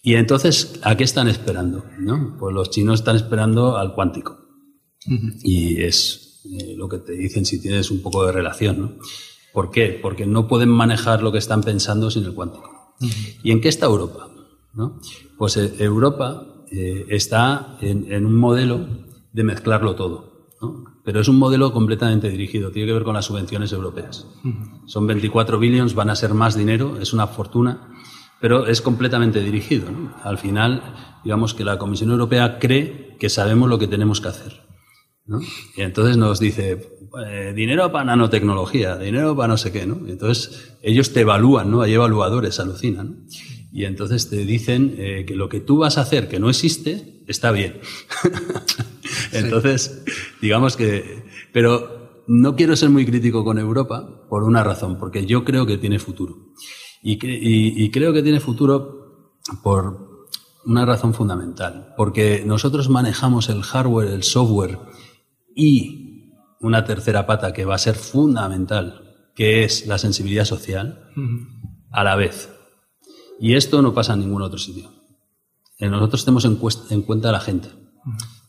Y 0.02 0.16
entonces, 0.16 0.80
¿a 0.82 0.96
qué 0.96 1.04
están 1.04 1.28
esperando? 1.28 1.84
¿no? 2.00 2.36
Pues 2.40 2.52
los 2.52 2.70
chinos 2.70 3.00
están 3.00 3.14
esperando 3.14 3.76
al 3.76 3.94
cuántico. 3.94 4.36
Y 5.44 5.80
es 5.82 6.40
eh, 6.44 6.74
lo 6.76 6.88
que 6.88 6.98
te 6.98 7.12
dicen 7.12 7.46
si 7.46 7.60
tienes 7.60 7.92
un 7.92 8.02
poco 8.02 8.26
de 8.26 8.32
relación. 8.32 8.80
¿no? 8.80 8.92
¿Por 9.52 9.70
qué? 9.70 9.96
Porque 10.02 10.26
no 10.26 10.48
pueden 10.48 10.70
manejar 10.70 11.22
lo 11.22 11.30
que 11.30 11.38
están 11.38 11.62
pensando 11.62 12.10
sin 12.10 12.24
el 12.24 12.34
cuántico. 12.34 12.81
¿Y 13.42 13.50
en 13.50 13.60
qué 13.60 13.68
está 13.68 13.86
Europa? 13.86 14.28
¿no? 14.74 15.00
Pues 15.38 15.56
Europa 15.56 16.46
eh, 16.70 17.06
está 17.08 17.76
en, 17.80 18.26
un 18.26 18.36
modelo 18.36 18.86
de 19.32 19.44
mezclarlo 19.44 19.94
todo. 19.94 20.32
Pero 21.04 21.20
es 21.20 21.26
un 21.26 21.36
modelo 21.36 21.72
completamente 21.72 22.28
dirigido, 22.28 22.70
tiene 22.70 22.86
que 22.86 22.94
ver 22.94 23.02
con 23.02 23.14
las 23.14 23.24
subvenciones 23.24 23.72
europeas. 23.72 24.26
Son 24.86 25.06
24 25.06 25.58
billions, 25.58 25.94
van 25.94 26.10
a 26.10 26.14
ser 26.14 26.34
más 26.34 26.56
dinero, 26.56 26.98
es 27.00 27.12
una 27.12 27.26
fortuna, 27.26 27.88
pero 28.40 28.66
es 28.66 28.80
completamente 28.80 29.42
dirigido. 29.42 29.88
Al 30.22 30.38
final, 30.38 30.94
digamos 31.24 31.54
que 31.54 31.64
la 31.64 31.78
Comisión 31.78 32.10
Europea 32.10 32.60
cree 32.60 33.16
que 33.18 33.28
sabemos 33.28 33.68
lo 33.68 33.78
que 33.80 33.88
tenemos 33.88 34.20
que 34.20 34.28
hacer. 34.28 34.62
Y 35.76 35.82
entonces 35.82 36.16
nos 36.16 36.40
dice, 36.40 36.96
eh, 37.26 37.52
dinero 37.54 37.92
para 37.92 38.04
nanotecnología, 38.04 38.96
dinero 38.96 39.36
para 39.36 39.48
no 39.48 39.56
sé 39.56 39.72
qué, 39.72 39.86
¿no? 39.86 40.00
entonces 40.08 40.74
ellos 40.82 41.12
te 41.12 41.20
evalúan, 41.20 41.70
¿no? 41.70 41.80
Hay 41.80 41.94
evaluadores, 41.94 42.58
alucinan 42.58 43.26
y 43.72 43.84
entonces 43.84 44.28
te 44.28 44.44
dicen 44.44 44.96
eh, 44.98 45.24
que 45.26 45.36
lo 45.36 45.48
que 45.48 45.60
tú 45.60 45.78
vas 45.78 45.96
a 45.96 46.02
hacer 46.02 46.28
que 46.28 46.40
no 46.40 46.50
existe 46.50 47.22
está 47.26 47.52
bien. 47.52 47.80
entonces, 49.32 50.04
digamos 50.40 50.76
que... 50.76 51.22
Pero 51.52 52.02
no 52.26 52.56
quiero 52.56 52.76
ser 52.76 52.90
muy 52.90 53.04
crítico 53.04 53.44
con 53.44 53.58
Europa 53.58 54.26
por 54.28 54.44
una 54.44 54.62
razón, 54.62 54.98
porque 54.98 55.26
yo 55.26 55.44
creo 55.44 55.66
que 55.66 55.78
tiene 55.78 55.98
futuro. 55.98 56.52
Y, 57.02 57.18
y, 57.84 57.90
creo 57.90 58.12
que 58.12 58.22
tiene 58.22 58.38
futuro 58.38 59.34
por 59.62 60.28
una 60.64 60.86
razón 60.86 61.14
fundamental, 61.14 61.94
porque 61.96 62.44
nosotros 62.46 62.88
manejamos 62.88 63.48
el 63.48 63.62
hardware, 63.62 64.08
el 64.08 64.22
software 64.22 64.78
y 65.54 66.32
una 66.60 66.84
tercera 66.84 67.26
pata 67.26 67.52
que 67.52 67.64
va 67.64 67.74
a 67.74 67.78
ser 67.78 67.94
fundamental, 67.94 69.30
que 69.34 69.64
es 69.64 69.86
la 69.86 69.98
sensibilidad 69.98 70.44
social, 70.44 71.10
a 71.90 72.04
la 72.04 72.16
vez. 72.16 72.50
Y 73.40 73.54
esto 73.54 73.82
no 73.82 73.92
pasa 73.92 74.14
en 74.14 74.20
ningún 74.20 74.42
otro 74.42 74.58
sitio. 74.58 74.90
Eh, 75.78 75.88
nosotros 75.88 76.24
tenemos 76.24 76.44
en, 76.44 77.02
cuenta 77.02 77.30
a 77.30 77.32
la 77.32 77.40
gente. 77.40 77.68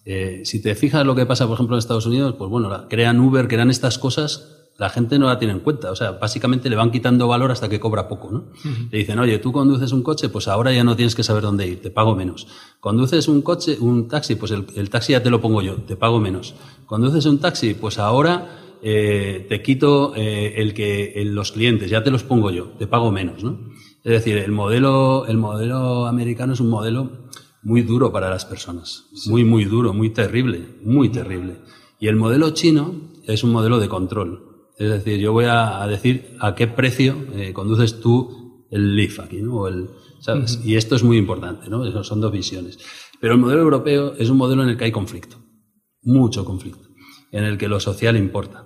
Eh, 0.06 0.42
si 0.46 0.62
te 0.62 0.76
fijas 0.76 1.06
lo 1.06 1.16
que 1.16 1.26
pasa, 1.26 1.48
por 1.48 1.56
ejemplo, 1.56 1.76
en 1.76 1.80
Estados 1.80 2.06
Unidos, 2.06 2.36
pues 2.38 2.50
bueno, 2.50 2.88
crean 2.90 3.20
Uber, 3.20 3.48
crean 3.48 3.72
estas 3.72 3.98
cosas, 3.98 4.63
la 4.78 4.90
gente 4.90 5.20
no 5.20 5.28
la 5.28 5.38
tiene 5.38 5.54
en 5.54 5.60
cuenta. 5.60 5.92
O 5.92 5.96
sea, 5.96 6.12
básicamente 6.12 6.70
le 6.70 6.76
van 6.76 6.92
quitando 6.92 7.28
valor 7.28 7.52
hasta 7.52 7.70
que 7.70 7.80
cobra 7.80 8.08
poco, 8.08 8.32
¿no? 8.32 8.46
Le 8.92 8.98
dicen, 8.98 9.20
oye, 9.20 9.38
tú 9.40 9.52
conduces 9.52 9.92
un 9.92 10.04
coche, 10.04 10.30
pues 10.30 10.48
ahora 10.48 10.74
ya 10.74 10.84
no 10.84 10.96
tienes 10.96 11.16
que 11.16 11.24
saber 11.24 11.44
dónde 11.44 11.68
ir, 11.68 11.82
te 11.82 11.92
pago 11.92 12.16
menos. 12.16 12.48
Conduces 12.80 13.28
un 13.28 13.42
coche, 13.42 13.78
un 13.80 14.08
taxi, 14.08 14.36
pues 14.36 14.52
el, 14.52 14.90
taxi 14.90 15.14
ya 15.14 15.24
te 15.24 15.30
lo 15.30 15.42
pongo 15.42 15.62
yo, 15.62 15.76
te 15.76 15.96
pago 15.96 16.20
menos. 16.20 16.56
Conduces 16.86 17.26
un 17.26 17.40
taxi, 17.40 17.74
pues 17.76 18.00
ahora 18.00 18.78
eh, 18.82 19.46
te 19.48 19.62
quito 19.62 20.14
el 20.16 20.74
que 20.74 21.24
los 21.26 21.52
clientes, 21.52 21.90
ya 21.90 22.04
te 22.04 22.12
los 22.12 22.24
pongo 22.24 22.52
yo, 22.52 22.70
te 22.80 22.88
pago 22.88 23.12
menos, 23.12 23.44
¿no? 23.44 23.60
Es 24.04 24.12
decir, 24.12 24.38
el 24.38 24.52
modelo, 24.52 25.26
el 25.28 25.38
modelo 25.38 26.08
americano 26.08 26.54
es 26.54 26.60
un 26.60 26.70
modelo 26.70 27.10
muy 27.62 27.82
duro 27.82 28.12
para 28.12 28.30
las 28.30 28.46
personas. 28.46 29.06
Muy, 29.28 29.46
muy 29.46 29.66
duro, 29.66 29.94
muy 29.94 30.10
terrible, 30.10 30.68
muy 30.84 31.10
terrible. 31.10 31.62
Y 32.00 32.08
el 32.08 32.18
modelo 32.18 32.50
chino 32.52 32.94
es 33.26 33.44
un 33.44 33.52
modelo 33.52 33.80
de 33.80 33.88
control. 33.88 34.53
Es 34.84 34.92
decir, 34.92 35.20
yo 35.20 35.34
voy 35.34 35.46
a, 35.46 35.86
decir 35.88 36.36
a 36.40 36.56
qué 36.56 36.68
precio 36.68 37.16
eh, 37.34 37.54
conduces 37.54 38.00
tú 38.00 38.68
el 38.70 38.96
Leaf 38.96 39.20
aquí, 39.20 39.42
¿no? 39.42 39.68
el, 39.68 39.90
¿sabes? 40.20 40.60
Y 40.64 40.76
esto 40.76 40.96
es 40.96 41.04
muy 41.04 41.18
importante, 41.18 41.70
¿no? 41.70 42.04
son 42.04 42.22
dos 42.22 42.32
visiones. 42.32 42.80
Pero 43.20 43.34
el 43.34 43.40
modelo 43.40 43.62
europeo 43.62 44.14
es 44.18 44.30
un 44.30 44.38
modelo 44.38 44.64
en 44.64 44.70
el 44.70 44.78
que 44.78 44.86
hay 44.86 44.92
conflicto. 44.92 45.38
Mucho 46.02 46.44
conflicto. 46.44 46.90
En 47.32 47.44
el 47.44 47.58
que 47.58 47.68
lo 47.68 47.80
social 47.80 48.18
importa. 48.18 48.66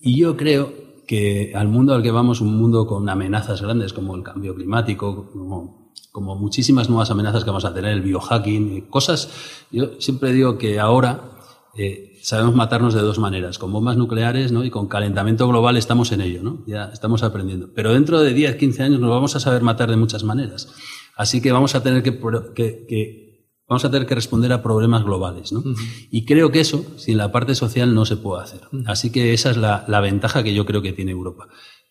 Y 0.00 0.16
yo 0.16 0.36
creo 0.36 0.72
que 1.06 1.52
al 1.54 1.68
mundo 1.68 1.94
al 1.94 2.02
que 2.02 2.10
vamos, 2.10 2.40
un 2.40 2.56
mundo 2.56 2.86
con 2.86 3.08
amenazas 3.08 3.62
grandes 3.62 3.92
como 3.92 4.16
el 4.16 4.22
cambio 4.22 4.54
climático, 4.54 5.30
como 5.30 5.84
como 6.14 6.36
muchísimas 6.36 6.88
nuevas 6.88 7.10
amenazas 7.10 7.42
que 7.42 7.50
vamos 7.50 7.64
a 7.64 7.74
tener, 7.74 7.92
el 7.92 8.00
biohacking, 8.00 8.82
cosas. 8.82 9.66
Yo 9.72 10.00
siempre 10.00 10.32
digo 10.32 10.58
que 10.58 10.78
ahora 10.78 11.32
eh, 11.76 12.13
sabemos 12.24 12.54
matarnos 12.54 12.94
de 12.94 13.02
dos 13.02 13.18
maneras, 13.18 13.58
con 13.58 13.70
bombas 13.70 13.98
nucleares 13.98 14.50
¿no? 14.50 14.64
y 14.64 14.70
con 14.70 14.88
calentamiento 14.88 15.46
global 15.46 15.76
estamos 15.76 16.10
en 16.10 16.22
ello, 16.22 16.42
¿no? 16.42 16.64
ya 16.66 16.86
estamos 16.86 17.22
aprendiendo. 17.22 17.70
Pero 17.74 17.92
dentro 17.92 18.18
de 18.20 18.32
10, 18.32 18.56
15 18.56 18.82
años 18.82 19.00
nos 19.00 19.10
vamos 19.10 19.36
a 19.36 19.40
saber 19.40 19.60
matar 19.60 19.90
de 19.90 19.96
muchas 19.96 20.24
maneras. 20.24 20.72
Así 21.16 21.42
que 21.42 21.52
vamos 21.52 21.74
a 21.74 21.82
tener 21.82 22.02
que, 22.02 22.18
que, 22.56 23.50
vamos 23.68 23.84
a 23.84 23.90
tener 23.90 24.08
que 24.08 24.14
responder 24.14 24.54
a 24.54 24.62
problemas 24.62 25.04
globales. 25.04 25.52
¿no? 25.52 25.62
Y 26.10 26.24
creo 26.24 26.50
que 26.50 26.60
eso, 26.60 26.86
sin 26.96 27.18
la 27.18 27.30
parte 27.30 27.54
social, 27.54 27.94
no 27.94 28.06
se 28.06 28.16
puede 28.16 28.42
hacer. 28.42 28.62
Así 28.86 29.12
que 29.12 29.34
esa 29.34 29.50
es 29.50 29.58
la, 29.58 29.84
la, 29.86 30.00
ventaja 30.00 30.42
que 30.42 30.54
yo 30.54 30.64
creo 30.64 30.80
que 30.80 30.94
tiene 30.94 31.10
Europa. 31.10 31.48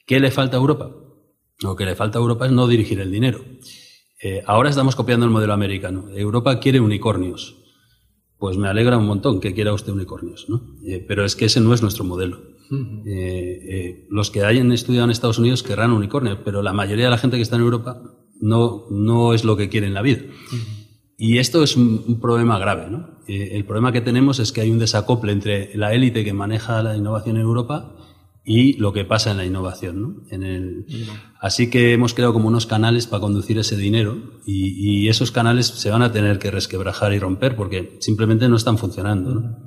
¿Qué 0.08 0.20
le 0.20 0.32
falta 0.32 0.58
a 0.58 0.60
Europa? 0.60 0.90
Lo 1.62 1.76
que 1.76 1.86
le 1.86 1.96
falta 1.96 2.18
a 2.18 2.22
Europa 2.22 2.48
es 2.48 2.52
no 2.52 2.68
dirigir 2.68 3.00
el 3.00 3.12
dinero. 3.12 3.46
Eh, 4.20 4.42
ahora 4.48 4.72
estamos 4.72 4.96
copiando 4.96 5.28
el 5.28 5.32
modelo 5.32 5.54
americano. 5.54 6.10
Europa 6.10 6.60
quiere 6.60 6.80
unicornios. 6.80 7.63
Pues 8.44 8.58
me 8.58 8.68
alegra 8.68 8.98
un 8.98 9.08
montón 9.08 9.40
que 9.40 9.54
quiera 9.54 9.72
usted 9.72 9.94
unicornios, 9.94 10.50
¿no? 10.50 10.76
Eh, 10.86 11.02
pero 11.08 11.24
es 11.24 11.38
que 11.38 11.46
ese 11.46 11.62
no 11.62 11.74
es 11.74 11.82
nuestro 11.82 12.04
modelo. 12.04 12.42
Eh, 13.06 14.06
los 14.10 14.32
que 14.32 14.44
hayan 14.44 14.74
estudiado 14.74 15.06
en 15.06 15.12
Estados 15.12 15.40
Unidos 15.40 15.64
querrán 15.64 15.94
unicornios, 15.94 16.40
pero 16.44 16.62
la 16.62 16.74
mayoría 16.74 17.06
de 17.06 17.12
la 17.12 17.18
gente 17.18 17.38
que 17.38 17.42
está 17.42 17.56
en 17.56 17.62
Europa 17.62 18.02
no, 18.42 18.84
no 18.92 19.34
es 19.34 19.46
lo 19.46 19.56
que 19.56 19.70
quiere 19.70 19.88
en 19.88 19.94
la 19.94 20.02
vida. 20.02 20.24
Y 21.18 21.38
esto 21.38 21.64
es 21.64 21.78
un, 21.78 22.20
problema 22.20 22.60
grave. 22.60 22.90
¿no? 22.92 23.18
el 23.30 23.64
problema 23.64 23.94
que 23.94 24.02
tenemos 24.02 24.40
es 24.40 24.52
que 24.52 24.60
hay 24.60 24.72
un 24.72 24.80
desacople 24.80 25.32
entre 25.32 25.74
la 25.78 25.94
élite 25.94 26.26
que 26.26 26.34
maneja 26.34 26.84
la 26.84 26.98
innovación 26.98 27.38
en 27.38 27.44
Europa 27.44 27.96
y 28.46 28.74
lo 28.74 28.92
que 28.92 29.06
pasa 29.06 29.32
en 29.32 29.38
la 29.38 29.46
innovación. 29.46 30.02
¿no? 30.02 30.16
En 30.30 30.44
el... 30.44 30.86
Así 31.40 31.70
que 31.70 31.94
hemos 31.94 32.14
creado 32.14 32.34
como 32.34 32.48
unos 32.48 32.66
canales 32.66 33.08
para 33.08 33.22
conducir 33.22 33.58
ese 33.58 33.78
dinero 33.78 34.42
y, 34.46 35.08
esos 35.08 35.32
canales 35.32 35.68
se 35.68 35.90
van 35.90 36.02
a 36.02 36.12
tener 36.12 36.40
que 36.40 36.50
resquebrajar 36.50 37.14
y 37.14 37.20
romper 37.20 37.56
porque 37.56 37.98
simplemente 38.00 38.48
no 38.50 38.56
están 38.56 38.78
funcionando. 38.78 39.36
¿no? 39.36 39.64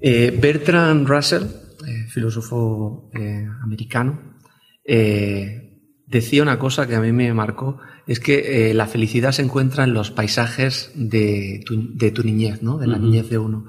Eh, 0.00 0.36
Bertrand 0.40 1.06
Russell, 1.06 1.42
eh, 1.86 2.06
filósofo 2.08 3.10
eh, 3.14 3.46
americano, 3.62 4.38
decía 6.06 6.42
una 6.42 6.58
cosa 6.58 6.86
que 6.86 6.94
a 6.94 7.00
mí 7.00 7.12
me 7.12 7.32
marcó, 7.34 7.78
es 8.06 8.20
que 8.20 8.72
la 8.74 8.86
felicidad 8.86 9.32
se 9.32 9.42
encuentra 9.42 9.84
en 9.84 9.94
los 9.94 10.10
paisajes 10.10 10.92
de 10.94 11.62
tu, 11.64 11.96
de 11.96 12.10
tu 12.10 12.22
niñez, 12.22 12.62
¿no? 12.62 12.78
de 12.78 12.86
la 12.86 12.98
niñez 12.98 13.30
de 13.30 13.38
uno. 13.38 13.66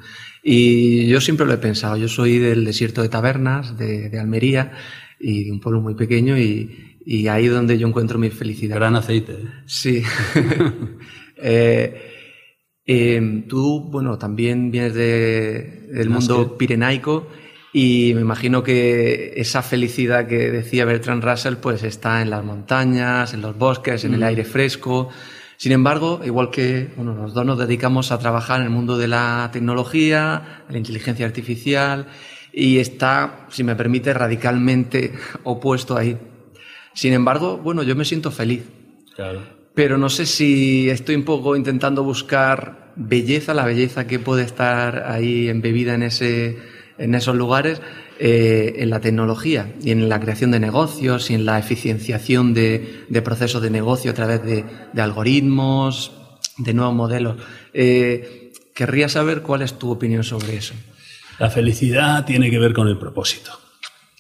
Y 0.47 1.07
yo 1.07 1.21
siempre 1.21 1.47
lo 1.47 1.53
he 1.53 1.57
pensado. 1.57 1.97
Yo 1.97 2.07
soy 2.07 2.37
del 2.37 2.65
desierto 2.65 3.01
de 3.01 3.09
Tabernas, 3.09 3.79
de, 3.79 4.19
Almería, 4.19 4.73
y 5.19 5.45
de 5.45 5.51
un 5.51 5.59
pueblo 5.59 5.81
muy 5.81 5.95
pequeño, 5.95 6.37
y, 6.37 6.99
y, 7.03 7.27
ahí 7.27 7.47
donde 7.47 7.79
yo 7.79 7.87
encuentro 7.87 8.19
mi 8.19 8.29
felicidad. 8.29 8.75
Gran 8.75 8.95
aceite. 8.95 9.33
¿eh? 9.33 9.47
Sí. 9.65 10.03
eh, 11.37 11.99
eh, 12.85 13.43
tú, 13.49 13.89
bueno, 13.89 14.19
también 14.19 14.69
vienes 14.69 14.93
de, 14.93 15.87
del 15.91 16.11
mundo 16.11 16.55
pirenaico 16.59 17.27
y 17.77 18.13
me 18.13 18.21
imagino 18.21 18.63
que 18.63 19.33
esa 19.35 19.61
felicidad 19.61 20.27
que 20.27 20.49
decía 20.49 20.85
Bertrand 20.85 21.21
Russell, 21.21 21.55
pues 21.55 21.83
está 21.83 22.21
en 22.21 22.29
las 22.29 22.41
montañas, 22.41 23.33
en 23.33 23.41
los 23.41 23.57
bosques, 23.57 24.05
en 24.05 24.13
el 24.13 24.23
aire 24.23 24.45
fresco. 24.45 25.09
Sin 25.57 25.73
embargo, 25.73 26.21
igual 26.23 26.51
que 26.51 26.87
bueno, 26.95 27.13
los 27.15 27.33
dos 27.33 27.45
nos 27.45 27.59
dedicamos 27.59 28.13
a 28.13 28.17
trabajar 28.17 28.61
en 28.61 28.67
el 28.67 28.69
mundo 28.69 28.97
de 28.97 29.09
la 29.09 29.49
tecnología, 29.51 30.63
de 30.67 30.71
la 30.71 30.77
inteligencia 30.77 31.25
artificial, 31.25 32.07
y 32.53 32.77
está, 32.77 33.45
si 33.49 33.65
me 33.65 33.75
permite, 33.75 34.13
radicalmente 34.13 35.11
opuesto 35.43 35.97
ahí. 35.97 36.17
Sin 36.93 37.11
embargo, 37.11 37.57
bueno, 37.57 37.83
yo 37.83 37.93
me 37.97 38.05
siento 38.05 38.31
feliz. 38.31 38.63
Claro. 39.17 39.41
Pero 39.73 39.97
no 39.97 40.07
sé 40.07 40.25
si 40.25 40.89
estoy 40.89 41.15
un 41.15 41.25
poco 41.25 41.57
intentando 41.57 42.05
buscar 42.05 42.93
belleza, 42.95 43.53
la 43.53 43.65
belleza 43.65 44.07
que 44.07 44.19
puede 44.19 44.43
estar 44.43 45.11
ahí 45.11 45.49
embebida 45.49 45.93
en, 45.95 46.03
ese, 46.03 46.74
en 46.97 47.15
esos 47.15 47.35
lugares, 47.35 47.81
eh, 48.19 48.75
en 48.77 48.89
la 48.89 49.01
tecnología 49.01 49.73
y 49.83 49.91
en 49.91 50.07
la 50.07 50.19
creación 50.19 50.51
de 50.51 50.59
negocios 50.59 51.29
y 51.29 51.33
en 51.33 51.45
la 51.45 51.59
eficienciación 51.59 52.53
de, 52.53 53.05
procesos 53.23 53.61
de 53.61 53.69
negocio 53.69 54.11
a 54.11 54.13
través 54.13 54.43
de, 54.43 54.65
algoritmos, 55.01 56.11
de 56.57 56.73
nuevos 56.73 56.95
modelos. 56.95 57.37
Eh, 57.73 58.53
querría 58.73 59.09
saber 59.09 59.41
cuál 59.41 59.61
es 59.61 59.77
tu 59.77 59.91
opinión 59.91 60.23
sobre 60.23 60.55
eso. 60.55 60.73
La 61.39 61.49
felicidad 61.49 62.25
tiene 62.25 62.49
que 62.49 62.59
ver 62.59 62.73
con 62.73 62.87
el 62.87 62.97
propósito. 62.97 63.51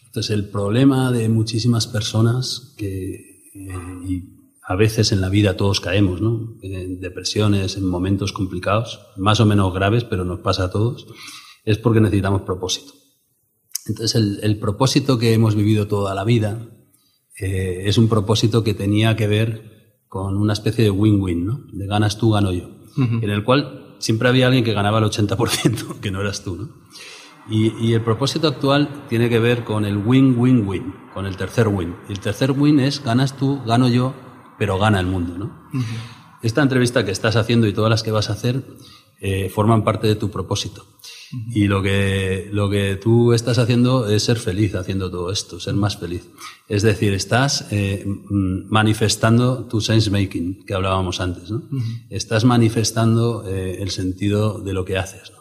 Entonces, 0.05 0.35
el 0.35 0.49
problema 0.49 1.11
de 1.11 1.29
muchísimas 1.29 1.87
personas 1.87 2.73
que 2.77 3.51
eh, 3.53 4.23
a 4.67 4.75
veces 4.75 5.11
en 5.11 5.21
la 5.21 5.29
vida 5.29 5.55
todos 5.55 5.79
caemos, 5.79 6.21
¿no? 6.21 6.55
En 6.61 6.99
depresiones, 6.99 7.77
en 7.77 7.85
momentos 7.85 8.33
complicados, 8.33 8.99
más 9.15 9.39
o 9.39 9.45
menos 9.45 9.73
graves, 9.73 10.03
pero 10.03 10.25
nos 10.25 10.39
pasa 10.39 10.65
a 10.65 10.69
todos, 10.71 11.05
es 11.65 11.77
porque 11.77 11.99
necesitamos 11.99 12.41
propósito. 12.41 12.93
Entonces, 13.87 14.39
el, 14.41 14.59
propósito 14.59 15.19
que 15.19 15.33
hemos 15.33 15.55
vivido 15.55 15.87
toda 15.87 16.15
la 16.15 16.23
vida 16.23 16.69
eh, 17.39 17.83
es 17.85 17.97
un 17.97 18.07
propósito 18.07 18.63
que 18.63 18.73
tenía 18.73 19.15
que 19.15 19.27
ver 19.27 20.01
con 20.07 20.37
una 20.37 20.53
especie 20.53 20.83
de 20.83 20.91
win-win, 20.91 21.45
¿no? 21.45 21.61
De 21.71 21.85
ganas 21.85 22.17
tú, 22.17 22.31
gano 22.31 22.51
yo. 22.51 22.69
En 22.97 23.29
el 23.29 23.43
cual 23.43 23.97
siempre 23.99 24.29
había 24.29 24.47
alguien 24.47 24.63
que 24.63 24.71
ganaba 24.71 24.99
el 24.99 25.03
80%, 25.05 25.99
que 26.01 26.11
no 26.11 26.21
eras 26.21 26.43
tú, 26.43 26.55
¿no? 26.55 26.69
Y, 27.47 27.93
el 27.93 28.01
propósito 28.01 28.47
actual 28.47 29.05
tiene 29.07 29.29
que 29.29 29.39
ver 29.39 29.63
con 29.63 29.85
el 29.85 29.97
win-win-win, 29.97 30.95
con 31.13 31.27
el 31.27 31.37
tercer 31.37 31.67
win. 31.67 31.95
Y 32.09 32.13
el 32.13 32.19
tercer 32.19 32.51
win 32.51 32.79
es 32.79 33.03
ganas 33.03 33.37
tú, 33.37 33.61
gano 33.65 33.87
yo, 33.87 34.15
pero 34.57 34.79
gana 34.79 34.99
el 34.99 35.05
mundo, 35.05 35.37
¿no? 35.37 35.69
Esta 36.41 36.63
entrevista 36.63 37.05
que 37.05 37.11
estás 37.11 37.35
haciendo 37.35 37.67
y 37.67 37.73
todas 37.73 37.91
las 37.91 38.01
que 38.01 38.11
vas 38.11 38.29
a 38.29 38.33
hacer 38.33 38.63
eh, 39.19 39.49
forman 39.49 39.83
parte 39.83 40.07
de 40.07 40.15
tu 40.15 40.31
propósito. 40.31 40.85
Y 41.53 41.67
lo 41.67 41.81
que, 41.81 42.49
lo 42.51 42.69
que 42.69 42.95
tú 42.95 43.33
estás 43.33 43.57
haciendo 43.57 44.07
es 44.07 44.23
ser 44.23 44.37
feliz 44.37 44.75
haciendo 44.75 45.09
todo 45.09 45.31
esto, 45.31 45.59
ser 45.59 45.73
más 45.73 45.97
feliz. 45.97 46.29
Es 46.67 46.83
decir, 46.83 47.13
estás 47.13 47.67
eh, 47.71 48.05
manifestando 48.29 49.65
tu 49.65 49.81
sense 49.81 50.09
making, 50.09 50.65
que 50.65 50.73
hablábamos 50.73 51.19
antes, 51.21 51.51
¿no? 51.51 51.63
Estás 52.09 52.45
manifestando 52.45 53.43
eh, 53.47 53.77
el 53.81 53.89
sentido 53.89 54.59
de 54.59 54.73
lo 54.73 54.85
que 54.85 54.97
haces, 54.97 55.31
¿no? 55.31 55.35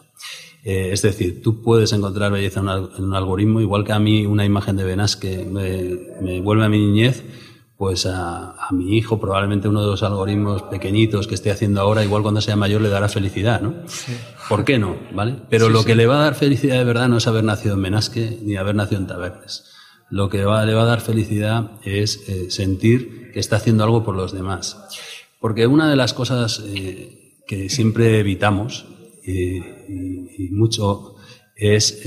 Eh, 0.63 0.89
es 0.91 1.03
decir, 1.03 1.43
tú 1.43 1.61
puedes 1.61 1.93
encontrar 1.93 2.31
belleza 2.31 2.59
en, 2.59 3.03
un 3.03 3.13
algoritmo, 3.13 3.61
igual 3.61 3.83
que 3.83 3.93
a 3.93 3.99
mí 3.99 4.25
una 4.25 4.45
imagen 4.45 4.75
de 4.75 4.83
Venas 4.83 5.15
que 5.15 5.45
me, 5.45 6.23
me 6.23 6.41
vuelve 6.41 6.65
a 6.65 6.69
mi 6.69 6.79
niñez, 6.79 7.23
pues 7.85 8.07
a, 8.07 8.53
a, 8.53 8.71
mi 8.71 8.97
hijo 8.97 9.19
probablemente 9.19 9.67
uno 9.67 9.81
de 9.81 9.85
los 9.85 10.01
algoritmos 10.01 10.63
pequeñitos 10.63 11.27
que 11.27 11.35
esté 11.35 11.51
haciendo 11.51 11.81
ahora, 11.81 12.03
igual 12.03 12.23
cuando 12.23 12.41
sea 12.41 12.55
mayor 12.55 12.81
le 12.81 12.89
dará 12.89 13.09
felicidad, 13.09 13.61
¿no? 13.61 13.75
¿Por 14.49 14.65
qué 14.65 14.79
no? 14.79 14.97
¿Vale? 15.13 15.35
Pero 15.51 15.69
lo 15.69 15.85
que 15.85 15.93
le 15.93 16.07
va 16.07 16.15
a 16.15 16.23
dar 16.23 16.33
felicidad 16.33 16.79
de 16.79 16.83
verdad 16.83 17.09
no 17.09 17.17
es 17.17 17.27
haber 17.27 17.43
nacido 17.43 17.75
en 17.75 17.81
Menasque 17.81 18.39
ni 18.41 18.55
haber 18.55 18.73
nacido 18.73 19.01
en 19.01 19.05
Tabernes. 19.05 19.65
Lo 20.09 20.29
que 20.29 20.39
le 20.39 20.45
va 20.45 20.61
a 20.61 20.85
dar 20.85 20.99
felicidad 20.99 21.73
es 21.83 22.27
eh, 22.27 22.49
sentir 22.49 23.29
que 23.31 23.39
está 23.39 23.57
haciendo 23.57 23.83
algo 23.83 24.03
por 24.03 24.15
los 24.15 24.33
demás. 24.33 24.79
Porque 25.39 25.67
una 25.67 25.87
de 25.87 25.95
las 25.95 26.15
cosas 26.15 26.63
eh, 26.65 27.43
que 27.45 27.69
siempre 27.69 28.19
evitamos, 28.19 28.87
eh, 29.27 29.85
y, 29.87 30.45
y, 30.45 30.49
mucho, 30.49 31.17
es 31.55 32.01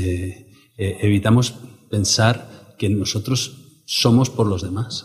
evitamos 0.76 1.54
pensar 1.88 2.74
que 2.76 2.88
nosotros 2.88 3.82
somos 3.84 4.28
por 4.28 4.48
los 4.48 4.62
demás. 4.62 5.04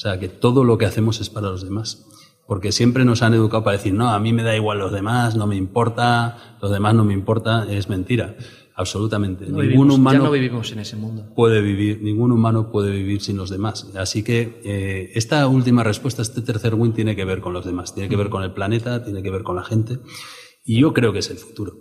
O 0.00 0.02
sea, 0.02 0.18
que 0.18 0.30
todo 0.30 0.64
lo 0.64 0.78
que 0.78 0.86
hacemos 0.86 1.20
es 1.20 1.28
para 1.28 1.50
los 1.50 1.62
demás. 1.62 2.06
Porque 2.46 2.72
siempre 2.72 3.04
nos 3.04 3.20
han 3.20 3.34
educado 3.34 3.64
para 3.64 3.76
decir, 3.76 3.92
no, 3.92 4.08
a 4.08 4.18
mí 4.18 4.32
me 4.32 4.42
da 4.42 4.56
igual 4.56 4.78
los 4.78 4.92
demás, 4.92 5.36
no 5.36 5.46
me 5.46 5.56
importa, 5.56 6.56
los 6.62 6.70
demás 6.70 6.94
no 6.94 7.04
me 7.04 7.12
importa, 7.12 7.66
es 7.70 7.90
mentira. 7.90 8.34
Absolutamente. 8.74 9.44
ningún 9.44 9.90
humano 9.90 10.18
ya 10.20 10.24
no 10.24 10.30
vivimos 10.30 10.72
en 10.72 10.78
ese 10.78 10.96
mundo. 10.96 11.34
Puede 11.36 11.60
vivir, 11.60 12.00
ningún 12.00 12.32
humano 12.32 12.72
puede 12.72 12.92
vivir 12.92 13.20
sin 13.20 13.36
los 13.36 13.50
demás. 13.50 13.90
Así 13.94 14.22
que 14.22 14.62
eh, 14.64 15.10
esta 15.16 15.46
última 15.46 15.84
respuesta, 15.84 16.22
este 16.22 16.40
tercer 16.40 16.76
win, 16.76 16.94
tiene 16.94 17.14
que 17.14 17.26
ver 17.26 17.42
con 17.42 17.52
los 17.52 17.66
demás, 17.66 17.94
tiene 17.94 18.08
que 18.08 18.16
ver 18.16 18.30
con 18.30 18.42
el 18.42 18.54
planeta, 18.54 19.04
tiene 19.04 19.22
que 19.22 19.30
ver 19.30 19.42
con 19.42 19.56
la 19.56 19.64
gente. 19.64 19.98
Y 20.64 20.80
yo 20.80 20.94
creo 20.94 21.12
que 21.12 21.18
es 21.18 21.28
el 21.28 21.36
futuro. 21.36 21.74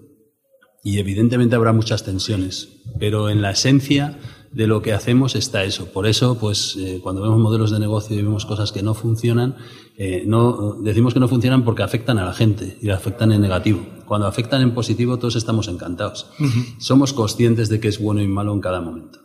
Y 0.83 0.99
evidentemente 0.99 1.55
habrá 1.55 1.71
muchas 1.71 2.03
tensiones, 2.03 2.83
pero 2.99 3.29
en 3.29 3.41
la 3.41 3.51
esencia 3.51 4.19
de 4.51 4.67
lo 4.67 4.81
que 4.81 4.93
hacemos 4.93 5.35
está 5.35 5.63
eso. 5.63 5.91
Por 5.91 6.07
eso, 6.07 6.38
pues, 6.39 6.76
eh, 6.77 6.99
cuando 7.03 7.21
vemos 7.21 7.39
modelos 7.39 7.71
de 7.71 7.80
negocio 7.80 8.17
y 8.17 8.21
vemos 8.21 8.45
cosas 8.45 8.71
que 8.71 8.81
no 8.81 8.93
funcionan, 8.93 9.55
eh, 9.97 10.23
no, 10.26 10.73
decimos 10.81 11.13
que 11.13 11.19
no 11.19 11.27
funcionan 11.27 11.63
porque 11.63 11.84
afectan 11.84 12.17
a 12.17 12.26
la 12.26 12.34
gente 12.34 12.77
y 12.81 12.88
la 12.88 12.95
afectan 12.95 13.31
en 13.31 13.41
negativo. 13.41 13.85
Cuando 14.05 14.27
afectan 14.27 14.61
en 14.61 14.73
positivo, 14.73 15.17
todos 15.17 15.35
estamos 15.35 15.67
encantados. 15.67 16.31
Somos 16.80 17.13
conscientes 17.13 17.69
de 17.69 17.80
que 17.80 17.89
es 17.89 17.99
bueno 17.99 18.21
y 18.21 18.27
malo 18.27 18.53
en 18.53 18.61
cada 18.61 18.81
momento. 18.81 19.19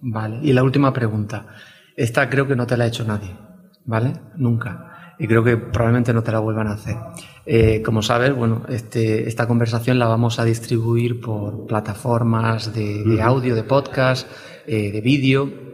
Vale. 0.00 0.40
Y 0.42 0.52
la 0.52 0.62
última 0.62 0.92
pregunta. 0.92 1.48
Esta 1.96 2.30
creo 2.30 2.48
que 2.48 2.56
no 2.56 2.66
te 2.66 2.76
la 2.76 2.84
ha 2.84 2.86
hecho 2.86 3.04
nadie. 3.04 3.36
¿Vale? 3.84 4.14
Nunca 4.36 4.91
y 5.18 5.26
creo 5.26 5.44
que 5.44 5.56
probablemente 5.56 6.12
no 6.12 6.22
te 6.22 6.32
la 6.32 6.38
vuelvan 6.40 6.68
a 6.68 6.72
hacer. 6.72 6.96
Eh, 7.46 7.82
como 7.84 8.02
sabes, 8.02 8.34
bueno, 8.34 8.62
este, 8.68 9.28
esta 9.28 9.46
conversación 9.46 9.98
la 9.98 10.06
vamos 10.06 10.38
a 10.38 10.44
distribuir 10.44 11.20
por 11.20 11.66
plataformas 11.66 12.74
de, 12.74 13.20
audio, 13.22 13.54
de 13.54 13.64
podcast, 13.64 14.28
eh, 14.66 14.90
de 14.92 15.00
vídeo. 15.00 15.72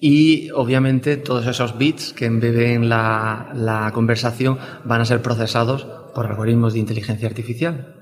y 0.00 0.50
obviamente 0.50 1.16
todos 1.16 1.46
esos 1.46 1.76
bits 1.76 2.12
que 2.12 2.26
embeben 2.26 2.88
la, 2.88 3.50
la 3.54 3.90
conversación 3.92 4.58
van 4.84 5.00
a 5.00 5.04
ser 5.04 5.20
procesados 5.22 5.86
por 6.14 6.26
algoritmos 6.26 6.74
de 6.74 6.78
inteligencia 6.78 7.26
artificial 7.28 7.98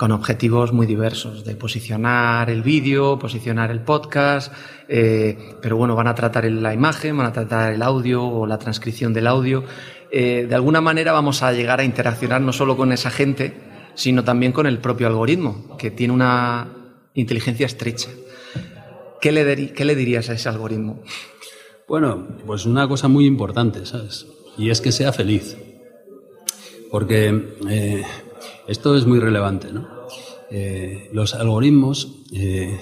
con 0.00 0.12
objetivos 0.12 0.72
muy 0.72 0.86
diversos, 0.86 1.44
de 1.44 1.56
posicionar 1.56 2.48
el 2.48 2.62
vídeo, 2.62 3.18
posicionar 3.18 3.70
el 3.70 3.80
podcast, 3.80 4.50
eh, 4.88 5.56
pero 5.60 5.76
bueno, 5.76 5.94
van 5.94 6.06
a 6.06 6.14
tratar 6.14 6.46
la 6.46 6.72
imagen, 6.72 7.18
van 7.18 7.26
a 7.26 7.32
tratar 7.34 7.74
el 7.74 7.82
audio 7.82 8.24
o 8.24 8.46
la 8.46 8.56
transcripción 8.56 9.12
del 9.12 9.26
audio. 9.26 9.62
Eh, 10.12 10.46
de 10.48 10.54
alguna 10.54 10.80
manera 10.80 11.12
vamos 11.12 11.42
a 11.42 11.52
llegar 11.52 11.80
a 11.80 11.84
interaccionar 11.84 12.40
no 12.40 12.52
solo 12.52 12.76
con 12.76 12.92
esa 12.92 13.10
gente, 13.10 13.54
sino 13.94 14.24
también 14.24 14.52
con 14.52 14.66
el 14.66 14.78
propio 14.78 15.06
algoritmo, 15.06 15.76
que 15.76 15.90
tiene 15.90 16.12
una 16.12 16.68
inteligencia 17.14 17.66
estrecha. 17.66 18.10
¿Qué 19.20 19.32
le, 19.32 19.72
qué 19.72 19.84
le 19.84 19.94
dirías 19.94 20.30
a 20.30 20.32
ese 20.32 20.48
algoritmo? 20.48 21.02
Bueno, 21.86 22.28
pues 22.46 22.66
una 22.66 22.88
cosa 22.88 23.08
muy 23.08 23.26
importante, 23.26 23.84
¿sabes? 23.84 24.26
Y 24.56 24.70
es 24.70 24.80
que 24.80 24.92
sea 24.92 25.12
feliz. 25.12 25.56
Porque 26.90 27.56
eh, 27.68 28.02
esto 28.66 28.96
es 28.96 29.06
muy 29.06 29.18
relevante, 29.18 29.72
¿no? 29.72 29.88
Eh, 30.50 31.10
los 31.12 31.34
algoritmos 31.34 32.24
eh, 32.32 32.80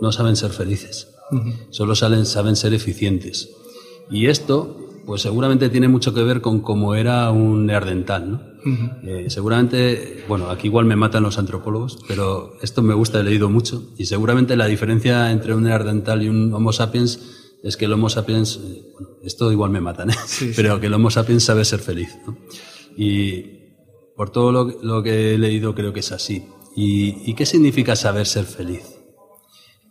no 0.00 0.12
saben 0.12 0.36
ser 0.36 0.50
felices, 0.50 1.14
solo 1.70 1.94
saben 1.94 2.56
ser 2.56 2.74
eficientes. 2.74 3.50
Y 4.10 4.26
esto, 4.26 4.81
pues 5.06 5.22
seguramente 5.22 5.68
tiene 5.68 5.88
mucho 5.88 6.14
que 6.14 6.22
ver 6.22 6.40
con 6.40 6.60
cómo 6.60 6.94
era 6.94 7.30
un 7.30 7.66
neardental, 7.66 8.30
¿no? 8.30 8.52
Eh, 9.02 9.26
seguramente, 9.28 10.24
bueno, 10.28 10.48
aquí 10.48 10.68
igual 10.68 10.84
me 10.84 10.94
matan 10.94 11.24
los 11.24 11.38
antropólogos, 11.38 11.98
pero 12.06 12.52
esto 12.62 12.80
me 12.80 12.94
gusta, 12.94 13.18
he 13.18 13.24
leído 13.24 13.50
mucho, 13.50 13.92
y 13.98 14.06
seguramente 14.06 14.56
la 14.56 14.66
diferencia 14.66 15.32
entre 15.32 15.54
un 15.54 15.64
neardental 15.64 16.22
y 16.22 16.28
un 16.28 16.54
Homo 16.54 16.72
sapiens 16.72 17.58
es 17.62 17.76
que 17.76 17.84
el 17.84 17.92
Homo 17.92 18.08
sapiens, 18.08 18.60
bueno, 18.92 19.08
esto 19.22 19.50
igual 19.52 19.70
me 19.70 19.80
matan, 19.80 20.10
¿eh? 20.10 20.14
pero 20.56 20.80
que 20.80 20.86
el 20.86 20.94
Homo 20.94 21.10
sapiens 21.10 21.44
sabe 21.44 21.64
ser 21.64 21.80
feliz. 21.80 22.16
¿no? 22.26 22.36
Y 22.96 23.62
por 24.16 24.30
todo 24.30 24.52
lo, 24.52 25.02
que 25.02 25.34
he 25.34 25.38
leído 25.38 25.74
creo 25.74 25.92
que 25.92 26.00
es 26.00 26.12
así. 26.12 26.46
¿Y, 26.74 27.34
qué 27.34 27.46
significa 27.46 27.96
saber 27.96 28.26
ser 28.26 28.44
feliz? 28.44 28.98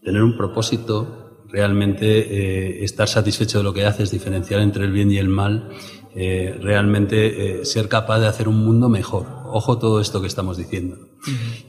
Tener 0.03 0.23
un 0.23 0.35
propósito, 0.35 1.30
realmente 1.51 2.05
eh, 2.05 2.83
estar 2.83 3.07
satisfecho 3.07 3.57
de 3.59 3.63
lo 3.63 3.73
que 3.73 3.85
haces, 3.85 4.11
diferenciar 4.11 4.61
entre 4.61 4.85
el 4.85 4.91
bien 4.91 5.11
y 5.11 5.17
el 5.17 5.27
mal, 5.27 5.69
eh, 6.15 6.57
realmente 6.61 7.61
eh, 7.61 7.65
ser 7.65 7.87
capaz 7.87 8.19
de 8.19 8.27
hacer 8.27 8.47
un 8.47 8.63
mundo 8.63 8.89
mejor. 8.89 9.27
Ojo 9.45 9.77
todo 9.77 9.99
esto 9.99 10.21
que 10.21 10.27
estamos 10.27 10.57
diciendo. 10.57 10.97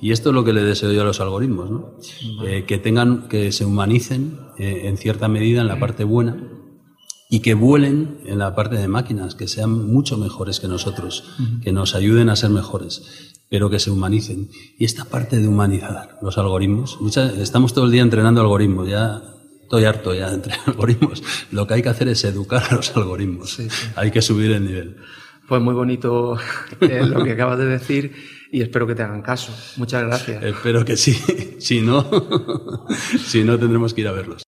Y 0.01 0.13
esto 0.13 0.31
es 0.31 0.35
lo 0.35 0.45
que 0.45 0.53
le 0.53 0.63
deseo 0.63 0.93
yo 0.93 1.03
a 1.03 1.05
los 1.05 1.21
algoritmos, 1.21 1.71
¿no? 1.71 1.97
que 2.67 2.79
tengan, 2.79 3.29
que 3.29 3.53
se 3.53 3.67
humanicen 3.67 4.39
en 4.57 4.97
cierta 4.97 5.29
medida 5.29 5.61
en 5.61 5.67
la 5.67 5.79
parte 5.79 6.05
buena 6.05 6.49
y 7.29 7.41
que 7.41 7.55
vuelen 7.55 8.21
en 8.25 8.39
la 8.39 8.55
parte 8.55 8.77
de 8.77 8.89
máquinas, 8.89 9.35
que 9.35 9.49
sean 9.49 9.71
mucho 9.93 10.17
mejores 10.17 10.59
que 10.61 10.69
nosotros, 10.69 11.25
que 11.63 11.73
nos 11.73 11.95
ayuden 11.95 12.31
a 12.31 12.37
ser 12.37 12.51
mejores, 12.51 13.35
pero 13.51 13.69
que 13.69 13.79
se 13.79 13.91
humanicen. 13.91 14.49
Y 14.79 14.85
esta 14.85 15.05
parte 15.05 15.39
de 15.39 15.49
humanizar 15.49 16.19
los 16.23 16.39
algoritmos, 16.39 16.99
estamos 17.39 17.75
todo 17.75 17.85
el 17.87 17.91
día 17.91 18.03
entrenando 18.03 18.41
algoritmos, 18.41 18.89
ya 18.89 19.32
estoy 19.73 19.87
harto 19.87 20.15
ya 20.15 20.29
de 20.29 20.35
entrenar 20.35 20.61
algoritmos. 20.67 21.23
Lo 21.51 21.67
que 21.67 21.75
hay 21.75 21.83
que 21.83 21.89
hacer 21.89 22.09
es 22.09 22.23
educar 22.25 22.63
a 22.71 22.77
los 22.77 22.95
algoritmos, 22.95 23.59
hay 23.97 24.11
que 24.11 24.21
subir 24.21 24.53
el 24.53 24.67
nivel. 24.67 24.97
Pues 25.49 25.63
muy 25.63 25.75
bonito 25.75 26.37
eh, 26.81 27.03
lo 27.07 27.25
que 27.25 27.33
acabas 27.33 27.59
de 27.59 27.67
decir 27.67 28.13
y 28.53 28.61
espero 28.61 28.87
que 28.87 28.95
te 28.95 29.03
hagan 29.03 29.23
caso. 29.23 29.53
Muchas 29.79 30.05
gracias. 30.05 30.43
Espero 30.45 30.85
que 30.85 30.97
sí. 30.97 31.19
Si 31.63 31.81
no, 31.81 32.05
si 33.25 33.45
no 33.45 33.57
tendremos 33.57 33.95
que 33.95 34.01
ir 34.01 34.09
a 34.09 34.13
verlos. 34.13 34.43